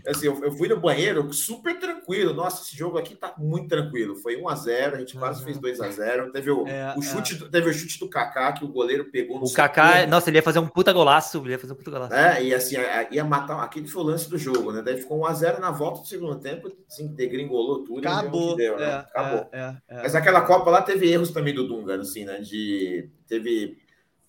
Assim, 0.07 0.27
eu, 0.27 0.43
eu, 0.45 0.53
fui 0.53 0.69
no 0.69 0.79
banheiro 0.79 1.33
super 1.33 1.79
tranquilo. 1.79 2.33
Nossa, 2.33 2.63
esse 2.63 2.77
jogo 2.77 2.99
aqui 2.99 3.15
tá 3.15 3.35
muito 3.39 3.69
tranquilo. 3.69 4.17
Foi 4.17 4.37
1 4.37 4.49
a 4.49 4.55
0 4.55 4.97
a 4.97 4.99
gente 5.01 5.17
quase 5.17 5.45
fez 5.45 5.59
2 5.59 5.81
a 5.81 5.91
0 5.91 6.33
Teve 6.33 6.51
o, 6.51 6.67
é, 6.67 6.95
o 6.97 7.03
chute, 7.03 7.43
é. 7.43 7.49
teve 7.49 7.71
o 7.71 7.73
chute 7.73 7.99
do 7.99 8.09
Kaká 8.09 8.53
que 8.53 8.65
o 8.65 8.69
goleiro 8.69 9.11
pegou 9.11 9.39
no 9.39 9.47
O 9.47 9.53
Kaká, 9.53 10.07
nossa, 10.07 10.31
ele 10.31 10.39
ia 10.39 10.43
fazer 10.43 10.59
um 10.59 10.69
puta 10.69 10.93
golaço, 10.93 11.39
ele 11.39 11.51
ia 11.51 11.59
fazer 11.59 11.73
um 11.73 11.77
puta 11.77 11.91
golaço. 11.91 12.15
É, 12.15 12.43
e 12.43 12.55
assim, 12.55 12.77
ia 13.11 13.25
matar, 13.25 13.63
aquele 13.63 13.89
foi 13.89 14.03
o 14.03 14.07
lance 14.07 14.29
do 14.29 14.39
jogo, 14.39 14.73
né? 14.73 14.83
Daí 14.83 14.97
ficou 14.97 15.19
1 15.21 15.27
a 15.27 15.33
0 15.33 15.61
na 15.61 15.71
volta 15.71 16.01
do 16.01 16.07
segundo 16.07 16.39
tempo, 16.39 16.71
assim, 16.89 17.09
degringolou 17.09 17.85
tudo. 17.85 18.07
Acabou. 18.07 18.57
Deu, 18.57 18.79
né? 18.79 18.85
É, 18.85 18.95
Acabou. 18.95 19.49
É, 19.53 19.77
é, 19.89 20.03
Mas 20.03 20.15
aquela 20.15 20.43
Copa 20.43 20.71
lá 20.71 20.83
teve 20.83 21.11
erros 21.11 21.31
também 21.31 21.55
do 21.55 21.67
Dunga, 21.67 21.97
assim, 21.97 22.25
né? 22.25 22.41
De 22.41 23.11
teve 23.27 23.77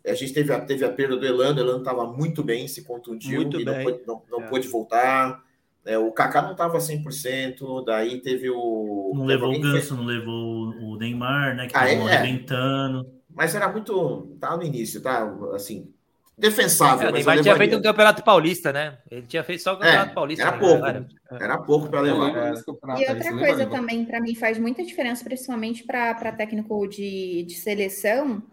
a 0.05 0.13
gente 0.13 0.33
teve 0.33 0.53
a, 0.53 0.59
teve 0.59 0.85
a 0.85 0.91
perda 0.91 1.17
do 1.17 1.25
Elano, 1.25 1.59
o 1.59 1.63
Elano 1.63 1.79
estava 1.79 2.07
muito 2.07 2.43
bem, 2.43 2.67
se 2.67 2.83
contundiu 2.83 3.41
muito 3.41 3.59
e 3.59 3.65
não, 3.65 3.83
pôde, 3.83 4.01
não, 4.07 4.23
não 4.29 4.41
pôde 4.43 4.67
voltar. 4.67 5.43
É, 5.85 5.97
o 5.97 6.11
Kaká 6.11 6.41
não 6.41 6.51
estava 6.51 6.77
100%, 6.77 7.85
daí 7.85 8.21
teve 8.21 8.49
o. 8.49 9.11
Não 9.15 9.25
levou 9.25 9.53
o 9.53 9.59
Ganso, 9.59 9.95
não 9.95 10.05
levou 10.05 10.73
o 10.81 10.97
Neymar, 10.97 11.55
né? 11.55 11.67
Que 11.67 11.75
ah, 11.75 11.91
estava 11.91 12.09
é, 12.09 12.15
arrebentando. 12.15 13.09
Mas 13.29 13.55
era 13.55 13.67
muito. 13.69 14.37
Tá 14.39 14.55
no 14.57 14.63
início, 14.63 15.01
tá? 15.01 15.23
Assim, 15.53 15.91
defensável. 16.37 17.07
É, 17.07 17.11
o 17.11 17.13
Neymar 17.13 17.41
tinha 17.41 17.55
feito 17.55 17.77
um 17.77 17.81
campeonato 17.81 18.23
paulista, 18.23 18.73
né? 18.73 18.97
Ele 19.09 19.25
tinha 19.25 19.43
feito 19.43 19.63
só 19.63 19.73
o 19.73 19.77
campeonato 19.77 20.11
é, 20.11 20.13
paulista. 20.13 20.43
Era 20.43 20.51
né? 20.51 20.59
pouco. 20.59 20.85
Era, 20.85 21.07
era 21.31 21.57
pouco 21.57 21.89
para 21.89 22.01
levar. 22.01 22.53
E 22.97 23.09
outra 23.09 23.37
coisa 23.37 23.65
também, 23.65 24.05
para 24.05 24.19
mim, 24.19 24.35
faz 24.35 24.59
muita 24.59 24.83
diferença, 24.83 25.23
principalmente 25.23 25.83
para 25.85 26.31
técnico 26.33 26.87
de, 26.87 27.43
de 27.43 27.55
seleção, 27.55 28.43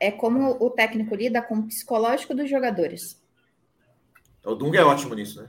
é 0.00 0.10
como 0.10 0.56
o 0.58 0.70
técnico 0.70 1.14
lida 1.14 1.40
com 1.40 1.56
o 1.56 1.66
psicológico 1.66 2.34
dos 2.34 2.50
jogadores. 2.50 3.22
O 4.44 4.54
Dunga 4.54 4.80
é 4.80 4.84
ótimo 4.84 5.14
nisso, 5.14 5.40
né? 5.40 5.48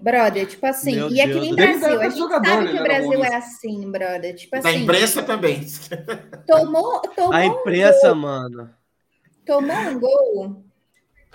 Brother, 0.00 0.46
tipo 0.46 0.66
assim, 0.66 0.96
Meu 0.96 1.10
e 1.10 1.20
aqui 1.20 1.38
em 1.38 1.54
Brasil, 1.54 2.00
a 2.00 2.08
gente 2.08 2.18
jogador, 2.18 2.46
sabe 2.46 2.70
que 2.70 2.78
o 2.78 2.82
Brasil 2.82 3.24
é 3.24 3.34
assim, 3.34 3.90
brother. 3.90 4.34
Tipo 4.34 4.56
assim. 4.56 4.68
A 4.68 4.72
imprensa 4.72 5.22
também. 5.22 5.66
Tomou, 6.46 7.00
tomou 7.00 7.32
a 7.32 7.46
imprensa, 7.46 8.12
um 8.12 8.16
mano. 8.16 8.70
Tomou 9.46 9.76
um 9.76 10.00
gol. 10.00 10.64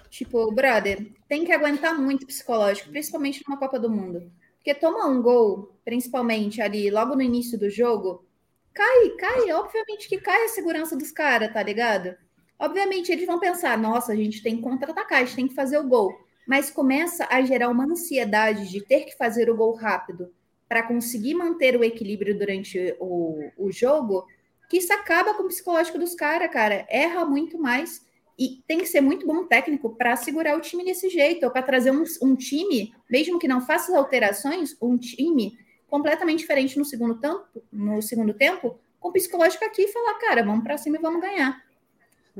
Tipo, 0.09 0.51
brother, 0.51 1.11
tem 1.27 1.45
que 1.45 1.51
aguentar 1.51 1.97
muito 1.97 2.25
psicológico, 2.25 2.89
principalmente 2.89 3.43
numa 3.47 3.57
Copa 3.57 3.79
do 3.79 3.89
Mundo. 3.89 4.31
Porque 4.57 4.73
tomar 4.73 5.05
um 5.05 5.21
gol, 5.21 5.77
principalmente 5.85 6.61
ali, 6.61 6.89
logo 6.89 7.15
no 7.15 7.21
início 7.21 7.57
do 7.57 7.69
jogo, 7.69 8.25
cai, 8.73 9.09
cai. 9.11 9.51
Obviamente 9.51 10.09
que 10.09 10.17
cai 10.17 10.45
a 10.45 10.49
segurança 10.49 10.97
dos 10.97 11.11
caras, 11.11 11.53
tá 11.53 11.63
ligado? 11.63 12.15
Obviamente 12.59 13.11
eles 13.11 13.25
vão 13.25 13.39
pensar, 13.39 13.77
nossa, 13.77 14.11
a 14.11 14.15
gente 14.15 14.41
tem 14.41 14.57
que 14.57 14.61
contra-atacar, 14.61 15.21
a 15.21 15.25
gente 15.25 15.35
tem 15.35 15.47
que 15.47 15.55
fazer 15.55 15.77
o 15.77 15.87
gol 15.87 16.26
mas 16.47 16.69
começa 16.69 17.27
a 17.29 17.41
gerar 17.41 17.67
uma 17.67 17.83
ansiedade 17.83 18.69
de 18.69 18.81
ter 18.81 19.01
que 19.01 19.17
fazer 19.17 19.49
o 19.49 19.55
gol 19.55 19.75
rápido 19.75 20.33
para 20.67 20.83
conseguir 20.83 21.33
manter 21.33 21.77
o 21.77 21.83
equilíbrio 21.83 22.37
durante 22.37 22.95
o, 22.99 23.51
o 23.57 23.71
jogo, 23.71 24.25
que 24.69 24.77
isso 24.77 24.91
acaba 24.93 25.33
com 25.33 25.43
o 25.43 25.47
psicológico 25.47 25.97
dos 25.97 26.15
caras, 26.15 26.51
cara. 26.51 26.85
Erra 26.89 27.25
muito 27.25 27.57
mais 27.57 28.05
e 28.39 28.63
tem 28.67 28.79
que 28.79 28.85
ser 28.85 29.01
muito 29.01 29.25
bom 29.25 29.45
técnico 29.45 29.95
para 29.95 30.15
segurar 30.15 30.57
o 30.57 30.61
time 30.61 30.85
desse 30.85 31.09
jeito, 31.09 31.43
ou 31.43 31.51
para 31.51 31.63
trazer 31.63 31.91
um, 31.91 32.03
um, 32.21 32.35
time, 32.35 32.93
mesmo 33.09 33.39
que 33.39 33.47
não 33.47 33.61
faça 33.61 33.91
as 33.91 33.97
alterações, 33.97 34.75
um 34.81 34.97
time 34.97 35.57
completamente 35.87 36.39
diferente 36.39 36.77
no 36.77 36.85
segundo 36.85 37.15
tempo, 37.19 37.45
no 37.71 38.01
segundo 38.01 38.33
tempo, 38.33 38.79
com 38.99 39.09
o 39.09 39.13
psicológico 39.13 39.65
aqui 39.65 39.83
e 39.83 39.91
falar, 39.91 40.13
cara, 40.15 40.43
vamos 40.43 40.63
para 40.63 40.77
cima 40.77 40.97
e 40.97 41.01
vamos 41.01 41.21
ganhar. 41.21 41.66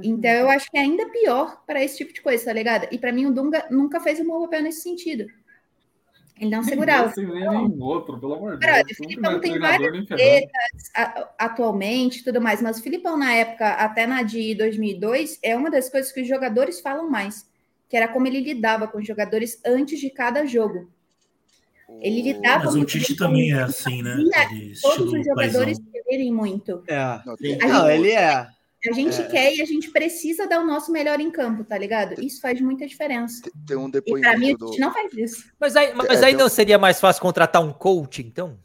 Então, 0.03 0.31
eu 0.31 0.49
acho 0.49 0.69
que 0.69 0.77
é 0.77 0.81
ainda 0.81 1.09
pior 1.09 1.63
para 1.65 1.83
esse 1.83 1.97
tipo 1.97 2.13
de 2.13 2.21
coisa, 2.21 2.45
tá 2.45 2.53
ligado? 2.53 2.87
E 2.91 2.97
para 2.97 3.11
mim, 3.11 3.25
o 3.25 3.33
Dunga 3.33 3.65
nunca 3.71 3.99
fez 3.99 4.19
um 4.19 4.27
bom 4.27 4.41
papel 4.41 4.63
nesse 4.63 4.81
sentido. 4.81 5.27
Ele 6.39 6.51
não 6.51 6.63
segurava. 6.63 7.11
Sem 7.13 7.25
nenhum 7.25 7.81
outro, 7.81 8.19
pelo 8.19 8.35
amor 8.35 8.59
de 8.59 8.67
Deus. 8.67 8.91
O 8.91 8.95
Filipão 8.95 9.39
tem 9.39 9.57
várias 9.57 10.05
tretas 10.05 10.91
atualmente 11.37 12.23
tudo 12.23 12.39
mais, 12.39 12.61
mas 12.61 12.77
o 12.77 12.83
Filipão, 12.83 13.17
na 13.17 13.33
época, 13.33 13.69
até 13.71 14.05
na 14.05 14.21
de 14.21 14.53
2002, 14.53 15.39
é 15.41 15.55
uma 15.55 15.71
das 15.71 15.89
coisas 15.89 16.11
que 16.11 16.21
os 16.21 16.27
jogadores 16.27 16.79
falam 16.79 17.09
mais, 17.09 17.49
que 17.89 17.97
era 17.97 18.07
como 18.07 18.27
ele 18.27 18.41
lidava 18.41 18.87
com 18.87 18.99
os 18.99 19.07
jogadores 19.07 19.59
antes 19.65 19.99
de 19.99 20.11
cada 20.11 20.45
jogo. 20.45 20.87
Ele 22.01 22.21
lidava 22.21 22.65
Mas 22.65 22.75
o 22.75 22.85
Tite 22.85 23.15
também 23.15 23.51
é 23.51 23.61
assim, 23.61 24.03
né? 24.03 24.17
Todos 24.81 25.13
os 25.13 25.25
jogadores 25.25 25.79
quererem 25.91 26.31
muito. 26.31 26.83
É. 26.87 27.19
Não, 27.65 27.89
ele 27.89 28.11
é. 28.11 28.47
A 28.85 28.91
gente 28.93 29.19
é... 29.19 29.23
quer 29.25 29.55
e 29.55 29.61
a 29.61 29.65
gente 29.65 29.89
precisa 29.91 30.47
dar 30.47 30.59
o 30.59 30.65
nosso 30.65 30.91
melhor 30.91 31.19
em 31.19 31.31
campo, 31.31 31.63
tá 31.63 31.77
ligado? 31.77 32.21
Isso 32.21 32.39
faz 32.39 32.61
muita 32.61 32.85
diferença. 32.85 33.41
Tem 33.65 33.75
um 33.75 33.89
depoimento. 33.89 34.27
E 34.27 34.29
pra 34.29 34.39
mim, 34.39 34.55
a 34.61 34.65
gente 34.65 34.79
não 34.79 34.93
faz 34.93 35.13
isso. 35.13 35.51
Mas 35.59 35.75
aí, 35.75 35.93
mas 35.95 36.21
é, 36.21 36.27
aí 36.27 36.33
não 36.33 36.47
seria 36.47 36.77
mais 36.77 36.99
fácil 36.99 37.21
contratar 37.21 37.63
um 37.63 37.73
coach, 37.73 38.21
então? 38.21 38.59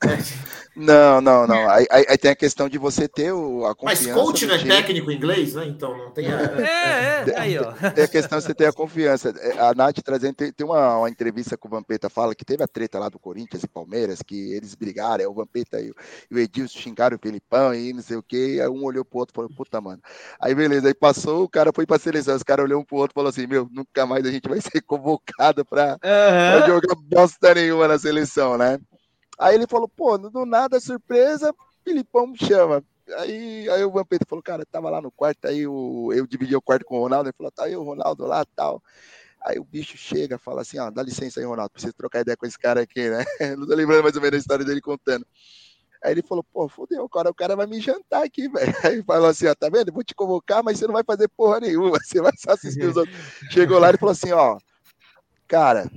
Não, 0.76 1.20
não, 1.20 1.46
não. 1.46 1.68
Aí, 1.68 1.86
aí, 1.90 2.16
tem 2.16 2.30
a 2.30 2.36
questão 2.36 2.68
de 2.68 2.78
você 2.78 3.08
ter 3.08 3.32
o, 3.32 3.66
a 3.66 3.74
confiança. 3.74 4.04
Mas 4.04 4.14
coach 4.14 4.46
não 4.46 4.54
é 4.54 4.58
técnico 4.58 5.10
em 5.10 5.16
inglês, 5.16 5.54
né? 5.54 5.66
Então 5.66 5.96
não 5.98 6.10
tem. 6.10 6.32
A... 6.32 6.40
É, 6.40 7.24
é, 7.28 7.38
aí, 7.38 7.58
ó. 7.58 7.72
Tem 7.92 8.04
a 8.04 8.08
questão 8.08 8.38
de 8.38 8.44
você 8.44 8.54
ter 8.54 8.66
a 8.66 8.72
confiança. 8.72 9.34
É, 9.36 9.58
a 9.58 9.74
Nath 9.74 9.98
trazendo, 10.02 10.34
tem, 10.34 10.52
tem 10.52 10.66
uma, 10.66 10.98
uma, 10.98 11.10
entrevista 11.10 11.56
com 11.56 11.66
o 11.68 11.70
Vampeta 11.70 12.08
fala 12.08 12.34
que 12.34 12.44
teve 12.44 12.62
a 12.62 12.68
treta 12.68 12.98
lá 12.98 13.08
do 13.08 13.18
Corinthians 13.18 13.64
e 13.64 13.68
Palmeiras, 13.68 14.22
que 14.22 14.52
eles 14.54 14.74
brigaram, 14.74 15.24
é 15.24 15.28
o 15.28 15.34
Vampeta 15.34 15.80
e 15.80 15.90
o, 15.90 15.94
e 16.30 16.34
o 16.34 16.38
Edilson 16.38 16.78
xingaram 16.78 17.16
o 17.16 17.20
Felipão 17.20 17.74
e 17.74 17.92
não 17.92 18.02
sei 18.02 18.16
o 18.16 18.22
quê. 18.22 18.58
Aí 18.62 18.68
um 18.68 18.84
olhou 18.84 19.04
pro 19.04 19.18
outro 19.18 19.34
e 19.34 19.36
falou, 19.36 19.50
puta, 19.50 19.80
mano. 19.80 20.00
Aí 20.40 20.54
beleza, 20.54 20.86
aí 20.86 20.94
passou, 20.94 21.42
o 21.42 21.48
cara 21.48 21.72
foi 21.74 21.84
pra 21.84 21.98
seleção, 21.98 22.36
os 22.36 22.42
caras 22.42 22.64
olhou 22.64 22.80
um 22.80 22.84
pro 22.84 22.96
outro 22.96 23.12
e 23.12 23.16
falou 23.16 23.28
assim: 23.28 23.46
meu, 23.46 23.68
nunca 23.70 24.06
mais 24.06 24.24
a 24.24 24.30
gente 24.30 24.48
vai 24.48 24.60
ser 24.60 24.80
convocado 24.86 25.64
pra, 25.64 25.92
uhum. 25.92 25.98
pra 25.98 26.66
jogar 26.66 26.94
bosta 26.94 27.54
nenhuma 27.54 27.88
na 27.88 27.98
seleção, 27.98 28.56
né? 28.56 28.78
Aí 29.40 29.54
ele 29.54 29.66
falou, 29.66 29.88
pô, 29.88 30.18
do 30.18 30.44
nada, 30.44 30.78
surpresa, 30.78 31.54
Filipão 31.82 32.26
me 32.26 32.36
chama. 32.36 32.84
Aí, 33.16 33.66
aí 33.70 33.82
o 33.82 33.90
Vampeta 33.90 34.26
falou, 34.28 34.42
cara, 34.42 34.66
tava 34.66 34.90
lá 34.90 35.00
no 35.00 35.10
quarto, 35.10 35.46
aí 35.46 35.66
o, 35.66 36.12
eu 36.12 36.26
dividi 36.26 36.54
o 36.54 36.60
quarto 36.60 36.84
com 36.84 36.98
o 36.98 37.00
Ronaldo, 37.00 37.30
ele 37.30 37.36
falou, 37.36 37.50
tá 37.50 37.64
aí 37.64 37.74
o 37.74 37.82
Ronaldo 37.82 38.26
lá 38.26 38.44
tal. 38.54 38.82
Aí 39.42 39.58
o 39.58 39.64
bicho 39.64 39.96
chega, 39.96 40.38
fala 40.38 40.60
assim, 40.60 40.78
ó, 40.78 40.90
dá 40.90 41.02
licença 41.02 41.40
aí, 41.40 41.46
Ronaldo, 41.46 41.72
preciso 41.72 41.94
trocar 41.94 42.20
ideia 42.20 42.36
com 42.36 42.44
esse 42.44 42.58
cara 42.58 42.82
aqui, 42.82 43.08
né? 43.08 43.24
Não 43.56 43.66
tô 43.66 43.74
lembrando 43.74 44.02
mais 44.02 44.14
ou 44.14 44.20
menos 44.20 44.36
a 44.36 44.40
história 44.40 44.64
dele 44.64 44.82
contando. 44.82 45.26
Aí 46.04 46.12
ele 46.12 46.22
falou, 46.22 46.44
pô, 46.44 46.68
fodeu, 46.68 47.08
cara, 47.08 47.30
o 47.30 47.34
cara 47.34 47.56
vai 47.56 47.66
me 47.66 47.80
jantar 47.80 48.22
aqui, 48.22 48.46
velho. 48.46 48.74
Aí 48.84 49.02
falou 49.02 49.28
assim, 49.28 49.46
ó, 49.46 49.54
tá 49.54 49.70
vendo? 49.70 49.90
vou 49.90 50.04
te 50.04 50.14
convocar, 50.14 50.62
mas 50.62 50.78
você 50.78 50.86
não 50.86 50.92
vai 50.92 51.02
fazer 51.02 51.28
porra 51.28 51.60
nenhuma, 51.60 51.98
você 52.04 52.20
vai 52.20 52.32
só 52.36 52.52
assistir 52.52 52.84
os 52.84 52.96
outros. 52.96 53.16
Chegou 53.50 53.78
lá 53.78 53.90
e 53.90 53.96
falou 53.96 54.12
assim, 54.12 54.32
ó, 54.32 54.58
cara, 55.48 55.90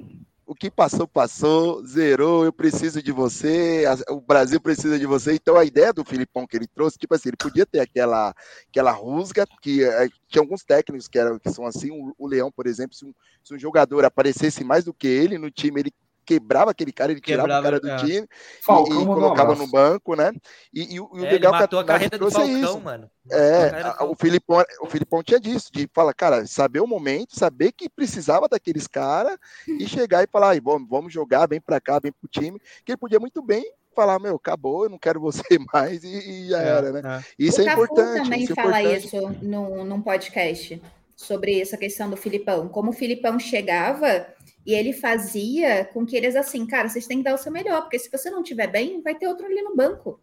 o 0.53 0.55
que 0.55 0.69
passou, 0.69 1.07
passou, 1.07 1.83
zerou, 1.83 2.45
eu 2.45 2.53
preciso 2.53 3.01
de 3.01 3.11
você, 3.11 3.85
o 4.07 4.21
Brasil 4.21 4.61
precisa 4.61 4.99
de 4.99 5.05
você. 5.07 5.33
Então 5.33 5.57
a 5.57 5.65
ideia 5.65 5.91
do 5.91 6.05
Filipão 6.05 6.45
que 6.45 6.55
ele 6.55 6.67
trouxe, 6.67 6.99
tipo 6.99 7.15
assim, 7.15 7.29
ele 7.29 7.37
podia 7.37 7.65
ter 7.65 7.79
aquela, 7.79 8.35
aquela 8.69 8.91
rusga, 8.91 9.47
que 9.63 9.83
é, 9.83 10.07
tinha 10.27 10.43
alguns 10.43 10.63
técnicos 10.63 11.07
que, 11.07 11.17
eram, 11.17 11.39
que 11.39 11.49
são 11.49 11.65
assim, 11.65 11.89
o, 11.89 12.13
o 12.19 12.27
Leão, 12.27 12.51
por 12.51 12.67
exemplo, 12.67 12.95
se 12.95 13.03
um, 13.03 13.11
se 13.43 13.55
um 13.55 13.57
jogador 13.57 14.05
aparecesse 14.05 14.63
mais 14.63 14.83
do 14.83 14.93
que 14.93 15.07
ele 15.07 15.39
no 15.39 15.49
time, 15.49 15.79
ele 15.79 15.93
quebrava 16.23 16.71
aquele 16.71 16.91
cara, 16.91 17.11
ele 17.11 17.21
tirava 17.21 17.43
Quebrava, 17.43 17.61
o 17.61 17.63
cara 17.63 17.79
do 17.79 17.89
é. 17.89 17.95
time 17.97 18.27
Falcão, 18.61 18.99
e, 18.99 19.03
e 19.03 19.05
colocava 19.05 19.55
no 19.55 19.67
banco, 19.67 20.15
né? 20.15 20.31
E, 20.73 20.81
e, 20.81 20.95
e 20.95 20.99
o 20.99 21.25
é, 21.25 21.31
legal 21.31 21.51
matou 21.51 21.83
que 21.83 21.91
a, 21.91 21.95
a 21.95 21.97
carreira 21.97 22.17
do 22.17 22.31
Falcão, 22.31 22.61
isso. 22.61 22.79
mano. 22.79 23.09
É, 23.31 24.03
o 24.03 24.15
Filipão, 24.15 24.63
o 24.81 24.87
Filipão 24.87 25.23
tinha 25.23 25.39
disso, 25.39 25.71
de 25.71 25.89
falar, 25.93 26.13
cara, 26.13 26.45
saber 26.45 26.79
o 26.79 26.87
momento, 26.87 27.37
saber 27.37 27.71
que 27.71 27.89
precisava 27.89 28.47
daqueles 28.49 28.87
caras 28.87 29.37
e 29.67 29.87
chegar 29.87 30.23
e 30.23 30.27
falar, 30.27 30.59
vamos, 30.61 30.87
vamos 30.89 31.13
jogar 31.13 31.47
bem 31.47 31.61
para 31.61 31.79
cá, 31.79 31.99
bem 31.99 32.11
pro 32.11 32.27
time, 32.27 32.59
que 32.83 32.91
ele 32.91 32.97
podia 32.97 33.19
muito 33.19 33.41
bem 33.41 33.63
falar, 33.95 34.19
meu, 34.19 34.35
acabou, 34.35 34.83
eu 34.83 34.89
não 34.89 34.97
quero 34.97 35.19
você 35.19 35.43
mais 35.73 36.03
e, 36.03 36.07
e 36.07 36.49
já 36.49 36.61
é, 36.61 36.67
era, 36.67 36.91
né? 36.91 37.01
É. 37.19 37.23
Isso 37.37 37.59
o 37.59 37.61
é 37.61 37.65
Cafu 37.65 37.83
importante. 37.83 38.23
também 38.23 38.43
isso 38.43 38.51
é 38.51 38.55
fala 38.55 38.81
importante. 38.81 39.05
isso 39.05 39.29
no, 39.41 39.85
num 39.85 40.01
podcast 40.01 40.81
sobre 41.15 41.61
essa 41.61 41.77
questão 41.77 42.09
do 42.09 42.17
Filipão. 42.17 42.67
Como 42.67 42.89
o 42.89 42.93
Filipão 42.93 43.39
chegava 43.39 44.27
E 44.65 44.73
ele 44.73 44.93
fazia 44.93 45.85
com 45.85 46.05
que 46.05 46.15
eles 46.15 46.35
assim, 46.35 46.65
cara, 46.65 46.87
vocês 46.87 47.05
têm 47.05 47.17
que 47.17 47.23
dar 47.23 47.33
o 47.33 47.37
seu 47.37 47.51
melhor, 47.51 47.81
porque 47.81 47.99
se 47.99 48.09
você 48.09 48.29
não 48.29 48.41
tiver 48.41 48.67
bem, 48.67 49.01
vai 49.01 49.13
ter 49.13 49.27
outro 49.27 49.45
ali 49.45 49.61
no 49.61 49.75
banco. 49.75 50.19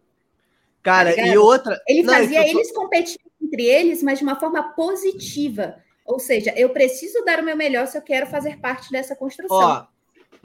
Cara, 0.81 1.15
tá 1.15 1.27
e 1.27 1.37
outra. 1.37 1.79
Ele 1.87 2.03
não, 2.03 2.13
fazia 2.13 2.47
eles 2.47 2.71
competirem 2.71 3.31
entre 3.41 3.63
eles, 3.63 4.01
mas 4.01 4.17
de 4.17 4.23
uma 4.23 4.39
forma 4.39 4.73
positiva. 4.73 5.75
Ou 6.05 6.19
seja, 6.19 6.53
eu 6.57 6.69
preciso 6.69 7.23
dar 7.23 7.39
o 7.39 7.43
meu 7.43 7.55
melhor 7.55 7.87
se 7.87 7.97
eu 7.97 8.01
quero 8.01 8.25
fazer 8.25 8.59
parte 8.59 8.91
dessa 8.91 9.15
construção. 9.15 9.57
Ó, 9.57 9.85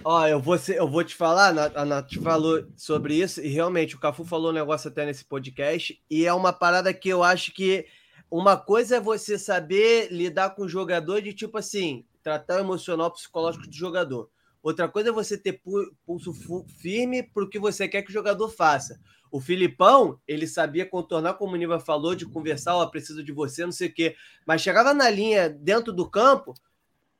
ó 0.04 0.26
eu, 0.26 0.38
vou 0.38 0.56
eu 0.68 0.86
vou 0.86 1.02
te 1.02 1.14
falar, 1.14 1.56
a 1.74 1.84
Nath 1.84 2.14
falou 2.22 2.66
sobre 2.76 3.14
isso, 3.14 3.40
e 3.40 3.48
realmente 3.48 3.96
o 3.96 4.00
Cafu 4.00 4.24
falou 4.24 4.50
um 4.50 4.54
negócio 4.54 4.88
até 4.90 5.06
nesse 5.06 5.24
podcast, 5.24 5.98
e 6.10 6.26
é 6.26 6.32
uma 6.34 6.52
parada 6.52 6.92
que 6.92 7.08
eu 7.08 7.22
acho 7.22 7.52
que 7.54 7.86
uma 8.30 8.56
coisa 8.56 8.96
é 8.96 9.00
você 9.00 9.38
saber 9.38 10.08
lidar 10.10 10.50
com 10.50 10.62
o 10.62 10.68
jogador 10.68 11.22
de 11.22 11.32
tipo 11.32 11.56
assim, 11.56 12.04
tratar 12.26 12.56
o 12.56 12.58
emocional 12.58 13.08
psicológico 13.12 13.68
do 13.68 13.72
jogador. 13.72 14.28
Outra 14.60 14.88
coisa 14.88 15.10
é 15.10 15.12
você 15.12 15.38
ter 15.38 15.62
pulso 16.04 16.34
firme 16.66 17.22
para 17.22 17.44
o 17.44 17.48
que 17.48 17.56
você 17.56 17.86
quer 17.86 18.02
que 18.02 18.10
o 18.10 18.12
jogador 18.12 18.48
faça. 18.48 19.00
O 19.30 19.40
Filipão, 19.40 20.18
ele 20.26 20.44
sabia 20.44 20.84
contornar, 20.84 21.34
como 21.34 21.52
o 21.52 21.56
Niva 21.56 21.78
falou, 21.78 22.16
de 22.16 22.26
conversar, 22.26 22.74
ó, 22.74 22.84
preciso 22.86 23.22
de 23.22 23.30
você, 23.30 23.64
não 23.64 23.70
sei 23.70 23.86
o 23.86 23.94
quê. 23.94 24.16
Mas 24.44 24.60
chegava 24.60 24.92
na 24.92 25.08
linha, 25.08 25.48
dentro 25.48 25.92
do 25.92 26.10
campo, 26.10 26.52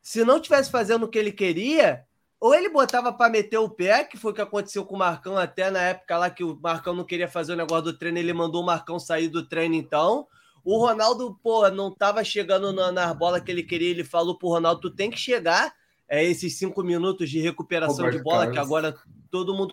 se 0.02 0.24
não 0.24 0.40
tivesse 0.40 0.72
fazendo 0.72 1.04
o 1.04 1.08
que 1.08 1.20
ele 1.20 1.30
queria, 1.30 2.04
ou 2.40 2.52
ele 2.52 2.68
botava 2.68 3.12
para 3.12 3.30
meter 3.30 3.58
o 3.58 3.70
pé, 3.70 4.02
que 4.02 4.16
foi 4.16 4.32
o 4.32 4.34
que 4.34 4.42
aconteceu 4.42 4.84
com 4.84 4.96
o 4.96 4.98
Marcão 4.98 5.38
até 5.38 5.70
na 5.70 5.82
época 5.82 6.18
lá 6.18 6.30
que 6.30 6.42
o 6.42 6.58
Marcão 6.60 6.96
não 6.96 7.04
queria 7.04 7.28
fazer 7.28 7.52
o 7.52 7.56
negócio 7.56 7.84
do 7.84 7.96
treino, 7.96 8.18
ele 8.18 8.32
mandou 8.32 8.60
o 8.60 8.66
Marcão 8.66 8.98
sair 8.98 9.28
do 9.28 9.46
treino 9.46 9.76
então. 9.76 10.26
O 10.66 10.78
Ronaldo, 10.78 11.38
pô, 11.44 11.70
não 11.70 11.92
tava 11.92 12.24
chegando 12.24 12.72
na, 12.72 12.90
na 12.90 13.14
bola 13.14 13.40
que 13.40 13.52
ele 13.52 13.62
queria, 13.62 13.88
ele 13.88 14.02
falou 14.02 14.36
pro 14.36 14.48
Ronaldo, 14.48 14.80
tu 14.80 14.90
tem 14.90 15.08
que 15.08 15.16
chegar, 15.16 15.72
é 16.08 16.24
esses 16.24 16.58
cinco 16.58 16.82
minutos 16.82 17.30
de 17.30 17.40
recuperação 17.40 17.98
Roberto 18.04 18.16
de 18.16 18.22
bola, 18.24 18.38
Carlos. 18.38 18.52
que 18.52 18.58
agora 18.58 18.96
todo 19.30 19.54
mundo... 19.54 19.72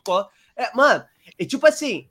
É, 0.55 0.71
mano, 0.75 1.03
e 1.39 1.47
tipo 1.47 1.65
assim, 1.65 2.07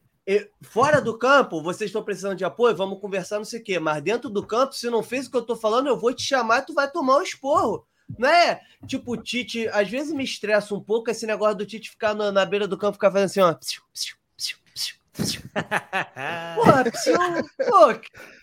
fora 0.62 1.00
do 1.00 1.16
campo, 1.16 1.62
vocês 1.62 1.90
estão 1.90 2.02
precisando 2.02 2.34
de 2.36 2.44
apoio, 2.44 2.74
vamos 2.74 3.00
conversar, 3.00 3.38
não 3.38 3.44
sei 3.44 3.60
o 3.60 3.62
quê. 3.62 3.78
Mas 3.78 4.02
dentro 4.02 4.28
do 4.28 4.44
campo, 4.44 4.74
se 4.74 4.90
não 4.90 5.00
fez 5.00 5.28
o 5.28 5.30
que 5.30 5.36
eu 5.36 5.42
tô 5.42 5.54
falando, 5.54 5.86
eu 5.86 5.96
vou 5.96 6.12
te 6.12 6.24
chamar 6.24 6.58
e 6.58 6.66
tu 6.66 6.74
vai 6.74 6.90
tomar 6.90 7.18
um 7.18 7.22
esporro. 7.22 7.86
Não 8.18 8.28
é 8.28 8.60
tipo 8.84 9.12
o 9.12 9.16
Tite, 9.16 9.68
às 9.68 9.88
vezes 9.88 10.12
me 10.12 10.24
estressa 10.24 10.74
um 10.74 10.80
pouco 10.80 11.08
esse 11.08 11.24
negócio 11.24 11.56
do 11.56 11.64
Tite 11.64 11.88
ficar 11.88 12.14
na, 12.14 12.32
na 12.32 12.44
beira 12.44 12.66
do 12.66 12.76
campo, 12.76 12.94
ficar 12.94 13.12
fazendo 13.12 13.26
assim, 13.26 13.40
ó. 13.40 13.54
Porra, 16.56 16.90
psiu, 16.90 17.16
pô. 17.68 18.41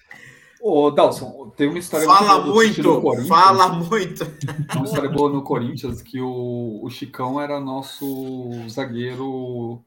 Ô, 0.62 0.92
Dalson, 0.92 1.52
tem 1.56 1.70
uma 1.70 1.80
história 1.80 2.06
Fala 2.06 2.46
muito, 2.46 3.02
fala 3.28 3.70
muito. 3.70 4.26
Uma 4.76 4.86
história 4.86 5.10
boa 5.10 5.32
no 5.32 5.42
Corinthians 5.42 6.02
que 6.02 6.20
o, 6.20 6.82
o 6.84 6.90
Chicão 6.90 7.40
era 7.40 7.60
nosso 7.60 8.52
zagueiro 8.68 9.82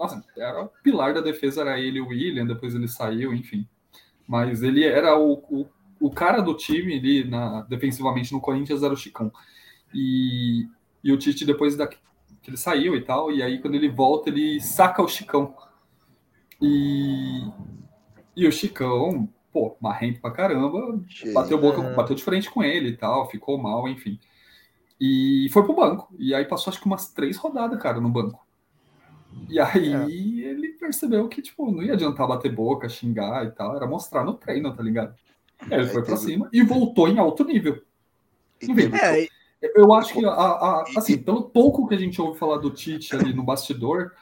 nossa, 0.00 0.24
era 0.34 0.62
o 0.62 0.68
pilar 0.82 1.12
da 1.12 1.20
defesa, 1.20 1.60
era 1.60 1.78
ele 1.78 1.98
e 1.98 2.00
o 2.00 2.08
William, 2.08 2.46
depois 2.46 2.74
ele 2.74 2.88
saiu, 2.88 3.34
enfim. 3.34 3.68
Mas 4.26 4.62
ele 4.62 4.82
era 4.82 5.18
o, 5.18 5.34
o, 5.50 5.68
o 6.00 6.10
cara 6.10 6.40
do 6.40 6.56
time 6.56 6.98
ali, 6.98 7.22
na, 7.22 7.60
defensivamente 7.62 8.32
no 8.32 8.40
Corinthians, 8.40 8.82
era 8.82 8.94
o 8.94 8.96
Chicão. 8.96 9.30
E, 9.92 10.66
e 11.04 11.12
o 11.12 11.18
Tite, 11.18 11.44
depois 11.44 11.76
da, 11.76 11.86
que 11.86 11.98
ele 12.48 12.56
saiu 12.56 12.96
e 12.96 13.02
tal, 13.02 13.30
e 13.30 13.42
aí 13.42 13.60
quando 13.60 13.74
ele 13.74 13.90
volta, 13.90 14.30
ele 14.30 14.58
saca 14.58 15.02
o 15.02 15.08
Chicão. 15.08 15.54
E, 16.62 17.46
e 18.34 18.46
o 18.46 18.52
Chicão, 18.52 19.28
pô, 19.52 19.76
marrento 19.80 20.20
pra 20.20 20.30
caramba, 20.30 21.00
bateu, 21.32 21.58
boca, 21.58 21.82
bateu 21.94 22.14
de 22.14 22.22
frente 22.22 22.50
com 22.50 22.62
ele 22.62 22.90
e 22.90 22.96
tal, 22.96 23.28
ficou 23.28 23.58
mal, 23.58 23.88
enfim. 23.88 24.18
E 25.00 25.48
foi 25.52 25.64
pro 25.64 25.74
banco. 25.74 26.08
E 26.18 26.34
aí 26.34 26.44
passou 26.44 26.70
acho 26.70 26.80
que 26.80 26.86
umas 26.86 27.10
três 27.10 27.36
rodadas, 27.36 27.80
cara, 27.80 28.00
no 28.00 28.08
banco. 28.08 28.46
E 29.48 29.58
aí 29.58 30.44
é. 30.44 30.48
ele 30.48 30.68
percebeu 30.70 31.28
que, 31.28 31.40
tipo, 31.40 31.70
não 31.70 31.82
ia 31.82 31.94
adiantar 31.94 32.26
bater 32.26 32.54
boca, 32.54 32.88
xingar 32.88 33.46
e 33.46 33.50
tal, 33.50 33.76
era 33.76 33.86
mostrar 33.86 34.24
no 34.24 34.34
treino, 34.34 34.74
tá 34.74 34.82
ligado? 34.82 35.14
Aí 35.62 35.78
ele 35.78 35.86
é, 35.86 35.88
foi 35.88 36.04
pra 36.04 36.16
cima 36.16 36.48
e 36.52 36.62
voltou 36.62 37.08
em 37.08 37.18
alto 37.18 37.44
nível. 37.44 37.82
É, 38.62 39.26
eu 39.74 39.92
acho 39.92 40.12
que, 40.12 40.24
a, 40.24 40.30
a, 40.30 40.84
assim, 40.96 41.18
pelo 41.18 41.44
pouco 41.44 41.86
que 41.86 41.94
a 41.94 41.98
gente 41.98 42.20
ouve 42.20 42.38
falar 42.38 42.58
do 42.58 42.70
Tite 42.70 43.14
ali 43.14 43.32
no 43.32 43.42
bastidor, 43.42 44.12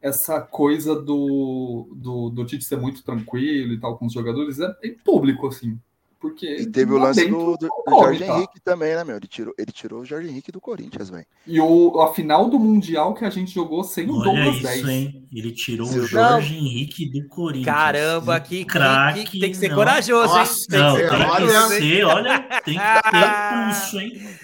essa 0.00 0.40
coisa 0.40 0.94
do, 0.94 1.88
do, 1.94 2.30
do 2.30 2.44
Tite 2.44 2.64
ser 2.64 2.76
muito 2.76 3.02
tranquilo 3.02 3.72
e 3.72 3.80
tal 3.80 3.98
com 3.98 4.06
os 4.06 4.12
jogadores 4.12 4.60
é, 4.60 4.74
é 4.82 4.94
público, 5.04 5.46
assim. 5.48 5.78
Porque 6.20 6.62
e 6.62 6.66
teve 6.66 6.92
o 6.92 6.98
lance 6.98 7.24
do, 7.28 7.56
do, 7.56 7.68
do 7.68 7.90
Jorge 7.90 8.24
tá. 8.24 8.36
Henrique 8.36 8.60
também, 8.60 8.92
né, 8.96 9.04
meu? 9.04 9.16
Ele 9.16 9.28
tirou, 9.28 9.54
ele 9.56 9.70
tirou 9.70 10.00
o 10.00 10.04
Jorge 10.04 10.28
Henrique 10.28 10.50
do 10.50 10.60
Corinthians, 10.60 11.10
velho. 11.10 11.26
E 11.46 11.60
o, 11.60 12.00
a 12.00 12.12
final 12.12 12.50
do 12.50 12.58
Mundial 12.58 13.14
que 13.14 13.24
a 13.24 13.30
gente 13.30 13.54
jogou 13.54 13.84
sem 13.84 14.10
o 14.10 14.18
Douglas 14.18 14.56
isso, 14.56 14.64
10. 14.64 14.88
Hein? 14.88 15.28
Ele 15.32 15.52
tirou 15.52 15.86
o 15.86 16.06
Jorge 16.06 16.56
não. 16.56 16.60
Henrique 16.60 17.08
do 17.08 17.28
Corinthians. 17.28 17.66
Caramba, 17.66 18.40
que 18.40 18.64
craque. 18.64 19.38
Tem 19.38 19.50
que 19.52 19.56
ser 19.56 19.68
não. 19.68 19.76
corajoso, 19.76 20.34
Nossa, 20.34 20.52
hein? 20.52 20.66
Tem 20.68 20.80
não, 20.80 20.94
que 20.94 21.00
ser, 21.02 21.08
tem 21.08 21.68
que 21.68 21.86
ser 21.86 22.04
olha, 22.04 22.40
tem 22.64 22.74
que 22.74 22.80
ter 22.80 23.14
pulso, 23.64 24.00
hein? 24.00 24.38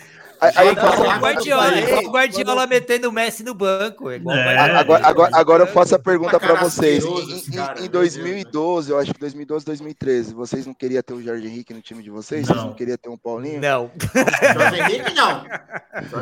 Aí, 0.54 0.70
o 0.70 1.20
Guardiola, 1.20 1.78
igual 1.78 2.04
o 2.04 2.10
Guardiola 2.10 2.66
metendo 2.66 3.08
o 3.08 3.12
Messi 3.12 3.42
no 3.42 3.54
banco. 3.54 4.10
É 4.10 4.16
é, 4.16 4.58
agora, 4.58 5.06
agora, 5.06 5.36
agora, 5.36 5.62
eu 5.64 5.66
faço 5.66 5.94
a 5.94 5.98
pergunta 5.98 6.38
para 6.38 6.54
vocês. 6.54 7.04
Em, 7.04 7.82
em, 7.82 7.86
em 7.86 7.88
2012, 7.88 8.90
eu 8.90 8.98
acho 8.98 9.12
que 9.14 9.20
2012, 9.20 9.64
2013, 9.64 10.34
vocês 10.34 10.66
não 10.66 10.74
queriam 10.74 11.02
ter 11.02 11.14
o 11.14 11.22
Jorge 11.22 11.46
Henrique 11.46 11.72
no 11.72 11.80
time 11.80 12.02
de 12.02 12.10
vocês? 12.10 12.46
Não. 12.46 12.54
Vocês 12.54 12.66
não 12.66 12.74
queriam 12.74 12.96
ter 12.96 13.08
um 13.08 13.16
Paulinho? 13.16 13.60
Não. 13.60 13.90
Jorge 14.54 14.80
Henrique, 14.80 15.14
não. 15.14 15.44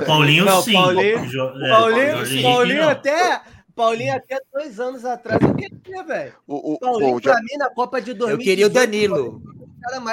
Paulinho, 0.06 0.44
não, 0.44 0.62
sim. 0.62 0.72
Paulinho, 0.72 1.18
é, 1.18 1.68
Paulinho, 1.68 2.42
Paulinho 2.42 2.88
até... 2.88 3.40
Paulinho 3.74 4.14
até 4.14 4.38
dois 4.52 4.78
anos 4.78 5.02
atrás 5.02 5.40
eu 5.40 5.54
queria, 5.54 6.04
velho. 6.04 6.34
O, 6.46 6.74
o, 6.74 6.78
Paulinho, 6.78 7.16
o, 7.16 7.22
pra 7.22 7.40
mim, 7.40 7.56
na 7.58 7.70
Copa 7.70 8.02
de 8.02 8.12
2018... 8.12 8.30
Eu 8.30 8.38
queria 8.38 8.66
o 8.66 8.70
Danilo. 8.70 9.42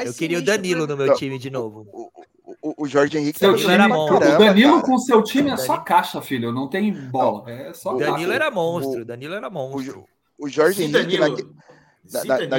Eu 0.05 0.13
queria 0.13 0.39
o 0.39 0.41
Danilo 0.41 0.87
no 0.87 0.95
meu 0.97 1.13
time 1.13 1.37
de 1.37 1.49
novo 1.49 1.85
o, 1.91 2.09
o 2.61 2.87
Jorge 2.87 3.17
Henrique 3.17 3.39
seu 3.39 3.55
time 3.55 3.73
era 3.73 3.87
monstro. 3.87 4.17
o 4.17 4.37
Danilo 4.37 4.73
cara. 4.75 4.85
com 4.85 4.97
seu 4.97 5.23
time 5.23 5.49
é 5.49 5.57
só 5.57 5.77
caixa, 5.77 6.21
filho. 6.21 6.51
Não 6.51 6.67
tem 6.67 6.91
bola. 6.93 7.49
É 7.49 7.73
só 7.73 7.93
Danilo 7.93 8.15
caixa. 8.15 8.33
era 8.33 8.51
monstro. 8.51 9.01
O, 9.01 9.05
Danilo 9.05 9.33
era 9.33 9.49
monstro. 9.49 10.05
O, 10.37 10.45
o 10.45 10.49
Jorge 10.49 10.77
Sim, 10.77 10.95
Henrique. 10.95 11.17
Danilo. 11.17 11.55
Na, 12.11 12.23
na, 12.25 12.47
na, 12.47 12.57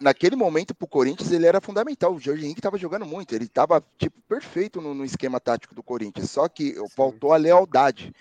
naquele 0.00 0.36
momento 0.36 0.74
pro 0.74 0.86
Corinthians 0.86 1.30
ele 1.30 1.46
era 1.46 1.60
fundamental. 1.60 2.14
O 2.14 2.20
Jorge 2.20 2.44
Henrique 2.44 2.60
estava 2.60 2.78
jogando 2.78 3.06
muito. 3.06 3.34
Ele 3.34 3.44
estava 3.44 3.82
tipo 3.98 4.20
perfeito 4.28 4.80
no, 4.80 4.94
no, 4.94 5.04
esquema 5.04 5.40
tático 5.40 5.74
do 5.74 5.82
Corinthians. 5.82 6.30
Só 6.30 6.48
que 6.48 6.74
Sim. 6.74 6.88
faltou 6.96 7.32
a 7.32 7.36
lealdade. 7.36 8.12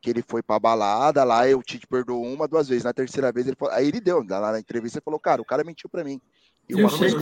Que 0.00 0.10
ele 0.10 0.22
foi 0.24 0.44
pra 0.44 0.60
balada 0.60 1.24
lá, 1.24 1.42
o 1.56 1.60
Tite 1.60 1.84
perdoou 1.84 2.24
uma, 2.24 2.46
duas 2.46 2.68
vezes. 2.68 2.84
Na 2.84 2.92
terceira 2.92 3.32
vez 3.32 3.48
ele 3.48 3.56
falou, 3.56 3.74
aí 3.74 3.88
ele 3.88 4.00
deu, 4.00 4.24
lá 4.28 4.52
na 4.52 4.60
entrevista 4.60 4.98
ele 4.98 5.04
falou, 5.04 5.18
cara, 5.18 5.42
o 5.42 5.44
cara 5.44 5.64
mentiu 5.64 5.88
para 5.88 6.04
mim. 6.04 6.20
E, 6.68 6.84
o, 6.84 6.88
Sheik, 6.88 7.16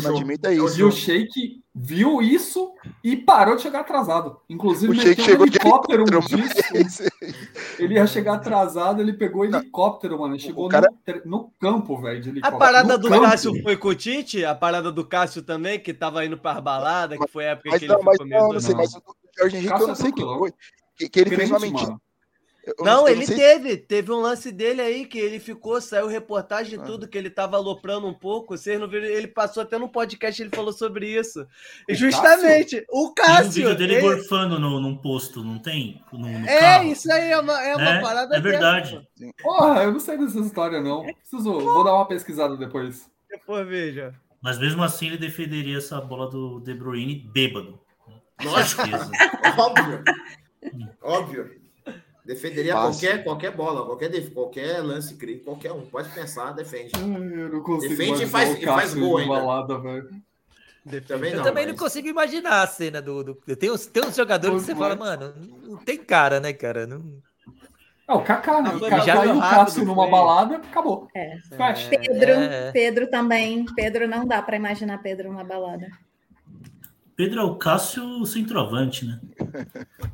é 0.45 0.55
isso. 0.55 0.81
E 0.81 0.83
o 0.83 0.91
Sheik 0.91 1.63
viu 1.73 2.21
isso 2.21 2.73
e 3.05 3.17
parou 3.17 3.55
de 3.55 3.63
chegar 3.63 3.81
atrasado. 3.81 4.41
Inclusive, 4.51 4.93
o 4.93 5.01
Sheik 5.01 5.23
chegou 5.23 5.47
um 5.47 5.49
helicóptero 5.49 6.05
de 6.05 6.15
helicóptero, 6.15 7.11
Ele 7.79 7.95
ia 7.95 8.07
chegar 8.09 8.35
atrasado, 8.35 9.01
ele 9.01 9.13
pegou 9.13 9.45
helicóptero, 9.45 10.19
mano. 10.19 10.35
Ele 10.35 10.43
chegou 10.43 10.69
cara... 10.69 10.89
no, 11.25 11.31
no, 11.31 11.53
campo, 11.61 11.97
velho, 12.01 12.21
de 12.21 12.31
helicóptero. 12.31 12.57
A 12.57 12.59
parada 12.59 12.93
no 12.95 12.99
do 12.99 13.09
campo. 13.09 13.23
Cássio 13.23 13.63
foi 13.63 13.77
com 13.77 13.89
o 13.89 13.95
Tite? 13.95 14.45
A 14.45 14.55
parada 14.55 14.91
do 14.91 15.05
Cássio 15.05 15.43
também, 15.43 15.79
que 15.79 15.95
tava 15.95 16.25
indo 16.25 16.37
pra 16.37 16.61
balada, 16.61 17.17
que 17.17 17.29
foi 17.29 17.47
a 17.47 17.51
época 17.51 17.71
mas 17.71 17.81
que 17.81 17.87
não, 17.87 17.97
ele 17.97 18.05
mas 18.05 18.17
ficou 18.17 18.27
não, 18.27 18.53
não 18.53 18.61
sei, 18.61 18.75
mas 18.75 18.95
o 18.95 19.03
Jorge 19.39 19.57
Henrique, 19.59 19.81
eu 19.81 19.87
não 19.87 19.95
sei 19.95 20.11
que 20.11 20.23
foi. 20.23 20.53
Que, 20.97 21.09
que 21.09 21.21
ele 21.21 21.37
fez 21.37 21.51
uma 21.51 21.61
mentira. 21.61 21.97
Não, 22.79 22.85
não, 22.85 23.09
ele 23.09 23.27
teve. 23.27 23.77
Teve 23.77 24.11
um 24.11 24.21
lance 24.21 24.51
dele 24.51 24.81
aí 24.81 25.07
que 25.07 25.19
ele 25.19 25.39
ficou, 25.39 25.81
saiu 25.81 26.09
reportagem 26.09 26.77
de 26.77 26.83
ah. 26.83 26.87
tudo, 26.87 27.07
que 27.07 27.17
ele 27.17 27.31
tava 27.31 27.57
aloprando 27.57 28.07
um 28.07 28.15
pouco. 28.15 28.57
Vocês 28.57 28.79
não 28.81 28.89
viram? 28.89 29.07
Ele 29.07 29.29
passou 29.29 29.63
até 29.63 29.79
no 29.79 29.89
podcast, 29.89 30.43
ele 30.43 30.55
falou 30.55 30.73
sobre 30.73 31.09
isso. 31.09 31.47
O 31.89 31.95
Justamente, 31.95 32.81
Cássio? 32.81 32.87
o 32.91 33.15
Cássio. 33.15 33.37
Tem 33.37 33.47
um 33.47 33.51
vídeo 33.69 33.77
dele 33.77 33.95
ele... 33.95 34.03
gorfando 34.03 34.59
no, 34.59 34.81
num 34.81 34.97
posto, 34.97 35.45
não 35.45 35.59
tem? 35.59 36.03
No, 36.13 36.19
no 36.19 36.47
é, 36.49 36.61
carro. 36.61 36.89
isso 36.91 37.13
aí 37.13 37.31
é 37.31 37.39
uma, 37.39 37.63
é 37.63 37.77
uma 37.77 37.91
é, 37.91 38.01
parada. 38.01 38.37
É 38.37 38.41
verdade. 38.41 39.09
Porra, 39.41 39.85
eu 39.85 39.93
não 39.93 40.01
sei 40.01 40.19
dessa 40.19 40.41
história, 40.41 40.81
não. 40.81 41.05
Preciso, 41.05 41.61
vou 41.61 41.85
dar 41.85 41.95
uma 41.95 42.09
pesquisada 42.09 42.57
depois. 42.57 43.09
Depois 43.31 43.67
veja. 43.67 44.15
Mas 44.43 44.59
mesmo 44.59 44.83
assim, 44.83 45.07
ele 45.07 45.19
defenderia 45.19 45.79
essa 45.79 46.01
bola 46.01 46.29
do 46.29 46.61
De 46.61 46.75
Bruyne 46.75 47.15
bêbado. 47.33 47.81
Lógico. 48.43 48.83
Óbvio. 49.57 50.05
Óbvio. 51.01 51.66
Defenderia 52.27 52.73
qualquer, 52.73 53.23
qualquer 53.23 53.51
bola, 53.53 53.87
qualquer, 53.87 54.31
qualquer 54.31 54.81
lance, 54.81 55.17
qualquer 55.45 55.71
um. 55.71 55.83
Pode 55.83 56.09
pensar, 56.09 56.51
defende. 56.51 56.91
Eu 56.97 57.49
não 57.49 57.63
consigo 57.63 57.95
defende 57.95 58.25
e 58.25 58.27
faz, 58.27 58.61
e 58.61 58.65
faz 58.65 58.95
gol 58.95 59.19
ainda. 59.19 59.33
Balada, 59.33 59.75
também 61.07 61.31
eu 61.31 61.39
não, 61.39 61.45
também 61.45 61.67
mas... 61.67 61.75
não 61.75 61.77
consigo 61.77 62.09
imaginar 62.09 62.63
a 62.63 62.67
cena 62.67 63.01
do. 63.01 63.23
do... 63.23 63.35
Tem, 63.57 63.71
uns, 63.71 63.87
tem 63.87 64.05
uns 64.05 64.17
jogadores 64.17 64.61
que 64.61 64.67
você 64.67 64.75
fala, 64.75 64.97
mano, 64.97 65.35
não 65.63 65.77
tem 65.79 65.99
cara, 65.99 66.41
né, 66.41 66.53
cara? 66.53 66.85
Não. 66.85 66.99
Não, 68.09 68.17
o 68.17 68.23
Kaká, 68.23 68.63
né? 68.63 68.71
O 68.71 68.81
Kaká 68.81 69.27
e 69.27 69.29
o 69.31 69.41
Cássio 69.41 69.85
numa 69.85 70.09
balada, 70.09 70.57
acabou. 70.57 71.09
É. 71.15 71.39
Pedro, 71.91 72.31
é. 72.33 72.73
Pedro 72.73 73.11
também. 73.11 73.65
Pedro 73.75 74.09
não 74.09 74.27
dá 74.27 74.43
para 74.43 74.57
imaginar 74.57 74.99
Pedro 74.99 75.29
numa 75.29 75.45
balada. 75.45 75.89
Pedro 77.17 77.41
é 77.41 77.45
o 77.45 77.57
Cássio 77.57 78.27
centroavante, 78.27 79.07
né? 79.07 79.19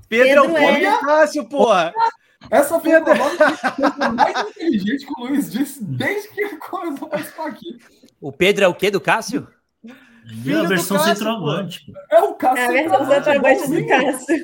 Pedro, 0.08 0.44
Pedro 0.54 0.84
é 0.84 0.96
o 0.96 1.00
Cássio, 1.00 1.48
porra! 1.48 1.92
Essa 2.50 2.78
foi 2.78 2.90
Pedro... 2.90 3.12
a 3.12 4.08
mais 4.10 4.48
inteligente 4.50 5.06
que 5.06 5.12
o 5.20 5.26
Luiz 5.26 5.50
disse 5.50 5.82
desde 5.84 6.28
que 6.28 6.40
ele 6.40 6.56
começou 6.56 7.06
a 7.08 7.10
participar 7.10 7.46
aqui. 7.48 7.78
O 8.20 8.32
Pedro 8.32 8.64
é 8.64 8.68
o 8.68 8.74
quê 8.74 8.90
do 8.90 9.00
Cássio? 9.00 9.48
É 9.84 10.54
a 10.54 10.62
versão 10.62 10.96
Cássio, 10.96 11.14
centroavante. 11.14 11.86
Pô. 11.86 11.92
É 12.10 12.22
o 12.22 12.34
Cássio. 12.34 12.62
É 12.62 12.66
a 12.66 12.70
versão 12.70 13.08
centroavante 13.08 13.68
do 13.68 13.86
Cássio. 13.86 14.36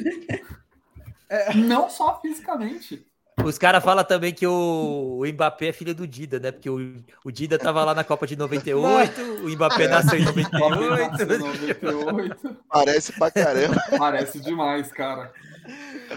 É, 1.29 1.55
não 1.55 1.89
só 1.89 2.21
fisicamente. 2.21 3.07
Os 3.45 3.57
caras 3.57 3.83
falam 3.83 4.05
também 4.05 4.33
que 4.33 4.47
o, 4.47 5.21
o 5.21 5.27
Mbappé 5.27 5.69
é 5.69 5.73
filho 5.73 5.95
do 5.95 6.07
Dida, 6.07 6.39
né? 6.39 6.51
Porque 6.53 6.69
o, 6.69 6.97
o 7.25 7.31
Dida 7.31 7.59
tava 7.59 7.85
lá 7.85 7.95
na 7.95 8.05
Copa 8.05 8.27
de 8.27 8.37
98, 8.37 9.21
o 9.45 9.49
Mbappé 9.51 9.85
é. 9.85 9.89
nasceu 9.89 10.19
em 10.19 10.25
98. 10.25 11.27
98. 11.27 12.57
Parece 12.69 13.13
pra 13.19 13.31
caramba. 13.31 13.77
Parece 13.97 14.41
demais, 14.41 14.91
cara. 14.93 15.33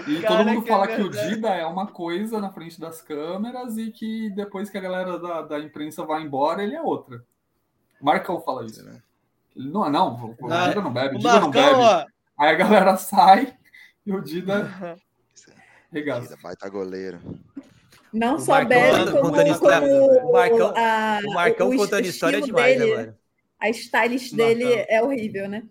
E 0.07 0.21
cara, 0.21 0.37
todo 0.37 0.47
mundo 0.47 0.65
fala 0.65 0.87
que 0.87 1.01
o 1.01 1.09
Dida 1.09 1.49
é 1.49 1.65
uma 1.65 1.87
coisa 1.87 2.39
na 2.39 2.51
frente 2.51 2.79
das 2.79 3.01
câmeras 3.01 3.77
e 3.77 3.91
que 3.91 4.29
depois 4.31 4.69
que 4.69 4.77
a 4.77 4.81
galera 4.81 5.19
da, 5.19 5.41
da 5.41 5.59
imprensa 5.59 6.05
vai 6.05 6.21
embora, 6.21 6.63
ele 6.63 6.75
é 6.75 6.81
outra. 6.81 7.23
Marcão 8.01 8.41
fala 8.41 8.65
isso. 8.65 8.83
Né? 8.83 9.01
Ele 9.55 9.69
não, 9.69 9.89
não, 9.89 10.35
o 10.39 10.47
Dida 10.47 10.81
não 10.81 10.93
bebe, 10.93 11.15
o 11.15 11.19
Dida 11.19 11.39
não 11.39 11.51
bebe. 11.51 11.81
Aí 12.37 12.49
a 12.49 12.55
galera 12.55 12.97
sai 12.97 13.53
e 14.05 14.11
o 14.11 14.21
Dida 14.21 14.97
Regaça. 15.91 16.37
Baita 16.41 16.69
goleiro. 16.69 17.19
Não 18.13 18.35
o 18.35 18.39
só 18.39 18.53
Marcão, 18.53 18.69
bebe, 18.69 19.11
como, 19.11 19.33
como, 19.33 19.47
história, 19.47 19.87
o 19.87 20.31
Marcão, 20.33 20.73
a, 20.75 21.19
o 21.25 21.33
Marcão 21.33 21.69
o, 21.69 21.77
contando 21.77 22.05
história 22.05 22.37
é 22.37 22.41
demais, 22.41 22.77
né, 22.77 22.85
dele, 22.85 22.97
né, 22.97 23.03
mano? 23.03 23.17
A 23.59 23.69
stylist 23.69 24.33
dele 24.33 24.85
é 24.89 25.01
horrível, 25.01 25.47
né? 25.47 25.63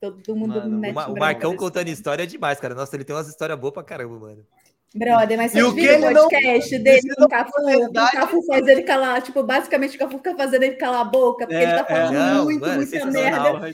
Todo 0.00 0.34
mundo 0.34 0.54
mano, 0.54 0.78
mete 0.78 0.96
O, 0.96 1.12
o 1.12 1.18
Marcão 1.18 1.56
contando 1.56 1.88
história 1.88 2.22
é 2.24 2.26
demais, 2.26 2.58
cara. 2.58 2.74
Nossa, 2.74 2.96
ele 2.96 3.04
tem 3.04 3.14
umas 3.14 3.28
histórias 3.28 3.58
boas 3.58 3.74
pra 3.74 3.84
caramba, 3.84 4.18
mano. 4.18 4.46
Brother, 4.94 5.36
mas 5.36 5.52
você 5.52 5.58
viu 5.58 5.98
o 5.98 6.00
podcast 6.00 6.76
não, 6.76 6.82
dele 6.82 7.14
com 7.14 7.24
o 7.24 7.28
Cafu? 7.28 7.52
O 7.60 7.92
Cafu 7.92 8.42
faz 8.44 8.66
ele 8.66 8.82
calar, 8.82 9.20
tipo, 9.22 9.42
basicamente 9.42 9.96
o 9.96 9.98
Cafu 9.98 10.16
fica 10.16 10.34
fazendo 10.34 10.62
ele 10.62 10.76
calar 10.76 11.02
a 11.02 11.04
boca, 11.04 11.46
porque 11.46 11.54
é, 11.54 11.62
ele 11.62 11.72
tá 11.72 11.86
é, 11.88 11.96
falando 11.96 12.16
é, 12.16 12.42
muito, 12.42 12.60
mano, 12.60 12.76
muita 12.76 13.06
merda. 13.06 13.72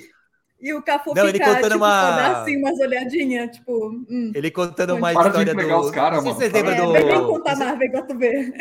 E 0.65 0.73
o 0.73 0.81
Cafu 0.82 1.12
não, 1.15 1.27
fica, 1.27 1.28
ele 1.28 1.39
contando 1.41 1.73
tipo, 1.73 1.77
uma... 1.77 2.41
assim, 2.41 2.57
umas 2.57 2.81
olhadinhas, 2.81 3.51
tipo... 3.55 3.89
Hum, 4.09 4.32
ele 4.35 4.51
contando 4.51 4.95
uma 4.95 5.12
história 5.12 5.55
do... 5.55 5.78
Os 5.78 5.91
cara, 5.91 6.16
não 6.16 6.23
sei 6.23 6.32
se 6.32 6.39
vocês 6.39 6.53
lembram 6.55 6.97
é, 6.97 7.03
do... 7.03 7.07
Vem 7.07 7.27
contar 7.27 7.57
mais, 7.57 7.78
vem 7.78 7.91
tu 7.91 8.19
ver. 8.19 8.55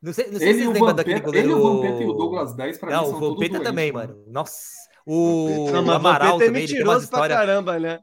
Não 0.00 0.12
sei, 0.14 0.30
não 0.30 0.38
sei 0.38 0.54
se 0.54 0.60
vocês 0.60 0.72
lembram 0.72 0.94
daquele 0.94 1.20
goleiro... 1.20 1.48
Ele, 1.48 1.54
o 1.54 1.82
Vampeta 1.82 2.02
e 2.02 2.06
o 2.06 2.12
Douglas 2.14 2.54
10, 2.54 2.78
pra 2.78 2.90
não, 2.92 3.02
mim, 3.02 3.10
são 3.10 3.16
o 3.18 3.20
Vampeta 3.20 3.60
também, 3.60 3.92
mano. 3.92 4.24
Nossa. 4.26 4.58
O, 5.04 5.70
não, 5.70 5.84
o 5.84 5.90
Amaral 5.90 6.40
é 6.40 6.46
também, 6.46 6.62
ele 6.62 6.72
tem 6.72 6.82
umas 6.82 7.02
histórias... 7.02 7.38
caramba, 7.38 7.78
né? 7.78 8.00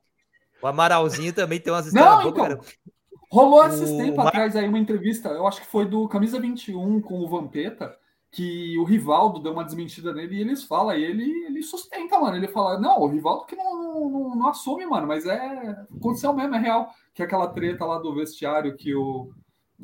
O 0.62 0.68
Amaralzinho 0.68 1.34
também 1.34 1.60
tem 1.60 1.74
umas 1.74 1.88
histórias 1.88 2.26
não, 2.26 2.30
então, 2.30 2.60
Rolou 3.32 3.66
esses 3.66 3.90
o... 3.90 3.98
tempos 3.98 4.24
atrás 4.24 4.56
aí 4.56 4.68
uma 4.68 4.78
entrevista, 4.78 5.30
eu 5.30 5.48
acho 5.48 5.62
que 5.62 5.68
foi 5.68 5.86
do 5.86 6.08
Camisa 6.08 6.40
21 6.40 7.02
com 7.02 7.22
o 7.22 7.28
Vampeta, 7.28 7.98
que 8.36 8.78
o 8.78 8.84
Rivaldo 8.84 9.40
deu 9.40 9.54
uma 9.54 9.64
desmentida 9.64 10.14
nele 10.14 10.36
e 10.36 10.42
eles 10.42 10.62
falam, 10.66 10.94
e 10.94 11.02
ele, 11.02 11.46
ele 11.46 11.64
sustenta, 11.64 12.20
mano. 12.20 12.36
Ele 12.36 12.50
fala, 12.50 12.78
não, 12.78 13.00
o 13.00 13.08
Rivaldo 13.08 13.46
que 13.46 13.56
não, 13.56 14.10
não, 14.10 14.36
não, 14.36 14.50
assume, 14.50 14.86
mano, 14.86 15.08
mas 15.08 15.26
é. 15.26 15.86
Aconteceu 15.98 16.34
mesmo, 16.34 16.54
é 16.54 16.60
real. 16.60 16.90
Que 17.14 17.22
é 17.22 17.26
aquela 17.26 17.48
treta 17.48 17.86
lá 17.86 17.98
do 17.98 18.14
vestiário 18.14 18.76
que 18.76 18.94
o. 18.94 19.30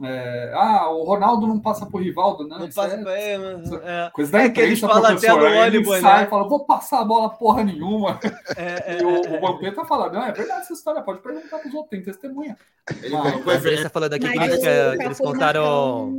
É, 0.04 0.52
ah, 0.54 0.90
o 0.90 1.04
Ronaldo 1.04 1.48
não 1.48 1.60
passa 1.60 1.86
por 1.86 2.02
Rivaldo, 2.02 2.46
né? 2.46 2.58
Não 2.60 2.66
Isso 2.66 2.76
passa 2.76 2.96
é, 3.10 3.36
é, 3.36 4.10
coisa 4.14 4.32
da 4.32 4.44
é 4.44 4.50
que 4.50 4.60
eles 4.60 4.80
falam 4.80 5.16
até 5.16 5.30
no 5.30 5.46
ônibus, 5.46 6.00
sai 6.00 6.22
né? 6.22 6.28
e 6.28 6.30
fala, 6.30 6.48
vou 6.48 6.66
passar 6.66 7.02
a 7.02 7.06
bola 7.06 7.30
porra 7.30 7.64
nenhuma. 7.64 8.20
É, 8.58 8.96
é, 8.96 9.02
e 9.02 9.06
o, 9.06 9.26
é, 9.26 9.38
o 9.38 9.42
Vampeta 9.42 9.86
fala, 9.86 10.12
não, 10.12 10.24
é 10.24 10.32
verdade 10.32 10.62
essa 10.62 10.74
história, 10.74 11.02
pode 11.02 11.22
perguntar 11.22 11.58
pros 11.60 11.74
outros, 11.74 11.90
tem 11.90 12.04
testemunha. 12.04 12.58
Ele, 13.02 13.16
mas, 13.16 13.64
mas, 13.64 13.92
falando 13.92 14.14
aqui 14.14 14.30
que 14.30 14.38
eles, 14.38 14.60
que 14.60 15.04
eles 15.04 15.18
contaram 15.20 16.14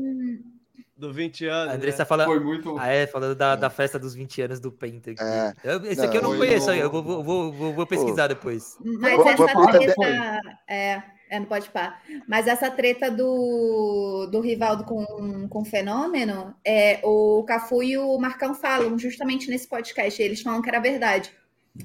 do 1.03 1.13
20 1.13 1.47
anos. 1.47 1.73
A 1.73 1.77
Andressa 1.77 1.99
né? 1.99 2.05
falando. 2.05 2.27
Foi 2.27 2.41
muito. 2.41 2.79
Ah, 2.79 2.89
é, 2.89 3.07
falando 3.09 3.35
da, 3.35 3.57
da 3.57 3.69
festa 3.69 3.99
dos 3.99 4.15
20 4.15 4.43
anos 4.43 4.61
do 4.61 4.71
Penta. 4.71 5.11
É. 5.11 5.53
Esse 5.89 5.97
não, 5.97 6.05
aqui 6.05 6.17
eu 6.17 6.23
não 6.23 6.37
conheço, 6.37 6.71
eu 6.71 6.91
vou, 6.91 7.03
vou, 7.03 7.53
vou, 7.53 7.73
vou 7.75 7.87
pesquisar 7.87 8.29
Pô. 8.29 8.35
depois. 8.35 8.79
Mas 8.81 9.27
essa 9.27 9.69
treta. 9.73 10.41
É, 10.69 11.03
é, 11.29 11.41
não 11.41 11.47
pode 11.47 11.69
parar. 11.71 12.01
Mas 12.29 12.47
essa 12.47 12.71
treta 12.71 13.11
do, 13.11 14.29
do 14.31 14.41
Rivaldo 14.41 14.85
com, 14.85 15.49
com 15.49 15.63
o 15.63 15.65
fenômeno, 15.65 16.55
é, 16.65 17.01
o 17.03 17.43
Cafu 17.43 17.83
e 17.83 17.99
o 17.99 18.17
Marcão 18.17 18.55
falam 18.55 18.97
justamente 18.97 19.51
nesse 19.51 19.67
podcast. 19.67 20.23
Eles 20.23 20.41
falam 20.41 20.63
que 20.63 20.69
era 20.69 20.79
verdade. 20.79 21.33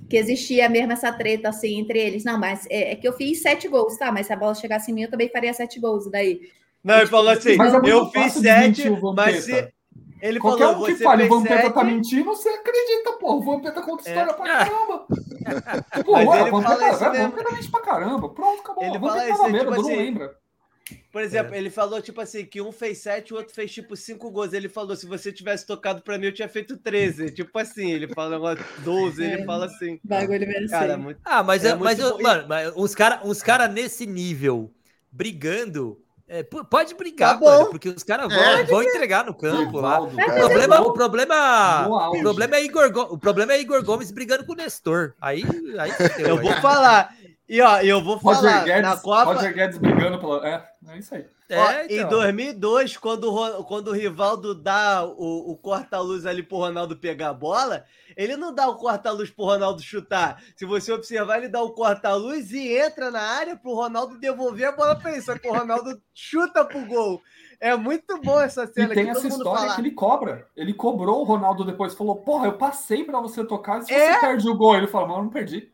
Que 0.09 0.17
existia 0.17 0.69
mesmo 0.69 0.91
essa 0.91 1.11
treta 1.11 1.49
assim 1.49 1.79
entre 1.79 1.97
eles. 1.97 2.23
Não, 2.23 2.37
mas 2.37 2.67
é, 2.69 2.91
é 2.91 2.95
que 2.95 3.07
eu 3.07 3.13
fiz 3.13 3.41
sete 3.41 3.67
gols, 3.67 3.97
tá? 3.97 4.11
Mas 4.11 4.27
se 4.27 4.33
a 4.33 4.37
bola 4.37 4.53
chegasse 4.53 4.91
em 4.91 4.93
mim, 4.93 5.03
eu 5.03 5.09
também 5.09 5.29
faria 5.29 5.53
sete 5.53 5.79
gols. 5.79 6.11
Daí 6.11 6.41
não, 6.83 6.97
ele 6.97 7.07
falou 7.07 7.29
assim: 7.31 7.51
é 7.51 7.91
eu 7.91 8.09
fiz 8.09 8.33
sete, 8.33 8.89
mas 9.15 9.43
se. 9.43 9.73
Ele 10.19 10.39
Qualquer 10.39 10.65
falou, 10.65 10.83
um 10.83 10.85
que 10.85 10.95
fale, 10.95 11.23
o 11.25 11.29
Vampeta 11.29 11.61
sete... 11.61 11.73
tá 11.73 11.83
mentindo, 11.83 12.25
você 12.25 12.49
acredita, 12.49 13.13
pô. 13.19 13.35
O 13.35 13.43
Vampeta 13.43 13.81
conta 13.83 14.09
é. 14.09 14.13
história 14.13 14.31
é. 14.31 14.33
pra 14.33 14.45
caramba. 14.65 15.05
pô, 16.03 16.11
mas 16.13 16.41
ele 16.41 16.49
o 16.49 16.61
Vampeta, 16.61 16.97
fala 16.97 17.17
é, 17.17 17.21
Vampeta 17.21 17.51
mente 17.51 17.71
pra 17.71 17.81
caramba. 17.81 18.29
Pronto, 18.29 18.59
acabou. 18.61 18.83
Ele 18.83 18.99
fala 18.99 19.29
isso, 19.29 19.43
tipo 19.45 19.73
assim, 19.73 19.81
não 19.81 19.87
lembra. 19.87 20.35
Por 21.11 21.21
exemplo, 21.21 21.53
é. 21.53 21.57
ele 21.57 21.69
falou, 21.69 22.01
tipo 22.01 22.21
assim, 22.21 22.45
que 22.45 22.61
um 22.61 22.71
fez 22.71 22.99
sete, 22.99 23.33
o 23.33 23.37
outro 23.37 23.53
fez, 23.53 23.71
tipo, 23.71 23.95
cinco 23.95 24.31
gols. 24.31 24.53
Ele 24.53 24.69
falou, 24.69 24.95
se 24.95 25.05
você 25.05 25.31
tivesse 25.31 25.67
tocado 25.67 26.01
pra 26.01 26.17
mim, 26.17 26.27
eu 26.27 26.33
tinha 26.33 26.47
feito 26.47 26.77
13. 26.77 27.31
Tipo 27.31 27.59
assim, 27.59 27.91
ele 27.91 28.07
fala 28.07 28.55
12, 28.79 29.23
é. 29.23 29.33
ele 29.33 29.45
fala 29.45 29.65
assim. 29.65 29.99
Bagulho 30.03 30.47
mesmo 30.47 30.69
cara, 30.69 30.93
assim. 30.93 31.03
muito, 31.03 31.19
Ah, 31.25 31.43
mas, 31.43 31.65
é, 31.65 31.75
mas, 31.75 31.99
eu, 31.99 32.17
mano, 32.19 32.47
mas 32.47 32.75
uns 32.75 32.95
caras 32.95 33.19
uns 33.23 33.43
cara 33.43 33.67
nesse 33.67 34.05
nível, 34.05 34.71
brigando 35.11 36.01
é, 36.29 36.43
pode 36.43 36.93
brigar, 36.95 37.39
tá 37.39 37.45
mano, 37.45 37.67
porque 37.67 37.87
os 37.87 38.03
caras 38.03 38.27
vão, 38.27 38.43
é, 38.43 38.63
vão 38.65 38.83
entregar 38.83 39.25
no 39.25 39.33
campo 39.33 39.79
lá. 39.79 40.01
O 40.01 40.09
problema, 40.09 40.81
o 40.81 40.93
problema, 40.93 41.87
o 41.87 42.19
problema 42.19 42.55
é 42.57 42.63
Igor, 42.65 42.91
o 43.11 43.17
problema 43.17 43.53
é 43.53 43.61
Igor 43.61 43.81
Gomes 43.81 44.11
brigando 44.11 44.45
com 44.45 44.51
o 44.51 44.55
Nestor. 44.55 45.13
Aí, 45.21 45.43
aí 45.79 45.91
eu 46.19 46.41
vou 46.41 46.51
falar. 46.61 47.15
E 47.49 47.61
ó, 47.61 47.79
eu 47.79 48.03
vou 48.03 48.19
falar 48.19 48.65
Guedes, 48.65 48.81
na 48.81 48.97
Copa. 48.97 49.33
Roger 49.33 49.53
Guedes 49.53 49.77
brigando 49.77 50.19
pela. 50.19 50.45
É, 50.47 50.69
é 50.89 50.97
isso 50.97 51.15
aí. 51.15 51.25
É, 51.49 51.57
ó, 51.57 51.71
então. 51.89 51.97
Em 51.97 52.09
2002, 52.09 52.97
quando, 52.97 53.63
quando 53.63 53.87
o 53.87 53.93
Rivaldo 53.93 54.53
dá 54.53 55.05
o, 55.05 55.51
o 55.51 55.55
corta-luz 55.55 56.25
ali 56.25 56.43
pro 56.43 56.57
Ronaldo 56.57 56.97
pegar 56.97 57.29
a 57.29 57.33
bola, 57.33 57.85
ele 58.17 58.35
não 58.35 58.53
dá 58.53 58.67
o 58.67 58.75
corta-luz 58.75 59.29
pro 59.29 59.45
Ronaldo 59.45 59.81
chutar. 59.81 60.43
Se 60.57 60.65
você 60.65 60.91
observar, 60.91 61.37
ele 61.37 61.47
dá 61.47 61.61
o 61.61 61.71
corta-luz 61.71 62.51
e 62.51 62.77
entra 62.77 63.09
na 63.09 63.21
área 63.21 63.55
pro 63.55 63.73
Ronaldo 63.73 64.19
devolver 64.19 64.67
a 64.67 64.73
bola 64.73 64.95
pra 64.97 65.13
ele. 65.13 65.21
Só 65.21 65.37
que 65.37 65.47
o 65.47 65.53
Ronaldo 65.53 66.01
chuta 66.13 66.65
pro 66.65 66.85
gol. 66.85 67.21
É 67.61 67.75
muito 67.77 68.19
bom 68.21 68.39
essa 68.41 68.67
cena. 68.67 68.91
E 68.91 68.95
tem 68.95 69.09
essa 69.09 69.27
história 69.27 69.61
fala. 69.61 69.75
que 69.75 69.81
ele 69.81 69.91
cobra. 69.91 70.47
Ele 70.55 70.73
cobrou 70.73 71.21
o 71.21 71.23
Ronaldo 71.23 71.63
depois. 71.63 71.93
Falou, 71.93 72.17
porra, 72.17 72.47
eu 72.47 72.53
passei 72.57 73.05
para 73.05 73.21
você 73.21 73.43
tocar. 73.43 73.81
Se 73.81 73.93
é? 73.93 74.13
você 74.13 74.19
perde 74.19 74.49
o 74.49 74.55
gol, 74.55 74.75
ele 74.75 74.87
falou, 74.87 75.07
mas 75.07 75.17
eu 75.17 75.23
não 75.23 75.29
perdi. 75.29 75.71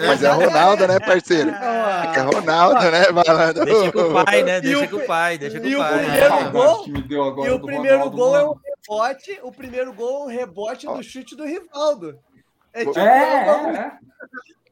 Mas 0.00 0.22
é 0.22 0.30
Ronaldo, 0.30 0.86
né, 0.86 0.98
parceiro? 1.00 1.50
É 1.50 2.20
Ronaldo, 2.20 2.90
né, 2.90 3.08
malandro? 3.10 3.64
Deixa 3.64 3.92
com 3.92 4.00
o 4.00 4.24
pai, 4.24 4.42
né? 4.42 4.60
Deixa 4.60 4.88
com 4.88 4.96
o 4.96 5.06
pai, 5.06 5.38
deixa 5.38 5.60
com 5.60 5.68
o 5.68 6.52
pai. 6.52 7.46
E 7.46 7.50
o 7.50 7.60
primeiro 7.60 8.10
gol 8.10 8.36
é 8.36 8.44
o 8.44 8.54
rebote, 8.54 9.38
o 9.42 9.52
primeiro 9.52 9.92
gol 9.92 10.22
é 10.22 10.24
o 10.24 10.38
rebote 10.38 10.86
do 10.86 11.02
chute 11.02 11.36
do 11.36 11.44
Rivaldo. 11.44 12.18
É, 12.72 12.84
tipo, 12.84 12.98
é, 12.98 13.02
é, 13.02 13.78
é. 13.78 13.92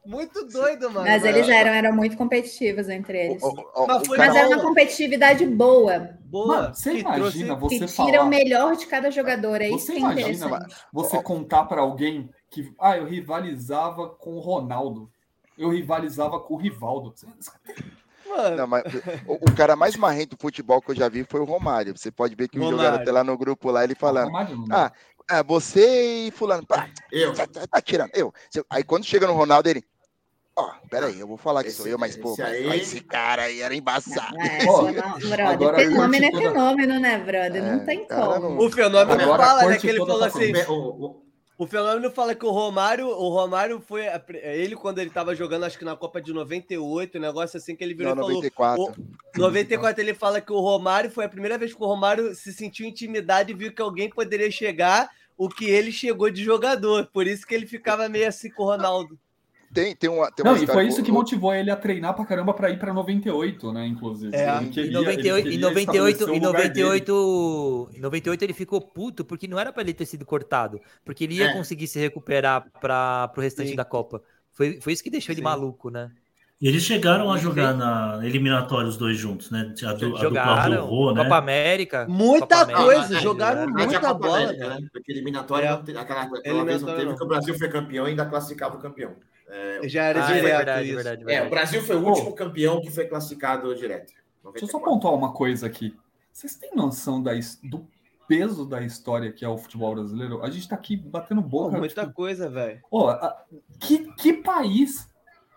Muito 0.04 0.44
doido, 0.46 0.90
mano. 0.90 1.06
Mas 1.06 1.24
eles 1.24 1.48
eram, 1.48 1.70
eram 1.70 1.92
muito 1.94 2.16
competitivos 2.16 2.88
entre 2.88 3.26
eles. 3.26 3.42
O, 3.42 3.48
o, 3.48 3.84
o, 3.84 3.86
mas, 3.86 4.08
mas 4.08 4.34
era 4.34 4.48
uma 4.48 4.60
competitividade 4.60 5.46
boa. 5.46 6.10
Boa. 6.24 6.46
Mano, 6.46 6.74
você 6.74 6.98
imagina 6.98 7.56
trouxe... 7.56 7.78
você 7.78 7.86
que 7.86 8.04
tira 8.04 8.18
falar... 8.18 8.24
o 8.24 8.28
melhor 8.28 8.74
de 8.74 8.86
cada 8.86 9.10
jogador. 9.12 9.60
É 9.60 9.68
isso 9.68 9.86
você 9.86 9.92
que 9.92 9.98
é 9.98 10.00
imagina 10.00 10.66
você 10.92 11.22
contar 11.22 11.64
para 11.66 11.82
alguém 11.82 12.28
que 12.52 12.72
ah, 12.78 12.98
eu 12.98 13.06
rivalizava 13.06 14.10
com 14.10 14.34
o 14.34 14.40
Ronaldo. 14.40 15.10
Eu 15.56 15.70
rivalizava 15.70 16.38
com 16.38 16.54
o 16.54 16.56
Rivaldo. 16.58 17.14
Mano. 18.28 18.56
Não, 18.56 18.66
mas 18.66 18.84
o, 19.26 19.34
o, 19.34 19.54
cara 19.56 19.74
mais 19.74 19.96
marrento 19.96 20.36
do 20.36 20.40
futebol 20.40 20.80
que 20.80 20.90
eu 20.90 20.94
já 20.94 21.08
vi 21.08 21.24
foi 21.24 21.40
o 21.40 21.44
Romário. 21.44 21.96
Você 21.96 22.10
pode 22.10 22.34
ver 22.34 22.48
que 22.48 22.58
o 22.58 22.70
jogador 22.70 23.00
até 23.00 23.10
lá 23.10 23.24
no 23.24 23.36
grupo 23.36 23.70
lá, 23.70 23.84
ele 23.84 23.94
falando. 23.94 24.30
Ah, 24.70 24.92
é, 25.30 25.42
você 25.42 26.26
e 26.26 26.30
fulano. 26.30 26.66
Pá, 26.66 26.88
eu. 27.10 27.32
Tá, 27.32 27.46
tá, 27.46 27.66
tá, 27.66 27.80
tirando. 27.80 28.10
Eu. 28.14 28.32
Aí 28.68 28.84
quando 28.84 29.04
chega 29.04 29.26
no 29.26 29.34
Ronaldo, 29.34 29.68
ele. 29.68 29.84
Ó, 30.54 30.66
oh, 30.66 30.88
peraí, 30.88 31.18
eu 31.18 31.26
vou 31.26 31.38
falar 31.38 31.62
que 31.62 31.70
esse, 31.70 31.78
sou 31.78 31.86
eu, 31.86 31.98
mas, 31.98 32.14
pô, 32.14 32.36
aí... 32.42 32.66
mas 32.66 32.82
esse 32.82 33.00
cara 33.00 33.44
aí 33.44 33.62
era 33.62 33.74
embaçado. 33.74 34.38
É, 34.38 34.66
pô, 34.66 34.82
brother, 34.82 35.74
fenômeno 35.76 36.24
é 36.26 36.30
fenômeno, 36.30 37.00
né, 37.00 37.18
brother? 37.18 37.64
É, 37.64 37.72
não 37.72 37.86
tem 37.86 38.06
como. 38.06 38.38
Não... 38.38 38.58
O 38.58 38.70
fenômeno 38.70 39.22
agora, 39.22 39.42
fala, 39.42 39.64
né, 39.70 39.78
que 39.78 39.86
ele 39.88 39.98
falou 39.98 40.18
tá 40.18 40.26
assim... 40.26 40.52
O, 40.68 41.06
o 41.06 41.21
fenômeno 41.66 42.10
fala 42.10 42.34
que 42.34 42.44
o 42.44 42.50
Romário, 42.50 43.06
o 43.06 43.28
Romário 43.28 43.80
foi 43.80 44.04
ele 44.42 44.74
quando 44.74 44.98
ele 44.98 45.10
tava 45.10 45.34
jogando, 45.34 45.64
acho 45.64 45.78
que 45.78 45.84
na 45.84 45.96
Copa 45.96 46.20
de 46.20 46.32
98, 46.32 47.18
um 47.18 47.20
negócio 47.20 47.56
assim 47.56 47.76
que 47.76 47.84
ele 47.84 47.94
virou 47.94 48.14
Não, 48.14 48.22
e 48.42 48.50
falou. 48.50 48.86
94. 48.88 49.02
O, 49.36 49.38
94 49.38 50.02
ele 50.02 50.14
fala 50.14 50.40
que 50.40 50.52
o 50.52 50.60
Romário 50.60 51.10
foi 51.10 51.24
a 51.24 51.28
primeira 51.28 51.58
vez 51.58 51.74
que 51.74 51.82
o 51.82 51.86
Romário 51.86 52.34
se 52.34 52.52
sentiu 52.52 52.86
intimidado 52.86 53.50
e 53.50 53.54
viu 53.54 53.72
que 53.72 53.82
alguém 53.82 54.08
poderia 54.08 54.50
chegar 54.50 55.10
o 55.36 55.48
que 55.48 55.64
ele 55.66 55.92
chegou 55.92 56.30
de 56.30 56.42
jogador. 56.42 57.08
Por 57.12 57.26
isso 57.26 57.46
que 57.46 57.54
ele 57.54 57.66
ficava 57.66 58.08
meio 58.08 58.28
assim 58.28 58.50
com 58.50 58.62
o 58.62 58.66
Ronaldo. 58.66 59.18
Tem, 59.72 59.96
tem 59.96 60.10
uma. 60.10 60.30
Tem 60.30 60.44
uma 60.44 60.54
não, 60.54 60.62
e 60.62 60.66
foi 60.66 60.86
isso 60.86 61.02
que 61.02 61.10
motivou 61.10 61.54
ele 61.54 61.70
a 61.70 61.76
treinar 61.76 62.14
pra 62.14 62.26
caramba 62.26 62.52
pra 62.52 62.70
ir 62.70 62.78
pra 62.78 62.92
98, 62.92 63.72
né? 63.72 63.86
Inclusive. 63.86 64.36
É, 64.36 64.58
queria, 64.66 64.90
em 64.90 64.92
98, 64.92 65.48
em 65.48 65.58
98, 65.58 66.34
em 66.34 66.40
98, 66.40 67.90
em 67.94 68.00
98 68.00 68.42
ele 68.42 68.52
ficou 68.52 68.80
puto 68.80 69.24
porque 69.24 69.48
não 69.48 69.58
era 69.58 69.72
pra 69.72 69.82
ele 69.82 69.94
ter 69.94 70.04
sido 70.04 70.26
cortado. 70.26 70.80
Porque 71.04 71.24
ele 71.24 71.36
ia 71.36 71.46
é. 71.46 71.52
conseguir 71.52 71.86
se 71.86 71.98
recuperar 71.98 72.66
para 72.80 73.28
pro 73.28 73.42
restante 73.42 73.70
Sim. 73.70 73.76
da 73.76 73.84
Copa. 73.84 74.22
Foi, 74.52 74.78
foi 74.80 74.92
isso 74.92 75.02
que 75.02 75.10
deixou 75.10 75.34
Sim. 75.34 75.40
ele 75.40 75.42
maluco, 75.42 75.88
né? 75.88 76.10
E 76.62 76.68
eles 76.68 76.84
chegaram 76.84 77.28
a 77.32 77.38
jogar 77.38 77.74
na 77.74 78.20
eliminatória 78.22 78.86
os 78.86 78.96
dois 78.96 79.18
juntos, 79.18 79.50
né? 79.50 79.74
A, 79.84 79.94
do, 79.94 80.16
jogaram, 80.16 80.74
a 80.74 80.76
do 80.76 80.86
Rô, 80.86 81.12
né? 81.12 81.24
Copa 81.24 81.36
América. 81.36 82.06
Muita 82.08 82.64
Copa 82.64 82.84
coisa, 82.84 83.00
América. 83.00 83.20
jogaram 83.20 83.62
é, 83.62 83.66
muita 83.66 84.14
bola. 84.14 84.36
América, 84.36 84.68
né? 84.68 84.88
Porque 84.92 85.10
eliminatória, 85.10 85.66
é. 85.66 85.98
aquela, 85.98 86.22
aquela 86.22 86.64
vez 86.64 86.82
não 86.82 86.94
teve 86.94 87.06
não. 87.06 87.16
que 87.16 87.24
o 87.24 87.26
Brasil 87.26 87.58
foi 87.58 87.68
campeão 87.68 88.06
e 88.06 88.10
ainda 88.10 88.26
classificava 88.26 88.76
o 88.76 88.78
campeão. 88.78 89.16
É, 89.52 89.86
Já 89.86 90.04
era 90.04 90.24
ah, 90.24 90.26
direto. 90.26 90.46
É, 90.46 90.56
verdade, 90.56 90.94
verdade, 90.94 91.24
verdade, 91.24 91.44
é, 91.44 91.46
o 91.46 91.50
Brasil 91.50 91.82
foi 91.82 91.96
o 91.96 92.06
último 92.06 92.34
campeão 92.34 92.80
que 92.80 92.90
foi 92.90 93.04
classificado 93.04 93.74
direto. 93.74 94.12
94. 94.42 94.52
Deixa 94.52 94.64
eu 94.64 94.68
só 94.68 94.78
pontuar 94.80 95.14
uma 95.14 95.32
coisa 95.32 95.66
aqui. 95.66 95.94
Vocês 96.32 96.56
têm 96.56 96.74
noção 96.74 97.22
da, 97.22 97.32
do 97.62 97.86
peso 98.26 98.64
da 98.64 98.80
história 98.80 99.30
que 99.30 99.44
é 99.44 99.48
o 99.48 99.58
futebol 99.58 99.94
brasileiro? 99.94 100.42
A 100.42 100.50
gente 100.50 100.66
tá 100.66 100.74
aqui 100.74 100.96
batendo 100.96 101.42
boca. 101.42 101.72
Pô, 101.72 101.78
muita 101.78 102.00
tipo, 102.00 102.14
coisa, 102.14 102.48
velho. 102.48 102.80
Que, 103.78 104.10
que 104.14 104.32
país 104.32 105.06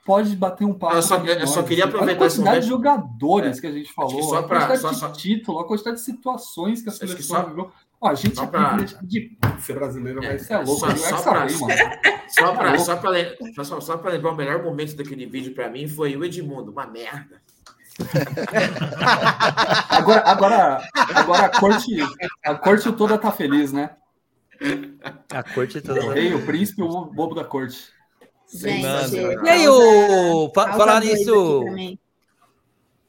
pode 0.05 0.35
bater 0.35 0.65
um 0.65 0.73
papo. 0.73 0.95
Eu 0.95 1.01
só, 1.01 1.17
eu 1.17 1.47
só 1.47 1.63
queria 1.63 1.85
aproveitar 1.85 2.25
esse 2.25 2.39
momento. 2.39 2.61
de 2.61 2.67
jogadores 2.67 3.57
é. 3.57 3.61
que 3.61 3.67
a 3.67 3.71
gente 3.71 3.93
falou, 3.93 4.21
só 4.23 4.43
pra, 4.43 4.65
a 4.65 4.67
quantidade 4.67 4.81
só, 4.81 4.91
de 4.91 4.99
só... 4.99 5.09
título, 5.09 5.59
a 5.59 5.67
quantidade 5.67 5.95
de 5.97 6.03
situações 6.03 6.81
que 6.81 6.89
a 6.89 6.91
seleção 6.91 7.41
só... 7.41 7.43
viveu. 7.47 7.71
Ó, 8.01 8.09
a 8.09 8.15
gente 8.15 8.35
só 8.35 8.45
pra... 8.45 8.77
de 9.01 9.37
ser 9.59 9.73
brasileiro, 9.73 10.21
mas 10.21 10.41
isso 10.41 10.53
é 10.53 10.57
louco. 10.57 10.79
Só, 10.79 10.95
só, 10.95 11.31
pra, 11.31 11.49
só, 11.49 12.53
pra, 12.53 12.77
só, 12.77 12.97
pra, 12.97 13.63
só, 13.63 13.79
só 13.79 13.97
pra 13.97 14.11
lembrar 14.11 14.31
o 14.31 14.35
melhor 14.35 14.61
momento 14.63 14.95
daquele 14.95 15.25
vídeo 15.25 15.53
para 15.53 15.69
mim 15.69 15.87
foi 15.87 16.15
o 16.15 16.23
Edmundo, 16.23 16.71
uma 16.71 16.85
merda. 16.85 17.41
agora, 19.89 20.21
agora, 20.25 20.89
agora 21.15 21.45
a 21.45 21.59
corte, 21.59 21.95
a 22.43 22.55
corte 22.55 22.91
toda 22.91 23.17
tá 23.17 23.31
feliz, 23.31 23.71
né? 23.71 23.91
A 25.29 25.43
corte 25.43 25.79
toda. 25.81 26.05
O 26.05 26.09
rei, 26.09 26.33
o 26.33 26.45
príncipe, 26.45 26.81
o 26.81 27.05
bobo 27.05 27.33
da 27.33 27.45
corte. 27.45 27.93
Gente, 28.53 28.85
e 29.43 29.49
aí, 29.49 29.67
o 29.67 30.51
fa 30.53 30.73
falar 30.73 30.99
nisso. 31.01 31.63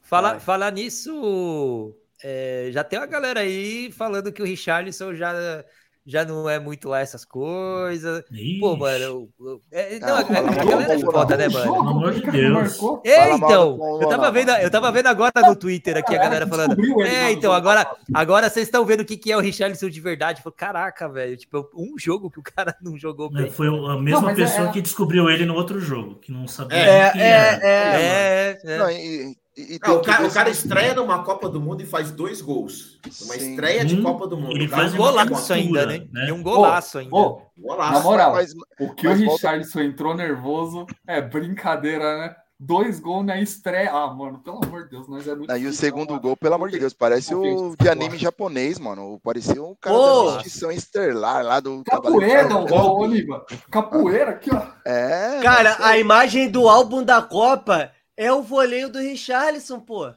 Fala, 0.01 0.39
falar 0.39 0.71
nisso. 0.71 1.93
É, 2.23 2.69
já 2.71 2.83
tem 2.83 2.99
uma 2.99 3.05
galera 3.05 3.41
aí 3.41 3.91
falando 3.91 4.31
que 4.31 4.41
o 4.41 4.45
Richarlison 4.45 5.13
já 5.13 5.63
já 6.07 6.23
não 6.23 6.49
é 6.49 6.57
muito 6.57 6.87
lá 6.87 7.01
essas 7.01 7.25
coisas. 7.25 8.23
Ixi. 8.31 8.59
Pô, 8.61 8.77
mano. 8.77 9.29
É, 9.69 9.99
não, 9.99 10.15
ah, 10.15 10.19
a, 10.19 10.21
a, 10.21 10.65
galera 10.65 10.93
é 10.93 10.99
foda, 10.99 11.35
né, 11.35 11.49
mano? 11.49 11.73
Pelo 11.73 11.89
amor 11.89 12.13
de 12.13 12.31
Deus. 12.31 12.79
É, 13.03 13.33
então. 13.33 13.77
Eu 14.01 14.07
tava, 14.07 14.31
vendo, 14.31 14.51
eu 14.51 14.71
tava 14.71 14.89
vendo 14.89 15.07
agora 15.07 15.33
no 15.45 15.53
Twitter 15.53 15.97
aqui 15.97 16.15
a 16.15 16.19
galera 16.19 16.47
falando. 16.47 16.77
É, 17.03 17.29
então, 17.33 17.51
agora, 17.51 17.85
agora 18.13 18.49
vocês 18.49 18.67
estão 18.67 18.85
vendo 18.85 19.01
o 19.01 19.05
que, 19.05 19.17
que 19.17 19.33
é 19.33 19.35
o 19.35 19.41
Richarlison 19.41 19.89
de 19.89 19.99
verdade. 19.99 20.41
Falei, 20.41 20.55
caraca, 20.55 21.09
velho. 21.09 21.35
Tipo, 21.35 21.69
um 21.75 21.99
jogo 21.99 22.31
que 22.31 22.39
o 22.39 22.43
cara 22.43 22.73
não 22.81 22.97
jogou 22.97 23.29
bem. 23.29 23.47
É, 23.47 23.49
foi 23.49 23.67
a 23.67 23.97
mesma 23.97 24.29
não, 24.29 24.35
pessoa 24.35 24.69
é... 24.69 24.71
que 24.71 24.81
descobriu 24.81 25.29
ele 25.29 25.45
no 25.45 25.55
outro 25.55 25.77
jogo, 25.81 26.15
que 26.15 26.31
não 26.31 26.47
sabia. 26.47 26.77
É, 26.77 26.87
é, 26.87 27.11
é, 27.17 27.59
é, 27.61 28.59
é. 28.63 28.77
Não, 28.77 28.89
e, 28.89 29.35
e 29.57 29.79
ah, 29.81 29.93
o, 29.93 30.01
cara, 30.03 30.27
o, 30.27 30.31
cara, 30.31 30.49
estreia 30.51 30.93
numa 30.93 31.23
Copa 31.23 31.49
do 31.49 31.59
Mundo 31.59 31.81
e 31.81 31.85
faz 31.85 32.11
dois 32.11 32.41
gols. 32.41 32.99
Uma 33.23 33.33
Sim. 33.33 33.49
estreia 33.51 33.83
de 33.83 33.95
hum, 33.95 34.03
Copa 34.03 34.27
do 34.27 34.37
Mundo. 34.37 34.51
Ele 34.51 34.67
faz 34.67 34.93
um 34.93 34.97
golaço 34.97 35.51
ainda, 35.51 35.83
né? 35.87 36.07
né? 36.11 36.27
E 36.27 36.31
um 36.31 36.43
golaço 36.43 36.99
ainda. 36.99 37.15
Oh, 37.15 37.41
golaço. 37.57 37.93
Na 37.93 37.99
moral, 38.01 38.33
mas, 38.33 38.53
o 38.79 38.93
que 38.93 39.07
mas 39.07 39.19
o 39.19 39.23
Richardson 39.23 39.79
volta... 39.79 39.91
entrou 39.91 40.15
nervoso 40.15 40.85
é 41.07 41.19
brincadeira, 41.19 42.19
né? 42.19 42.35
Dois 42.59 42.99
gols 42.99 43.25
na 43.25 43.41
estreia. 43.41 43.91
Ah, 43.91 44.13
mano, 44.13 44.39
pelo 44.39 44.63
amor 44.63 44.83
de 44.83 44.91
Deus, 44.91 45.07
nós 45.07 45.27
é 45.27 45.35
muito. 45.35 45.55
E 45.55 45.65
o 45.65 45.73
segundo 45.73 46.09
mano. 46.09 46.21
gol, 46.21 46.37
pelo 46.37 46.53
amor 46.53 46.69
de 46.69 46.77
Deus, 46.77 46.93
parece 46.93 47.33
o 47.33 47.75
de 47.79 47.89
anime 47.89 48.17
japonês, 48.17 48.77
mano. 48.77 49.19
Parecia 49.23 49.61
um 49.61 49.75
cara 49.79 49.95
oh. 49.95 50.23
da 50.23 50.29
instituição 50.37 50.71
estelar 50.71 51.43
lá 51.43 51.59
do. 51.59 51.83
Capoeira, 51.83 52.55
ô, 52.55 52.99
Oliva. 52.99 53.43
Capoeira 53.71 54.31
aqui, 54.31 54.51
ó. 54.53 54.61
É. 54.85 55.39
Cara, 55.41 55.77
a 55.79 55.97
imagem 55.97 56.47
do 56.49 56.69
álbum 56.69 57.03
da 57.03 57.21
Copa 57.23 57.91
é 58.17 58.33
o 58.33 58.41
voleio 58.41 58.89
do 58.89 58.99
Richarlison, 58.99 59.79
pô. 59.79 60.11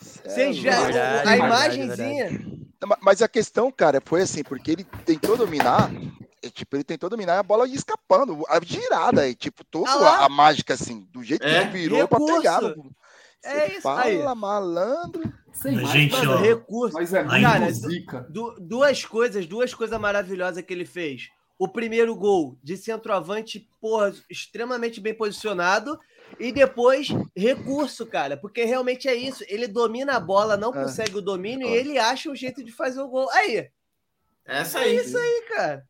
Vocês 0.00 0.56
já. 0.56 0.84
Verdade, 0.84 1.28
a 1.28 1.36
imagenzinha. 1.36 2.56
Mas 3.00 3.22
a 3.22 3.28
questão, 3.28 3.70
cara, 3.70 4.00
foi 4.04 4.22
assim, 4.22 4.42
porque 4.42 4.70
ele 4.72 4.84
tentou 5.04 5.36
dominar. 5.36 5.90
Tipo, 6.52 6.76
ele 6.76 6.84
tentou 6.84 7.10
dominar 7.10 7.38
a 7.38 7.42
bola 7.42 7.66
escapando, 7.66 8.44
a 8.48 8.60
girada, 8.62 9.34
tipo, 9.34 9.64
toda 9.64 9.90
ah 9.90 10.26
a, 10.26 10.28
mágica, 10.28 10.74
assim, 10.74 11.08
do 11.12 11.22
jeito 11.22 11.44
é, 11.44 11.48
que 11.48 11.56
ele 11.56 11.70
virou 11.70 12.06
para 12.06 12.24
pegar. 12.24 12.60
É 13.42 13.72
isso 13.72 13.80
fala, 13.82 14.04
aí. 14.04 14.34
malandro. 14.34 15.22
Sem 15.52 15.84
gente, 15.86 16.12
mais, 16.12 16.28
ó, 16.28 16.36
recurso. 16.36 16.94
Mas 16.94 17.12
é 17.12 17.24
cara, 17.24 17.68
du 18.28 18.54
duas 18.60 19.04
coisas, 19.04 19.46
duas 19.46 19.74
coisas 19.74 19.98
maravilhosas 19.98 20.62
que 20.62 20.72
ele 20.72 20.84
fez. 20.84 21.30
O 21.58 21.66
primeiro 21.66 22.14
gol 22.14 22.58
de 22.62 22.76
centroavante, 22.76 23.68
porra, 23.80 24.12
extremamente 24.30 25.00
bem 25.00 25.14
posicionado. 25.14 25.98
E 26.38 26.52
depois, 26.52 27.08
recurso, 27.34 28.06
cara, 28.06 28.36
porque 28.36 28.64
realmente 28.64 29.08
é 29.08 29.14
isso. 29.14 29.44
Ele 29.48 29.66
domina 29.66 30.16
a 30.16 30.20
bola, 30.20 30.56
não 30.56 30.70
é. 30.70 30.82
consegue 30.82 31.16
o 31.16 31.22
domínio 31.22 31.68
e 31.68 31.72
ele 31.72 31.98
acha 31.98 32.30
um 32.30 32.36
jeito 32.36 32.62
de 32.62 32.72
fazer 32.72 33.00
o 33.00 33.08
gol. 33.08 33.30
Aí. 33.30 33.68
Essa 34.44 34.80
é 34.80 34.82
aí. 34.82 34.96
É 34.96 35.00
isso 35.02 35.16
aí, 35.16 35.44
cara. 35.48 35.84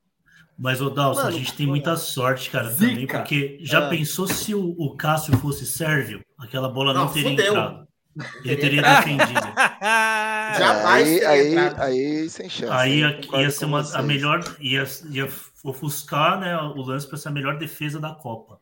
Mas, 0.58 0.80
ô 0.80 0.88
Dalson, 0.88 1.26
a 1.26 1.30
gente 1.30 1.54
tem 1.54 1.66
muita 1.66 1.96
sorte, 1.96 2.50
cara, 2.50 2.70
Zica. 2.70 2.86
também, 2.86 3.06
porque 3.06 3.58
já 3.60 3.86
ah. 3.86 3.90
pensou 3.90 4.26
se 4.26 4.54
o, 4.54 4.74
o, 4.78 4.96
Cássio 4.96 5.36
fosse 5.36 5.66
sérvio? 5.66 6.24
Aquela 6.38 6.68
bola 6.68 6.94
não, 6.94 7.04
não 7.04 7.12
teria 7.12 7.30
fudeu. 7.30 7.46
entrado. 7.46 7.86
Ele 8.42 8.56
teria 8.56 8.82
defendido. 8.82 9.34
Jamais. 10.58 11.06
aí, 11.06 11.24
aí, 11.24 11.74
aí, 11.76 12.30
sem 12.30 12.48
chance. 12.48 12.72
Aí 12.72 13.00
ia, 13.00 13.20
ia 13.34 13.50
ser 13.50 13.66
uma, 13.66 13.80
a 13.80 14.02
melhor. 14.02 14.42
Ia, 14.58 14.84
ia 15.10 15.28
ofuscar 15.62 16.40
né, 16.40 16.56
o 16.56 16.80
lance 16.80 17.06
para 17.06 17.18
ser 17.18 17.28
a 17.28 17.32
melhor 17.32 17.58
defesa 17.58 18.00
da 18.00 18.14
Copa. 18.14 18.58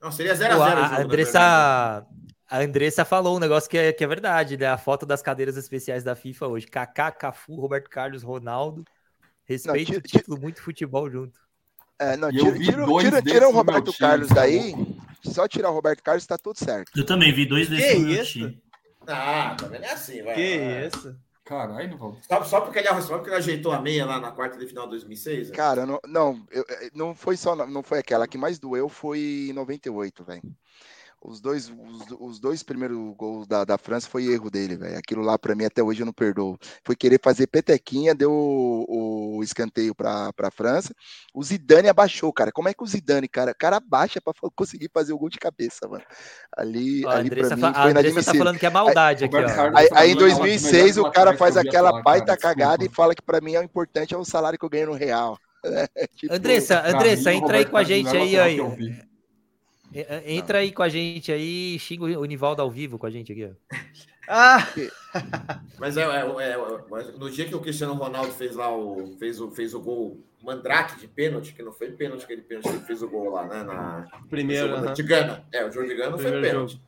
Não, 0.00 0.10
seria 0.10 0.34
0x0. 0.34 0.60
A, 0.60 0.86
a, 0.86 1.02
Andressa, 1.02 2.06
a 2.48 2.58
Andressa 2.58 3.04
falou 3.04 3.36
um 3.36 3.40
negócio 3.40 3.68
que 3.68 3.78
é, 3.78 3.92
que 3.92 4.04
é 4.04 4.06
verdade, 4.06 4.56
né? 4.56 4.66
A 4.66 4.78
foto 4.78 5.06
das 5.06 5.22
cadeiras 5.22 5.56
especiais 5.56 6.04
da 6.04 6.14
FIFA 6.14 6.46
hoje. 6.48 6.66
Kaká, 6.66 7.10
Cafu, 7.10 7.56
Roberto 7.56 7.88
Carlos, 7.88 8.22
Ronaldo. 8.22 8.84
Respeito 9.44 9.92
não, 9.92 10.00
tira, 10.00 10.18
título, 10.18 10.40
muito 10.40 10.62
futebol 10.62 11.10
junto. 11.10 11.38
É, 11.98 12.16
não, 12.16 12.30
tira, 12.30 12.58
tira, 12.58 12.86
tira, 12.86 13.22
tira 13.22 13.48
o 13.48 13.52
Roberto 13.52 13.92
Carlos 13.96 14.28
daí. 14.28 14.74
Só 15.22 15.48
tirar 15.48 15.70
o 15.70 15.74
Roberto 15.74 16.02
Carlos 16.02 16.26
tá 16.26 16.36
tudo 16.36 16.58
certo. 16.58 16.90
Eu 16.96 17.06
também 17.06 17.32
vi 17.32 17.46
dois 17.46 17.68
desses 17.68 18.00
no 18.00 18.08
meu 18.08 18.24
time. 18.24 18.62
Ah, 19.06 19.56
também 19.58 19.80
é 19.80 19.92
assim, 19.92 20.22
vai. 20.22 20.34
Que 20.34 20.56
isso? 20.86 21.16
Caralho, 21.46 21.96
não 21.96 22.16
só, 22.28 22.42
só, 22.42 22.60
porque 22.60 22.80
ele, 22.80 22.88
só 23.00 23.18
porque 23.18 23.30
ele 23.30 23.36
ajeitou 23.36 23.70
a 23.70 23.80
meia 23.80 24.04
lá 24.04 24.18
na 24.18 24.32
quarta 24.32 24.58
de 24.58 24.66
final 24.66 24.82
de 24.86 24.90
2006? 24.90 25.50
Né? 25.50 25.56
Cara, 25.56 25.86
não, 25.86 26.00
não, 26.04 26.44
eu, 26.50 26.64
não 26.92 27.14
foi 27.14 27.36
só, 27.36 27.54
não 27.54 27.84
foi 27.84 28.00
aquela 28.00 28.26
que 28.26 28.36
mais 28.36 28.58
doeu, 28.58 28.88
foi 28.88 29.52
98, 29.54 30.24
velho. 30.24 30.42
Os 31.26 31.40
dois, 31.40 31.68
os, 31.68 32.16
os, 32.20 32.38
dois 32.38 32.62
primeiros 32.62 32.96
gols 33.16 33.48
da, 33.48 33.64
da 33.64 33.76
França 33.76 34.08
foi 34.08 34.26
erro 34.26 34.48
dele, 34.48 34.76
velho. 34.76 34.96
Aquilo 34.96 35.22
lá, 35.22 35.36
para 35.36 35.56
mim, 35.56 35.64
até 35.64 35.82
hoje 35.82 36.00
eu 36.00 36.06
não 36.06 36.12
perdoo. 36.12 36.56
Foi 36.84 36.94
querer 36.94 37.20
fazer 37.20 37.48
petequinha, 37.48 38.14
deu 38.14 38.30
o, 38.30 39.38
o 39.38 39.42
escanteio 39.42 39.92
para 39.92 40.30
a 40.38 40.50
França. 40.52 40.94
O 41.34 41.42
Zidane 41.42 41.88
abaixou, 41.88 42.32
cara. 42.32 42.52
Como 42.52 42.68
é 42.68 42.74
que 42.74 42.82
o 42.82 42.86
Zidane, 42.86 43.26
cara? 43.26 43.50
O 43.50 43.58
cara 43.58 43.78
abaixa 43.78 44.20
para 44.20 44.34
conseguir 44.54 44.88
fazer 44.94 45.12
o 45.12 45.18
gol 45.18 45.28
de 45.28 45.38
cabeça, 45.38 45.88
mano. 45.88 46.04
Ali, 46.56 47.04
ó, 47.04 47.10
ali 47.10 47.28
para 47.28 47.56
mim, 47.56 47.62
foi 47.62 47.70
a 47.74 47.86
Andressa 47.88 48.32
tá 48.32 48.38
falando 48.38 48.58
que 48.58 48.66
é 48.66 48.70
maldade 48.70 49.24
aí, 49.24 49.30
aqui, 49.30 49.36
ó. 49.36 49.76
Aí, 49.76 49.88
aí 49.92 50.12
em 50.12 50.16
2006, 50.16 50.98
o 50.98 51.10
cara 51.10 51.36
faz 51.36 51.56
aquela 51.56 52.02
baita 52.02 52.36
cagada 52.36 52.84
e 52.84 52.88
fala 52.88 53.16
que 53.16 53.22
para 53.22 53.40
mim 53.40 53.54
é 53.54 53.60
o 53.60 53.64
importante 53.64 54.14
é 54.14 54.16
o 54.16 54.24
salário 54.24 54.56
que 54.56 54.64
eu 54.64 54.70
ganho 54.70 54.86
no 54.86 54.94
Real. 54.94 55.36
É, 55.96 56.06
tipo... 56.06 56.32
Andressa, 56.32 56.80
Andressa, 56.86 57.32
entra 57.32 57.56
aí 57.56 57.64
com 57.64 57.76
a 57.76 57.82
gente 57.82 58.16
aí, 58.16 58.38
aí. 58.38 58.60
Entra 60.26 60.58
aí 60.58 60.72
com 60.72 60.82
a 60.82 60.88
gente 60.88 61.32
aí, 61.32 61.78
xinga 61.78 62.04
o 62.18 62.24
Nivaldo 62.24 62.62
ao 62.62 62.70
vivo 62.70 62.98
com 62.98 63.06
a 63.06 63.10
gente 63.10 63.32
aqui. 63.32 63.44
Ó. 63.44 63.76
Ah! 64.28 64.66
Mas 65.78 65.96
é, 65.96 66.02
é, 66.02 66.50
é, 66.50 67.12
no 67.16 67.30
dia 67.30 67.44
que 67.44 67.54
o 67.54 67.60
Cristiano 67.60 67.94
Ronaldo 67.94 68.32
fez 68.32 68.56
lá 68.56 68.76
o 68.76 69.16
fez 69.20 69.40
o, 69.40 69.52
fez 69.52 69.72
o 69.72 69.80
gol 69.80 70.20
Mandrake 70.42 70.98
de 70.98 71.06
pênalti, 71.06 71.52
que 71.52 71.62
não 71.62 71.72
foi 71.72 71.92
pênalti, 71.92 72.24
aquele 72.24 72.42
pênalti 72.42 72.68
que 72.68 72.74
ele 72.74 72.84
fez 72.84 73.02
o 73.02 73.08
gol 73.08 73.30
lá, 73.30 73.46
né? 73.46 73.62
Na, 73.62 74.06
Primeiro. 74.28 74.74
Uh 74.74 74.80
-huh. 74.80 74.94
De 74.94 75.02
Gana. 75.04 75.44
É, 75.52 75.64
o 75.64 75.70
jogo 75.70 75.86
de 75.86 75.94
Gana 75.94 76.18
foi 76.18 76.40
pênalti. 76.40 76.72
Jogo. 76.72 76.84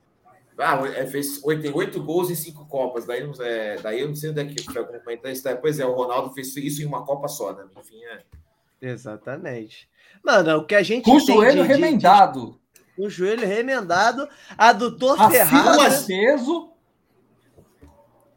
Ah, 0.59 0.83
é, 0.89 1.07
fez 1.07 1.43
88 1.45 2.03
gols 2.03 2.31
em 2.31 2.35
cinco 2.35 2.67
Copas. 2.67 3.07
Daí, 3.07 3.23
é, 3.41 3.77
daí 3.81 4.01
eu 4.01 4.09
não 4.09 4.17
sei 4.17 4.31
onde 4.31 4.41
é 4.41 4.45
que 4.45 4.65
foi 4.65 4.85
comentar 4.85 5.31
isso. 5.31 5.45
Pois 5.61 5.79
é, 5.79 5.87
o 5.87 5.95
Ronaldo 5.95 6.35
fez 6.35 6.57
isso 6.57 6.83
em 6.83 6.85
uma 6.85 7.05
Copa 7.05 7.29
só, 7.29 7.53
né? 7.53 7.65
Enfim, 7.79 8.03
é. 8.05 8.23
Exatamente. 8.83 9.89
Mano, 10.25 10.59
o 10.59 10.65
que 10.65 10.75
a 10.75 10.83
gente. 10.83 11.05
Com 11.05 11.17
o 11.17 11.21
joelho 11.21 11.63
remendado. 11.63 12.61
O 12.99 13.09
joelho 13.09 13.47
remendado, 13.47 14.29
adutor 14.57 15.13
Acima 15.13 15.31
ferrado. 15.31 15.81
aceso. 15.83 16.73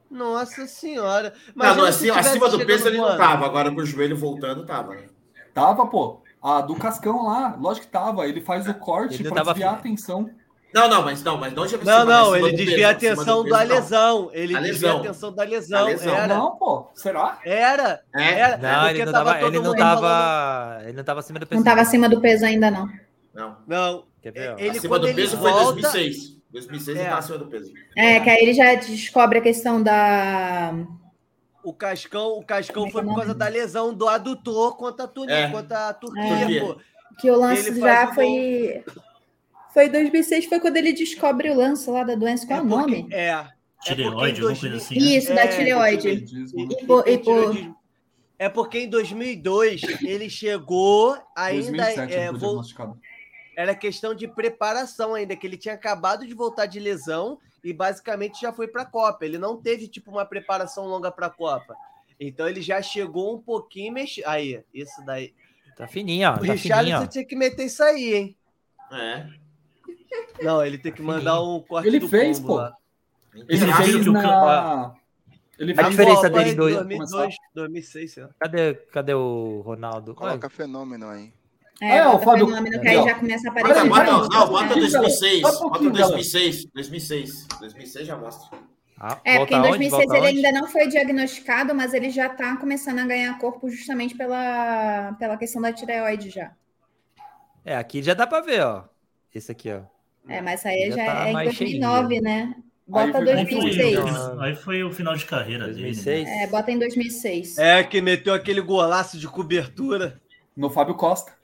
Nossa 0.09 0.67
senhora. 0.67 1.33
Mas 1.55 1.69
não, 1.69 1.77
não, 1.77 1.85
acima, 1.85 2.19
acima 2.19 2.49
do 2.49 2.65
peso 2.65 2.87
ele 2.89 2.97
não 2.97 3.17
tava, 3.17 3.45
agora 3.45 3.71
com 3.71 3.81
o 3.81 3.85
joelho 3.85 4.15
voltando 4.15 4.65
tava. 4.65 4.93
Né? 4.93 5.05
Tava, 5.53 5.87
pô. 5.87 6.21
A 6.43 6.59
do 6.61 6.75
Cascão 6.75 7.25
lá, 7.25 7.55
lógico 7.59 7.85
que 7.85 7.91
tava. 7.91 8.27
Ele 8.27 8.41
faz 8.41 8.67
o 8.67 8.73
corte 8.73 9.23
para 9.23 9.43
desviar 9.43 9.73
a 9.73 9.77
atenção. 9.77 10.29
Não, 10.73 10.87
não, 10.87 11.03
mas 11.03 11.21
não, 11.21 11.37
mas 11.37 11.53
não 11.53 11.67
já 11.67 11.77
Não, 11.77 12.05
não, 12.05 12.35
ele 12.35 12.53
desvia 12.53 12.87
a 12.87 12.91
atenção 12.91 13.43
da 13.43 13.61
lesão. 13.61 14.29
Ele 14.31 14.57
desvia 14.59 14.93
a 14.93 14.97
atenção 14.97 15.33
da 15.33 15.43
lesão. 15.43 15.87
Era. 15.87 16.27
Não, 16.27 16.55
pô, 16.55 16.89
será? 16.93 17.39
Era. 17.43 18.01
É. 18.15 18.39
Era. 18.39 18.57
Não, 18.57 18.89
ele 18.89 19.05
não 19.05 19.11
tava, 19.11 19.41
ele 19.41 19.59
não 19.59 19.75
tava, 19.75 20.81
ele 20.83 20.93
não 20.93 21.03
tava 21.03 21.19
acima 21.19 21.39
do 21.39 21.47
peso. 21.47 21.59
Não 21.59 21.65
tava 21.65 21.81
acima 21.81 22.07
do 22.07 22.21
peso 22.21 22.45
ainda 22.45 22.71
não. 22.71 22.89
Não. 23.33 23.57
Não. 23.67 24.10
Quer 24.21 24.31
ver? 24.31 24.55
Ele, 24.59 24.77
acima 24.77 24.99
do 24.99 25.13
peso 25.13 25.37
foi 25.37 25.51
volta... 25.51 25.81
2006. 25.81 26.41
2006 26.51 26.87
é. 26.97 26.99
ele 26.99 27.09
tava 27.09 27.19
acima 27.19 27.37
do 27.37 27.47
peso. 27.47 27.73
É, 27.95 28.19
que 28.19 28.29
aí 28.29 28.41
ele 28.41 28.53
já 28.53 28.75
descobre 28.75 29.39
a 29.39 29.41
questão 29.41 29.81
da 29.81 30.73
o 31.63 31.73
Cascão, 31.73 32.37
o 32.37 32.43
Cascão 32.43 32.89
foi 32.89 33.03
por 33.03 33.15
causa 33.15 33.33
da 33.33 33.47
lesão 33.47 33.93
do 33.93 34.07
adutor 34.07 34.75
contra 34.77 35.05
a, 35.05 35.07
Tunísia, 35.07 35.35
é. 35.35 35.51
contra 35.51 35.89
a 35.89 35.93
Turquia, 35.93 36.23
é. 36.23 36.59
pô. 36.59 36.77
Que 37.19 37.29
o 37.29 37.37
lance 37.37 37.79
já 37.79 38.13
foi. 38.13 38.83
Foi 39.73 39.89
2006, 39.89 40.45
foi 40.45 40.59
quando 40.59 40.77
ele 40.77 40.91
descobre 40.91 41.49
o 41.49 41.55
lance 41.55 41.89
lá 41.89 42.03
da 42.03 42.15
doença. 42.15 42.45
Qual 42.47 42.59
é 42.59 42.61
o 42.61 42.65
nome? 42.65 43.07
É. 43.11 43.27
é 43.27 43.47
tireoide, 43.83 44.41
alguma 44.41 44.59
coisa 44.59 44.75
assim. 44.75 44.95
Né? 44.95 45.05
Isso, 45.17 45.33
da 45.33 45.41
é, 45.41 45.47
tireoide. 45.47 46.25
E, 46.55 46.85
por, 46.85 47.07
e 47.07 47.17
por... 47.17 47.75
É 48.39 48.49
porque 48.49 48.79
em 48.79 48.89
2002 48.89 49.81
ele 50.01 50.29
chegou 50.29 51.15
ainda. 51.35 51.71
2007, 51.71 52.13
é, 52.13 52.31
vou... 52.31 52.61
Era 53.55 53.75
questão 53.75 54.15
de 54.15 54.27
preparação 54.27 55.13
ainda, 55.13 55.35
que 55.35 55.45
ele 55.45 55.57
tinha 55.57 55.73
acabado 55.73 56.25
de 56.25 56.33
voltar 56.33 56.65
de 56.65 56.79
lesão 56.79 57.37
e 57.63 57.73
basicamente 57.73 58.41
já 58.41 58.51
foi 58.51 58.67
para 58.67 58.83
a 58.83 58.85
Copa. 58.85 59.25
Ele 59.25 59.37
não 59.37 59.57
teve 59.57 59.87
tipo 59.87 60.09
uma 60.09 60.25
preparação 60.25 60.85
longa 60.85 61.11
para 61.11 61.27
a 61.27 61.29
Copa. 61.29 61.75
Então 62.19 62.47
ele 62.47 62.61
já 62.61 62.81
chegou 62.81 63.35
um 63.35 63.39
pouquinho 63.39 63.93
mexido. 63.93 64.27
Aí, 64.27 64.63
isso 64.73 65.03
daí. 65.05 65.33
Tá 65.75 65.87
fininho, 65.87 66.29
ó. 66.29 66.35
O 66.35 66.45
tá 66.45 66.53
Richard 66.53 67.07
tinha 67.09 67.25
que 67.25 67.35
meter 67.35 67.65
isso 67.65 67.83
aí, 67.83 68.13
hein? 68.13 68.37
É. 68.91 69.27
Não, 70.41 70.63
ele 70.63 70.77
tem 70.77 70.91
que 70.91 71.01
mandar 71.01 71.41
um 71.41 71.61
corte 71.61 71.87
ele 71.87 71.99
do 71.99 72.07
fez, 72.07 72.39
pô. 72.39 72.55
Lá. 72.55 72.75
Ele 73.33 73.73
fez 73.73 74.05
na... 74.05 74.93
Ele 75.57 75.79
a 75.79 75.89
diferença 75.89 76.29
dele 76.29 76.51
em 76.51 76.55
2002, 76.55 77.35
2006, 77.53 78.15
Cadê, 78.39 78.73
cadê 78.91 79.13
o 79.13 79.61
Ronaldo? 79.63 80.15
Coloca 80.15 80.49
fenômeno 80.49 81.07
aí. 81.07 81.31
É, 81.81 81.97
é 81.97 82.07
o 82.07 82.19
Fábio. 82.19 82.45
Fenômeno 82.45 82.79
que 82.79 82.87
aí 82.87 83.03
já 83.03 83.15
começa 83.15 83.47
a 83.47 83.51
aparecer. 83.51 83.89
Bota, 83.89 84.11
bota, 84.11 84.35
não, 84.35 84.47
bota 84.49 84.75
2006. 84.75 85.41
Bota 85.41 85.79
2006. 85.79 86.65
2006. 86.65 87.47
2006 87.59 88.07
já 88.07 88.15
mostra. 88.15 88.59
Ah, 88.99 89.19
é, 89.25 89.39
porque 89.39 89.55
em 89.55 89.61
2006 89.61 90.11
ele 90.11 90.19
onde? 90.19 90.45
ainda 90.45 90.61
não 90.61 90.67
foi 90.67 90.87
diagnosticado, 90.87 91.73
mas 91.73 91.91
ele 91.95 92.11
já 92.11 92.27
está 92.27 92.55
começando 92.57 92.99
a 92.99 93.05
ganhar 93.05 93.35
corpo 93.39 93.67
justamente 93.67 94.15
pela, 94.15 95.13
pela 95.13 95.35
questão 95.37 95.59
da 95.59 95.73
tireoide 95.73 96.29
já. 96.29 96.51
É, 97.65 97.75
aqui 97.75 98.03
já 98.03 98.13
dá 98.13 98.27
para 98.27 98.43
ver, 98.43 98.61
ó. 98.63 98.83
Esse 99.33 99.51
aqui, 99.51 99.71
ó. 99.71 99.81
É, 100.27 100.39
mas 100.39 100.63
aí 100.63 100.91
já, 100.91 100.97
já 100.97 101.05
tá 101.05 101.27
é 101.27 101.31
em 101.31 101.43
2009, 101.45 102.13
cheirinho. 102.13 102.21
né? 102.21 102.55
Bota 102.87 103.17
aí 103.17 103.25
2006. 103.25 103.99
Aí 104.39 104.55
foi 104.55 104.83
o 104.83 104.91
final 104.91 105.15
de 105.15 105.25
carreira 105.25 105.65
2006. 105.65 106.25
dele. 106.25 106.43
É, 106.43 106.47
bota 106.47 106.71
em 106.71 106.77
2006. 106.77 107.57
É, 107.57 107.83
que 107.83 108.01
meteu 108.01 108.35
aquele 108.35 108.61
golaço 108.61 109.17
de 109.17 109.27
cobertura. 109.27 110.21
No 110.55 110.69
Fábio 110.69 110.95
Costa. 110.95 111.40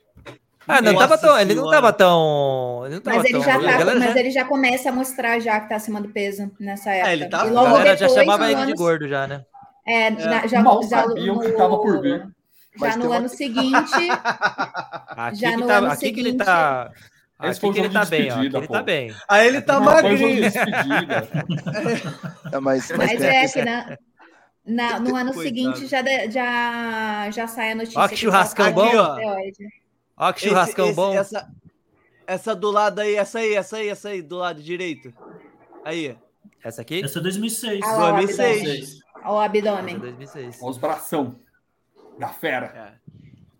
Ah, 0.67 0.81
não 0.81 0.95
tava 0.95 1.17
tão, 1.17 1.39
ele 1.39 1.55
não 1.55 1.69
tava 1.69 1.93
tão. 1.93 2.83
Ele 2.85 2.95
não 2.95 3.01
tava 3.01 3.17
mas 3.17 3.25
ele, 3.25 3.33
tão, 3.33 3.43
já 3.43 3.53
tá, 3.53 3.85
mas 3.95 4.13
já... 4.13 4.19
ele 4.19 4.31
já 4.31 4.43
começa 4.45 4.89
a 4.89 4.91
mostrar 4.91 5.39
já 5.39 5.59
que 5.61 5.69
tá 5.69 5.77
acima 5.77 6.01
do 6.01 6.09
peso 6.09 6.51
nessa 6.59 6.91
época. 6.91 7.09
É, 7.09 7.13
ele 7.13 7.25
tá, 7.27 7.45
e 7.45 7.49
logo 7.49 7.67
a 7.67 7.71
galera 7.71 7.95
depois, 7.95 8.13
já 8.13 8.19
chamava 8.21 8.51
ele 8.51 8.65
de 8.65 8.73
gordo 8.73 9.07
já, 9.07 9.25
né? 9.25 9.45
É, 9.85 10.07
é. 10.07 10.19
já, 10.19 10.47
já, 10.47 10.61
Mal 10.61 10.83
já 10.83 11.03
sabiam 11.03 11.35
no, 11.35 11.41
que 11.41 11.51
tava 11.53 11.77
por 11.77 12.01
vir. 12.01 12.27
Já 12.77 12.97
no 12.97 13.11
ano 13.11 13.29
seguinte. 13.29 13.93
aqui 15.09 15.39
já 15.39 15.57
no 15.57 15.65
tá, 15.65 15.77
ano 15.77 15.87
aqui 15.87 15.99
seguinte. 15.99 16.15
Que 16.15 16.19
ele 16.27 16.37
tá. 16.37 16.91
Esse 17.43 17.65
aqui 17.65 17.73
que 17.73 17.79
ele 17.79 17.89
tá 17.89 18.03
bem, 18.03 18.31
ó. 18.31 18.43
Ele 18.43 18.67
tá 18.67 18.83
bem. 18.83 19.15
Aí 19.29 19.47
ele 19.47 19.61
tá 19.61 19.79
magrinho. 19.79 20.45
é, 22.51 22.59
mas, 22.59 22.91
mas, 22.91 22.97
mas 22.97 23.21
é 23.21 23.47
que 23.47 23.63
na, 23.63 23.97
na, 24.65 24.99
no 24.99 25.15
ano 25.15 25.33
seguinte 25.33 25.87
já, 25.87 26.03
já, 26.29 27.29
já 27.31 27.47
sai 27.47 27.71
a 27.71 27.75
notícia. 27.75 28.01
Ó, 28.01 28.07
que 28.07 28.17
churrascão 28.17 28.71
bom. 28.73 28.89
Ó, 28.93 29.17
que 30.33 30.47
churrascão 30.47 30.85
esse, 30.85 30.91
esse, 30.91 30.95
bom. 30.95 31.13
Essa, 31.13 31.51
essa 32.25 32.55
do 32.55 32.71
lado 32.71 32.99
aí, 32.99 33.15
essa 33.15 33.39
aí, 33.39 33.53
essa 33.53 33.77
aí, 33.77 33.89
essa 33.89 34.09
aí, 34.09 34.21
do 34.21 34.37
lado 34.37 34.61
direito. 34.61 35.13
Aí. 35.85 36.17
Essa 36.63 36.81
aqui? 36.81 37.03
Essa 37.03 37.19
é 37.19 37.21
2006. 37.21 37.81
Ah, 37.83 38.11
2006. 38.11 38.99
Olha 39.23 39.31
o 39.31 39.39
abdômen. 39.39 39.99
2006. 39.99 40.57
Olha 40.61 40.71
os 40.71 40.77
bração 40.77 41.39
da 42.17 42.29
fera. 42.29 42.99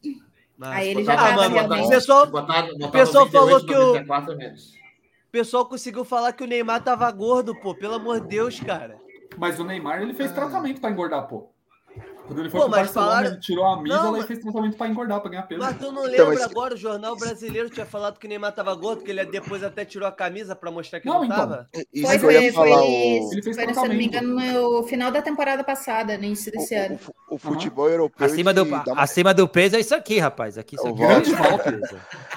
É. 0.03 0.11
Mas, 0.57 0.69
aí 0.69 0.89
ele 0.89 1.03
já 1.03 1.13
ah, 1.13 1.35
mano, 1.35 1.53
realmente... 1.53 1.85
O 1.85 1.89
pessoal, 1.89 2.27
o 2.27 2.91
pessoal 2.91 3.29
falou 3.29 3.63
que 3.63 3.75
o... 3.75 3.95
O 3.95 5.29
pessoal 5.31 5.65
conseguiu 5.67 6.03
falar 6.03 6.33
que 6.33 6.43
o 6.43 6.47
Neymar 6.47 6.81
tava 6.81 7.11
gordo, 7.11 7.53
pô. 7.59 7.75
Pelo 7.75 7.95
amor 7.95 8.21
de 8.21 8.27
Deus, 8.27 8.59
cara. 8.59 8.97
Mas 9.37 9.59
o 9.59 9.63
Neymar, 9.63 10.01
ele 10.01 10.13
fez 10.13 10.31
tratamento 10.31 10.81
para 10.81 10.89
engordar, 10.89 11.27
pô. 11.27 11.51
Quando 12.27 12.39
ele 12.39 12.49
foi 12.49 12.59
Pô, 12.59 12.65
pro 12.65 12.75
Barcelona, 12.75 13.11
falaram... 13.11 13.27
ele 13.29 13.39
tirou 13.39 13.65
a 13.65 13.73
amígdala 13.75 14.11
não, 14.11 14.17
e 14.17 14.23
fez 14.23 14.39
tratamento 14.39 14.77
para 14.77 14.87
engordar, 14.87 15.21
para 15.21 15.31
ganhar 15.31 15.43
peso. 15.43 15.61
Mas 15.61 15.77
tu 15.77 15.91
não 15.93 16.05
então, 16.07 16.27
lembra 16.27 16.35
então, 16.35 16.49
agora, 16.51 16.73
o 16.73 16.77
jornal 16.77 17.15
brasileiro 17.15 17.69
tinha 17.69 17.85
falado 17.85 18.19
que 18.19 18.25
o 18.25 18.29
Neymar 18.29 18.51
tava 18.51 18.75
gordo, 18.75 19.01
que 19.01 19.11
ele 19.11 19.23
depois 19.25 19.63
até 19.63 19.85
tirou 19.85 20.05
a 20.05 20.11
camisa 20.11 20.53
para 20.53 20.69
mostrar 20.69 20.99
que 20.99 21.07
não, 21.07 21.19
não 21.19 21.23
então, 21.23 21.37
tava? 21.37 21.69
Isso 21.93 22.05
foi, 22.05 22.19
foi, 22.19 22.51
foi, 22.51 22.69
o... 22.69 23.31
ele 23.31 23.41
fez 23.41 23.55
foi 23.55 23.73
se 23.73 23.73
não 23.73 23.87
me 23.87 24.05
engano, 24.05 24.35
no 24.35 24.83
final 24.83 25.09
da 25.09 25.21
temporada 25.21 25.63
passada, 25.63 26.17
no 26.17 26.25
início 26.25 26.51
desse 26.51 26.75
o, 26.75 26.85
ano. 26.85 26.99
O, 27.29 27.35
o 27.35 27.37
futebol 27.37 27.89
europeu... 27.89 28.25
Acima 28.25 28.53
do, 28.53 28.63
uma... 28.63 28.83
acima 28.97 29.33
do 29.33 29.47
peso 29.47 29.77
é 29.77 29.79
isso 29.79 29.95
aqui, 29.95 30.19
rapaz. 30.19 30.57
Aqui, 30.57 30.75
isso 30.75 30.85
aqui. 30.85 30.99
Grande 30.99 31.33
volta. 31.33 31.79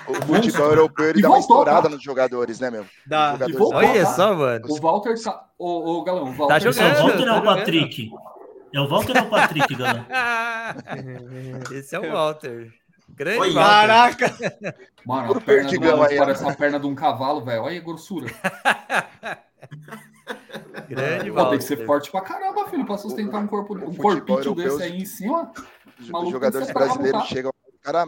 O 0.07 0.15
futebol 0.15 0.69
europeu, 0.69 1.09
ele 1.09 1.19
e 1.19 1.23
dá 1.23 1.29
voltou, 1.29 1.57
uma 1.57 1.63
estourada 1.63 1.89
tá? 1.89 1.95
nos 1.97 2.03
jogadores, 2.03 2.61
né, 2.61 2.71
meu? 2.71 2.87
Dá. 3.07 3.37
Olha 3.73 4.07
só, 4.07 4.35
mano. 4.37 4.67
O 4.69 4.77
Walter... 4.77 5.15
O, 5.59 5.99
o 5.99 6.05
Galão, 6.05 6.31
o 6.31 6.33
Walter... 6.33 6.55
Tá 6.55 6.59
jogando. 6.59 6.99
O 7.01 7.03
Walter 7.03 7.27
é 7.27 7.33
o 7.33 7.43
Patrick. 7.43 8.11
É 8.73 8.81
o 8.81 8.89
Walter 8.89 9.17
ou 9.19 9.25
o 9.27 9.31
Patrick, 9.31 9.75
galera? 9.75 10.07
Esse 11.73 11.97
é 11.97 11.99
o 11.99 12.13
Walter. 12.13 12.73
Grande 13.09 13.41
Oi, 13.41 13.53
Walter. 13.53 13.71
Caraca! 13.71 14.37
Mano, 15.05 15.33
a 15.37 15.41
perna 15.41 15.71
do, 15.71 16.17
parece 16.17 16.49
a 16.49 16.55
perna 16.55 16.79
de 16.79 16.87
um 16.87 16.95
cavalo, 16.95 17.45
velho. 17.45 17.63
Olha 17.63 17.79
a 17.79 17.83
grossura. 17.83 18.27
Grande 20.89 21.31
Walter. 21.31 21.51
Tem 21.51 21.59
que 21.59 21.65
ser 21.65 21.85
forte 21.85 22.11
pra 22.11 22.21
caramba, 22.21 22.69
filho, 22.69 22.87
pra 22.87 22.97
sustentar 22.97 23.41
um 23.41 23.47
corpo, 23.47 23.77
um 23.77 23.95
corpinho 23.95 24.55
desse 24.55 24.83
aí 24.83 25.01
em 25.01 25.05
cima. 25.05 25.53
Os 25.99 26.31
jogadores 26.31 26.71
brasileiros 26.71 27.25
chegam, 27.25 27.51
o 27.51 27.79
cara 27.83 28.07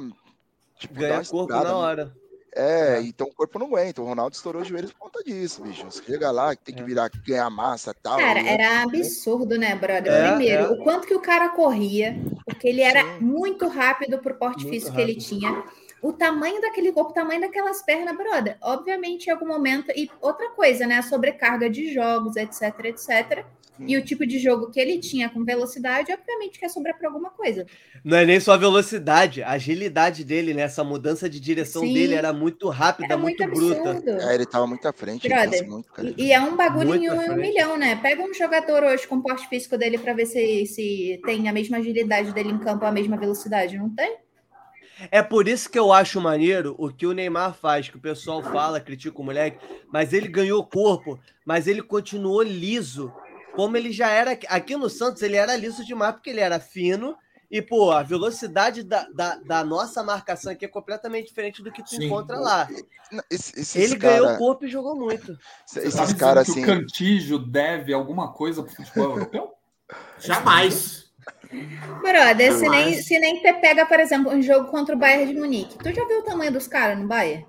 tipo, 0.79 0.95
ganha 0.95 1.25
corpo 1.25 1.53
na 1.53 1.77
hora. 1.77 2.22
É, 2.55 2.97
é, 2.97 3.03
então 3.03 3.27
o 3.27 3.35
corpo 3.35 3.59
não 3.59 3.67
aguenta. 3.67 4.03
O 4.03 4.05
Ronaldo 4.05 4.37
estourou 4.37 4.63
os 4.63 4.69
joelhos 4.69 4.93
por 4.93 5.11
conta 5.11 5.25
disso, 5.25 5.63
bicho. 5.63 5.85
Você 5.85 6.03
chega 6.03 6.31
lá, 6.31 6.55
tem 6.55 6.75
que 6.75 6.83
é. 6.83 6.85
virar, 6.85 7.11
ganhar 7.27 7.49
massa 7.51 7.93
e 7.93 8.03
tal. 8.03 8.19
Cara, 8.19 8.43
né? 8.43 8.55
era 8.55 8.83
absurdo, 8.83 9.59
né, 9.59 9.75
brother? 9.75 10.13
É, 10.13 10.29
Primeiro, 10.29 10.63
é. 10.65 10.69
o 10.69 10.77
quanto 10.83 11.07
que 11.07 11.15
o 11.15 11.21
cara 11.21 11.49
corria, 11.51 12.17
porque 12.45 12.69
ele 12.69 12.83
era 12.83 13.03
Sim. 13.03 13.25
muito 13.25 13.67
rápido 13.69 14.19
pro 14.19 14.35
porte 14.35 14.65
muito 14.65 14.71
físico 14.71 14.91
rápido. 14.91 15.07
que 15.07 15.13
ele 15.13 15.21
tinha. 15.21 15.65
O 16.03 16.13
tamanho 16.13 16.61
daquele 16.61 16.93
corpo, 16.93 17.13
o 17.13 17.15
tamanho 17.15 17.41
daquelas 17.41 17.81
pernas, 17.83 18.17
brother. 18.17 18.59
Obviamente, 18.61 19.27
em 19.27 19.31
algum 19.31 19.47
momento. 19.47 19.93
E 19.95 20.11
outra 20.21 20.51
coisa, 20.51 20.87
né? 20.87 20.99
A 20.99 21.03
sobrecarga 21.03 21.71
de 21.71 21.95
jogos, 21.95 22.37
etc, 22.37 22.63
etc 22.85 23.47
e 23.79 23.97
o 23.97 24.05
tipo 24.05 24.27
de 24.27 24.39
jogo 24.39 24.71
que 24.71 24.79
ele 24.79 24.99
tinha 24.99 25.29
com 25.29 25.45
velocidade, 25.45 26.13
obviamente 26.13 26.59
quer 26.59 26.69
sobrar 26.69 26.97
para 26.97 27.09
alguma 27.09 27.31
coisa. 27.31 27.67
Não 28.05 28.17
é 28.17 28.27
nem 28.27 28.39
só 28.39 28.53
a 28.53 28.57
velocidade, 28.57 29.43
a 29.43 29.51
agilidade 29.51 30.25
dele, 30.25 30.55
né? 30.55 30.63
Essa 30.63 30.85
mudança 30.85 31.29
de 31.29 31.41
direção 31.41 31.83
Sim. 31.83 31.95
dele 31.95 32.15
era 32.15 32.33
muito 32.33 32.69
rápida, 32.69 33.15
era 33.15 33.17
muito, 33.17 33.43
muito 33.43 33.55
bruta. 33.55 34.03
É, 34.29 34.35
ele 34.35 34.47
tava 34.47 34.67
muito 34.67 34.87
à 34.87 34.93
frente. 34.93 35.29
Brother, 35.29 35.69
muito, 35.69 35.89
e, 36.17 36.27
e, 36.27 36.33
é 36.33 36.41
um 36.41 36.57
bagulho 36.57 36.95
em 36.95 37.11
um, 37.11 37.33
um, 37.33 37.37
milhão, 37.37 37.77
né? 37.77 37.97
Pega 37.97 38.23
um 38.23 38.35
jogador 38.35 38.85
hoje 38.85 39.07
com 39.07 39.17
o 39.17 39.23
porte 39.23 39.49
físico 39.49 39.77
dele 39.79 39.99
para 39.99 40.13
ver 40.13 40.27
se, 40.27 40.67
se 40.67 41.21
tem 41.25 41.49
a 41.49 41.53
mesma 41.53 41.79
agilidade 41.79 42.33
dele 42.33 42.51
em 42.51 42.59
campo, 42.59 42.85
a 42.85 42.93
mesma 42.93 43.17
velocidade. 43.17 43.79
Não 43.79 43.91
tem? 43.91 44.17
É 45.11 45.23
por 45.23 45.49
isso 45.49 45.71
que 45.71 45.79
eu 45.79 45.93
acho 45.93 46.21
maneiro 46.21 46.75
o 46.79 46.93
que 46.93 47.07
o 47.07 47.13
Neymar 47.13 47.55
faz, 47.55 47.89
que 47.89 47.97
o 47.97 48.01
pessoal 48.01 48.43
fala, 48.43 48.81
critica 48.81 49.21
o 49.21 49.25
moleque, 49.25 49.59
mas 49.91 50.13
ele 50.13 50.29
ganhou 50.29 50.65
corpo, 50.65 51.19
mas 51.45 51.67
ele 51.67 51.83
continuou 51.83 52.43
liso 52.43 53.13
como 53.55 53.77
ele 53.77 53.93
já 53.93 54.09
era. 54.11 54.39
Aqui 54.49 54.77
no 54.77 54.91
Santos, 54.91 55.23
ele 55.23 55.37
era 55.37 55.57
liso 55.57 55.85
demais, 55.85 56.15
porque 56.15 56.31
ele 56.31 56.41
era 56.41 56.59
fino. 56.59 57.17
E, 57.51 57.61
pô, 57.61 57.91
a 57.91 58.03
velocidade 58.03 58.83
da, 58.83 59.07
da, 59.11 59.37
da 59.37 59.63
nossa 59.63 60.03
marcação 60.03 60.51
aqui 60.51 60.65
é 60.65 60.69
completamente 60.69 61.27
diferente 61.27 61.63
do 61.63 61.71
que 61.71 61.83
tu 61.83 61.91
Sim. 61.91 62.07
encontra 62.07 62.39
lá. 62.39 62.67
Esse, 63.31 63.79
ele 63.79 63.99
cara... 63.99 64.15
ganhou 64.15 64.35
o 64.35 64.39
corpo 64.39 64.65
e 64.65 64.71
jogou 64.71 64.97
muito. 64.97 65.37
Esses 65.77 66.15
caras 66.15 66.49
assim. 66.49 66.63
o 66.63 66.67
Cantijo 66.67 67.39
deve 67.39 67.93
alguma 67.93 68.33
coisa 68.33 68.63
pro 68.63 68.75
futebol 68.75 69.11
europeu? 69.11 69.53
Jamais. 70.19 71.13
Brother, 72.01 72.55
se 72.55 72.67
nem, 72.71 72.95
se 72.95 73.19
nem 73.19 73.39
você 73.39 73.53
pega, 73.53 73.85
por 73.85 74.01
exemplo, 74.01 74.33
um 74.33 74.41
jogo 74.41 74.71
contra 74.71 74.95
o 74.95 74.99
Bayern 74.99 75.35
de 75.35 75.39
Munique. 75.39 75.77
Tu 75.77 75.93
já 75.93 76.07
viu 76.07 76.21
o 76.21 76.25
tamanho 76.25 76.53
dos 76.53 76.67
caras 76.67 76.99
no 76.99 77.07
Bayern? 77.07 77.47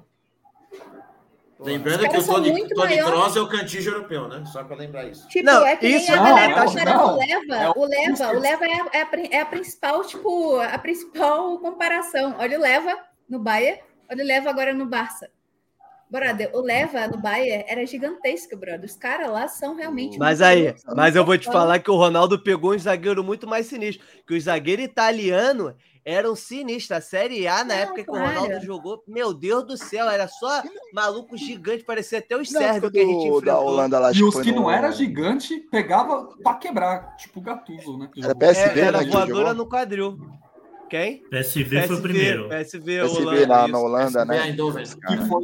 Lembrando 1.63 2.09
que 2.09 2.17
o 2.17 2.25
Tony, 2.25 2.67
Tony 2.69 2.97
Kroos 2.97 3.35
é 3.35 3.41
o 3.41 3.47
cantígio 3.47 3.93
europeu, 3.93 4.27
né? 4.27 4.43
Só 4.51 4.63
para 4.63 4.75
lembrar 4.75 5.05
isso. 5.05 5.27
Tipo, 5.29 5.45
não, 5.45 5.65
é 5.65 5.75
que 5.75 5.87
isso 5.87 6.11
a 6.11 6.17
galera, 6.17 6.65
não, 6.65 6.73
cara, 6.73 6.93
não. 6.93 7.13
o 7.13 7.17
Leva, 7.17 7.55
é 7.55 7.69
o 7.69 7.85
Leva, 7.85 8.27
o 8.33 8.39
Leva 8.39 8.65
é 8.65 8.73
a, 8.73 8.89
é, 8.93 9.01
a, 9.01 9.37
é 9.37 9.41
a 9.41 9.45
principal, 9.45 10.03
tipo, 10.03 10.59
a 10.59 10.77
principal 10.77 11.57
comparação. 11.59 12.35
Olha 12.37 12.57
o 12.57 12.61
Leva 12.61 12.97
no 13.29 13.39
Bayern, 13.39 13.81
ele 14.09 14.23
leva 14.23 14.49
agora 14.49 14.73
no 14.73 14.85
Barça. 14.85 15.29
Brother, 16.13 16.51
o 16.53 16.61
Leva 16.61 17.07
no 17.07 17.17
Bayern 17.17 17.65
era 17.67 17.83
gigantesco, 17.87 18.55
brother. 18.55 18.85
Os 18.85 18.95
caras 18.95 19.31
lá 19.31 19.47
são 19.47 19.75
realmente. 19.75 20.19
Mas 20.19 20.43
aí, 20.43 20.75
mas 20.95 21.15
eu 21.15 21.25
vou 21.25 21.35
te 21.39 21.47
falar 21.47 21.79
que 21.79 21.89
o 21.89 21.95
Ronaldo 21.95 22.37
pegou 22.37 22.75
um 22.75 22.77
zagueiro 22.77 23.23
muito 23.23 23.47
mais 23.47 23.65
sinistro. 23.65 24.05
Que 24.27 24.35
o 24.35 24.39
zagueiro 24.39 24.83
italiano 24.83 25.75
eram 26.05 26.35
sinistros. 26.35 26.99
A 26.99 27.01
Série 27.01 27.47
A, 27.47 27.63
na 27.63 27.73
não, 27.73 27.75
época 27.81 28.03
que 28.03 28.11
o 28.11 28.13
Ronaldo 28.13 28.63
jogou, 28.63 29.03
meu 29.07 29.33
Deus 29.33 29.65
do 29.65 29.75
céu, 29.75 30.07
era 30.07 30.27
só 30.27 30.61
maluco 30.93 31.35
gigante, 31.35 31.83
parecia 31.83 32.19
até 32.19 32.37
os 32.37 32.47
sérvios 32.47 32.91
que 32.91 32.99
a 32.99 33.01
gente 33.01 33.15
enfrentou. 33.15 33.41
Da 33.41 33.59
Holanda 33.59 33.97
lá, 33.97 34.11
e 34.13 34.23
os 34.23 34.39
que 34.39 34.51
não 34.51 34.69
era 34.69 34.91
gigante, 34.91 35.61
pegava 35.71 36.29
pra 36.43 36.53
quebrar, 36.53 37.15
tipo 37.17 37.41
Gattuso, 37.41 37.97
né? 37.97 38.07
Era 38.23 38.35
PSV, 38.35 38.79
é, 38.79 38.83
era 38.83 39.01
né, 39.01 39.09
voadora 39.09 39.51
no 39.55 39.67
quadril. 39.67 40.19
Quem? 40.91 41.23
PSV, 41.23 41.63
PSV 41.63 41.87
foi 41.87 41.95
o 41.95 42.01
primeiro. 42.03 42.49
PSV, 42.49 43.01
PSV 43.01 43.01
Holanda, 43.01 43.47
lá 43.47 43.67
na 43.67 43.79
Holanda, 43.79 44.25
PSV, 44.27 44.69
né? 44.69 44.83
Que 45.07 45.27
foi 45.27 45.43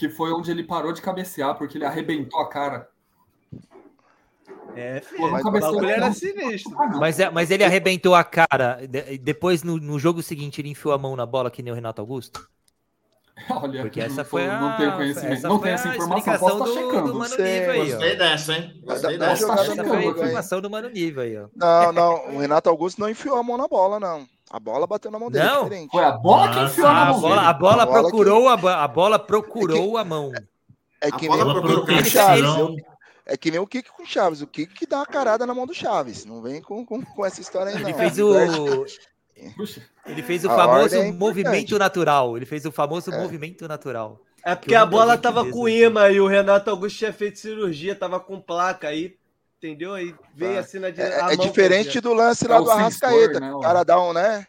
que 0.00 0.08
foi 0.08 0.32
onde 0.32 0.50
ele 0.50 0.64
parou 0.64 0.94
de 0.94 1.02
cabecear, 1.02 1.54
porque 1.58 1.76
ele 1.76 1.84
arrebentou 1.84 2.40
a 2.40 2.48
cara. 2.48 2.88
É, 4.74 5.02
filho, 5.02 5.30
mas 5.30 5.44
o 5.44 5.50
bagulho 5.50 5.90
era 5.90 6.10
sinistro. 6.10 6.74
Mas, 6.98 7.20
é, 7.20 7.28
mas 7.28 7.50
ele 7.50 7.64
arrebentou 7.64 8.14
a 8.14 8.24
cara. 8.24 8.80
Depois, 9.20 9.62
no, 9.62 9.76
no 9.76 9.98
jogo 9.98 10.22
seguinte, 10.22 10.58
ele 10.58 10.70
enfiou 10.70 10.94
a 10.94 10.98
mão 10.98 11.14
na 11.14 11.26
bola 11.26 11.50
que 11.50 11.62
nem 11.62 11.70
o 11.70 11.74
Renato 11.74 12.00
Augusto? 12.00 12.48
Olha, 13.50 13.82
Porque 13.82 14.00
essa 14.00 14.24
foi 14.24 14.48
a. 14.48 14.58
Não 14.58 14.76
tenho 14.78 14.96
conhecimento, 14.96 15.42
não 15.42 15.58
tenho 15.58 15.74
essa 15.74 15.88
informação. 15.88 16.38
Posso 16.38 16.64
estar 16.64 16.64
tá 16.64 16.80
checando. 16.80 17.12
Do 17.12 17.18
Mano 17.18 17.36
Nível 17.36 17.70
aí, 17.70 17.90
Gostei 17.90 18.16
dessa, 18.16 18.54
hein? 18.54 18.80
Gostei 18.82 19.18
dessa. 19.18 19.46
Tá 19.46 19.52
essa 19.62 19.84
foi 19.84 19.96
a 19.96 20.04
informação 20.06 20.60
do 20.62 20.70
Mano 20.70 20.88
Nível 20.88 21.22
aí, 21.22 21.36
ó. 21.36 21.48
Não, 21.54 21.92
não. 21.92 22.36
O 22.36 22.38
Renato 22.38 22.70
Augusto 22.70 23.00
não 23.00 23.10
enfiou 23.10 23.36
a 23.36 23.42
mão 23.42 23.58
na 23.58 23.68
bola, 23.68 24.00
não. 24.00 24.26
A 24.50 24.58
bola 24.58 24.84
bateu 24.84 25.12
na 25.12 25.18
mão 25.18 25.30
dele. 25.30 25.44
Não, 25.44 25.62
diferente. 25.62 25.90
foi 25.92 26.04
a 26.04 26.10
bola 26.10 26.46
Nossa, 26.48 26.58
que 26.58 26.64
enfiou 26.66 26.88
na 26.88 27.04
mão 27.04 27.16
a 27.16 27.20
bola, 27.20 27.42
A 27.42 27.52
bola, 27.52 27.82
a 27.82 27.86
bola 27.86 28.00
procurou, 28.02 28.42
que... 28.58 28.66
a, 28.66 28.82
a 28.82 28.88
bola 28.88 29.18
procurou 29.18 29.78
é 29.78 29.92
que, 29.92 29.98
a 29.98 30.04
mão. 30.04 30.32
É 31.00 31.10
que 31.12 31.28
nem 31.28 31.40
o 31.40 31.46
Kiko 31.54 31.86
com 31.86 32.04
Chaves. 32.04 32.44
É 33.26 33.36
que 33.36 33.50
nem 33.50 33.60
o 33.60 33.66
Kiko 33.66 33.96
com 33.96 34.04
Chaves. 34.04 34.42
O 34.42 34.46
Kiko 34.48 34.74
que 34.74 34.86
dá 34.86 34.98
uma 34.98 35.06
carada 35.06 35.46
na 35.46 35.54
mão 35.54 35.66
do 35.66 35.72
Chaves. 35.72 36.24
Não 36.24 36.42
vem 36.42 36.60
com, 36.60 36.84
com, 36.84 37.00
com 37.00 37.24
essa 37.24 37.40
história 37.40 37.72
aí, 37.72 37.80
não. 37.80 37.88
Ele 37.88 37.96
fez 37.96 38.18
o. 38.18 38.34
Ele 40.04 40.22
fez 40.22 40.44
o 40.44 40.50
a 40.50 40.56
famoso 40.56 40.96
é 40.96 41.12
movimento 41.12 41.78
natural. 41.78 42.36
Ele 42.36 42.44
fez 42.44 42.66
o 42.66 42.72
famoso 42.72 43.12
é. 43.12 43.18
movimento 43.18 43.68
natural. 43.68 44.20
É 44.44 44.54
porque 44.54 44.74
a 44.74 44.84
bola 44.84 45.16
tava 45.16 45.48
com 45.48 45.68
imã 45.68 46.10
e 46.10 46.20
o 46.20 46.26
Renato 46.26 46.70
Augusto 46.70 46.98
tinha 46.98 47.12
feito 47.12 47.38
cirurgia, 47.38 47.94
tava 47.94 48.18
com 48.18 48.40
placa 48.40 48.88
aí, 48.88 49.16
entendeu? 49.62 49.94
Aí 49.94 50.14
veio 50.34 50.56
ah. 50.56 50.60
assim 50.60 50.78
na 50.78 50.90
direita. 50.90 51.30
É, 51.30 51.34
é 51.34 51.36
diferente 51.36 52.00
do 52.00 52.14
lance 52.14 52.48
lá 52.48 52.56
é 52.56 52.62
do 52.62 52.70
Arrascaeta. 52.70 53.40
Né, 53.40 53.54
o 53.54 53.60
cara 53.60 53.84
dá 53.84 54.02
um, 54.02 54.12
né? 54.12 54.46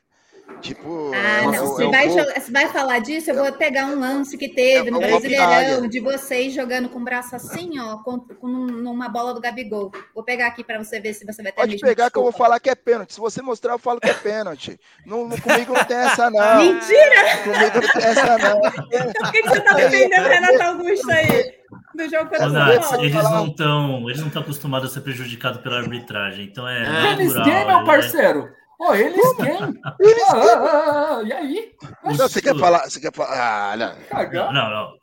Tipo. 0.61 1.11
Ah, 1.13 1.51
não. 1.51 1.75
se, 1.75 1.87
vai 1.87 2.09
se 2.39 2.51
vai 2.51 2.67
falar 2.69 2.99
disso, 2.99 3.31
eu 3.31 3.35
vou 3.35 3.51
pegar 3.53 3.87
um 3.87 3.99
lance 3.99 4.37
que 4.37 4.49
teve 4.49 4.89
é, 4.89 4.91
no 4.91 4.99
Brasileirão 4.99 5.87
de 5.87 5.99
vocês 5.99 6.53
jogando 6.53 6.87
com 6.89 6.99
o 6.99 7.03
braço 7.03 7.35
assim, 7.35 7.79
ó, 7.79 7.97
com, 7.97 8.19
com 8.19 8.47
numa 8.47 9.09
bola 9.09 9.33
do 9.33 9.41
Gabigol. 9.41 9.91
Vou 10.13 10.23
pegar 10.23 10.47
aqui 10.47 10.63
para 10.63 10.77
você 10.77 10.99
ver 10.99 11.13
se 11.13 11.25
você 11.25 11.41
vai 11.41 11.51
ter 11.51 11.59
Pode 11.59 11.77
pegar 11.77 11.85
desculpa. 11.87 12.11
que 12.11 12.17
eu 12.17 12.23
vou 12.23 12.31
falar 12.31 12.59
que 12.59 12.69
é 12.69 12.75
pênalti. 12.75 13.13
Se 13.13 13.19
você 13.19 13.41
mostrar, 13.41 13.73
eu 13.73 13.79
falo 13.79 13.99
que 13.99 14.09
é 14.09 14.13
pênalti. 14.13 14.79
não, 15.05 15.29
comigo 15.29 15.73
não 15.73 15.85
tem 15.85 15.97
essa, 15.97 16.29
não. 16.29 16.57
Mentira! 16.63 17.37
Comigo 17.43 17.81
não 17.81 18.01
tem 18.01 18.09
essa, 18.09 18.37
não. 18.37 18.61
Por 19.21 19.31
que, 19.31 19.41
que 19.41 19.49
você 19.49 19.61
tá 19.61 19.73
defendendo 19.73 20.25
o 20.25 20.29
Renato 20.29 20.61
Augusto 20.63 21.11
aí? 21.11 21.61
Do 21.95 22.09
jogo 22.09 22.29
contra 22.29 22.49
Nath, 22.49 22.93
eles 22.99 23.13
não 23.13 23.47
estão 23.47 24.09
eles 24.09 24.19
não 24.19 24.27
estão 24.27 24.41
acostumados 24.41 24.91
a 24.91 24.93
ser 24.93 25.01
prejudicados 25.01 25.61
pela 25.61 25.77
arbitragem, 25.77 26.45
então 26.45 26.67
é, 26.67 26.83
é 26.83 27.15
natural. 27.15 27.45
Game, 27.45 27.65
meu 27.65 27.83
parceiro. 27.85 28.60
Pô, 28.81 28.95
eles 28.95 29.35
quem? 29.35 29.79
Eles 29.99 30.23
ah, 30.29 30.35
ah, 30.35 30.57
ah, 30.57 31.17
ah, 31.19 31.23
e 31.23 31.31
aí? 31.31 31.71
Não, 32.03 32.15
você 32.15 32.41
quer 32.41 32.57
falar? 32.57 32.89
Você 32.89 32.99
quer 32.99 33.13
falar? 33.13 33.73
Ah, 33.73 33.77
não. 33.77 34.51
Não, 34.51 34.69
não. 34.71 35.01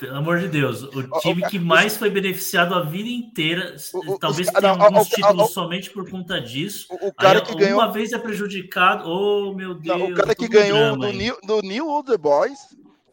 Pelo 0.00 0.16
amor 0.16 0.40
de 0.40 0.48
Deus, 0.48 0.82
o 0.82 1.20
time 1.20 1.42
que 1.48 1.56
mais 1.56 1.96
foi 1.96 2.10
beneficiado 2.10 2.74
a 2.74 2.82
vida 2.82 3.08
inteira, 3.08 3.76
o, 3.94 4.18
talvez 4.18 4.50
tenha 4.50 4.72
alguns 4.72 5.08
títulos 5.08 5.52
somente 5.52 5.90
por 5.90 6.10
conta 6.10 6.40
disso. 6.40 6.88
O, 6.90 7.12
cara 7.12 7.38
Aí, 7.38 7.44
que 7.44 7.54
ganhou. 7.54 7.78
Uma 7.78 7.92
vez 7.92 8.12
é 8.12 8.18
prejudicado, 8.18 9.08
oh 9.08 9.54
meu 9.54 9.74
Deus. 9.74 9.96
Não, 9.96 10.06
o 10.08 10.14
cara 10.14 10.34
que 10.34 10.48
ganhou 10.48 10.98
do 10.98 11.12
New, 11.12 11.38
do 11.44 11.62
New 11.62 11.86
Old 11.86 12.18
Boys 12.18 12.58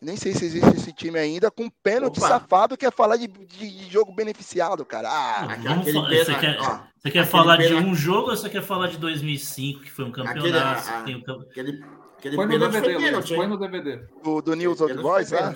nem 0.01 0.15
sei 0.15 0.33
se 0.33 0.45
existe 0.45 0.75
esse 0.75 0.93
time 0.93 1.17
ainda, 1.17 1.49
com 1.49 1.69
pênalti 1.83 2.17
Opa. 2.17 2.27
safado, 2.27 2.77
quer 2.77 2.91
falar 2.91 3.17
de, 3.17 3.27
de, 3.27 3.69
de, 3.69 3.91
jogo 3.91 4.13
beneficiado, 4.13 4.85
cara. 4.85 5.09
Ah, 5.09 5.43
aquele 5.53 6.23
você 6.23 6.35
quer, 6.35 6.57
ó, 6.59 6.79
você 6.97 7.11
quer 7.11 7.25
falar 7.25 7.57
de 7.57 7.73
um 7.73 7.95
jogo 7.95 8.29
ou 8.29 8.37
você 8.37 8.49
quer 8.49 8.61
falar 8.61 8.87
de 8.87 8.97
2005, 8.97 9.81
que 9.81 9.91
foi 9.91 10.05
um 10.05 10.11
campeonato? 10.11 10.89
Aquele, 10.89 11.23
a, 11.27 11.33
um... 11.33 11.41
aquele, 11.41 11.85
aquele 12.17 12.35
foi, 12.35 12.45
no 12.45 12.59
DVD, 12.59 12.93
foi, 12.93 13.03
pênalti, 13.03 13.35
foi 13.35 13.47
no 13.47 13.57
DVD. 13.57 13.97
Do, 14.23 14.41
do 14.41 14.55
News 14.55 14.81
Old 14.81 15.01
Boys, 15.01 15.31
né? 15.31 15.55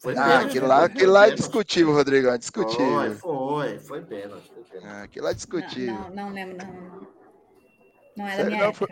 Foi 0.00 0.16
ah, 0.16 0.40
aquilo 0.40 0.66
lá, 0.66 0.84
aquilo 0.84 1.12
lá 1.12 1.28
é 1.28 1.30
discutível, 1.30 1.94
Rodrigo, 1.94 2.28
é 2.28 2.36
discutível. 2.36 3.14
Foi, 3.16 3.78
foi, 3.78 3.78
foi 3.78 4.02
pênalti. 4.02 4.52
Ah, 4.82 5.02
aquilo 5.04 5.24
lá 5.24 5.30
é 5.30 5.34
discutível. 5.34 5.94
Não, 5.94 6.10
não, 6.10 6.26
não 6.26 6.32
lembro, 6.32 6.56
não. 6.58 7.14
Não 8.16 8.28
é 8.28 8.36
da 8.36 8.44
minha 8.44 8.66
não, 8.66 8.74
foi, 8.74 8.88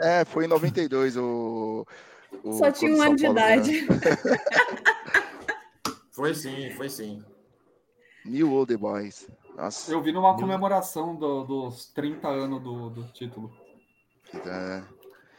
É, 0.00 0.24
foi 0.24 0.44
em 0.44 0.48
92, 0.48 1.16
o... 1.16 1.86
O, 2.42 2.52
Só 2.52 2.70
tinha 2.70 2.94
um 2.94 3.02
ano 3.02 3.16
de 3.16 3.26
idade. 3.26 3.86
foi 6.12 6.34
sim, 6.34 6.70
foi 6.70 6.88
sim. 6.88 7.22
New 8.24 8.52
Old 8.52 8.76
Boys. 8.76 9.28
Nossa. 9.56 9.92
Eu 9.92 10.02
vi 10.02 10.12
numa 10.12 10.36
comemoração 10.36 11.14
do, 11.14 11.44
dos 11.44 11.86
30 11.86 12.28
anos 12.28 12.62
do, 12.62 12.90
do 12.90 13.04
título. 13.12 13.52
É. 14.34 14.82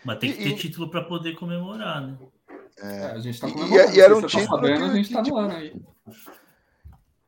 Mas 0.05 0.19
tem 0.19 0.31
que 0.31 0.43
ter 0.43 0.49
e, 0.49 0.55
título 0.55 0.89
para 0.89 1.03
poder 1.03 1.35
comemorar, 1.35 2.01
né? 2.01 2.17
É. 2.79 2.97
é, 2.97 3.05
a 3.11 3.19
gente 3.19 3.39
tá 3.39 3.49
comemorando. 3.49 3.91
E, 3.91 3.95
e 3.95 4.01
era 4.01 4.15
um 4.15 4.21
tá 4.21 4.27
título. 4.27 4.47
Tá 4.47 4.55
sabendo, 4.55 4.85
que, 4.85 4.91
a 4.91 4.95
gente 4.95 5.13
tá 5.13 5.21
no 5.21 5.37
ano 5.37 5.51
aí. 5.51 5.81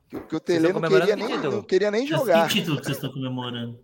Que, 0.09 0.19
que 0.19 0.35
o 0.35 0.39
Tele 0.39 0.73
não 0.73 0.81
queria, 0.81 1.15
nem, 1.15 1.37
não 1.37 1.63
queria 1.63 1.91
nem 1.91 2.07
jogar. 2.07 2.47
Que 2.47 2.55
título 2.55 2.77
que 2.77 2.85
vocês 2.85 2.97
estão 2.97 3.11
comemorando? 3.11 3.79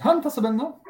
Ah, 0.00 0.14
não 0.14 0.20
tá 0.20 0.30
sabendo, 0.30 0.56
não? 0.56 0.80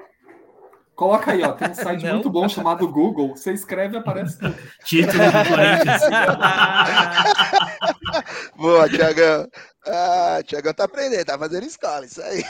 Coloca 0.94 1.32
aí, 1.32 1.42
ó. 1.42 1.52
Tem 1.52 1.70
um 1.70 1.74
site 1.82 2.06
muito 2.06 2.30
bom 2.30 2.48
chamado 2.48 2.88
Google. 2.88 3.36
Você 3.36 3.52
escreve 3.52 3.96
e 3.96 3.98
aparece 3.98 4.38
tudo. 4.38 4.56
Título 4.84 5.24
do 5.24 5.48
Corinthians. 5.48 6.02
Boa, 8.56 8.88
Tiagão. 8.88 9.48
Ah, 9.86 10.40
Tiagão 10.44 10.74
tá 10.74 10.84
aprendendo, 10.84 11.24
tá 11.24 11.38
fazendo 11.38 11.66
escola, 11.66 12.04
isso 12.04 12.22
aí. 12.22 12.44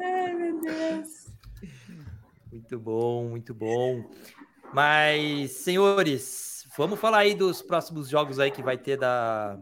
Ai, 0.00 0.34
meu 0.34 0.60
Deus. 0.60 1.08
Muito 2.50 2.78
bom, 2.78 3.28
muito 3.28 3.54
bom. 3.54 4.10
Mas, 4.72 5.52
senhores, 5.52 6.66
vamos 6.76 6.98
falar 6.98 7.18
aí 7.18 7.34
dos 7.34 7.62
próximos 7.62 8.08
jogos 8.08 8.38
aí 8.38 8.50
que 8.50 8.62
vai 8.62 8.78
ter 8.78 8.96
da, 8.96 9.58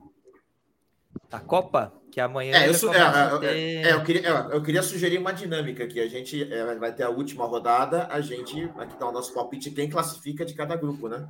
da 1.28 1.40
Copa? 1.40 1.92
Que 2.10 2.20
amanhã. 2.20 2.56
É, 2.56 2.68
eu, 2.68 2.92
é, 2.92 3.46
é, 3.46 3.82
é, 3.88 3.92
eu, 3.92 4.02
queria, 4.02 4.28
é, 4.28 4.56
eu 4.56 4.62
queria 4.62 4.82
sugerir 4.82 5.18
uma 5.18 5.32
dinâmica 5.32 5.84
aqui. 5.84 6.00
A 6.00 6.08
gente 6.08 6.52
é, 6.52 6.74
vai 6.74 6.92
ter 6.92 7.04
a 7.04 7.08
última 7.08 7.44
rodada, 7.46 8.08
a 8.10 8.20
gente 8.20 8.68
aqui 8.76 8.98
dá 8.98 9.08
o 9.08 9.12
nosso 9.12 9.32
palpite 9.32 9.70
quem 9.70 9.88
classifica 9.88 10.44
de 10.44 10.54
cada 10.54 10.74
grupo, 10.74 11.08
né? 11.08 11.28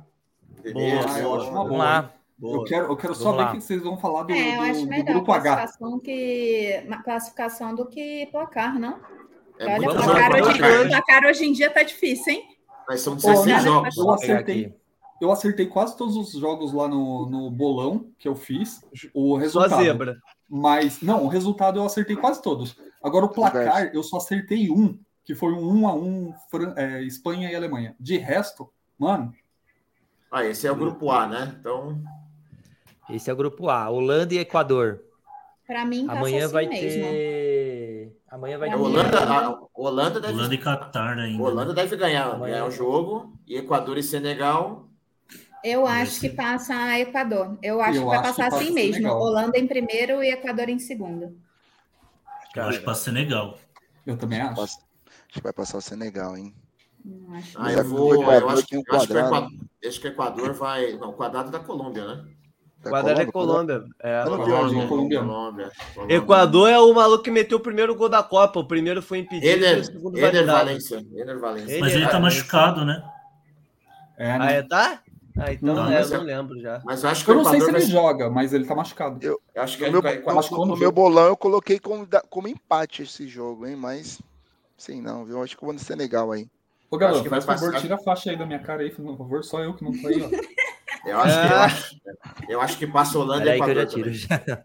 Boa, 0.73 1.21
Boa, 1.21 1.51
Vamos 1.51 1.77
lá. 1.77 2.13
Boa. 2.37 2.57
Eu 2.57 2.63
quero, 2.63 2.85
eu 2.87 2.97
quero 2.97 3.13
só 3.13 3.31
ver 3.33 3.43
o 3.43 3.51
que 3.51 3.61
vocês 3.61 3.83
vão 3.83 3.97
falar 3.97 4.23
do, 4.23 4.33
é, 4.33 4.57
eu 4.57 4.61
acho 4.61 4.81
do, 4.81 4.87
melhor 4.87 5.05
grupo 5.05 5.25
classificação 5.25 5.93
H. 5.93 5.99
Que, 6.03 6.87
classificação 7.03 7.75
do 7.75 7.85
que 7.85 8.25
placar, 8.31 8.79
não? 8.79 8.99
É 9.59 9.75
Olha, 9.75 9.93
placar 9.93 10.41
hoje, 10.41 10.59
placar 10.89 11.25
hoje 11.25 11.45
em 11.45 11.53
dia 11.53 11.69
tá 11.69 11.83
difícil, 11.83 12.33
hein? 12.33 12.43
Mas 12.87 13.01
são 13.01 13.15
16 13.15 13.63
jogos. 13.63 13.95
Eu 13.95 14.11
acertei, 14.11 14.75
eu 15.21 15.31
acertei 15.31 15.67
quase 15.67 15.95
todos 15.95 16.17
os 16.17 16.31
jogos 16.31 16.73
lá 16.73 16.87
no, 16.87 17.29
no 17.29 17.51
bolão 17.51 18.11
que 18.17 18.27
eu 18.27 18.35
fiz. 18.35 18.83
O 19.13 19.37
resultado. 19.37 19.69
Só 19.69 19.83
zebra. 19.83 20.19
Mas, 20.49 20.99
não, 20.99 21.23
o 21.23 21.27
resultado 21.27 21.79
eu 21.79 21.85
acertei 21.85 22.15
quase 22.15 22.41
todos. 22.41 22.75
Agora, 23.03 23.25
o 23.25 23.29
placar, 23.29 23.91
eu 23.93 24.01
só 24.01 24.17
acertei 24.17 24.71
um, 24.71 24.99
que 25.23 25.35
foi 25.35 25.53
um 25.53 25.83
1 25.83 25.87
a 25.87 25.93
1 25.93 26.33
Fran 26.49 26.73
é, 26.75 27.03
Espanha 27.03 27.51
e 27.51 27.55
Alemanha. 27.55 27.95
De 27.99 28.17
resto, 28.17 28.67
mano. 28.97 29.31
Ah, 30.31 30.43
esse 30.43 30.65
é 30.65 30.71
o 30.71 30.75
grupo 30.75 31.11
A, 31.11 31.27
né? 31.27 31.55
Então. 31.59 32.01
Esse 33.07 33.29
é 33.29 33.33
o 33.33 33.37
grupo 33.37 33.69
A. 33.69 33.89
Holanda 33.91 34.33
e 34.33 34.39
Equador. 34.39 35.01
Para 35.67 35.85
mim, 35.85 36.07
tá 36.07 36.13
amanhã 36.13 36.47
vai 36.47 36.65
mesmo. 36.67 37.03
ter. 37.03 38.17
Amanhã 38.27 38.57
vai 38.57 38.69
ter. 38.69 38.75
Holanda, 38.75 39.19
a 39.19 39.67
Holanda 39.73 40.19
deve. 40.19 40.33
Holanda 40.33 40.55
e 40.55 40.57
Catar 40.57 41.17
ainda. 41.19 41.43
Holanda 41.43 41.73
deve 41.73 41.95
ganhar, 41.95 42.39
ganhar 42.39 42.65
o 42.65 42.71
jogo. 42.71 43.33
E 43.47 43.55
Equador 43.55 43.97
e 43.97 44.03
Senegal 44.03 44.90
eu 45.63 45.85
acho 45.85 46.19
que 46.19 46.29
passa 46.29 46.73
a 46.73 46.99
Equador. 46.99 47.57
Eu 47.61 47.81
acho 47.81 47.99
eu 47.99 48.03
que 48.03 48.09
vai 48.09 48.21
passar 48.21 48.49
que 48.49 48.55
assim 48.55 48.71
mesmo. 48.71 48.93
Senegal. 48.93 49.21
Holanda 49.21 49.57
em 49.57 49.67
primeiro 49.67 50.23
e 50.23 50.29
Equador 50.31 50.69
em 50.69 50.79
segundo. 50.79 51.37
Eu 52.55 52.63
acho 52.63 52.79
que 52.79 52.85
passa 52.85 53.03
Senegal. 53.05 53.57
Eu 54.05 54.17
também 54.17 54.41
acho. 54.41 54.61
Acho 54.61 54.77
que 55.29 55.41
vai 55.41 55.53
passar 55.53 55.77
o 55.77 55.81
Senegal, 55.81 56.35
hein? 56.35 56.53
Acho 57.33 57.57
ah, 57.59 57.71
eu 57.71 57.83
vou. 57.85 58.13
Eu 58.13 58.49
acho, 58.49 58.67
que, 58.67 58.75
eu 58.75 58.83
acho, 58.91 59.07
que 59.07 59.13
Equador, 59.13 59.51
acho 59.85 60.01
que 60.01 60.07
o 60.07 60.11
Equador 60.11 60.53
vai. 60.53 60.93
Não, 60.93 61.09
o 61.09 61.13
quadrado 61.13 61.49
da 61.49 61.59
Colômbia, 61.59 62.05
né? 62.05 62.25
Da 62.83 62.89
Quadrado 62.89 63.21
é 63.21 63.25
Colômbia. 63.27 63.83
É, 63.99 64.23
Colômbia, 64.23 64.87
Colômbia. 64.87 65.19
Colômbia. 65.19 65.71
Equador 66.09 66.69
é 66.69 66.79
o 66.79 66.93
maluco 66.93 67.23
que 67.23 67.31
meteu 67.31 67.59
o 67.59 67.61
primeiro 67.61 67.95
gol 67.95 68.09
da 68.09 68.23
Copa. 68.23 68.59
O 68.59 68.67
primeiro 68.67 69.01
foi 69.01 69.19
impedido. 69.19 69.47
Ener, 69.47 69.79
o 69.79 69.83
segundo 69.83 70.17
Ener 70.17 70.45
Valência. 70.45 71.05
Ener 71.15 71.39
Valência. 71.39 71.79
Mas 71.79 71.93
ele 71.93 72.07
tá 72.07 72.19
machucado, 72.19 72.83
né? 72.83 73.03
É, 74.17 74.27
né? 74.27 74.37
Ah, 74.41 74.51
é, 74.51 74.63
tá? 74.63 75.01
Ah, 75.37 75.53
então 75.53 75.75
não, 75.75 75.91
é, 75.91 76.01
eu 76.01 76.09
não 76.09 76.23
lembro 76.23 76.59
já. 76.59 76.81
Mas 76.83 77.03
eu 77.03 77.09
acho 77.09 77.23
que 77.23 77.31
eu 77.31 77.35
não 77.35 77.45
sei 77.45 77.61
se 77.61 77.69
ele 77.69 77.81
joga, 77.81 78.29
mas 78.29 78.53
ele 78.53 78.65
tá 78.65 78.75
machucado. 78.75 79.17
Eu, 79.25 79.39
eu 79.53 79.61
acho 79.61 79.77
que 79.77 79.89
no, 79.89 80.01
meu, 80.01 80.23
no, 80.23 80.65
no 80.65 80.77
meu 80.77 80.91
bolão 80.91 81.27
eu 81.27 81.37
coloquei 81.37 81.79
como, 81.79 82.07
como 82.29 82.47
empate 82.47 83.03
esse 83.03 83.27
jogo, 83.27 83.65
hein? 83.65 83.75
Mas 83.75 84.21
sim, 84.77 85.01
não, 85.01 85.25
viu? 85.25 85.41
Acho 85.41 85.57
que 85.57 85.63
eu 85.63 85.67
vou 85.67 85.73
no 85.73 85.79
Senegal 85.79 86.31
aí. 86.31 86.47
Ô, 86.89 86.97
galera, 86.97 87.23
faz 87.29 87.45
favor, 87.45 87.73
tira 87.75 87.95
a 87.95 87.97
faixa 87.97 88.31
aí 88.31 88.37
da 88.37 88.45
minha 88.45 88.59
cara 88.59 88.83
aí, 88.83 88.91
por 88.91 89.17
favor, 89.17 89.43
só 89.43 89.61
eu 89.61 89.73
que 89.73 89.83
não 89.83 89.91
tô 89.93 90.07
aí, 90.07 90.21
ó. 90.21 90.29
Eu 91.03 91.19
acho, 91.19 91.33
que, 91.33 91.53
eu 91.53 91.57
é. 91.57 91.59
acho, 91.59 92.01
eu 92.47 92.61
acho 92.61 92.77
que 92.77 92.85
passa 92.85 93.17
Holanda 93.17 93.49
e 93.49 93.55
Equador. 93.55 93.87
Que 93.87 93.99
eu 93.99 94.13
já 94.13 94.37
tiro, 94.37 94.63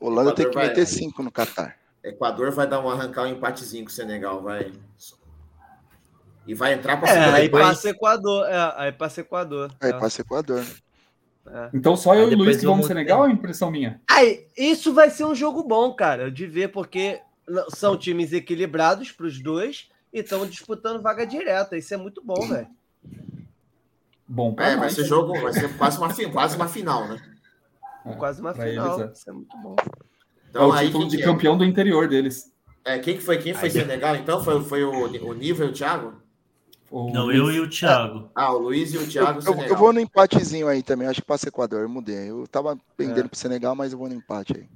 Holanda 0.00 0.34
tem 0.34 0.48
que 0.48 0.54
vai, 0.54 0.68
meter 0.68 0.86
5 0.86 1.22
no 1.22 1.30
Catar. 1.30 1.76
Equador 2.02 2.50
vai 2.50 2.66
dar 2.66 2.80
um 2.80 2.88
arrancar 2.88 3.24
um 3.24 3.26
empatezinho 3.26 3.84
com 3.84 3.90
o 3.90 3.92
Senegal, 3.92 4.42
vai. 4.42 4.72
E 6.46 6.54
vai 6.54 6.74
entrar 6.74 6.96
para 6.96 7.10
é, 7.10 7.30
aí 7.32 7.48
passa 7.48 7.90
Equador, 7.90 8.46
é, 8.48 8.74
aí 8.76 8.92
passa 8.92 9.20
Equador. 9.20 9.70
Aí 9.80 9.90
é. 9.90 9.98
passa 9.98 10.22
Equador. 10.22 10.64
É. 11.46 11.70
Então 11.74 11.96
só 11.96 12.14
eu 12.14 12.26
aí 12.26 12.32
e 12.32 12.34
o 12.34 12.38
Luiz 12.38 12.58
que 12.58 12.66
vamos 12.66 12.86
Senegal, 12.86 13.26
é 13.26 13.30
impressão 13.30 13.70
minha. 13.70 14.00
Aí, 14.08 14.46
isso 14.56 14.92
vai 14.92 15.10
ser 15.10 15.24
um 15.24 15.34
jogo 15.34 15.62
bom, 15.62 15.92
cara, 15.94 16.30
de 16.30 16.46
ver, 16.46 16.68
porque 16.68 17.20
são 17.74 17.96
times 17.96 18.32
equilibrados 18.32 19.12
para 19.12 19.26
os 19.26 19.42
dois 19.42 19.88
e 20.12 20.20
estão 20.20 20.46
disputando 20.46 21.02
vaga 21.02 21.26
direta. 21.26 21.76
Isso 21.76 21.92
é 21.94 21.96
muito 21.96 22.22
bom, 22.24 22.48
velho. 22.48 22.68
Bom, 24.26 24.54
é, 24.58 24.76
vai 24.76 24.90
ser 24.90 25.04
jogo, 25.04 25.38
vai 25.40 25.52
ser 25.52 25.76
quase 25.76 25.98
uma, 25.98 26.14
quase 26.30 26.56
uma 26.56 26.68
final, 26.68 27.08
né? 27.08 27.20
É, 28.06 28.12
quase 28.12 28.40
uma 28.40 28.54
final. 28.54 29.00
Eles, 29.00 29.10
é. 29.10 29.12
Isso 29.12 29.30
é 29.30 29.32
muito 29.32 29.56
bom. 29.58 29.76
Então, 30.48 30.62
é 30.62 30.66
o 30.66 30.86
título 30.86 31.08
de 31.08 31.18
campeão 31.22 31.58
do 31.58 31.64
interior 31.64 32.08
deles. 32.08 32.52
É, 32.84 32.98
quem 32.98 33.16
que 33.16 33.22
foi? 33.22 33.38
Quem 33.38 33.52
foi 33.52 33.68
aí, 33.68 33.70
Senegal? 33.70 34.16
Então 34.16 34.42
foi, 34.42 34.62
foi 34.62 34.84
o, 34.84 35.28
o 35.28 35.34
Nível 35.34 35.66
e 35.66 35.70
o 35.70 35.72
Thiago? 35.72 36.19
O 36.90 37.08
Não, 37.12 37.26
Luiz... 37.26 37.38
eu 37.38 37.52
e 37.52 37.60
o 37.60 37.70
Thiago. 37.70 38.30
Ah, 38.34 38.52
o 38.52 38.58
Luiz 38.58 38.92
e 38.92 38.98
o 38.98 39.06
Thiago. 39.06 39.40
Eu, 39.46 39.54
eu, 39.62 39.76
vou 39.76 39.92
no 39.92 40.00
empatezinho 40.00 40.66
aí 40.66 40.82
também. 40.82 41.06
Acho 41.06 41.20
que 41.20 41.26
passa 41.26 41.48
Equador. 41.48 41.82
Eu 41.82 41.88
mudei. 41.88 42.28
Eu 42.28 42.46
tava 42.48 42.76
pendendo 42.96 43.26
é. 43.26 43.28
pro 43.28 43.38
Senegal, 43.38 43.76
mas 43.76 43.92
eu 43.92 43.98
vou 43.98 44.08
no 44.08 44.14
empate 44.14 44.56
aí. 44.56 44.68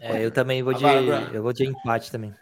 É, 0.00 0.24
eu 0.24 0.30
também 0.30 0.62
vou 0.62 0.74
de. 0.74 0.84
Eu 1.32 1.42
vou 1.42 1.52
de 1.52 1.64
empate 1.64 2.12
também. 2.12 2.34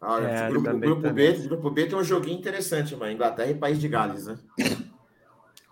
Ah, 0.00 0.20
é, 0.20 0.48
grupo, 0.48 0.78
grupo, 0.78 1.10
B, 1.10 1.32
grupo 1.32 1.70
B 1.70 1.86
tem 1.86 1.98
um 1.98 2.04
joguinho 2.04 2.38
interessante, 2.38 2.96
mano. 2.96 3.12
Inglaterra 3.12 3.50
e 3.50 3.54
País 3.54 3.78
de 3.78 3.88
Gales, 3.88 4.26
né? 4.26 4.38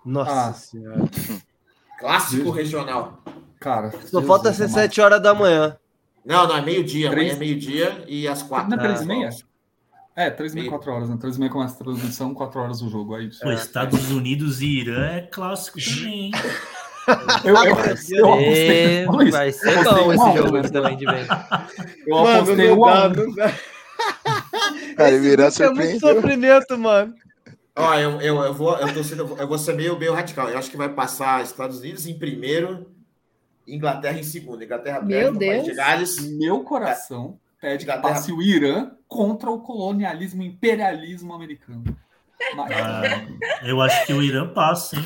Nossa 0.04 0.50
ah. 0.50 0.52
senhora. 0.52 1.00
Clássico 1.98 2.50
regional. 2.50 3.22
Cara. 3.58 3.92
Só 4.06 4.22
falta 4.22 4.52
ser 4.52 4.68
7 4.68 5.00
horas 5.00 5.22
da 5.22 5.34
manhã. 5.34 5.76
Não, 6.24 6.46
não, 6.46 6.56
é 6.56 6.62
meio-dia. 6.62 7.10
Amanhã 7.10 7.32
é 7.32 7.36
meio-dia 7.36 8.04
e 8.06 8.28
às 8.28 8.42
4 8.42 8.70
Não 8.70 8.78
é 8.78 8.80
3 8.80 9.02
e 9.02 9.06
meia? 9.06 9.30
É, 10.16 10.30
3 10.30 10.54
e 10.54 10.68
4 10.68 10.92
horas, 10.92 11.10
né? 11.10 11.16
3 11.20 11.38
e 11.38 11.48
começa 11.48 11.74
a 11.74 11.78
transmissão, 11.78 12.32
4 12.32 12.60
horas 12.60 12.82
o 12.82 12.88
jogo. 12.88 13.16
Aí, 13.16 13.28
Pô, 13.42 13.50
Estados 13.50 14.10
Unidos 14.12 14.62
e 14.62 14.80
Irã 14.80 15.06
é 15.06 15.20
clássico 15.22 15.80
também? 15.80 16.30
Eu, 17.44 17.54
eu, 17.54 17.64
eu, 17.66 18.32
apostei. 18.32 19.04
Vai, 19.04 19.30
vai 19.30 19.52
ser 19.52 19.84
bom 19.84 20.10
esse 20.10 20.38
jogo 20.38 20.70
também 20.72 20.96
de 20.96 21.04
vez. 21.04 21.28
Eu 22.06 22.26
apostei 22.26 22.70
o 22.72 22.82
ano. 22.86 23.34
Cara, 24.96 25.20
virar 25.20 25.50
surpreendeu. 25.50 25.84
É 25.84 25.90
muito 25.90 26.00
sofrimento, 26.00 26.78
mano. 26.78 27.14
Ó, 27.76 27.94
eu, 27.96 28.22
eu, 28.22 28.42
eu, 28.44 28.54
vou, 28.54 28.78
eu, 28.78 28.94
tô 28.94 29.04
sendo, 29.04 29.36
eu 29.38 29.46
vou 29.46 29.58
ser 29.58 29.74
meio, 29.74 29.98
meio 29.98 30.14
radical. 30.14 30.48
Eu 30.48 30.56
acho 30.56 30.70
que 30.70 30.78
vai 30.78 30.88
passar 30.88 31.44
Estados 31.44 31.80
Unidos 31.80 32.06
em 32.06 32.18
primeiro, 32.18 32.90
Inglaterra 33.68 34.18
em 34.18 34.22
segundo. 34.22 34.64
Inglaterra 34.64 35.02
Meu 35.02 35.30
Deus. 35.30 35.64
De 35.64 35.74
Gales. 35.74 36.20
Meu 36.38 36.60
coração 36.60 37.38
é, 37.38 37.43
pede 37.64 37.86
que 37.86 37.98
passe 37.98 38.30
o 38.30 38.42
Irã 38.42 38.90
contra 39.08 39.50
o 39.50 39.58
colonialismo 39.58 40.42
imperialismo 40.42 41.32
americano. 41.32 41.96
Mas... 42.54 42.70
Ah, 42.72 43.26
eu 43.62 43.80
acho 43.80 44.04
que 44.04 44.12
o 44.12 44.22
Irã 44.22 44.52
passa, 44.52 44.96
hein? 44.96 45.04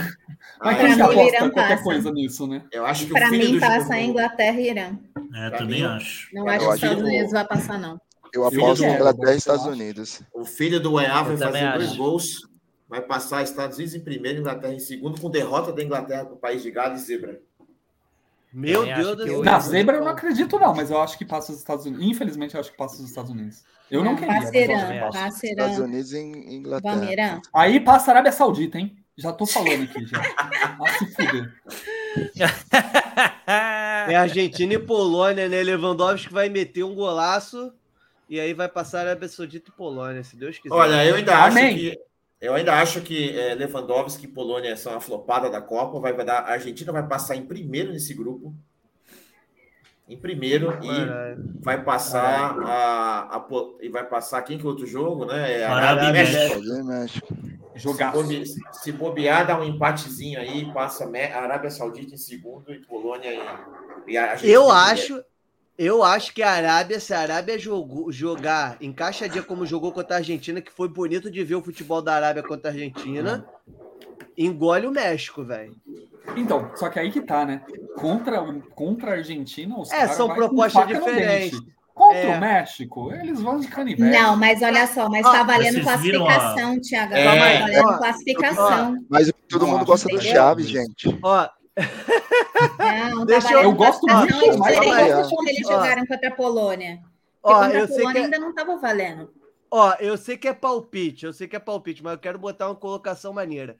Mas 0.60 0.78
quem 0.78 0.96
que 0.96 1.02
aposta 1.02 1.38
qualquer 1.38 1.68
passa. 1.68 1.82
coisa 1.84 2.10
nisso, 2.10 2.46
né? 2.48 2.64
Eu 2.72 2.84
acho 2.84 3.06
que 3.06 3.12
Para 3.12 3.30
mim 3.30 3.60
passa 3.60 3.94
a 3.94 4.02
Inglaterra 4.02 4.60
e 4.60 4.70
Irã. 4.70 4.98
É, 5.34 5.50
pra 5.50 5.58
também 5.58 5.82
mim, 5.82 5.86
acho. 5.86 6.34
Não 6.34 6.48
acho 6.48 6.58
que 6.58 6.66
os 6.66 6.74
Estados 6.74 7.02
Unidos 7.04 7.32
vai 7.32 7.46
passar, 7.46 7.78
não. 7.78 8.00
Eu 8.34 8.44
aposto 8.44 8.84
em 8.84 8.94
Inglaterra 8.94 9.34
e 9.34 9.36
Estados 9.36 9.66
Unidos. 9.66 10.22
O 10.34 10.44
filho 10.44 10.80
do 10.80 10.98
EA 10.98 11.22
vai 11.22 11.36
fazer 11.36 11.72
dois 11.74 11.96
gols 11.96 12.48
vai 12.88 13.02
passar 13.02 13.42
Estados 13.42 13.76
Unidos 13.76 13.94
em 13.94 14.00
primeiro, 14.00 14.40
Inglaterra 14.40 14.72
em 14.72 14.78
segundo, 14.78 15.20
com 15.20 15.30
derrota 15.30 15.72
da 15.72 15.84
Inglaterra 15.84 16.24
para 16.24 16.34
o 16.34 16.38
país 16.38 16.62
de 16.62 16.70
Gales 16.70 17.02
e 17.02 17.04
zebra. 17.04 17.38
Meu 18.52 18.84
Deus 18.84 19.16
do 19.16 19.26
céu. 19.26 19.42
Na 19.42 19.58
zebra 19.60 19.96
eu 19.96 20.04
não 20.04 20.08
acredito, 20.08 20.58
não, 20.58 20.74
mas 20.74 20.90
eu 20.90 21.00
acho 21.00 21.18
que 21.18 21.24
passa 21.24 21.52
os 21.52 21.58
Estados 21.58 21.86
Unidos. 21.86 22.06
Infelizmente, 22.06 22.54
eu 22.54 22.60
acho 22.60 22.70
que 22.70 22.76
passa 22.76 22.94
os 22.96 23.08
Estados 23.08 23.30
Unidos. 23.30 23.64
Eu 23.90 24.04
não 24.04 24.16
queria. 24.16 24.40
Passerão, 24.40 25.10
passerão. 25.10 25.66
Estados 25.66 25.78
Unidos 25.78 26.12
e 26.12 26.18
Inglaterra. 26.18 27.40
Aí 27.52 27.80
passa 27.80 28.10
a 28.10 28.14
Arábia 28.14 28.32
Saudita, 28.32 28.78
hein? 28.78 28.96
Já 29.16 29.32
tô 29.32 29.46
falando 29.46 29.82
aqui, 29.82 30.06
já. 30.06 30.22
Se 30.98 31.06
fuder. 31.14 31.52
É 34.06 34.16
Argentina 34.16 34.74
e 34.74 34.78
Polônia, 34.78 35.48
né? 35.48 35.62
Lewandowski 35.62 36.32
vai 36.32 36.48
meter 36.48 36.84
um 36.84 36.94
golaço 36.94 37.72
e 38.28 38.38
aí 38.38 38.54
vai 38.54 38.68
passar 38.68 38.98
a 38.98 39.00
Arábia 39.02 39.28
Saudita 39.28 39.70
e 39.70 39.72
Polônia, 39.72 40.22
se 40.22 40.36
Deus 40.36 40.58
quiser. 40.58 40.74
Olha, 40.74 41.04
eu 41.04 41.16
ainda 41.16 41.36
acho 41.36 41.58
Amém. 41.58 41.76
que 41.76 41.98
eu 42.40 42.54
ainda 42.54 42.74
acho 42.74 43.00
que 43.00 43.36
é, 43.38 43.54
Lewandowski 43.54 44.26
e 44.26 44.28
Polônia 44.28 44.76
são 44.76 44.94
a 44.94 45.00
flopada 45.00 45.50
da 45.50 45.60
Copa. 45.60 45.98
Vai, 45.98 46.12
vai 46.12 46.24
dar, 46.24 46.40
a 46.40 46.52
Argentina 46.52 46.92
vai 46.92 47.06
passar 47.06 47.34
em 47.34 47.44
primeiro 47.44 47.92
nesse 47.92 48.14
grupo. 48.14 48.54
Em 50.08 50.16
primeiro 50.16 50.78
e 50.82 51.60
vai 51.60 51.82
passar 51.84 52.56
a, 52.60 53.36
a, 53.36 53.46
e 53.80 53.90
vai 53.90 54.04
passar 54.04 54.40
quem 54.40 54.56
que 54.56 54.64
é 54.64 54.68
outro 54.68 54.86
jogo, 54.86 55.26
né? 55.26 55.60
É 55.60 55.66
Arábia 55.66 56.08
e 56.08 56.12
México. 56.12 56.84
México. 56.84 57.36
Jogar. 57.74 58.14
Se, 58.24 58.54
se 58.72 58.92
bobear, 58.92 59.46
dá 59.46 59.60
um 59.60 59.64
empatezinho 59.64 60.40
aí, 60.40 60.72
passa 60.72 61.04
a 61.04 61.42
Arábia 61.42 61.70
Saudita 61.70 62.14
em 62.14 62.18
segundo 62.18 62.72
e 62.72 62.78
Polônia 62.86 63.34
em, 63.34 63.40
e. 64.06 64.16
Eu 64.50 64.70
acho, 64.70 65.22
eu 65.78 66.02
acho 66.02 66.34
que 66.34 66.42
a 66.42 66.50
Arábia, 66.50 66.98
se 66.98 67.14
a 67.14 67.20
Arábia 67.20 67.56
jogou, 67.56 68.10
jogar 68.10 68.76
encaixadinha 68.80 69.44
como 69.44 69.64
jogou 69.64 69.92
contra 69.92 70.16
a 70.16 70.18
Argentina, 70.18 70.60
que 70.60 70.72
foi 70.72 70.88
bonito 70.88 71.30
de 71.30 71.44
ver 71.44 71.54
o 71.54 71.62
futebol 71.62 72.02
da 72.02 72.16
Arábia 72.16 72.42
contra 72.42 72.70
a 72.70 72.74
Argentina, 72.74 73.46
engole 74.36 74.88
o 74.88 74.90
México, 74.90 75.44
velho. 75.44 75.76
Então, 76.36 76.72
só 76.74 76.88
que 76.88 76.98
aí 76.98 77.12
que 77.12 77.20
tá, 77.20 77.46
né? 77.46 77.62
Contra, 77.94 78.42
contra 78.74 79.12
a 79.12 79.14
Argentina, 79.14 79.78
os 79.78 79.92
É, 79.92 80.08
são 80.08 80.28
propostas 80.34 80.88
diferentes. 80.88 81.60
Contra 81.94 82.18
é. 82.18 82.36
o 82.36 82.40
México, 82.40 83.12
eles 83.12 83.40
vão 83.40 83.58
de 83.58 83.68
canivete. 83.68 84.16
Não, 84.16 84.36
mas 84.36 84.62
olha 84.62 84.86
só, 84.86 85.08
mas 85.08 85.22
tá 85.22 85.42
valendo 85.42 85.80
classificação, 85.80 86.72
a... 86.72 86.80
Thiago. 86.80 87.14
É, 87.14 87.24
tá 87.24 87.34
valendo 87.34 87.70
é, 87.70 87.98
classificação. 87.98 89.06
Mas 89.08 89.32
todo 89.48 89.66
mundo 89.66 89.84
gosta 89.84 90.08
do 90.08 90.20
Chaves, 90.20 90.68
gente. 90.68 91.18
Ó, 91.22 91.48
não, 93.10 93.24
Deixa 93.26 93.52
eu, 93.52 93.62
eu 93.62 93.72
gosto 93.72 94.06
muito 94.06 94.58
mais. 94.58 95.28
Quando 95.28 95.48
eles 95.48 95.66
jogaram 95.66 96.06
contra 96.06 96.28
a 96.28 96.34
Polônia. 96.34 97.00
Ó, 97.42 97.64
eu 97.66 97.84
a 97.84 97.88
Polônia 97.88 98.20
é... 98.20 98.24
ainda 98.24 98.38
não 98.38 98.50
estava 98.50 98.76
valendo. 98.76 99.32
Ó, 99.70 99.94
eu 100.00 100.16
sei 100.16 100.36
que 100.36 100.48
é 100.48 100.54
palpite, 100.54 101.26
eu 101.26 101.32
sei 101.32 101.46
que 101.46 101.54
é 101.54 101.58
palpite, 101.58 102.02
mas 102.02 102.14
eu 102.14 102.18
quero 102.18 102.38
botar 102.38 102.68
uma 102.68 102.74
colocação 102.74 103.32
maneira. 103.32 103.76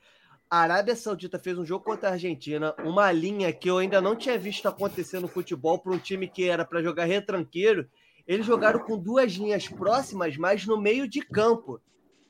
A 0.51 0.61
Arábia 0.61 0.97
Saudita 0.97 1.39
fez 1.39 1.59
um 1.59 1.65
jogo 1.65 1.85
contra 1.85 2.09
a 2.09 2.13
Argentina, 2.13 2.75
uma 2.85 3.13
linha 3.13 3.53
que 3.53 3.69
eu 3.69 3.79
ainda 3.79 4.01
não 4.01 4.17
tinha 4.17 4.39
visto 4.39 4.67
acontecer 4.67 5.21
no 5.21 5.29
futebol 5.29 5.79
para 5.79 5.93
um 5.93 5.99
time 5.99 6.27
que 6.27 6.49
era 6.49 6.65
para 6.65 6.83
jogar 6.83 7.05
retranqueiro. 7.05 7.87
Eles 8.27 8.47
jogaram 8.47 8.81
com 8.81 8.99
duas 8.99 9.33
linhas 9.33 9.69
próximas, 9.69 10.37
mas 10.37 10.67
no 10.67 10.81
meio 10.81 11.09
de 11.09 11.21
campo. 11.21 11.81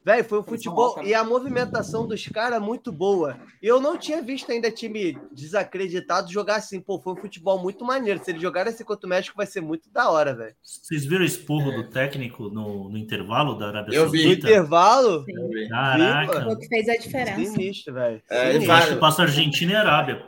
Velho, 0.09 0.25
foi 0.25 0.39
um 0.39 0.43
futebol 0.43 1.03
e 1.05 1.13
a 1.13 1.23
movimentação 1.23 2.07
dos 2.07 2.27
caras 2.29 2.63
muito 2.63 2.91
boa. 2.91 3.37
Eu 3.63 3.79
não 3.79 3.99
tinha 3.99 4.23
visto 4.23 4.51
ainda 4.51 4.71
time 4.71 5.19
desacreditado 5.31 6.33
jogar 6.33 6.57
assim. 6.57 6.81
Pô, 6.81 6.99
foi 6.99 7.13
um 7.13 7.17
futebol 7.17 7.59
muito 7.59 7.85
maneiro. 7.85 8.19
Se 8.25 8.31
eles 8.31 8.41
jogarem 8.41 8.73
assim 8.73 8.85
contra 8.85 9.05
o 9.07 9.11
México, 9.11 9.37
vai 9.37 9.45
ser 9.45 9.61
muito 9.61 9.93
da 9.93 10.09
hora, 10.09 10.35
velho. 10.35 10.55
Vocês 10.63 11.05
viram 11.05 11.21
o 11.21 11.27
esporro 11.27 11.73
é. 11.73 11.77
do 11.77 11.91
técnico 11.91 12.45
no, 12.45 12.89
no, 12.89 12.97
intervalo 12.97 13.59
da 13.59 13.69
Arábia 13.69 13.95
Eu 13.95 14.05
Saudita? 14.05 14.27
Vi. 14.29 14.29
No 14.29 14.49
intervalo? 14.49 15.25
Sim. 15.27 15.69
Caraca. 15.69 16.43
Foi 16.43 16.55
o 16.55 16.59
que 16.59 16.69
fez 16.69 16.89
a 16.89 16.97
diferença. 16.97 17.53
Sinistro, 17.53 17.93
velho. 17.93 18.23
É, 18.31 18.57
eu 18.57 18.73
acho 18.73 18.89
que 18.95 18.97
passa 18.97 19.23
Argentina 19.25 19.73
e 19.73 19.77
Arábia. 19.77 20.25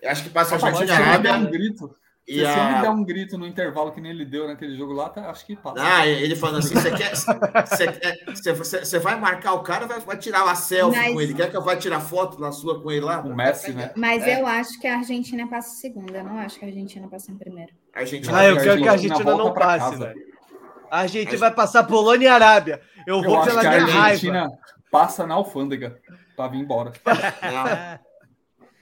Eu 0.00 0.10
acho 0.10 0.22
que 0.22 0.30
passa 0.30 0.54
Argentina 0.54 0.86
e 0.86 0.92
Arábia. 0.92 1.34
Um 1.34 1.50
grito. 1.50 1.94
E 2.30 2.38
se 2.38 2.44
a... 2.46 2.70
ele 2.70 2.82
der 2.82 2.90
um 2.90 3.02
grito 3.02 3.36
no 3.36 3.44
intervalo 3.44 3.90
que 3.90 4.00
nem 4.00 4.12
ele 4.12 4.24
deu 4.24 4.46
naquele 4.46 4.76
jogo 4.76 4.92
lá, 4.92 5.08
tá, 5.08 5.28
acho 5.30 5.44
que 5.44 5.56
passa. 5.56 5.76
Ah, 5.80 6.06
ele 6.06 6.36
falando 6.36 6.58
assim: 6.58 6.74
você 6.74 6.92
quer. 6.92 7.12
Você 8.62 8.98
vai 9.00 9.18
marcar 9.18 9.54
o 9.54 9.64
cara, 9.64 9.84
vai, 9.84 9.98
vai 9.98 10.16
tirar 10.16 10.44
uma 10.44 10.54
selfie 10.54 10.96
Mas... 10.96 11.12
com 11.12 11.20
ele. 11.20 11.34
Quer 11.34 11.50
que 11.50 11.56
eu 11.56 11.62
vá 11.62 11.74
tirar 11.74 11.98
foto 11.98 12.40
na 12.40 12.52
sua 12.52 12.80
com 12.80 12.88
ele 12.88 13.04
lá? 13.04 13.20
O 13.20 13.34
Messi, 13.34 13.72
né? 13.72 13.90
Mas 13.96 14.22
é. 14.22 14.40
eu 14.40 14.46
acho 14.46 14.78
que 14.78 14.86
a 14.86 14.98
Argentina 14.98 15.48
passa 15.48 15.74
em 15.74 15.80
segunda. 15.80 16.18
Eu 16.18 16.24
não 16.24 16.38
acho 16.38 16.56
que 16.56 16.64
a 16.64 16.68
Argentina 16.68 17.08
passa 17.08 17.32
em 17.32 17.36
primeiro. 17.36 17.72
Argentina, 17.92 18.38
ah, 18.38 18.46
eu 18.46 18.56
quero 18.58 18.80
que 18.80 18.88
a 18.88 18.92
Argentina 18.92 19.36
não 19.36 19.52
passe, 19.52 19.96
velho. 19.96 20.30
A 20.88 21.00
Argentina 21.00 21.38
vai 21.38 21.50
passar 21.52 21.82
Polônia 21.82 22.26
e 22.26 22.28
Arábia. 22.28 22.80
Eu, 23.08 23.16
eu 23.16 23.22
vou 23.24 23.42
pela 23.42 23.60
minha 23.60 23.72
a 23.72 24.02
Argentina 24.04 24.40
raiva. 24.42 24.58
passa 24.88 25.26
na 25.26 25.34
alfândega 25.34 25.98
pra 26.36 26.46
vir 26.46 26.58
embora. 26.58 26.92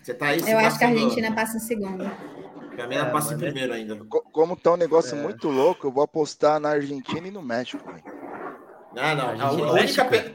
Você 0.02 0.14
tá 0.14 0.26
aí, 0.26 0.40
eu 0.50 0.58
acho 0.58 0.78
que 0.78 0.84
a 0.84 0.88
Argentina 0.88 1.34
passa 1.34 1.56
em 1.56 1.60
segunda. 1.60 2.10
Pra 2.78 2.86
mim, 2.86 2.94
ela 2.94 3.08
é, 3.08 3.10
passa 3.10 3.34
em 3.34 3.36
é 3.36 3.40
primeiro 3.40 3.72
ainda. 3.72 3.96
Como 4.32 4.54
tá 4.54 4.74
um 4.74 4.76
negócio 4.76 5.18
é. 5.18 5.20
muito 5.20 5.48
louco, 5.48 5.88
eu 5.88 5.90
vou 5.90 6.04
apostar 6.04 6.60
na 6.60 6.68
Argentina 6.68 7.26
e 7.26 7.30
no 7.32 7.42
México. 7.42 7.82
Véio. 7.84 8.04
Não, 8.94 9.16
não. 9.16 9.28
A, 9.30 9.32
a, 9.32 9.48
a 9.48 9.72
única. 9.72 10.04
Pe... 10.04 10.34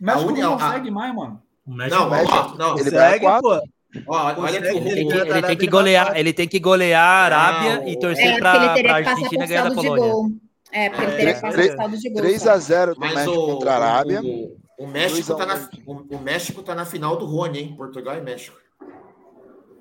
México 0.00 0.30
a 0.30 0.32
não 0.32 0.58
consegue 0.58 0.88
a... 0.88 0.92
mais, 0.92 1.14
mano. 1.14 1.42
O 1.64 1.72
México, 1.72 2.00
não, 2.00 2.08
o 2.08 2.10
México, 2.10 2.58
não, 2.58 2.78
ele 2.78 2.90
segue, 2.90 3.26
pô. 3.40 3.62
Ó, 4.08 4.34
olha 4.38 4.56
ele, 4.56 5.42
tem 5.42 5.56
que 5.56 5.68
golear, 5.68 6.18
ele 6.18 6.32
tem 6.32 6.48
que 6.48 6.58
golear 6.58 7.00
a 7.00 7.24
Arábia 7.26 7.76
não, 7.76 7.88
e 7.88 7.96
torcer 7.96 8.26
é, 8.26 8.38
para 8.40 8.74
a 8.92 8.94
Argentina 8.96 9.46
ganhar 9.46 9.68
da 9.68 9.74
Polônia. 9.76 10.36
É, 10.72 10.90
porque 10.90 11.04
ele 11.04 11.16
teria 11.16 11.34
que 11.34 11.40
passar 11.40 11.76
saldo 11.76 11.96
de 11.96 12.10
gol. 12.10 12.22
3 12.22 12.46
a 12.48 12.58
0 12.58 12.94
do 12.94 13.00
México 13.00 13.30
o, 13.30 13.46
contra 13.52 13.70
a 13.70 13.76
Arábia. 13.76 14.20
O, 14.20 14.56
o 14.80 14.86
México 14.88 15.36
tá 15.36 15.46
na, 15.46 15.70
o, 15.86 16.16
o 16.16 16.18
México 16.18 16.60
tá 16.64 16.74
na 16.74 16.84
final 16.84 17.16
do 17.16 17.24
Rony, 17.24 17.60
hein? 17.60 17.74
Portugal 17.76 18.18
e 18.18 18.20
México. 18.20 18.63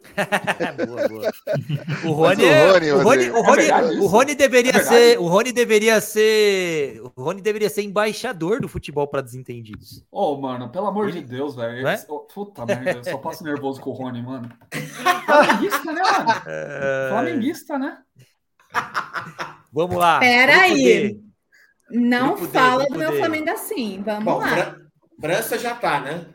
boa, 0.86 1.08
boa. 1.08 1.32
O 2.06 2.12
Rony, 2.12 2.44
o 2.44 2.72
Rony, 2.72 2.92
o 2.92 3.02
Rony, 3.02 3.30
o 3.30 3.42
Rony, 3.42 3.68
é 3.68 4.00
o 4.00 4.06
Rony 4.08 4.36
deveria 4.36 4.72
é 4.76 4.84
ser, 4.84 5.20
o 5.20 5.28
Rony 5.28 5.52
deveria 5.52 6.02
ser, 6.02 7.02
o 7.16 7.22
Rony 7.22 7.42
deveria 7.42 7.70
ser 7.70 7.84
embaixador 7.84 8.60
do 8.60 8.68
futebol 8.68 9.08
para 9.08 9.22
desentendidos. 9.22 10.06
Ô, 10.12 10.34
oh, 10.34 10.38
mano, 10.42 10.70
pelo 10.70 10.88
amor 10.88 11.10
Ele... 11.10 11.22
de 11.22 11.28
Deus, 11.28 11.56
velho. 11.56 11.88
É? 11.88 11.98
Puta 12.34 12.66
merda, 12.66 12.92
eu 12.92 13.04
só 13.04 13.18
passo 13.18 13.44
nervoso 13.44 13.82
com 13.82 13.90
o 13.92 13.94
Rony, 13.94 14.22
mano. 14.22 14.50
Flamenguista, 15.26 15.92
né, 15.92 16.02
mano? 16.02 16.42
É... 16.46 17.10
Flamenguista, 17.10 17.80
né? 17.80 17.98
Vamos 19.72 19.98
lá. 19.98 20.20
Pera 20.20 20.62
aí. 20.62 21.20
Não 21.90 22.38
fala 22.38 22.86
do 22.86 22.98
meu 22.98 23.14
Flamengo 23.14 23.50
assim. 23.52 24.02
Vamos 24.04 24.26
Bom, 24.26 24.40
lá. 24.40 24.78
França 25.20 25.58
já 25.58 25.76
tá, 25.76 26.00
né? 26.00 26.26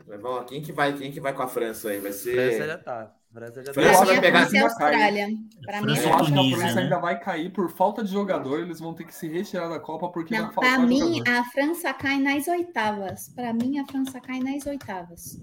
Quem 0.47 0.61
que 0.61 0.71
vai, 0.71 0.93
quem 0.93 1.11
que 1.11 1.19
vai 1.19 1.33
com 1.33 1.43
a 1.43 1.47
França 1.47 1.89
aí? 1.89 1.99
Vai 1.99 2.11
ser. 2.11 2.33
França 2.33 2.67
já 2.67 2.77
tá. 2.77 3.18
França 3.31 3.63
já 3.63 3.73
França 3.73 4.05
vai 4.05 4.19
pegar 4.19 4.39
França 4.39 4.55
e 4.55 4.59
Austrália. 4.59 5.27
Para 5.63 5.81
mim, 5.81 5.97
eu 5.97 6.13
acho 6.13 6.33
que 6.33 6.39
a 6.39 6.57
França 6.57 6.75
né? 6.75 6.81
ainda 6.81 6.99
vai 6.99 7.19
cair 7.19 7.51
por 7.51 7.69
falta 7.69 8.03
de 8.03 8.11
jogador. 8.11 8.59
Eles 8.59 8.79
vão 8.79 8.93
ter 8.93 9.03
que 9.03 9.13
se 9.13 9.27
retirar 9.27 9.67
da 9.67 9.79
Copa 9.79 10.09
porque 10.09 10.35
não. 10.35 10.49
Para 10.49 10.79
mim, 10.79 11.17
jogador. 11.17 11.37
a 11.37 11.43
França 11.45 11.93
cai 11.93 12.19
nas 12.19 12.47
oitavas. 12.47 13.29
Para 13.35 13.53
mim, 13.53 13.77
a 13.79 13.85
França 13.85 14.19
cai 14.19 14.39
nas 14.39 14.65
oitavas. 14.65 15.39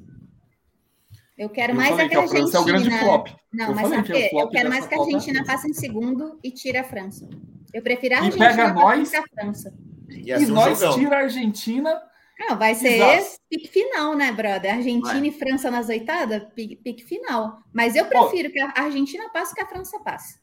Eu 1.39 1.49
quero 1.49 1.73
eu 1.73 1.77
mais 1.77 1.99
a 1.99 2.09
que 2.09 2.17
a 2.17 2.21
Argentina. 2.21 2.59
É 2.59 2.61
o 2.61 2.65
grande 2.65 2.91
flop. 2.91 3.29
Não, 3.53 3.67
eu 3.69 3.75
mas 3.75 3.89
sabe 3.89 4.03
que 4.03 4.37
eu 4.37 4.49
quero 4.49 4.69
mais 4.69 4.87
que 4.87 4.95
a 4.95 5.01
Argentina 5.01 5.45
passe 5.45 5.69
em 5.69 5.75
segundo 5.75 6.41
e 6.43 6.51
tire 6.51 6.79
a 6.79 6.85
França. 6.85 7.29
Eu 7.73 7.83
prefiro 7.83 8.15
a 8.15 8.19
Argentina 8.19 8.47
e 8.47 8.49
pega 8.49 8.73
nós, 8.73 9.15
a 9.15 9.23
França. 9.23 9.75
E, 10.09 10.33
assim, 10.33 10.45
e 10.45 10.47
nós 10.49 10.81
tira 10.95 11.17
a 11.17 11.21
Argentina 11.21 12.03
não, 12.39 12.59
vai 12.59 12.75
ser 12.75 13.01
esse 13.19 13.39
pique 13.49 13.69
final, 13.69 14.15
né, 14.15 14.31
brother? 14.31 14.75
Argentina 14.75 15.21
vai. 15.21 15.27
e 15.29 15.33
França 15.33 15.71
nas 15.71 15.89
oitadas, 15.89 16.43
pique, 16.55 16.77
pique, 16.77 17.03
final. 17.03 17.59
Mas 17.73 17.97
eu 17.97 18.05
prefiro 18.07 18.49
oh. 18.49 18.53
que 18.53 18.61
a 18.61 18.73
Argentina 18.77 19.29
passe 19.31 19.55
que 19.55 19.63
a 19.63 19.67
França 19.67 19.99
passe. 20.01 20.39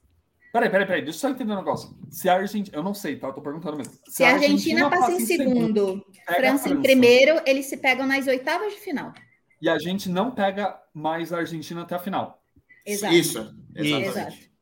Peraí, 0.51 0.69
peraí, 0.69 0.85
peraí, 0.85 1.01
deixa 1.01 1.17
eu 1.17 1.21
só 1.21 1.29
entender 1.29 1.53
um 1.53 1.57
negócio. 1.57 1.95
Se 2.09 2.29
a 2.29 2.35
Argentina. 2.35 2.77
Eu 2.77 2.83
não 2.83 2.93
sei, 2.93 3.15
tá? 3.15 3.27
Eu 3.27 3.33
tô 3.33 3.41
perguntando 3.41 3.77
mesmo. 3.77 3.93
Se, 4.05 4.17
Se 4.17 4.23
a 4.23 4.33
Argentina, 4.33 4.85
Argentina 4.85 4.89
passa 4.89 5.11
em 5.11 5.25
segundo, 5.25 5.55
segundo 5.55 6.05
França, 6.25 6.69
em 6.69 6.81
primeiro, 6.81 7.41
eles 7.45 7.67
se 7.67 7.77
pegam 7.77 8.05
nas 8.05 8.27
oitavas 8.27 8.73
de 8.73 8.79
final. 8.79 9.13
E 9.61 9.69
a 9.69 9.79
gente 9.79 10.09
não 10.09 10.29
pega 10.29 10.79
mais 10.93 11.31
a 11.31 11.37
Argentina 11.37 11.83
até 11.83 11.95
a 11.95 11.99
final. 11.99 12.43
Exato. 12.85 13.13
Isso, 13.13 13.55
exatamente. 13.75 14.09
Exato. 14.09 14.53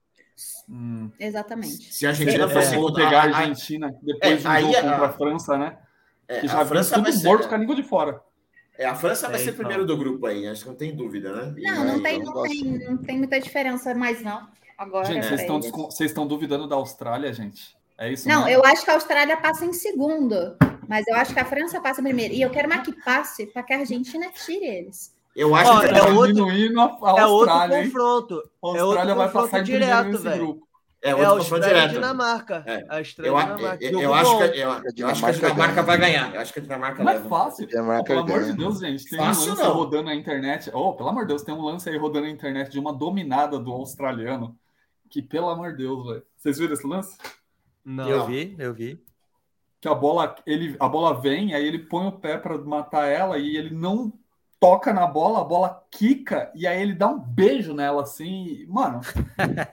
Hum. 0.70 1.12
Exatamente. 1.20 1.94
Se 1.94 2.06
a 2.06 2.10
Argentina 2.10 2.48
fosse 2.48 2.76
é, 2.76 2.94
pegar 2.94 3.22
a 3.22 3.38
Argentina 3.38 3.94
depois 4.02 4.46
é, 4.46 4.60
de 4.60 4.66
um 4.66 4.72
jogo 4.72 4.78
a... 4.78 4.82
contra 4.82 5.06
a 5.08 5.14
França, 5.14 5.58
né? 5.58 5.78
É, 6.32 6.40
que 6.40 6.48
já 6.48 6.62
a 6.62 6.66
França 6.66 6.96
tudo 6.96 7.12
ser, 7.12 7.28
morto 7.28 7.48
com 7.50 7.56
a 7.56 7.58
língua 7.58 7.76
de 7.76 7.84
fora. 7.84 8.22
É, 8.78 8.86
a 8.86 8.96
França 8.96 9.28
vai 9.28 9.36
é, 9.36 9.44
ser 9.44 9.50
então. 9.50 9.58
primeiro 9.58 9.86
do 9.86 9.98
grupo 9.98 10.26
aí, 10.26 10.48
acho 10.48 10.64
que 10.64 10.70
não 10.70 10.76
tem 10.76 10.96
dúvida, 10.96 11.34
né? 11.34 11.54
E 11.58 11.64
não, 11.64 11.84
não, 11.84 12.02
tem, 12.02 12.20
não, 12.24 12.44
tem, 12.44 12.64
não 12.64 12.98
tem 12.98 13.18
muita 13.18 13.40
diferença 13.40 13.94
mais, 13.94 14.22
não. 14.22 14.48
Agora, 14.78 15.06
gente, 15.06 15.26
vocês 15.28 15.42
estão, 15.42 15.60
vocês 15.60 16.10
estão 16.10 16.26
duvidando 16.26 16.68
da 16.68 16.76
Austrália, 16.76 17.34
gente? 17.34 17.76
É 17.98 18.12
isso? 18.12 18.28
Não, 18.28 18.48
eu 18.48 18.64
acho 18.64 18.84
que 18.84 18.90
a 18.90 18.94
Austrália 18.94 19.38
passa 19.38 19.66
em 19.66 19.74
segundo, 19.74 20.56
mas 20.88 21.06
eu 21.06 21.16
acho 21.16 21.34
que 21.34 21.40
a 21.40 21.46
França 21.46 21.80
passa 21.82 22.02
primeiro. 22.02 22.34
E 22.34 22.42
eu 22.42 22.50
quero 22.50 22.70
mais 22.70 22.82
que 22.82 22.94
passe 23.04 23.46
para 23.46 23.62
que 23.62 23.74
a 23.74 23.80
Argentina 23.80 24.28
tire 24.34 24.66
eles. 24.66 25.14
Eu 25.36 25.54
acho 25.54 25.82
que 25.82 25.88
é 25.88 26.04
outro, 26.12 26.50
é 26.50 27.26
outro 27.26 27.70
confronto. 27.70 28.44
A 28.64 28.68
Austrália 28.68 29.12
é 29.12 29.16
vai 29.16 29.30
passar 29.30 29.64
direto, 29.64 30.18
velho. 30.18 30.62
É, 31.04 31.10
é 31.10 31.26
a 31.26 31.30
Austrália 31.30 31.86
e 31.86 31.90
Dinamarca. 31.90 32.64
É. 32.68 32.86
A 32.88 33.00
eu, 33.00 33.04
Dinamarca. 33.04 33.78
Eu, 33.82 33.92
eu, 33.92 34.02
eu 34.02 34.14
acho 34.14 34.38
que, 34.38 34.44
eu, 34.44 34.70
eu 34.98 35.08
acho 35.08 35.22
que 35.22 35.30
a 35.30 35.32
Dinamarca 35.32 35.82
vai 35.82 35.98
ganhar. 35.98 36.36
Eu 36.36 36.42
acho 36.42 36.54
que 36.54 36.60
a 36.60 36.62
Dinamarca 36.62 37.04
Não 37.04 37.12
é 37.12 37.20
fácil. 37.22 37.68
Oh, 37.68 38.04
pelo 38.04 38.20
amor 38.20 38.44
de 38.44 38.54
Deus, 38.54 38.80
gente. 38.80 39.10
Tem 39.10 39.18
fácil, 39.18 39.44
um 39.44 39.50
lance 39.50 39.64
não. 39.64 39.74
rodando 39.74 40.04
na 40.04 40.16
internet. 40.16 40.70
Oh, 40.72 40.94
pelo 40.94 41.10
amor 41.10 41.24
de 41.24 41.30
Deus, 41.30 41.42
tem 41.42 41.56
um 41.56 41.62
lance 41.62 41.90
aí 41.90 41.98
rodando 41.98 42.28
na 42.28 42.32
internet 42.32 42.70
de 42.70 42.80
uma 42.80 42.94
dominada 42.94 43.58
do 43.58 43.72
australiano. 43.72 44.56
Que, 45.10 45.24
pelo 45.24 45.50
amor 45.50 45.72
de 45.72 45.80
Deus, 45.80 46.06
velho. 46.06 46.24
Vocês 46.38 46.60
viram 46.60 46.74
esse 46.74 46.86
lance? 46.86 47.18
Não. 47.84 48.08
Eu 48.08 48.26
vi, 48.28 48.56
eu 48.60 48.74
vi. 48.74 49.04
Que 49.82 49.88
a 49.88 49.96
bola, 49.96 50.36
ele, 50.46 50.76
a 50.80 50.88
bola 50.88 51.20
vem, 51.20 51.56
aí 51.56 51.68
ele 51.68 51.80
põe 51.80 52.06
o 52.06 52.12
pé 52.12 52.38
para 52.38 52.56
matar 52.60 53.08
ela 53.08 53.40
e 53.40 53.58
ele 53.58 53.72
não 53.72 54.14
toca 54.62 54.94
na 54.94 55.08
bola, 55.08 55.42
a 55.42 55.44
bola 55.44 55.84
quica 55.90 56.52
e 56.54 56.68
aí 56.68 56.80
ele 56.80 56.94
dá 56.94 57.08
um 57.08 57.18
beijo 57.18 57.74
nela 57.74 58.04
assim. 58.04 58.64
Mano, 58.70 59.02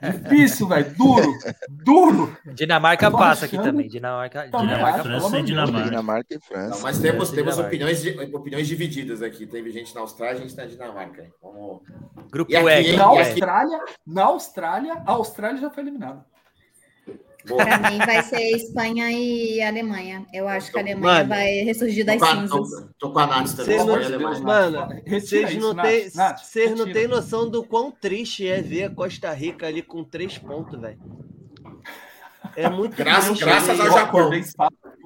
difícil, 0.00 0.66
velho. 0.66 0.96
Duro, 0.96 1.38
duro. 1.68 2.36
Dinamarca 2.54 3.10
passa 3.10 3.44
aqui 3.44 3.58
também. 3.58 3.86
Dinamarca, 3.86 4.48
tá 4.50 4.58
Dinamarca, 4.58 5.02
França 5.02 5.38
e 5.38 5.42
Dinamarca. 5.42 5.84
Dinamarca 5.84 6.34
e 6.34 6.40
França. 6.40 6.70
Não, 6.70 6.80
mas 6.80 6.98
temos, 6.98 7.30
temos 7.30 7.58
opiniões, 7.58 8.02
opiniões 8.32 8.66
divididas 8.66 9.20
aqui. 9.20 9.46
Teve 9.46 9.70
gente 9.70 9.94
na 9.94 10.00
Austrália, 10.00 10.40
gente 10.40 10.56
na 10.56 10.64
Dinamarca. 10.64 11.30
Vamos... 11.42 11.82
Grupo 12.32 12.50
e 12.50 12.56
aqui, 12.56 12.92
E 12.92 12.96
na 12.96 13.04
Austrália, 13.04 13.80
na 14.06 14.24
Austrália, 14.24 15.02
a 15.06 15.12
Austrália 15.12 15.60
já 15.60 15.70
foi 15.70 15.82
eliminada. 15.82 16.24
Para 17.56 17.90
mim 17.90 17.98
vai 17.98 18.22
ser 18.22 18.40
Espanha 18.56 19.10
e 19.10 19.62
Alemanha. 19.62 20.26
Eu 20.32 20.48
acho 20.48 20.70
que 20.70 20.78
a 20.78 20.82
Alemanha 20.82 21.14
mano, 21.14 21.28
vai 21.28 21.46
ressurgir 21.60 22.04
das 22.04 22.20
cinzas. 22.20 22.88
Tô, 22.98 23.12
com 23.12 23.18
a 23.18 23.26
Nath 23.26 23.56
também. 23.56 23.78
Não, 23.78 24.40
mano, 24.42 24.88
vocês 25.06 25.56
não 25.56 25.74
têm 25.74 26.08
vocês 26.10 26.78
não 26.78 26.92
têm 26.92 27.08
noção 27.08 27.48
do 27.48 27.64
quão 27.64 27.90
triste 27.90 28.46
é 28.46 28.60
ver 28.60 28.84
a 28.84 28.90
Costa 28.90 29.32
Rica 29.32 29.66
ali 29.66 29.82
com 29.82 30.04
três 30.04 30.38
pontos, 30.38 30.80
velho. 30.80 30.98
É 32.56 32.68
muito 32.68 32.96
Graças, 32.96 33.38
graças 33.38 33.80
ao 33.80 33.90
Japão. 33.90 34.30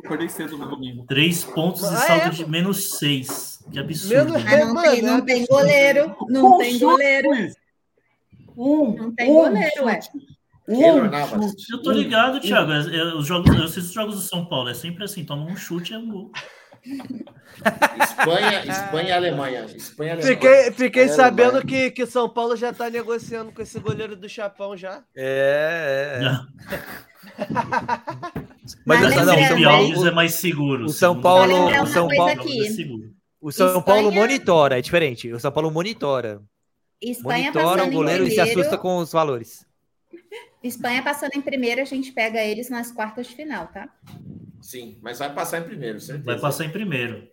Acordei 0.05 0.29
cedo 0.29 0.59
no 0.59 0.69
domingo. 0.69 1.05
Três 1.07 1.45
pontos 1.45 1.85
ah, 1.85 1.95
e 1.95 2.07
saldo 2.07 2.27
é? 2.27 2.31
de 2.31 2.49
menos 2.49 2.99
seis. 2.99 3.65
Que 3.71 3.79
absurdo. 3.79 4.33
Menos, 4.33 4.47
ah, 4.47 4.65
não, 4.65 4.83
tem, 4.83 5.03
não 5.03 5.21
tem 5.21 5.47
goleiro. 5.47 6.17
Não 6.29 6.59
tem 6.59 6.79
goleiro. 6.79 7.31
Um, 8.57 8.95
não 8.97 9.15
tem 9.15 9.33
goleiro, 9.33 9.85
ué. 9.85 10.01
Eu 11.71 11.83
tô 11.83 11.93
ligado, 11.93 12.41
Thiago. 12.41 12.73
Eu, 12.73 13.19
os 13.19 13.27
jogos, 13.27 13.55
eu 13.57 13.65
assisto 13.65 13.89
os 13.89 13.93
jogos 13.93 14.15
do 14.17 14.21
São 14.23 14.45
Paulo. 14.45 14.69
É 14.69 14.75
sempre 14.75 15.05
assim: 15.05 15.25
toma 15.25 15.45
um 15.45 15.57
chute 15.57 15.93
e 15.93 15.95
é 15.95 15.99
um 15.99 16.11
gol. 16.11 16.31
Espanha, 18.03 18.65
Espanha 18.67 19.09
e 19.09 19.13
Alemanha. 19.13 19.65
Espanha, 19.67 20.13
Alemanha. 20.15 20.35
Fiquei, 20.35 20.73
fiquei 20.73 21.09
sabendo 21.09 21.65
que, 21.65 21.91
que 21.91 22.07
São 22.07 22.29
Paulo 22.29 22.57
já 22.57 22.73
tá 22.73 22.91
negociando 22.91 23.53
com 23.53 23.63
esse 23.63 23.79
goleiro 23.79 24.17
do 24.17 24.29
Chapão 24.29 24.77
já. 24.77 25.03
É, 25.17 26.21
é. 26.21 26.75
é. 26.75 26.83
Mas, 28.87 29.01
Mas 29.01 29.27
não, 29.27 29.35
o 29.35 29.47
São 29.47 29.63
Paulo 29.63 30.07
é 30.07 30.11
mais 30.11 30.35
seguro. 30.35 30.85
O 30.85 30.89
São 30.89 31.21
Paulo, 31.21 31.83
o 31.83 31.87
São 31.87 32.09
Paulo, 32.09 32.33
é 32.33 33.13
o 33.41 33.51
São 33.51 33.83
Paulo 33.83 34.13
monitora, 34.13 34.79
é 34.79 34.83
diferente. 34.83 35.33
O 35.33 35.41
São 35.41 35.51
Paulo 35.51 35.71
monitora. 35.71 36.41
Espanha 37.01 37.51
monitora 37.53 37.85
o 37.85 37.91
goleiro, 37.91 37.93
goleiro 37.93 38.27
e 38.29 38.31
se 38.31 38.41
assusta 38.41 38.79
com 38.79 38.99
os 38.99 39.11
valores. 39.11 39.67
Espanha 40.63 41.03
passando 41.03 41.35
em 41.35 41.43
primeiro, 41.43 41.81
a 41.81 41.85
gente 41.85 42.13
pega 42.13 42.41
eles 42.41 42.71
nas 42.71 42.93
quartas 42.93 43.27
de 43.27 43.35
final, 43.35 43.67
tá? 43.69 43.89
Sim, 44.61 44.99
mas 45.03 45.19
vai 45.19 45.35
passar 45.35 45.59
em 45.59 45.65
primeiro, 45.65 46.01
certeza. 46.01 46.25
Vai 46.25 46.41
passar 46.41 46.65
em 46.65 46.71
primeiro. 46.71 47.29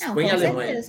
Não, 0.00 0.08
Espanha 0.08 0.28
e 0.28 0.32
Alemanha. 0.32 0.80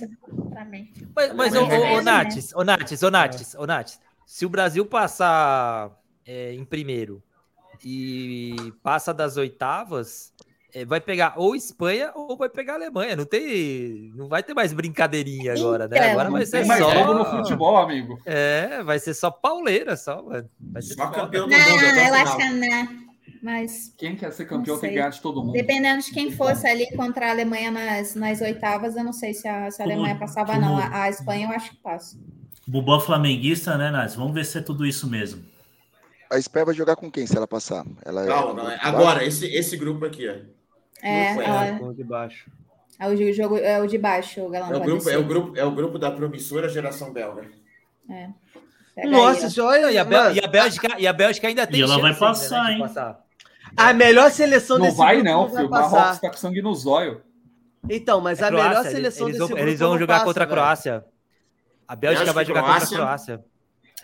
Mas, 1.14 1.34
mas 1.34 1.54
o, 1.54 1.64
o, 1.64 1.98
o 1.98 2.02
Nates, 2.02 2.52
o 2.52 2.62
Nates, 2.62 3.02
o 3.02 3.10
Nates, 3.10 3.54
o 3.54 3.66
Nates, 3.66 4.00
se 4.26 4.46
o 4.46 4.48
Brasil 4.48 4.86
passar 4.86 5.98
é, 6.24 6.52
em 6.52 6.64
primeiro 6.64 7.22
e 7.84 8.54
passa 8.82 9.12
das 9.12 9.36
oitavas, 9.36 10.32
vai 10.86 11.00
pegar 11.00 11.34
ou 11.36 11.54
Espanha 11.54 12.12
ou 12.14 12.36
vai 12.36 12.48
pegar 12.48 12.74
Alemanha. 12.74 13.16
Não 13.16 13.24
tem, 13.24 14.12
não 14.14 14.28
vai 14.28 14.42
ter 14.42 14.54
mais 14.54 14.72
brincadeirinha 14.72 15.54
agora, 15.54 15.88
né? 15.88 15.96
Então, 15.96 16.10
agora 16.10 16.30
vai 16.30 16.46
ser 16.46 16.64
mais 16.66 16.82
só 16.82 16.92
jogo 16.92 17.14
no 17.14 17.24
futebol, 17.24 17.76
amigo. 17.76 18.18
É, 18.24 18.82
vai 18.82 18.98
ser 18.98 19.14
só 19.14 19.30
pauleira, 19.30 19.96
só, 19.96 20.22
mano. 20.22 20.48
Vai 20.60 20.82
ser 20.82 20.94
só 20.94 21.06
campeão 21.08 21.48
do 21.48 21.50
não, 21.50 21.58
mundo. 21.58 21.82
Não, 21.82 22.06
eu 22.06 22.14
acho 22.14 22.36
que 22.36 22.48
né? 22.50 22.88
Mas 23.42 23.94
quem 23.96 24.16
quer 24.16 24.32
ser 24.32 24.44
campeão 24.44 24.78
tem 24.78 24.90
que 24.90 24.96
ganhar 24.96 25.08
de 25.08 25.20
todo 25.20 25.40
mundo. 25.42 25.52
Dependendo 25.52 26.02
de 26.02 26.10
quem 26.10 26.30
fosse 26.30 26.66
ali 26.66 26.86
contra 26.94 27.28
a 27.28 27.30
Alemanha 27.30 27.70
nas, 27.70 28.14
nas 28.14 28.40
oitavas, 28.40 28.96
eu 28.96 29.04
não 29.04 29.14
sei 29.14 29.32
se 29.32 29.48
a, 29.48 29.70
se 29.70 29.80
a 29.80 29.84
Alemanha 29.84 30.16
passava, 30.16 30.58
não. 30.58 30.76
A, 30.76 31.04
a, 31.04 31.08
Espanha 31.08 31.46
eu 31.46 31.50
acho 31.50 31.70
que 31.70 31.76
passa. 31.78 32.18
Bubó 32.66 33.00
flamenguista, 33.00 33.78
né, 33.78 33.90
Nath? 33.90 34.14
Vamos 34.14 34.34
ver 34.34 34.44
se 34.44 34.58
é 34.58 34.60
tudo 34.60 34.84
isso 34.84 35.08
mesmo. 35.08 35.42
A 36.30 36.38
Espanha 36.38 36.66
vai 36.66 36.74
jogar 36.74 36.96
com 36.96 37.10
quem 37.10 37.26
se 37.26 37.36
ela 37.36 37.48
passar? 37.48 37.84
Ela 38.04 38.26
Calma, 38.26 38.74
é... 38.74 38.78
agora, 38.82 39.24
esse, 39.24 39.46
esse 39.46 39.76
grupo 39.76 40.04
aqui, 40.04 40.28
ó. 40.28 40.59
É, 41.02 41.34
é, 41.34 41.78
o 41.82 41.92
de 41.92 42.04
baixo. 42.04 42.50
É 42.98 43.08
o 43.08 43.32
jogo, 43.32 43.56
é 43.56 43.80
o 43.80 43.86
de 43.86 43.96
baixo, 43.96 44.42
o 44.42 44.50
Galão. 44.50 44.72
É 44.72 44.76
o 44.76 44.80
grupo, 44.80 45.10
é 45.10 45.16
o 45.16 45.24
grupo, 45.24 45.58
é 45.58 45.64
o 45.64 45.70
grupo 45.70 45.98
da 45.98 46.10
promissora 46.10 46.68
geração 46.68 47.12
belga. 47.12 47.48
É. 48.08 48.28
Nossa, 49.06 49.46
aí, 49.46 49.60
olha, 49.60 49.92
e 49.92 49.98
a, 49.98 50.04
Bel, 50.04 50.34
e, 50.34 50.44
a 50.44 50.46
Bélgica, 50.46 50.88
e 50.98 51.06
a 51.06 51.12
Bélgica 51.12 51.48
ainda 51.48 51.66
tem 51.66 51.80
e 51.80 51.82
ela 51.82 51.98
vai 51.98 52.14
passar, 52.14 52.64
né, 52.64 52.72
hein? 52.72 52.78
Passar. 52.80 53.20
A 53.76 53.92
melhor 53.94 54.30
seleção 54.30 54.78
não 54.78 54.86
desse 54.86 54.98
vai, 54.98 55.22
não, 55.22 55.48
filho. 55.48 55.66
O 55.66 55.70
Marrocos 55.70 56.18
tá 56.18 56.28
com 56.28 56.36
sangue 56.36 56.60
no 56.60 56.74
zóio. 56.74 57.22
Então, 57.88 58.20
mas 58.20 58.40
é 58.40 58.44
a 58.44 58.48
Croácia, 58.48 58.68
melhor 58.68 58.90
seleção 58.90 59.28
eles, 59.28 59.38
desse 59.38 59.52
eles, 59.52 59.62
eles 59.62 59.80
vão 59.80 59.98
jogar 59.98 60.24
contra 60.24 60.44
a 60.44 60.46
Croácia. 60.46 61.04
A 61.88 61.96
Bélgica 61.96 62.32
vai 62.32 62.44
jogar 62.44 62.62
Croácia. 62.62 62.88
contra 62.88 63.02
a 63.02 63.06
Croácia. 63.06 63.44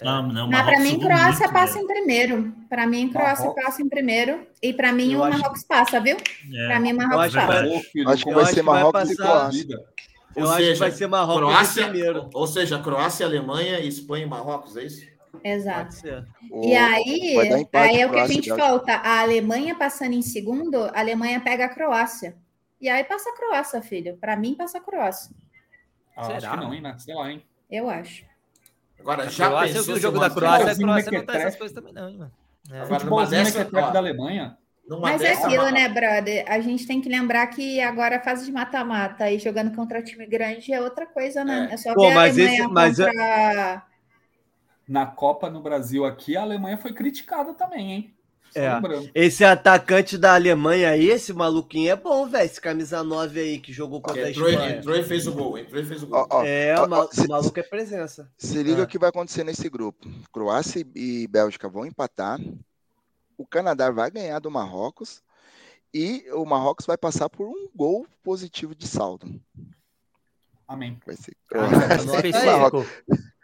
Não, 0.03 0.23
não, 0.29 0.49
Mas 0.49 0.67
para 0.67 0.81
mim, 0.81 0.99
Croácia 0.99 1.49
passa 1.51 1.79
em 1.79 1.87
primeiro. 1.87 2.53
Para 2.69 2.87
mim, 2.87 3.09
Croácia 3.09 3.47
Marrocos. 3.47 3.65
passa 3.65 3.83
em 3.83 3.89
primeiro. 3.89 4.47
E 4.63 4.73
para 4.73 4.93
mim, 4.93 5.13
eu 5.13 5.21
o 5.21 5.23
Marrocos 5.23 5.61
acho... 5.61 5.67
passa, 5.67 6.01
viu? 6.01 6.17
É. 6.17 6.67
Para 6.67 6.81
mim, 6.81 6.93
Marrocos 6.93 7.35
passa. 7.35 7.47
Vai, 7.47 8.15
acho 8.15 8.25
que 8.25 8.35
vai 8.35 8.47
ser 8.47 8.63
Marrocos 8.63 9.11
e 9.11 9.17
Croácia. 9.17 9.67
Eu 10.37 10.45
ou 10.45 10.51
acho 10.51 10.59
seja, 10.59 10.73
que 10.75 10.79
vai 10.79 10.91
ser 10.91 11.07
Marrocos 11.07 11.43
Croácia, 11.43 11.89
primeiro. 11.89 12.31
Ou 12.35 12.47
seja, 12.47 12.79
Croácia, 12.79 13.25
Alemanha, 13.25 13.81
Espanha 13.81 14.27
e 14.27 14.29
Marrocos, 14.29 14.77
é 14.77 14.85
isso? 14.85 15.07
Exato. 15.43 15.97
E 16.63 16.75
aí, 16.75 17.37
aí 17.73 18.01
é 18.01 18.07
o 18.07 18.11
que 18.11 18.19
a 18.19 18.27
gente 18.27 18.55
falta. 18.55 18.97
A 18.97 19.21
Alemanha 19.21 19.75
passando 19.75 20.13
em 20.13 20.23
segundo, 20.23 20.85
a 20.85 21.01
Alemanha 21.01 21.41
pega 21.41 21.65
a 21.65 21.69
Croácia. 21.71 22.37
E 22.79 22.87
aí 22.87 23.03
passa 23.05 23.31
a 23.31 23.35
Croácia, 23.35 23.81
filho. 23.81 24.19
Para 24.19 24.37
mim, 24.37 24.55
passa 24.55 24.77
a 24.77 24.81
Croácia. 24.83 25.35
Ah, 26.15 26.25
Será? 26.25 26.37
Acho 26.37 26.51
que 26.51 26.57
não, 26.57 26.75
hein? 26.75 26.95
Sei 26.99 27.15
lá, 27.15 27.33
hein? 27.33 27.43
Eu 27.71 27.89
acho. 27.89 28.26
Agora, 29.01 29.29
já 29.29 29.49
Croácia, 29.49 29.75
pensou 29.75 29.95
eu 29.95 29.95
vi 29.95 29.99
o 29.99 30.03
jogo 30.03 30.19
da 30.19 30.31
Croácia, 30.31 30.73
a 30.73 30.77
Croácia 30.77 31.13
não 31.13 31.25
tá 31.25 31.35
essas 31.37 31.57
coisas 31.57 31.75
também, 31.75 31.93
não, 31.93 32.13
mano. 32.13 32.33
É. 32.71 32.81
Agora, 32.81 33.01
Futebolzinho 33.01 33.45
dessa, 33.45 33.65
da 33.65 33.99
Alemanha. 33.99 34.59
Mas 34.89 35.21
é 35.21 35.33
aquilo, 35.33 35.69
né, 35.71 35.89
brother? 35.89 36.45
A 36.47 36.61
gente 36.61 36.87
tem 36.87 37.01
que 37.01 37.09
lembrar 37.09 37.47
que 37.49 37.81
agora 37.81 38.17
a 38.17 38.23
fase 38.23 38.47
de 38.47 38.53
mata-mata 38.53 39.29
e 39.31 39.39
jogando 39.39 39.75
contra 39.75 40.03
time 40.03 40.27
grande 40.27 40.73
é 40.73 40.81
outra 40.81 41.07
coisa, 41.07 41.45
né? 41.45 41.69
É, 41.71 41.75
é 41.75 41.77
só 41.77 41.93
Pô, 41.93 42.03
ver 42.03 42.15
mas 42.15 42.39
a 42.39 42.43
Alemanha 42.43 42.63
esse, 42.63 42.73
mas 42.73 42.97
contra... 42.97 43.25
É... 43.25 43.83
Na 44.89 45.07
Copa 45.07 45.51
no 45.51 45.61
Brasil 45.61 46.05
aqui, 46.05 46.37
a 46.37 46.43
Alemanha 46.43 46.79
foi 46.79 46.93
criticada 46.93 47.53
também, 47.53 47.93
hein? 47.93 48.16
É. 48.57 48.81
Esse 49.15 49.45
atacante 49.45 50.17
da 50.17 50.35
Alemanha 50.35 50.89
aí, 50.89 51.11
esse 51.11 51.33
maluquinho 51.35 51.91
é 51.91 51.97
bom, 51.97 52.27
velho. 52.27 52.47
Esse 52.47 52.59
camisa 52.59 53.05
9 53.05 53.39
aí 53.39 53.59
que 53.59 53.71
jogou 53.71 54.01
contra 54.01 54.31
entrou, 54.31 54.47
a 54.47 54.51
Espanha. 54.51 54.77
Entrou 54.77 54.97
e 54.97 55.05
fez 55.05 55.27
o 55.27 55.33
gol. 55.33 55.59
Entrou 55.59 55.83
e 55.83 55.85
fez 55.85 56.03
o 56.03 56.07
gol. 56.07 56.27
Ó, 56.31 56.39
ó, 56.39 56.43
é, 56.43 56.75
ó, 56.79 56.87
o, 56.87 57.13
se, 57.13 57.29
maluco 57.29 57.61
é 57.61 57.63
presença. 57.63 58.33
Se 58.39 58.63
liga 58.63 58.81
é. 58.81 58.85
o 58.85 58.87
que 58.87 58.99
vai 58.99 59.11
acontecer 59.11 59.45
nesse 59.45 59.69
grupo. 59.69 60.09
Croácia 60.33 60.87
e 60.95 61.27
Bélgica 61.29 61.69
vão 61.69 61.85
empatar. 61.85 62.41
O 63.37 63.47
Canadá 63.47 63.91
vai 63.91 64.11
ganhar 64.11 64.39
do 64.39 64.51
Marrocos. 64.51 65.23
E 65.93 66.25
o 66.33 66.47
Marrocos 66.47 66.87
vai 66.87 66.97
passar 66.97 67.29
por 67.29 67.47
um 67.47 67.69
gol 67.75 68.07
positivo 68.25 68.75
de 68.75 68.89
saldo. 68.89 69.39
Amém. 70.67 70.99
Vai 71.07 71.17
ser. 71.17 71.37
Ah, 71.55 71.69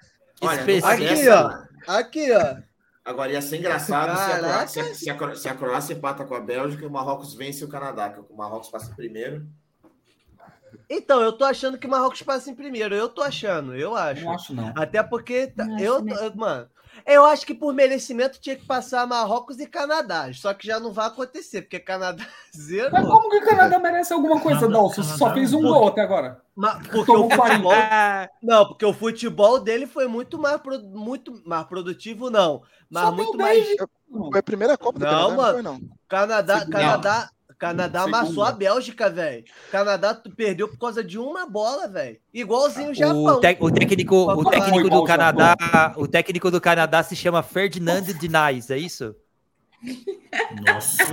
Olha, 0.43 0.87
aqui, 0.87 1.29
ó. 1.29 1.63
Aqui, 1.87 2.33
ó. 2.33 2.72
Agora 3.05 3.33
ia 3.33 3.43
ser 3.43 3.59
engraçado 3.59 4.17
se 4.17 4.23
a, 4.23 4.39
Croácia, 4.39 4.85
se, 4.85 5.11
a, 5.11 5.35
se 5.35 5.49
a, 5.49 5.55
Croácia, 5.55 5.95
empata 5.95 6.25
com 6.25 6.35
a 6.35 6.41
Bélgica 6.41 6.85
e 6.85 6.87
o 6.87 6.91
Marrocos 6.91 7.35
vence 7.35 7.65
o 7.65 7.69
Canadá, 7.69 8.11
que 8.11 8.21
o 8.21 8.37
Marrocos 8.37 8.69
passa 8.69 8.93
em 8.93 8.95
primeiro. 8.95 9.45
Então, 10.89 11.21
eu 11.21 11.33
tô 11.33 11.45
achando 11.45 11.79
que 11.79 11.87
o 11.87 11.91
Marrocos 11.91 12.23
passa 12.23 12.51
em 12.51 12.55
primeiro. 12.55 12.95
Eu 12.95 13.09
tô 13.09 13.23
achando, 13.23 13.75
eu 13.75 13.97
acho. 13.97 14.25
Não 14.25 14.33
acho, 14.33 14.55
não. 14.55 14.73
Até 14.77 15.03
porque 15.03 15.49
tá, 15.49 15.67
eu, 15.81 16.07
eu, 16.07 16.37
mano, 16.37 16.69
eu 17.07 17.25
acho 17.25 17.47
que 17.47 17.55
por 17.55 17.73
merecimento 17.75 18.41
tinha 18.41 18.57
que 18.57 18.65
passar 18.67 19.07
Marrocos 19.07 19.59
e 19.59 19.67
Canadá. 19.67 20.31
Só 20.33 20.53
que 20.55 20.67
já 20.67 20.79
não 20.79 20.93
vai 20.93 21.07
acontecer, 21.07 21.63
porque 21.63 21.81
Canadá 21.81 22.25
zero. 22.57 22.91
Mas 22.93 23.07
como 23.07 23.31
que 23.31 23.37
o 23.39 23.45
Canadá 23.45 23.79
merece 23.79 24.13
alguma 24.13 24.41
coisa, 24.41 24.69
Dalson? 24.69 25.03
Você 25.03 25.19
só 25.19 25.33
fez 25.33 25.53
um 25.53 25.63
gol 25.63 25.89
até 25.89 26.03
agora. 26.03 26.41
Mas, 26.55 26.87
porque 26.87 27.11
o 27.11 27.31
futebol, 27.31 27.73
não, 28.43 28.67
porque 28.67 28.85
o 28.85 28.93
futebol 28.93 29.59
dele 29.59 29.87
foi 29.87 30.07
muito 30.07 30.39
mais, 30.39 30.61
muito 30.93 31.43
mais 31.47 31.67
produtivo, 31.67 32.31
não. 32.31 32.63
Mas 32.91 33.05
só 33.05 33.13
muito 33.13 33.39
mais. 33.39 33.67
Foi 34.31 34.39
a 34.39 34.43
primeira 34.43 34.77
Copa 34.77 34.99
do 34.99 35.05
não, 35.07 35.11
Canadá, 35.13 35.37
mano. 35.37 35.63
não 35.63 35.79
foi, 35.79 35.89
não. 35.89 35.97
Canadá, 36.07 36.67
Canadá, 36.67 37.31
Canadá 37.63 38.03
amassou 38.03 38.43
a 38.43 38.51
Bélgica, 38.51 39.09
velho. 39.09 39.45
Canadá 39.71 40.21
perdeu 40.37 40.67
por 40.67 40.77
causa 40.77 41.05
de 41.05 41.17
uma 41.17 41.49
bola, 41.49 41.87
velho. 41.87 42.19
Igualzinho 42.35 42.91
o 42.91 42.95
Japão. 42.95 43.37
O, 43.37 43.41
te, 43.41 43.57
o 43.61 43.71
técnico, 43.71 44.17
o 44.17 44.51
técnico 44.51 44.91
do 44.91 45.05
Canadá, 45.05 45.55
o 45.97 46.09
técnico 46.09 46.51
do 46.51 46.61
Canadá 46.61 47.05
se 47.05 47.15
chama 47.15 47.41
Ferdinand 47.41 48.03
Dinais, 48.19 48.69
é 48.69 48.79
isso? 48.79 49.15
Nossa. 50.67 51.07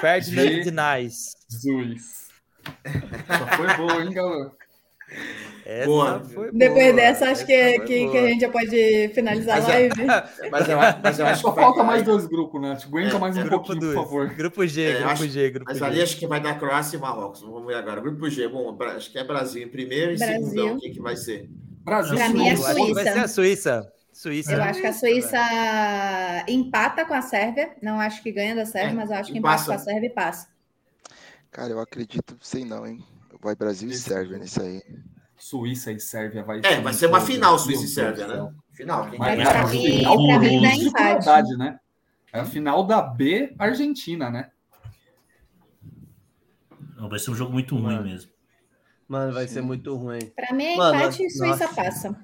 Ferdinand 0.00 0.62
Dinais. 0.62 1.34
Jesus. 1.50 2.28
Só 3.26 3.56
foi 3.58 3.76
boa, 3.76 4.02
hein, 4.02 4.14
galera? 4.14 4.50
Essa 5.64 5.86
boa. 5.86 6.22
Depois 6.52 6.84
boa. 6.84 6.92
dessa, 6.92 7.30
acho 7.30 7.46
que, 7.46 7.80
que, 7.80 8.10
que, 8.10 8.18
a 8.18 8.26
gente 8.28 8.40
já 8.42 8.50
pode 8.50 9.10
finalizar 9.14 9.62
mas, 9.62 9.64
a 9.64 9.72
live. 9.72 10.04
Mas 10.50 10.68
eu, 10.68 10.78
mas 11.02 11.18
eu 11.18 11.26
acho 11.26 11.40
Só 11.40 11.52
que 11.52 11.60
falta 11.60 11.78
vai... 11.78 11.86
mais 11.86 12.02
dois 12.02 12.26
grupos, 12.26 12.60
né? 12.60 12.76
Tipo, 12.76 12.98
aguenta 12.98 13.16
é, 13.16 13.18
mais 13.18 13.36
um 13.36 13.40
é, 13.40 13.48
pouquinho, 13.48 13.80
dois. 13.80 13.94
por 13.94 14.04
favor. 14.04 14.28
Grupo 14.34 14.66
G, 14.66 14.82
é, 14.82 14.92
grupo 14.98 15.08
acho, 15.10 15.28
G, 15.28 15.50
grupo 15.50 15.70
mas 15.70 15.78
G. 15.78 15.84
ali 15.84 16.02
acho 16.02 16.16
que 16.18 16.26
vai 16.26 16.40
dar 16.40 16.58
Croácia 16.58 16.96
e 16.98 17.00
Marrocos. 17.00 17.40
Vamos 17.40 17.66
ver 17.66 17.76
agora. 17.76 18.00
Grupo 18.00 18.28
G, 18.28 18.46
bom, 18.46 18.76
acho 18.78 19.10
que 19.10 19.18
é 19.18 19.24
Brasil 19.24 19.62
em 19.62 19.68
primeiro 19.68 20.12
e 20.12 20.18
Brasil. 20.18 20.44
segundão. 20.44 20.76
O 20.76 20.80
que, 20.80 20.90
que 20.90 21.00
vai 21.00 21.16
ser? 21.16 21.48
Brasil. 21.82 22.16
Pra 22.16 22.28
mim 22.28 22.48
é 22.48 22.56
Suíça. 22.56 22.94
Vai 22.94 23.04
ser 23.04 23.18
a 23.18 23.28
Suíça. 23.28 23.92
Suíça. 24.12 24.52
Eu 24.52 24.62
acho 24.62 24.80
que 24.80 24.86
a 24.86 24.92
Suíça 24.92 25.38
empata 26.46 27.06
com 27.06 27.14
a 27.14 27.22
Sérvia. 27.22 27.70
Não 27.82 27.98
acho 27.98 28.22
que 28.22 28.30
ganha 28.30 28.54
da 28.54 28.66
Sérvia, 28.66 28.92
é, 28.92 28.94
mas 28.94 29.10
eu 29.10 29.16
acho 29.16 29.32
que 29.32 29.38
empata 29.38 29.64
com 29.64 29.72
a 29.72 29.78
Sérvia 29.78 30.06
e 30.06 30.10
passa. 30.10 30.48
Cara, 31.50 31.70
eu 31.70 31.80
acredito, 31.80 32.36
sei 32.40 32.64
não, 32.64 32.86
hein? 32.86 33.02
Vai 33.44 33.54
Brasil 33.54 33.90
e 33.90 33.94
Sérvia 33.94 34.38
nisso 34.38 34.62
aí. 34.62 34.82
Suíça 35.36 35.92
e 35.92 36.00
Sérvia 36.00 36.42
vai 36.42 36.62
É, 36.64 36.80
vai 36.80 36.94
ser 36.94 37.08
uma 37.08 37.20
final 37.20 37.58
Suíça 37.58 37.84
e 37.84 37.88
Sérvia, 37.88 38.26
né? 38.26 38.50
Final. 38.72 39.10
Quem 39.10 39.18
Mas, 39.18 39.38
é, 39.38 39.66
final 39.68 40.26
pra 40.26 40.38
mim 40.38 40.62
dá 40.62 40.74
empate. 40.74 41.56
né? 41.58 41.78
É 42.32 42.40
a 42.40 42.46
final 42.46 42.86
da 42.86 43.02
B 43.02 43.54
Argentina, 43.58 44.30
né? 44.30 44.50
Não, 46.96 47.06
vai 47.06 47.18
ser 47.18 47.32
um 47.32 47.34
jogo 47.34 47.52
muito 47.52 47.74
ruim 47.74 47.96
Mano. 47.96 48.04
mesmo. 48.04 48.30
Mano, 49.06 49.34
vai 49.34 49.46
ser 49.46 49.60
muito 49.60 49.94
ruim. 49.94 50.20
Para 50.34 50.54
mim 50.56 50.64
é 50.64 50.74
empate 50.74 51.22
e 51.22 51.30
Suíça 51.30 51.66
nossa. 51.66 51.74
passa. 51.74 52.16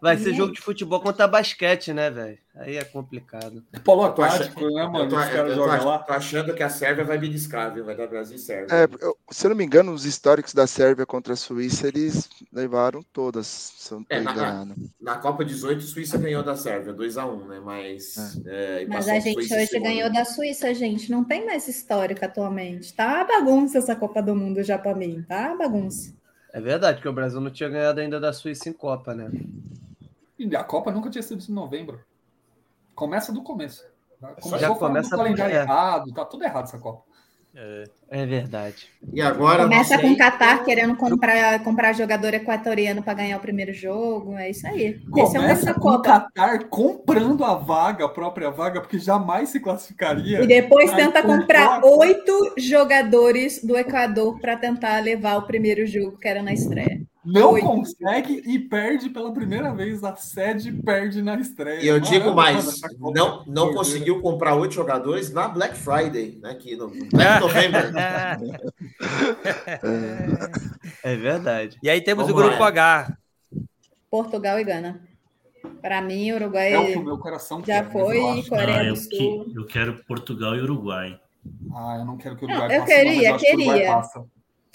Vai 0.00 0.16
ser 0.16 0.34
jogo 0.34 0.52
de 0.52 0.60
futebol 0.60 1.00
contra 1.00 1.26
basquete, 1.26 1.92
né, 1.92 2.10
velho? 2.10 2.38
Aí 2.54 2.76
é 2.76 2.84
complicado. 2.84 3.64
Polo 3.84 4.04
Atlético, 4.04 4.68
né, 4.68 4.86
mano? 4.86 5.08
Tô, 5.08 5.20
eu 5.20 5.54
tô, 5.54 5.66
lá. 5.66 5.98
tô 6.00 6.12
achando 6.12 6.54
que 6.54 6.62
a 6.62 6.68
Sérvia 6.68 7.04
vai 7.04 7.16
beliscar, 7.16 7.72
viu? 7.72 7.84
Vai 7.84 7.96
dar 7.96 8.08
Brasil 8.08 8.36
e 8.36 8.38
Sérvia. 8.38 8.74
É, 8.74 8.88
eu, 9.00 9.16
se 9.30 9.46
eu 9.46 9.50
não 9.50 9.56
me 9.56 9.64
engano, 9.64 9.92
os 9.92 10.04
históricos 10.04 10.52
da 10.52 10.66
Sérvia 10.66 11.06
contra 11.06 11.34
a 11.34 11.36
Suíça, 11.36 11.86
eles 11.86 12.28
levaram 12.52 13.00
todas, 13.12 13.46
se 13.46 13.92
eu 13.92 14.00
não 14.00 14.06
é, 14.08 14.20
na, 14.20 14.66
na, 15.00 15.16
Copa 15.16 15.44
18, 15.44 15.78
a 15.78 15.86
Suíça 15.86 16.18
ganhou 16.18 16.42
da 16.42 16.56
Sérvia, 16.56 16.92
2x1, 16.92 17.46
né? 17.46 17.60
Mas. 17.64 18.42
É. 18.44 18.82
É, 18.82 18.86
Mas 18.86 19.08
a 19.08 19.20
gente 19.20 19.52
a 19.52 19.56
hoje 19.56 19.78
ganhou 19.78 20.12
da 20.12 20.24
Suíça, 20.24 20.74
gente. 20.74 21.10
Não 21.10 21.22
tem 21.22 21.46
mais 21.46 21.68
histórico 21.68 22.24
atualmente. 22.24 22.92
Tá 22.92 23.24
bagunça 23.24 23.78
essa 23.78 23.94
Copa 23.94 24.20
do 24.20 24.34
Mundo 24.34 24.62
já 24.62 24.78
pra 24.78 24.94
mim, 24.94 25.24
tá 25.28 25.54
bagunça. 25.56 26.17
É 26.52 26.60
verdade, 26.60 26.96
porque 26.96 27.08
o 27.08 27.12
Brasil 27.12 27.40
não 27.40 27.50
tinha 27.50 27.68
ganhado 27.68 28.00
ainda 28.00 28.18
da 28.18 28.32
Suíça 28.32 28.68
em 28.68 28.72
Copa, 28.72 29.14
né? 29.14 29.30
E 30.38 30.56
a 30.56 30.64
Copa 30.64 30.90
nunca 30.90 31.10
tinha 31.10 31.22
sido 31.22 31.44
em 31.46 31.52
novembro. 31.52 32.00
Começa 32.94 33.32
do 33.32 33.42
começo. 33.42 33.84
Começou 34.20 34.58
já 34.58 34.74
começa 34.74 35.14
o 35.14 35.18
calendário 35.18 35.54
é. 35.54 35.62
errado, 35.62 36.12
tá 36.12 36.24
tudo 36.24 36.44
errado 36.44 36.64
essa 36.64 36.78
Copa. 36.78 37.07
É, 37.60 37.84
é 38.22 38.24
verdade. 38.24 38.86
E 39.12 39.20
agora 39.20 39.64
começa 39.64 39.98
com 39.98 40.12
o 40.12 40.16
Qatar 40.16 40.64
querendo 40.64 40.94
comprar, 40.94 41.58
comprar 41.64 41.92
jogador 41.92 42.32
equatoriano 42.32 43.02
para 43.02 43.14
ganhar 43.14 43.36
o 43.36 43.40
primeiro 43.40 43.74
jogo. 43.74 44.38
É 44.38 44.48
isso 44.48 44.64
aí. 44.64 45.00
Começa 45.10 45.70
é 45.70 45.74
com 45.74 45.88
o 45.88 46.00
Qatar 46.00 46.66
comprando 46.68 47.44
a 47.44 47.56
vaga, 47.56 48.04
a 48.04 48.08
própria 48.08 48.48
vaga, 48.48 48.80
porque 48.80 49.00
jamais 49.00 49.48
se 49.48 49.58
classificaria. 49.58 50.40
E 50.40 50.46
depois 50.46 50.92
tenta 50.92 51.20
comprar 51.20 51.80
oito 51.84 52.54
jogadores 52.56 53.60
do 53.64 53.76
Equador 53.76 54.38
para 54.38 54.56
tentar 54.56 55.02
levar 55.02 55.38
o 55.38 55.46
primeiro 55.46 55.84
jogo, 55.84 56.16
que 56.16 56.28
era 56.28 56.44
na 56.44 56.52
estreia. 56.52 57.07
Não 57.24 57.52
Oito. 57.52 57.66
consegue 57.66 58.42
e 58.46 58.58
perde 58.58 59.10
pela 59.10 59.32
primeira 59.32 59.74
vez. 59.74 60.02
A 60.04 60.14
sede 60.16 60.72
perde 60.72 61.20
na 61.20 61.38
estreia. 61.38 61.82
E 61.82 61.86
eu 61.86 61.98
digo 61.98 62.32
mais: 62.32 62.80
não, 62.98 63.44
não 63.46 63.74
conseguiu 63.74 64.20
comprar 64.20 64.54
oito 64.54 64.74
jogadores 64.74 65.32
na 65.32 65.48
Black 65.48 65.76
Friday, 65.76 66.38
né? 66.40 66.50
Aqui 66.50 66.76
no 66.76 66.88
Black 66.88 67.40
November. 67.40 67.92
é 71.02 71.16
verdade. 71.16 71.76
E 71.82 71.90
aí 71.90 72.00
temos 72.00 72.26
Vamos 72.26 72.40
o 72.40 72.44
grupo 72.44 72.62
lá. 72.62 72.68
H: 72.68 73.16
Portugal 74.10 74.58
e 74.58 74.64
Gana. 74.64 75.00
Para 75.82 76.00
mim, 76.00 76.32
Uruguai 76.32 76.72
é 76.72 76.96
o 76.96 77.04
meu 77.04 77.18
coração 77.18 77.58
já 77.58 77.82
quer, 77.82 77.92
foi. 77.92 78.42
Coreia 78.48 78.90
ah, 78.90 78.92
do 78.92 78.96
Sul. 78.96 79.52
eu 79.54 79.66
quero 79.66 80.04
Portugal 80.04 80.56
e 80.56 80.60
Uruguai. 80.60 81.20
Ah, 81.74 81.96
eu 81.98 82.04
não 82.04 82.16
quero 82.16 82.36
que 82.36 82.44
o 82.44 82.48
Uruguai 82.48 82.68
não, 82.68 82.74
eu 82.74 82.80
passe, 82.80 82.94
queria, 82.94 83.30
eu 83.30 83.36
queria. 83.36 84.02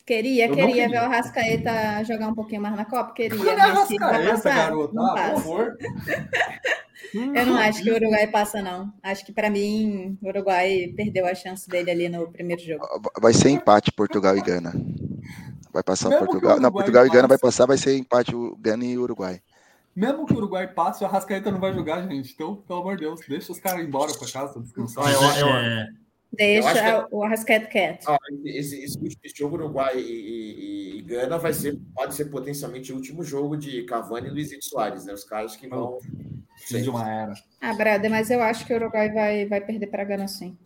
Queria, 0.06 0.50
queria, 0.50 0.68
queria 0.68 0.90
ver 0.90 1.02
o 1.02 1.10
Rascaeta 1.10 2.04
jogar 2.04 2.28
um 2.28 2.36
pouquinho 2.36 2.62
mais 2.62 2.76
na 2.76 2.84
Copa, 2.84 3.14
queria. 3.14 3.38
Não 3.38 3.74
mas 3.74 3.88
se 3.88 3.98
vai 3.98 4.28
passar, 4.28 4.56
garota, 4.56 4.94
não 4.94 5.06
ah, 5.06 5.14
passa. 5.14 5.34
Por 5.34 5.42
favor. 5.42 5.78
Eu 7.14 7.46
não 7.46 7.58
acho 7.58 7.84
que 7.84 7.92
o 7.92 7.96
Uruguai 7.96 8.28
passa, 8.28 8.62
não. 8.62 8.92
Acho 9.02 9.26
que 9.26 9.32
para 9.32 9.50
mim 9.50 10.18
o 10.22 10.28
Uruguai 10.28 10.92
perdeu 10.96 11.28
a 11.28 11.36
chance 11.36 11.70
dele 11.70 11.92
ali 11.92 12.10
no 12.10 12.32
primeiro 12.32 12.62
jogo. 12.62 12.88
Vai 13.22 13.34
ser 13.34 13.50
empate 13.50 13.92
Portugal 13.92 14.36
e 14.36 14.42
Gana. 14.42 14.74
Vai 15.72 15.84
passar 15.84 16.10
Mesmo 16.10 16.26
Portugal. 16.26 16.60
Não, 16.60 16.72
Portugal 16.72 17.04
passa. 17.04 17.14
e 17.14 17.16
Gana 17.16 17.28
vai 17.28 17.38
passar, 17.38 17.66
vai 17.66 17.78
ser 17.78 17.98
empate 17.98 18.36
o 18.36 18.56
Gana 18.58 18.84
e 18.86 18.98
Uruguai. 18.98 19.42
Mesmo 19.96 20.26
que 20.26 20.34
o 20.34 20.38
Uruguai 20.38 20.68
passe, 20.68 21.04
o 21.04 21.08
Rascaeta 21.08 21.52
não 21.52 21.60
vai 21.60 21.72
jogar, 21.74 22.08
gente. 22.08 22.34
Então, 22.34 22.56
pelo 22.56 22.80
amor 22.80 22.96
de 22.96 23.02
Deus, 23.02 23.22
deixa 23.28 23.52
os 23.52 23.60
caras 23.60 23.86
embora 23.86 24.12
para 24.14 24.32
casa 24.32 24.60
descansar. 24.60 25.06
É, 25.08 25.88
Deixa 26.36 27.08
o 27.12 27.24
Arrascaeta 27.24 27.68
quieto. 27.68 28.06
Ó, 28.08 28.18
esse, 28.44 28.84
esse, 28.84 29.20
esse, 29.24 29.38
jogo 29.38 29.56
Uruguai 29.56 30.00
e, 30.00 30.02
e, 30.02 30.98
e, 30.98 31.02
Gana 31.04 31.38
vai 31.38 31.54
ser, 31.54 31.80
pode 31.94 32.16
ser 32.16 32.26
potencialmente 32.26 32.92
o 32.92 32.96
último 32.96 33.24
jogo 33.24 33.56
de 33.56 33.84
Cavani 33.84 34.28
e 34.28 34.32
Luizito 34.32 34.66
Soares, 34.66 35.06
né? 35.06 35.14
Os 35.14 35.24
caras 35.24 35.56
que 35.56 35.68
vão. 35.68 36.00
Fim 36.58 36.82
de 36.82 36.90
uma 36.90 37.08
era. 37.08 37.34
Ah, 37.62 37.74
Brada, 37.74 38.10
mas 38.10 38.32
eu 38.32 38.42
acho 38.42 38.66
que 38.66 38.74
o 38.74 38.78
Uruguai 38.78 39.12
vai, 39.12 39.46
vai 39.46 39.62
perder 39.62 39.88
para 39.88 40.04
Gana 40.04 40.28
sim. 40.28 40.58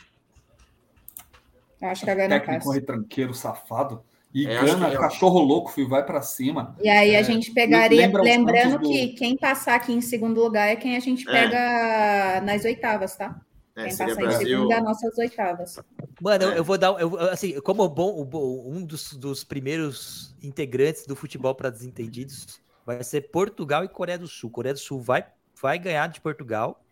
Eu 1.82 1.90
acho 1.90 2.06
que 2.06 2.10
a 2.10 2.16
Gana 2.16 2.40
Técnico 2.40 2.66
passa. 2.66 2.80
retranqueiro 2.80 3.34
safado. 3.34 4.04
E 4.34 4.48
é, 4.48 4.64
Gana, 4.64 4.90
que 4.90 4.98
cachorro 4.98 5.40
louco, 5.40 5.72
filho, 5.72 5.90
vai 5.90 6.06
para 6.06 6.22
cima. 6.22 6.78
E 6.82 6.88
aí 6.88 7.14
a 7.14 7.20
é, 7.20 7.24
gente 7.24 7.52
pegaria, 7.52 8.10
lembrando 8.22 8.80
que 8.80 9.08
do... 9.08 9.16
quem 9.16 9.36
passar 9.36 9.76
aqui 9.76 9.92
em 9.92 10.02
segundo 10.02 10.42
lugar 10.42 10.68
é 10.70 10.76
quem 10.78 10.96
a 10.96 11.00
gente 11.00 11.28
é. 11.28 11.32
pega 11.32 11.58
é. 11.58 12.42
nas 12.42 12.64
oitavas, 12.64 13.18
tá? 13.18 13.42
É, 13.78 13.96
Brasil... 13.96 14.26
em 14.26 14.32
segundo 14.32 14.74
é 14.74 14.82
nossas 14.82 15.16
oitavas. 15.20 15.80
Mano, 16.20 16.46
eu, 16.46 16.52
eu 16.54 16.64
vou 16.64 16.80
dar, 16.80 17.00
eu, 17.00 17.16
assim, 17.30 17.60
como 17.62 17.88
bom, 17.88 18.28
um 18.66 18.84
dos, 18.84 19.14
dos 19.14 19.44
primeiros 19.44 20.36
integrantes 20.42 21.06
do 21.06 21.16
futebol 21.16 21.54
para 21.54 21.70
desentendidos 21.70 22.60
vai 22.84 23.04
ser 23.04 23.30
Portugal 23.30 23.84
e 23.84 23.88
Coreia 23.88 24.18
do 24.18 24.28
Sul. 24.28 24.50
Coreia 24.50 24.74
do 24.74 24.80
Sul 24.80 25.00
vai, 25.00 25.28
vai 25.62 25.78
ganhar 25.78 26.08
de 26.08 26.20
Portugal. 26.20 26.84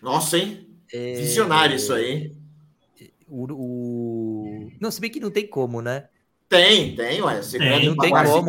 Nossa, 0.00 0.38
hein? 0.38 0.68
Visionário 0.92 1.74
isso 1.74 1.92
aí. 1.92 2.32
O, 3.26 3.46
o... 3.50 4.72
Não, 4.80 4.90
se 4.90 5.00
bem 5.00 5.10
que 5.10 5.18
não 5.18 5.32
tem 5.32 5.48
como, 5.48 5.82
né? 5.82 6.08
Tem, 6.48 6.94
tem, 6.94 7.22
ué. 7.22 7.42
Se 7.42 7.58
tem, 7.58 7.86
não 7.86 7.96
tem 7.96 8.12
como. 8.12 8.46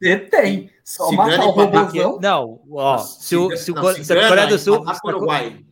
Tem, 0.00 0.28
tem. 0.28 0.70
Só 0.84 1.08
se 1.08 1.16
matar 1.16 1.46
o 1.46 1.50
robôzão. 1.50 2.18
Não, 2.20 2.60
ó. 2.70 2.98
Se, 2.98 3.36
o, 3.36 3.56
se, 3.56 3.70
não, 3.70 3.94
se, 3.94 4.04
se 4.04 4.12
a 4.12 4.28
Coreia 4.28 4.48
do 4.48 4.58
Sul. 4.58 4.84
Uruguai. 5.04 5.64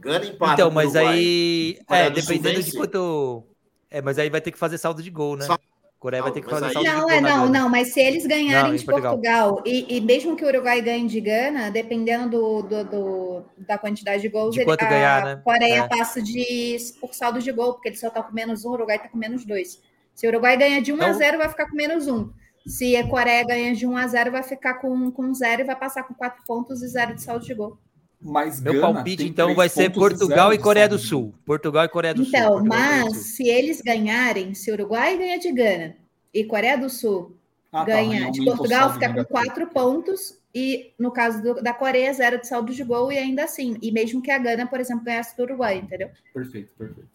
Gana 0.00 0.24
empata. 0.24 0.54
Então, 0.54 0.70
mas 0.70 0.96
aí. 0.96 1.78
É, 1.88 2.10
dependendo 2.10 2.62
de 2.62 2.72
quanto. 2.72 3.44
É, 3.90 4.00
mas 4.00 4.18
aí 4.18 4.30
vai 4.30 4.40
ter 4.40 4.50
que 4.50 4.58
fazer 4.58 4.78
saldo 4.78 5.02
de 5.02 5.10
gol, 5.10 5.36
né? 5.36 5.44
Só... 5.44 5.58
Coreia 5.98 6.22
vai 6.22 6.32
ter 6.32 6.40
que 6.40 6.48
fazer 6.48 6.66
aí... 6.66 6.72
saldo 6.72 6.88
não, 6.88 6.94
de 6.94 7.00
gol. 7.02 7.10
É, 7.10 7.20
não, 7.20 7.48
não, 7.48 7.68
mas 7.68 7.92
se 7.92 8.00
eles 8.00 8.24
ganharem 8.24 8.70
não, 8.70 8.76
de 8.76 8.84
Portugal, 8.86 9.12
Portugal 9.16 9.62
e, 9.66 9.98
e, 9.98 10.00
mesmo 10.00 10.34
que 10.34 10.42
o 10.42 10.48
Uruguai 10.48 10.80
ganhe 10.80 11.06
de 11.06 11.20
Gana, 11.20 11.70
dependendo 11.70 12.30
do, 12.30 12.62
do, 12.62 12.84
do 12.84 13.44
da 13.58 13.76
quantidade 13.76 14.22
de 14.22 14.30
gols, 14.30 14.54
de 14.54 14.64
quanto 14.64 14.80
ele, 14.80 14.90
ganhar, 14.90 15.22
a 15.22 15.24
né? 15.26 15.42
Coreia 15.44 15.80
é. 15.80 15.88
passa 15.88 16.22
de 16.22 16.78
por 16.98 17.12
saldo 17.12 17.38
de 17.38 17.52
gol, 17.52 17.74
porque 17.74 17.90
ele 17.90 17.96
só 17.96 18.08
tá 18.08 18.22
com 18.22 18.32
menos 18.32 18.64
um, 18.64 18.70
o 18.70 18.72
Uruguai 18.72 18.98
tá 18.98 19.08
com 19.08 19.18
menos 19.18 19.44
dois. 19.44 19.78
Se 20.14 20.26
o 20.26 20.30
Uruguai 20.30 20.56
ganha 20.56 20.80
de 20.80 20.90
1 20.90 20.96
então... 20.96 21.08
a 21.08 21.12
0, 21.12 21.38
vai 21.38 21.48
ficar 21.50 21.68
com 21.68 21.76
menos 21.76 22.08
1. 22.08 22.30
Se 22.66 22.96
a 22.96 23.06
Coreia 23.06 23.44
ganha 23.44 23.74
de 23.74 23.86
1 23.86 23.96
a 23.96 24.06
0, 24.06 24.32
vai 24.32 24.42
ficar 24.42 24.74
com, 24.74 25.10
com 25.10 25.34
0 25.34 25.62
e 25.62 25.64
vai 25.64 25.76
passar 25.76 26.02
com 26.04 26.14
4 26.14 26.44
pontos 26.46 26.82
e 26.82 26.88
0 26.88 27.14
de 27.14 27.22
saldo 27.22 27.44
de 27.44 27.54
gol. 27.54 27.78
Mas 28.20 28.60
Meu 28.60 28.74
Gana 28.74 28.92
palpite, 28.92 29.26
então, 29.26 29.54
vai 29.54 29.68
ser 29.68 29.90
Portugal 29.90 30.52
e 30.52 30.58
Coreia 30.58 30.88
do 30.88 30.98
Sul. 30.98 31.34
Portugal 31.44 31.84
e 31.84 31.88
Coreia 31.88 32.12
do 32.12 32.22
então, 32.22 32.48
Sul. 32.52 32.66
Então, 32.66 32.66
mas 32.66 33.16
se 33.16 33.48
eles 33.48 33.80
ganharem, 33.80 34.52
se 34.52 34.70
o 34.70 34.74
Uruguai 34.74 35.16
ganha 35.16 35.38
de 35.38 35.50
Gana 35.50 35.96
e 36.32 36.44
Coreia 36.44 36.76
do 36.76 36.90
Sul 36.90 37.34
ah, 37.72 37.78
tá, 37.78 37.84
ganha 37.84 38.26
tá, 38.26 38.30
de 38.30 38.44
Portugal, 38.44 38.92
fica 38.92 39.14
com 39.14 39.24
quatro 39.24 39.66
pontos, 39.68 40.38
e 40.54 40.92
no 40.98 41.10
caso 41.10 41.42
do, 41.42 41.54
da 41.62 41.72
Coreia, 41.72 42.12
zero 42.12 42.38
de 42.38 42.46
saldo 42.46 42.74
de 42.74 42.84
gol, 42.84 43.10
e 43.10 43.16
ainda 43.16 43.44
assim. 43.44 43.78
E 43.80 43.90
mesmo 43.90 44.20
que 44.20 44.30
a 44.30 44.38
Gana, 44.38 44.66
por 44.66 44.80
exemplo, 44.80 45.04
ganhasse 45.04 45.34
do 45.36 45.44
Uruguai, 45.44 45.78
entendeu? 45.78 46.10
Perfeito, 46.34 46.72
perfeito. 46.76 47.08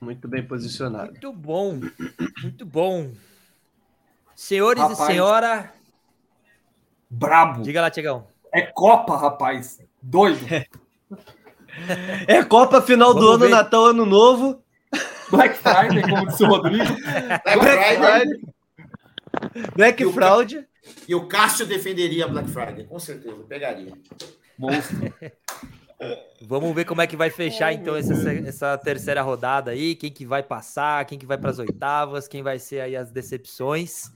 Muito 0.00 0.28
bem 0.28 0.46
posicionado. 0.46 1.10
Muito 1.10 1.32
bom, 1.32 1.80
muito 2.42 2.66
bom. 2.66 3.10
Senhores 4.34 4.80
Rapaz, 4.82 5.00
e 5.00 5.06
senhora. 5.06 5.72
Brabo. 7.10 7.62
Diga 7.62 7.80
lá, 7.80 7.90
Tiagão. 7.90 8.26
É 8.56 8.62
Copa, 8.62 9.18
rapaz. 9.18 9.78
Doido. 10.02 10.46
É 12.26 12.42
Copa 12.42 12.80
final 12.80 13.12
Vamos 13.12 13.22
do 13.22 13.32
ano, 13.32 13.44
ver. 13.44 13.50
Natal, 13.50 13.84
Ano 13.84 14.06
Novo. 14.06 14.64
Black 15.30 15.58
Friday, 15.58 16.02
como 16.08 16.26
disse 16.26 16.42
o 16.42 16.46
Rodrigo. 16.46 16.84
Black, 16.84 17.58
Black 17.58 17.96
Friday. 17.96 18.40
Black 19.74 20.02
e 20.02 20.10
Fraud. 20.10 20.56
O, 20.56 20.64
e 21.06 21.14
o 21.14 21.28
Cássio 21.28 21.66
defenderia 21.66 22.26
Black 22.26 22.48
Friday, 22.48 22.84
com 22.84 22.98
certeza. 22.98 23.36
Pegaria. 23.46 23.92
Monstro. 24.58 25.12
Vamos 26.40 26.74
ver 26.74 26.86
como 26.86 27.02
é 27.02 27.06
que 27.06 27.16
vai 27.16 27.28
fechar 27.28 27.74
então 27.74 27.94
essa, 27.94 28.14
essa 28.46 28.78
terceira 28.78 29.20
rodada 29.20 29.72
aí, 29.72 29.94
quem 29.94 30.10
que 30.10 30.24
vai 30.24 30.42
passar, 30.42 31.04
quem 31.04 31.18
que 31.18 31.26
vai 31.26 31.36
para 31.36 31.50
as 31.50 31.58
oitavas, 31.58 32.26
quem 32.26 32.42
vai 32.42 32.58
ser 32.58 32.80
aí 32.80 32.96
as 32.96 33.10
decepções. 33.10 34.10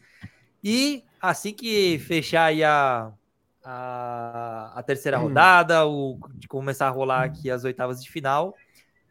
E 0.65 1.05
assim 1.21 1.53
que 1.53 1.99
fechar 1.99 2.47
aí 2.47 2.65
a, 2.65 3.13
a, 3.65 4.73
a 4.75 4.83
terceira 4.83 5.19
hum. 5.19 5.25
rodada, 5.25 5.87
o, 5.87 6.19
de 6.35 6.49
começar 6.49 6.87
a 6.87 6.91
rolar 6.91 7.25
aqui 7.25 7.51
as 7.51 7.65
oitavas 7.65 8.03
de 8.03 8.11
final, 8.11 8.55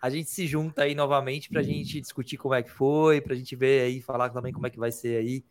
a 0.01 0.09
gente 0.09 0.29
se 0.29 0.47
junta 0.47 0.83
aí 0.83 0.95
novamente 0.95 1.49
para 1.49 1.59
a 1.59 1.63
gente 1.63 1.99
discutir 1.99 2.37
como 2.37 2.53
é 2.53 2.63
que 2.63 2.71
foi, 2.71 3.21
para 3.21 3.33
a 3.33 3.35
gente 3.35 3.55
ver 3.55 3.83
aí, 3.83 4.01
falar 4.01 4.29
também 4.29 4.53
como 4.53 4.65
é 4.65 4.69
que 4.69 4.79
vai 4.79 4.91
ser 4.91 5.17
aí 5.17 5.43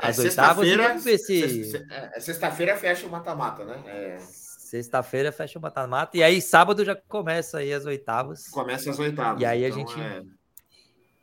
é, 0.00 0.08
as 0.08 0.18
é, 0.18 0.22
oitavas. 0.22 0.66
Sexta-feira 0.66 0.98
se... 0.98 1.86
É, 1.90 2.20
sexta-feira 2.20 2.76
fecha 2.76 3.06
o 3.06 3.10
mata-mata, 3.10 3.64
né? 3.64 3.82
É... 3.86 4.18
Sexta-feira 4.18 5.30
fecha 5.30 5.58
o 5.58 5.62
mata-mata. 5.62 6.16
E 6.16 6.22
aí, 6.22 6.42
sábado 6.42 6.84
já 6.84 6.96
começa 6.96 7.58
aí 7.58 7.72
as 7.72 7.86
oitavas. 7.86 8.48
Começa 8.48 8.90
as 8.90 8.98
oitavas. 8.98 9.40
E 9.40 9.46
aí 9.46 9.64
então 9.64 9.74
a 9.74 9.78
gente. 9.78 10.00
É... 10.00 10.22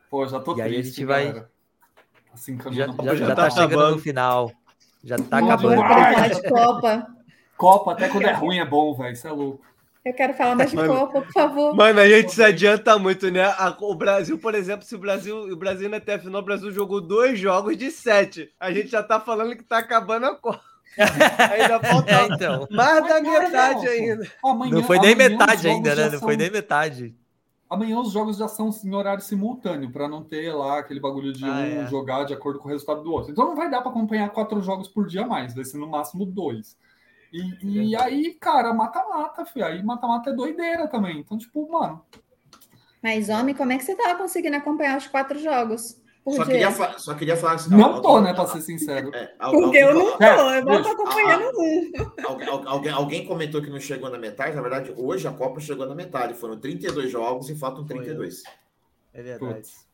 Pô, 0.09 0.27
já 0.27 0.39
tô 0.39 0.53
e 0.53 0.55
triste, 0.55 0.73
aí 0.73 0.79
a 0.79 0.83
gente 0.83 1.05
vai. 1.05 1.45
Assim, 2.33 2.57
já, 2.71 2.87
já, 2.87 3.03
já, 3.03 3.15
já 3.15 3.27
tá, 3.27 3.35
tá 3.35 3.49
chegando 3.49 3.95
no 3.95 3.99
final. 3.99 4.51
Já 5.03 5.17
tá 5.17 5.39
acabando. 5.39 5.81
de 6.41 6.49
Copa. 6.49 7.07
Copa, 7.61 7.91
até 7.91 8.09
quando 8.09 8.25
é 8.25 8.33
ruim, 8.33 8.57
é 8.57 8.65
bom, 8.65 8.91
velho. 8.95 9.13
Isso 9.13 9.27
é 9.27 9.31
louco. 9.31 9.63
Eu 10.03 10.13
quero 10.15 10.33
falar 10.33 10.55
mais 10.55 10.71
de 10.71 10.75
mano, 10.75 10.95
Copa, 10.95 11.21
por 11.21 11.31
favor. 11.31 11.75
Mano, 11.75 11.99
a 11.99 12.09
gente 12.09 12.31
se 12.31 12.43
adianta 12.43 12.97
muito, 12.97 13.29
né? 13.29 13.45
O 13.79 13.93
Brasil, 13.93 14.35
por 14.39 14.55
exemplo, 14.55 14.83
se 14.83 14.95
o 14.95 14.97
Brasil, 14.97 15.38
o 15.38 15.55
Brasil 15.55 15.88
na 15.88 15.99
TF 15.99 16.25
final, 16.25 16.41
o 16.41 16.45
Brasil 16.45 16.71
jogou 16.71 16.99
dois 16.99 17.38
jogos 17.38 17.77
de 17.77 17.91
sete. 17.91 18.51
A 18.59 18.71
gente 18.71 18.88
já 18.88 19.03
tá 19.03 19.19
falando 19.19 19.55
que 19.55 19.63
tá 19.63 19.77
acabando 19.77 20.25
a 20.25 20.35
Copa. 20.35 20.59
ainda 20.97 21.79
falta 21.79 22.11
é, 22.11 22.25
então. 22.25 22.67
mais 22.71 23.07
da 23.07 23.21
metade 23.21 23.88
ainda. 23.88 24.27
Amanhã, 24.43 24.73
não 24.73 24.83
foi 24.83 24.99
nem 24.99 25.15
metade 25.15 25.67
ainda, 25.67 25.95
né? 25.95 26.03
Não 26.05 26.11
são... 26.11 26.19
foi 26.19 26.35
nem 26.35 26.49
metade. 26.49 27.15
Amanhã 27.69 27.99
os 27.99 28.11
jogos 28.11 28.38
já 28.38 28.47
são 28.47 28.69
em 28.83 28.93
horário 28.93 29.23
simultâneo, 29.23 29.91
para 29.91 30.07
não 30.07 30.23
ter 30.23 30.51
lá 30.51 30.79
aquele 30.79 30.99
bagulho 30.99 31.31
de 31.31 31.45
ah, 31.45 31.47
um 31.47 31.81
é. 31.83 31.88
jogar 31.88 32.25
de 32.25 32.33
acordo 32.33 32.59
com 32.59 32.67
o 32.67 32.71
resultado 32.71 33.03
do 33.03 33.13
outro. 33.13 33.31
Então 33.31 33.45
não 33.45 33.55
vai 33.55 33.69
dar 33.69 33.81
para 33.81 33.91
acompanhar 33.91 34.29
quatro 34.31 34.61
jogos 34.61 34.89
por 34.89 35.07
dia 35.07 35.25
mais, 35.25 35.53
vai 35.53 35.63
ser 35.63 35.77
no 35.77 35.88
máximo 35.88 36.25
dois. 36.25 36.75
E, 37.31 37.89
e 37.89 37.95
aí, 37.95 38.33
cara, 38.33 38.73
mata-mata, 38.73 39.45
filho. 39.45 39.65
Aí 39.65 39.81
mata-mata 39.83 40.31
é 40.31 40.33
doideira 40.33 40.87
também. 40.87 41.19
Então, 41.19 41.37
tipo, 41.37 41.71
mano. 41.71 42.03
Mas, 43.01 43.29
homem, 43.29 43.55
como 43.55 43.71
é 43.71 43.77
que 43.77 43.83
você 43.83 43.95
tava 43.95 44.17
conseguindo 44.17 44.57
acompanhar 44.57 44.97
os 44.97 45.07
quatro 45.07 45.39
jogos? 45.39 45.99
Só 46.29 46.45
queria, 46.45 46.71
só 46.99 47.13
queria, 47.15 47.35
falar 47.35 47.53
assim, 47.53 47.71
Não 47.71 47.83
alguém, 47.83 48.01
tô, 48.03 48.21
né, 48.21 48.33
pra 48.33 48.45
ser 48.45 48.61
sincero. 48.61 49.09
É, 49.15 49.25
Porque 49.49 49.77
eu 49.77 49.93
não 49.95 50.17
tô, 50.17 50.23
é, 50.23 50.59
eu 50.59 50.65
não 50.65 50.83
tô 50.83 50.89
acompanhando 50.89 51.51
um. 51.57 52.67
Alguém, 52.67 52.91
alguém 52.91 53.25
comentou 53.25 53.59
que 53.61 53.71
não 53.71 53.79
chegou 53.79 54.09
na 54.09 54.19
metade. 54.19 54.55
Na 54.55 54.61
verdade, 54.61 54.93
hoje 54.95 55.27
a 55.27 55.31
Copa 55.31 55.59
chegou 55.59 55.87
na 55.87 55.95
metade. 55.95 56.35
Foram 56.35 56.59
32 56.59 57.09
jogos 57.09 57.49
e 57.49 57.55
faltam 57.55 57.83
32. 57.85 58.43
É 59.13 59.23
verdade. 59.23 59.55
Putz. 59.55 59.90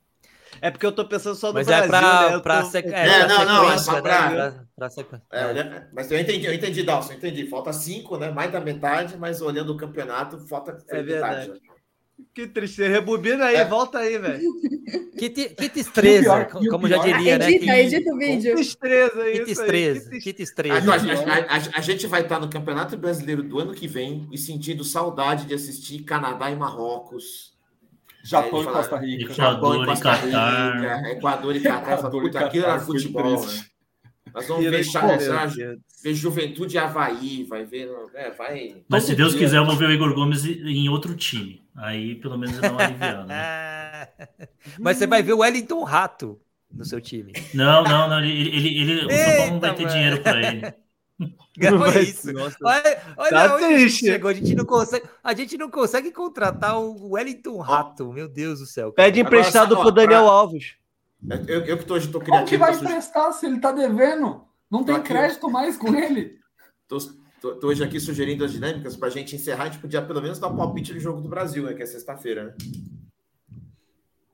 É 0.62 0.72
porque 0.72 0.86
eu 0.86 0.92
tô 0.92 1.06
pensando 1.06 1.36
só 1.36 1.48
no 1.48 1.54
mas 1.56 1.68
Brasil, 1.68 1.86
é 1.86 1.88
pra, 1.88 2.30
né? 2.30 2.40
Pra, 2.40 2.62
tô... 2.62 2.70
sequ... 2.70 2.90
é, 2.90 3.08
é, 3.08 3.28
não, 3.28 3.46
não, 3.46 3.72
é 3.72 3.78
só 3.78 4.02
pra... 4.02 4.30
Né? 4.30 4.60
pra, 4.76 4.90
pra 4.90 5.22
é, 5.32 5.54
né? 5.54 5.88
Mas 5.94 6.12
eu 6.12 6.20
entendi, 6.20 6.46
eu 6.46 6.54
entendi, 6.54 6.84
Dalson, 6.84 7.14
eu 7.14 7.18
entendi. 7.18 7.48
Falta 7.48 7.74
cinco, 7.74 8.18
né? 8.18 8.30
Mais 8.30 8.52
da 8.52 8.60
metade, 8.60 9.18
mas 9.18 9.42
olhando 9.42 9.74
o 9.74 9.78
campeonato, 9.78 10.40
falta 10.48 10.78
é 10.90 11.02
verdade. 11.04 11.50
Metade. 11.50 11.78
Que 12.34 12.48
tristeza. 12.48 12.90
Rebobina 12.90 13.46
aí, 13.46 13.58
é. 13.58 13.66
volta 13.66 14.00
aí, 14.00 14.18
velho. 14.18 14.42
Que, 15.18 15.30
que 15.30 15.70
destreza, 15.70 16.46
como 16.70 16.88
já 16.88 16.98
diria, 16.98 17.38
né? 17.38 17.52
Edita, 17.52 17.78
edita 17.78 18.14
o 18.14 18.18
vídeo. 18.18 18.52
Que 18.52 18.62
destreza 18.62 19.30
isso. 19.30 19.40
Que 19.40 19.46
destreza, 19.46 20.10
que 20.10 20.34
destreza. 20.34 20.94
A, 21.76 21.82
gente 21.82 22.08
vai 22.08 22.22
estar 22.22 22.40
no 22.40 22.50
Campeonato 22.50 22.96
Brasileiro 22.98 23.44
do 23.44 23.60
ano 23.60 23.74
que 23.74 23.88
vem 23.88 24.28
e 24.32 24.38
sentindo 24.38 24.84
saudade 24.84 25.46
de 25.46 25.54
assistir 25.54 26.04
Canadá 26.04 26.50
e 26.52 26.56
Marrocos 26.56 27.57
Japão 28.28 28.62
e 28.62 28.66
Costa 28.66 28.98
Rica. 28.98 29.34
Japão 29.34 29.84
e 29.84 29.86
Costa 29.86 30.14
Rica. 30.14 31.12
Equador 31.12 31.56
e 31.56 31.60
Catar. 31.62 32.10
Puta, 32.10 32.40
aquilo 32.40 32.66
era 32.66 32.80
futebol, 32.80 33.46
né? 33.46 33.66
Nós 34.34 34.48
vamos 34.48 34.66
ver, 34.66 34.84
ver, 34.84 35.80
ver 36.04 36.14
Juventude 36.14 36.76
e 36.76 36.78
Havaí, 36.78 37.44
vai 37.46 37.64
ver. 37.64 37.90
É, 38.14 38.30
vai... 38.32 38.84
Mas 38.88 39.04
se 39.06 39.16
Deus 39.16 39.32
dia. 39.32 39.40
quiser, 39.40 39.58
eu 39.58 39.66
vou 39.66 39.76
ver 39.76 39.88
o 39.88 39.92
Igor 39.92 40.14
Gomes 40.14 40.46
em 40.46 40.90
outro 40.90 41.16
time. 41.16 41.64
Aí 41.76 42.16
pelo 42.16 42.38
menos 42.38 42.60
dá 42.60 42.72
uma 42.72 42.84
aliviada. 42.84 43.24
Né? 43.24 44.08
Mas 44.78 44.98
você 44.98 45.08
vai 45.08 45.24
ver 45.24 45.34
o 45.34 45.40
Wellington 45.40 45.84
Rato 45.84 46.40
no 46.72 46.84
seu 46.84 47.00
time. 47.00 47.34
Não, 47.54 47.84
não, 47.84 48.10
não. 48.10 48.20
Ele, 48.20 48.50
ele, 48.50 48.82
ele, 48.82 49.06
o 49.06 49.10
São 49.10 49.38
Paulo 49.38 49.52
não 49.54 49.60
vai 49.60 49.76
ter 49.76 49.88
dinheiro 49.88 50.22
para 50.22 50.52
ele. 50.52 50.74
Olha 51.60 52.02
isso. 52.02 52.30
Olha, 52.64 53.02
olha 53.18 53.30
tá 53.32 53.56
onde 53.56 53.90
chegou. 53.90 54.30
A 54.30 54.34
gente, 54.34 54.54
não 54.54 54.66
consegue, 54.66 55.08
a 55.24 55.34
gente 55.34 55.58
não 55.58 55.72
consegue 55.72 56.12
contratar 56.12 56.80
o 56.80 57.14
Wellington 57.14 57.58
Rato. 57.60 58.14
Meu 58.14 58.28
Deus 58.28 58.60
do 58.60 58.68
céu. 58.68 58.92
Cara. 58.92 59.08
Pede 59.08 59.22
emprestado 59.22 59.74
Agora, 59.74 59.82
pro 59.82 59.92
Daniel 59.92 60.24
pra... 60.24 60.32
Alves. 60.32 60.76
Eu, 61.48 61.66
eu 61.66 61.78
que 61.80 61.86
tô, 61.86 62.00
tô 62.00 62.20
criativo. 62.20 62.30
Como 62.30 62.46
que 62.46 62.58
vai 62.58 62.76
emprestar 62.76 63.34
se 63.34 63.48
ele 63.48 63.60
tá 63.60 63.72
devendo? 63.72 64.44
Não 64.70 64.84
tem 64.84 65.02
crédito 65.02 65.50
mais 65.50 65.78
com 65.78 65.96
ele. 65.96 66.38
Tô, 66.88 67.00
Tô, 67.40 67.68
hoje 67.68 67.84
aqui 67.84 68.00
sugerindo 68.00 68.44
as 68.44 68.52
dinâmicas 68.52 68.96
para 68.96 69.08
a 69.08 69.12
gente 69.12 69.36
encerrar. 69.36 69.64
A 69.64 69.66
gente 69.68 69.80
podia 69.80 70.02
pelo 70.02 70.22
menos 70.22 70.40
dar 70.40 70.48
um 70.48 70.58
palpite 70.58 70.94
do 70.94 71.00
jogo 71.00 71.22
do 71.22 71.30
Brasil, 71.30 71.64
né? 71.64 71.74
Que 71.74 71.84
é 71.84 71.86
sexta-feira, 71.86 72.46
né? 72.46 72.54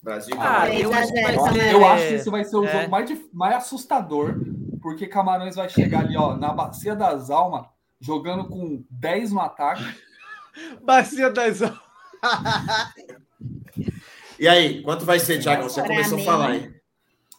Brasil. 0.02 0.36
Ah, 0.38 0.70
eu, 0.74 0.92
acho 0.94 1.08
ser... 1.10 1.74
eu 1.74 1.86
acho 1.86 2.08
que 2.08 2.14
esse 2.14 2.30
vai 2.30 2.44
ser 2.46 2.56
o 2.56 2.66
é. 2.66 2.72
jogo 2.72 2.90
mais, 2.90 3.22
mais 3.34 3.56
assustador, 3.56 4.36
porque 4.84 5.08
Camarões 5.08 5.56
vai 5.56 5.70
chegar 5.70 6.02
ali, 6.02 6.18
ó, 6.18 6.36
na 6.36 6.52
Bacia 6.52 6.94
das 6.94 7.30
Almas, 7.30 7.66
jogando 8.02 8.50
com 8.50 8.84
10 8.92 9.32
no 9.32 9.40
ataque. 9.40 9.84
Bacia 10.84 11.32
das 11.32 11.62
Almas. 11.62 11.80
e 14.38 14.46
aí, 14.46 14.84
quanto 14.84 15.06
vai 15.06 15.20
ser, 15.20 15.42
Thiago? 15.42 15.64
Você 15.64 15.82
pra 15.82 15.90
começou 15.90 16.18
mim, 16.18 16.24
a 16.24 16.26
falar 16.26 16.50
aí. 16.50 16.74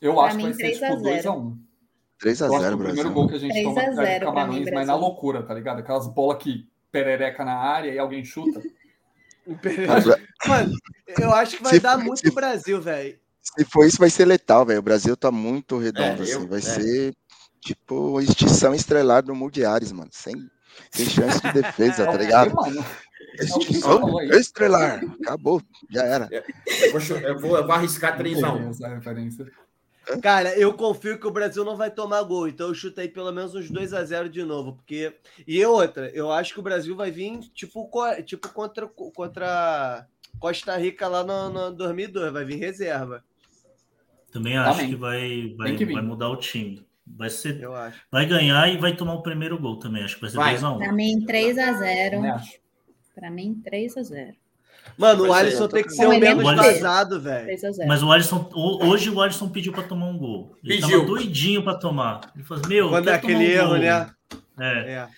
Eu 0.00 0.18
acho 0.20 0.38
que 0.38 0.42
vai 0.42 0.54
ser 0.54 0.72
tipo 0.72 0.96
2x1. 0.96 1.58
3x0, 2.22 2.48
Brasil. 2.48 2.74
O 2.74 2.78
primeiro 2.78 3.12
gol 3.12 3.28
que 3.28 3.34
a 3.34 3.38
gente 3.38 3.62
toma 3.62 4.08
é 4.08 4.20
Camarões, 4.20 4.70
mas 4.72 4.86
na 4.86 4.94
loucura, 4.94 5.42
tá 5.42 5.52
ligado? 5.52 5.80
Aquelas 5.80 6.08
bolas 6.08 6.42
que 6.42 6.66
perereca 6.90 7.44
na 7.44 7.56
área 7.56 7.92
e 7.92 7.98
alguém 7.98 8.24
chuta. 8.24 8.62
Mano, 10.48 10.72
eu 11.18 11.34
acho 11.34 11.58
que 11.58 11.62
vai 11.62 11.74
se 11.74 11.80
dar 11.80 11.98
muito 11.98 12.20
se, 12.20 12.34
Brasil, 12.34 12.80
velho. 12.80 13.18
Se 13.42 13.64
for 13.66 13.86
isso, 13.86 13.98
vai 13.98 14.08
ser 14.08 14.24
letal, 14.24 14.64
velho. 14.64 14.78
O 14.78 14.82
Brasil 14.82 15.14
tá 15.16 15.30
muito 15.30 15.76
redondo, 15.76 16.22
é, 16.22 16.22
assim. 16.22 16.32
Eu, 16.32 16.48
vai 16.48 16.58
é. 16.58 16.62
ser 16.62 17.14
tipo 17.64 18.20
extinção 18.20 18.74
estrelar 18.74 19.22
do 19.22 19.34
Mundiares, 19.34 19.90
mano. 19.90 20.10
Sem, 20.12 20.34
sem 20.90 21.06
chance 21.06 21.40
de 21.40 21.52
defesa, 21.52 22.04
tá 22.04 22.12
ligado? 22.18 22.54
Extinção 23.38 24.20
estrelar. 24.32 25.00
Acabou, 25.22 25.62
já 25.90 26.02
era. 26.04 26.28
Eu 26.30 26.92
vou, 26.92 27.16
eu 27.16 27.38
vou, 27.38 27.56
eu 27.56 27.66
vou 27.66 27.72
arriscar 27.72 28.18
3x1. 28.18 29.50
Cara, 30.20 30.54
eu 30.58 30.74
confio 30.74 31.18
que 31.18 31.26
o 31.26 31.30
Brasil 31.30 31.64
não 31.64 31.76
vai 31.76 31.90
tomar 31.90 32.22
gol, 32.24 32.46
então 32.46 32.68
eu 32.68 32.74
chutei 32.74 33.08
pelo 33.08 33.32
menos 33.32 33.54
uns 33.54 33.70
2 33.70 33.94
a 33.94 34.04
0 34.04 34.28
de 34.28 34.42
novo, 34.42 34.74
porque 34.74 35.16
e 35.46 35.64
outra, 35.64 36.10
eu 36.10 36.30
acho 36.30 36.52
que 36.52 36.60
o 36.60 36.62
Brasil 36.62 36.94
vai 36.94 37.10
vir 37.10 37.38
tipo 37.54 37.90
tipo 38.24 38.48
contra 38.50 38.86
contra 38.86 40.06
Costa 40.38 40.76
Rica 40.76 41.08
lá 41.08 41.24
no, 41.24 41.48
no 41.48 41.74
2002, 41.74 42.32
vai 42.32 42.44
vir 42.44 42.56
reserva. 42.56 43.24
Também 44.30 44.58
acho 44.58 44.80
Amém. 44.80 44.90
que 44.90 44.96
vai 44.96 45.54
vai, 45.56 45.74
que 45.74 45.86
vai 45.86 46.02
mudar 46.02 46.28
o 46.28 46.36
time. 46.36 46.86
Vai 47.06 47.28
ser 47.28 47.60
vai 48.10 48.26
ganhar 48.26 48.68
e 48.68 48.78
vai 48.78 48.96
tomar 48.96 49.14
o 49.14 49.22
primeiro 49.22 49.58
gol 49.58 49.78
também, 49.78 50.02
acho 50.02 50.14
que 50.16 50.22
vai 50.22 50.30
ser 50.30 50.36
2 50.36 50.64
a 50.64 50.72
1. 50.72 50.78
Para 50.78 50.92
mim 50.92 51.24
3 51.26 51.58
a 51.58 51.72
0. 51.74 52.22
Para 53.14 53.30
mim 53.30 53.60
3 53.62 53.96
a 53.98 54.02
0. 54.02 54.34
Mano, 54.96 55.26
o 55.26 55.32
Alisson 55.32 55.68
tem 55.68 55.82
que 55.82 55.90
ser 55.90 56.06
o 56.06 56.18
menos 56.18 56.44
vazado, 56.44 57.20
velho. 57.20 57.48
Mas 57.86 58.02
o 58.02 58.12
Alisson, 58.12 58.48
hoje 58.54 59.10
o 59.10 59.20
Alisson 59.20 59.48
pediu 59.48 59.72
para 59.72 59.82
tomar 59.82 60.06
um 60.06 60.16
gol. 60.16 60.56
Ele 60.62 60.80
pediu. 60.80 61.00
tava 61.00 61.10
doidinho 61.10 61.64
para 61.64 61.74
tomar. 61.74 62.20
Ele 62.34 62.44
falou, 62.44 62.68
meu, 62.68 62.88
quando 62.90 63.08
é 63.08 63.14
aquele 63.14 63.36
um 63.36 63.40
erro, 63.40 63.68
gol. 63.70 63.78
né? 63.78 64.10
É. 64.60 64.64
é. 64.92 65.08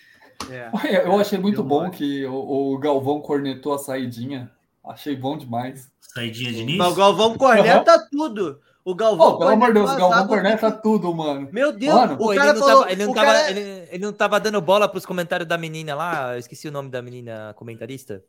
é. 0.50 1.06
Eu 1.06 1.18
achei 1.18 1.38
muito 1.38 1.62
bom 1.62 1.90
que 1.90 2.24
o, 2.24 2.74
o, 2.74 2.78
Galvão 2.78 3.20
cornetou 3.20 3.74
a 3.74 3.78
saidinha. 3.78 4.50
Achei 4.84 5.16
bom 5.16 5.36
demais. 5.36 5.90
Saidinha 6.00 6.52
de 6.52 6.60
início? 6.60 6.78
Mas 6.78 6.92
o 6.92 6.96
Galvão 6.96 7.36
corneta 7.36 7.96
uhum. 7.96 8.06
tudo. 8.10 8.60
O 8.86 8.94
Galvão. 8.94 9.30
Oh, 9.30 9.38
pelo 9.38 9.50
amor 9.50 9.66
de 9.66 9.74
Deus, 9.74 9.90
o 9.90 9.96
Galvão 9.96 10.28
corneta 10.28 10.70
tudo, 10.70 11.12
mano. 11.12 11.48
Meu 11.50 11.72
Deus, 11.72 11.92
mano, 11.92 12.16
o 12.20 12.32
cara 12.32 12.50
ele, 12.50 12.52
não 12.52 12.60
falou, 12.60 12.80
tava, 12.82 12.92
ele, 12.92 13.04
não 13.04 13.12
tava, 13.12 13.26
cara... 13.26 13.50
ele, 13.50 13.88
ele, 13.90 14.04
não 14.04 14.12
tava 14.12 14.38
dando 14.38 14.60
bola 14.60 14.88
pros 14.88 15.04
comentários 15.04 15.48
da 15.48 15.58
menina 15.58 15.92
lá. 15.96 16.34
Eu 16.34 16.38
esqueci 16.38 16.68
o 16.68 16.70
nome 16.70 16.88
da 16.88 17.02
menina 17.02 17.52
comentarista. 17.56 18.22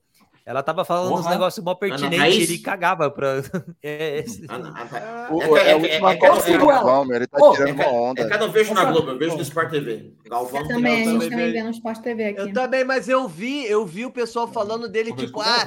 Ela 0.48 0.64
tava 0.64 0.86
falando 0.86 1.14
uns 1.14 1.28
negócios 1.28 1.62
mó 1.62 1.76
pertinentes, 1.76 2.50
ele 2.50 2.60
cagava 2.60 3.12
pra. 3.12 3.44
é, 3.84 4.20
é, 4.20 4.26
é, 4.26 5.72
a 5.74 5.76
última 5.76 6.16
coisa 6.16 6.58
do 6.58 6.68
Galvão, 6.68 7.14
ele 7.14 7.28
tá 7.28 7.52
tirando 7.52 7.74
uma 7.74 7.92
onda. 7.92 8.22
É 8.22 8.28
que 8.28 8.34
eu 8.34 8.40
não 8.40 8.50
vejo 8.50 8.74
na 8.74 8.86
Globo, 8.86 9.10
eu 9.10 9.18
vejo 9.18 9.36
no 9.36 9.42
Sport 9.42 9.72
TV. 9.72 10.14
Galvão 10.24 10.62
eu 10.62 10.68
também, 10.70 11.02
a 11.02 11.12
gente 11.12 11.30
também 11.30 11.52
vê 11.52 11.64
no 11.64 11.72
Sport 11.72 12.00
TV 12.00 12.26
aqui. 12.28 12.40
Eu 12.40 12.54
também, 12.54 12.86
mas 12.86 13.10
eu 13.10 13.28
vi, 13.28 13.66
eu 13.66 13.86
vi 13.86 14.06
o 14.06 14.10
pessoal 14.10 14.48
falando 14.48 14.88
dele, 14.88 15.14
tipo, 15.14 15.42
ah, 15.42 15.66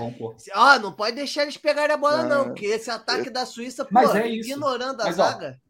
ah, 0.54 0.78
não 0.78 0.92
pode 0.92 1.14
deixar 1.14 1.42
eles 1.42 1.58
pegarem 1.58 1.92
a 1.94 1.98
bola, 1.98 2.22
não, 2.22 2.44
porque 2.44 2.64
esse 2.64 2.90
ataque 2.90 3.28
da 3.28 3.44
Suíça, 3.44 3.84
pô, 3.84 4.00
ignorando 4.24 5.02
a 5.02 5.12
zaga. 5.12 5.60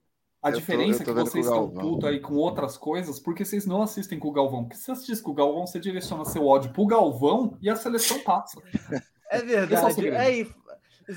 A 0.42 0.50
eu 0.50 0.58
diferença 0.58 1.04
tô, 1.04 1.10
é 1.10 1.14
que 1.14 1.20
vocês 1.20 1.44
estão 1.44 1.68
puto 1.68 2.06
aí 2.06 2.18
com 2.18 2.34
outras 2.34 2.78
coisas, 2.78 3.18
porque 3.18 3.44
vocês 3.44 3.66
não 3.66 3.82
assistem 3.82 4.18
com 4.18 4.28
o 4.28 4.32
Galvão. 4.32 4.64
Porque 4.64 4.76
se 4.76 4.84
você 4.84 4.92
assiste 4.92 5.22
com 5.22 5.32
o 5.32 5.34
Galvão, 5.34 5.66
você 5.66 5.78
direciona 5.78 6.24
seu 6.24 6.46
ódio 6.46 6.72
pro 6.72 6.86
Galvão 6.86 7.58
e 7.60 7.68
a 7.68 7.76
seleção 7.76 8.18
passa. 8.20 8.60
É 9.30 9.42
verdade. 9.42 10.08
É, 10.08 10.40
é, 10.40 10.46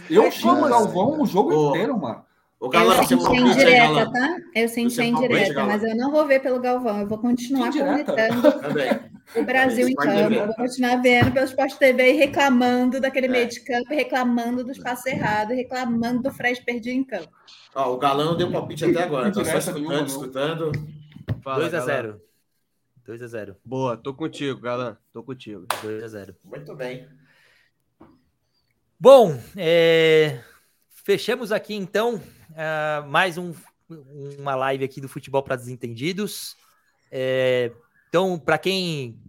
eu 0.09 0.29
chamo 0.29 0.65
o 0.65 0.69
Galvão 0.69 1.21
o 1.21 1.25
jogo 1.25 1.51
oh. 1.51 1.69
inteiro, 1.69 1.97
mano. 1.97 2.23
O 2.63 2.69
Galvão, 2.69 2.95
eu 2.95 3.03
senti 3.03 3.35
em 3.35 3.51
direta, 3.51 4.09
tá? 4.09 4.37
Eu 4.55 4.69
senti 4.69 5.01
em 5.01 5.13
direta, 5.13 5.65
mas 5.65 5.83
eu 5.83 5.97
não 5.97 6.09
vou 6.09 6.25
ver 6.25 6.41
pelo 6.41 6.61
Galvão. 6.61 7.01
Eu 7.01 7.07
vou 7.09 7.17
continuar 7.17 7.73
comentando 7.73 8.41
o 9.35 9.43
Brasil 9.43 9.89
em 9.89 9.93
campo. 9.93 10.33
Eu 10.33 10.45
vou 10.45 10.55
continuar 10.55 10.95
vendo 11.01 11.33
pelo 11.33 11.45
Sport 11.45 11.73
TV 11.73 12.13
e 12.13 12.15
reclamando 12.15 13.01
daquele 13.01 13.25
é. 13.25 13.29
meio 13.29 13.49
de 13.49 13.59
campo, 13.65 13.89
reclamando 13.89 14.63
dos 14.63 14.79
passos 14.79 15.07
errados, 15.07 15.53
reclamando 15.53 16.23
do 16.23 16.31
Fred 16.31 16.63
perdido 16.63 16.95
em 16.95 17.03
campo. 17.03 17.27
Ó, 17.75 17.95
o 17.95 17.97
Galão 17.97 18.37
deu 18.37 18.49
palpite 18.49 18.85
até 18.85 19.03
agora. 19.03 19.29
Tá 19.29 19.43
só 19.43 19.57
escutando, 19.57 20.07
escutando. 20.07 20.71
2x0. 21.43 22.15
2x0. 23.05 23.55
Boa, 23.65 23.97
tô 23.97 24.13
contigo, 24.13 24.61
Galã. 24.61 24.97
Tô 25.11 25.21
contigo. 25.21 25.65
2x0. 25.83 26.33
Muito 26.45 26.73
bem. 26.77 27.09
Bom, 28.97 29.37
é... 29.57 30.39
fechamos 31.03 31.51
aqui 31.51 31.75
então 31.75 32.21
uh, 32.53 33.07
mais 33.07 33.37
um, 33.37 33.53
uma 34.39 34.55
live 34.55 34.83
aqui 34.83 35.01
do 35.01 35.09
Futebol 35.09 35.43
para 35.43 35.55
Desentendidos. 35.55 36.55
É... 37.11 37.71
Então, 38.09 38.37
para 38.39 38.57
quem 38.57 39.19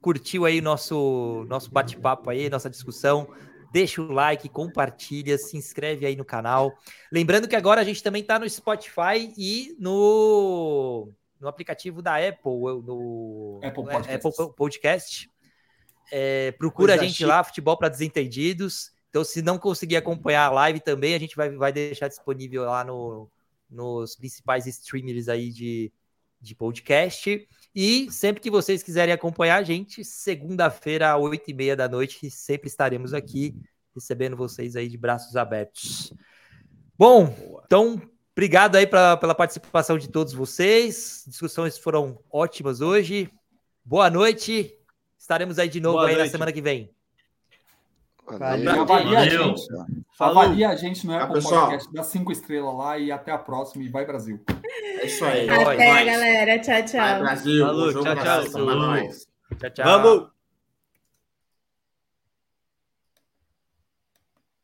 curtiu 0.00 0.44
aí 0.44 0.60
nosso 0.60 1.44
nosso 1.48 1.70
bate-papo 1.70 2.30
aí, 2.30 2.48
nossa 2.48 2.70
discussão, 2.70 3.28
deixa 3.72 4.00
o 4.00 4.10
like, 4.10 4.48
compartilha, 4.48 5.36
se 5.38 5.56
inscreve 5.56 6.06
aí 6.06 6.16
no 6.16 6.24
canal. 6.24 6.72
Lembrando 7.12 7.46
que 7.46 7.56
agora 7.56 7.80
a 7.80 7.84
gente 7.84 8.02
também 8.02 8.22
está 8.22 8.38
no 8.38 8.48
Spotify 8.48 9.32
e 9.36 9.76
no, 9.78 11.12
no 11.38 11.48
aplicativo 11.48 12.00
da 12.02 12.16
Apple, 12.16 12.82
no 12.84 13.60
Apple 13.62 13.84
Podcast. 13.84 14.28
Apple 14.28 14.54
Podcast. 14.56 15.30
É, 16.12 16.52
procura 16.52 16.92
Coisa 16.92 17.02
a 17.02 17.06
gente 17.06 17.18
chique. 17.18 17.28
lá, 17.28 17.44
Futebol 17.44 17.76
para 17.76 17.88
Desentendidos. 17.88 18.92
Então, 19.10 19.24
se 19.24 19.42
não 19.42 19.58
conseguir 19.58 19.96
acompanhar 19.96 20.46
a 20.46 20.50
live 20.50 20.80
também, 20.80 21.14
a 21.14 21.18
gente 21.18 21.36
vai, 21.36 21.50
vai 21.50 21.72
deixar 21.72 22.08
disponível 22.08 22.64
lá 22.64 22.84
no, 22.84 23.28
nos 23.68 24.14
principais 24.14 24.66
streamers 24.66 25.28
aí 25.28 25.50
de, 25.50 25.92
de 26.40 26.54
podcast. 26.54 27.46
E 27.74 28.10
sempre 28.10 28.40
que 28.40 28.50
vocês 28.50 28.82
quiserem 28.82 29.12
acompanhar 29.12 29.56
a 29.56 29.62
gente, 29.64 30.04
segunda-feira, 30.04 31.12
às 31.12 31.20
oito 31.20 31.50
e 31.50 31.54
meia 31.54 31.76
da 31.76 31.88
noite, 31.88 32.30
sempre 32.30 32.68
estaremos 32.68 33.12
aqui 33.12 33.54
recebendo 33.92 34.36
vocês 34.36 34.76
aí 34.76 34.88
de 34.88 34.96
braços 34.96 35.36
abertos. 35.36 36.12
Bom, 36.96 37.34
então, 37.66 38.00
obrigado 38.32 38.76
aí 38.76 38.86
pra, 38.86 39.16
pela 39.16 39.34
participação 39.34 39.98
de 39.98 40.08
todos 40.08 40.32
vocês. 40.32 41.24
Discussões 41.26 41.76
foram 41.76 42.18
ótimas 42.30 42.80
hoje. 42.80 43.28
Boa 43.84 44.08
noite. 44.08 44.72
Estaremos 45.18 45.58
aí 45.58 45.68
de 45.68 45.80
novo 45.80 45.96
Boa 45.98 46.08
aí 46.08 46.14
noite. 46.14 46.26
na 46.26 46.30
semana 46.30 46.52
que 46.52 46.62
vem. 46.62 46.94
Valeu. 48.38 48.82
Avalia, 48.82 49.18
a 49.18 49.28
gente, 49.28 49.68
avalia 50.18 50.68
a 50.68 50.76
gente 50.76 51.06
no 51.06 51.14
Apple 51.14 51.34
pessoal. 51.34 51.68
Podcast, 51.68 51.92
dá 51.92 52.02
cinco 52.02 52.32
estrelas 52.32 52.74
lá 52.74 52.98
e 52.98 53.10
até 53.10 53.32
a 53.32 53.38
próxima 53.38 53.84
e 53.84 53.88
vai 53.88 54.04
Brasil. 54.04 54.40
É 54.74 55.06
isso 55.06 55.24
aí. 55.24 55.48
Até, 55.48 56.04
galera. 56.04 56.58
Tchau, 56.58 56.84
tchau. 56.84 57.00
Vai 57.00 57.20
Brasil. 57.20 57.66
Falou, 57.66 57.92
tchau, 57.92 58.02
tchau. 58.02 58.44
Tchau, 59.58 59.70
tchau. 59.70 59.84
Vamos. 59.84 60.39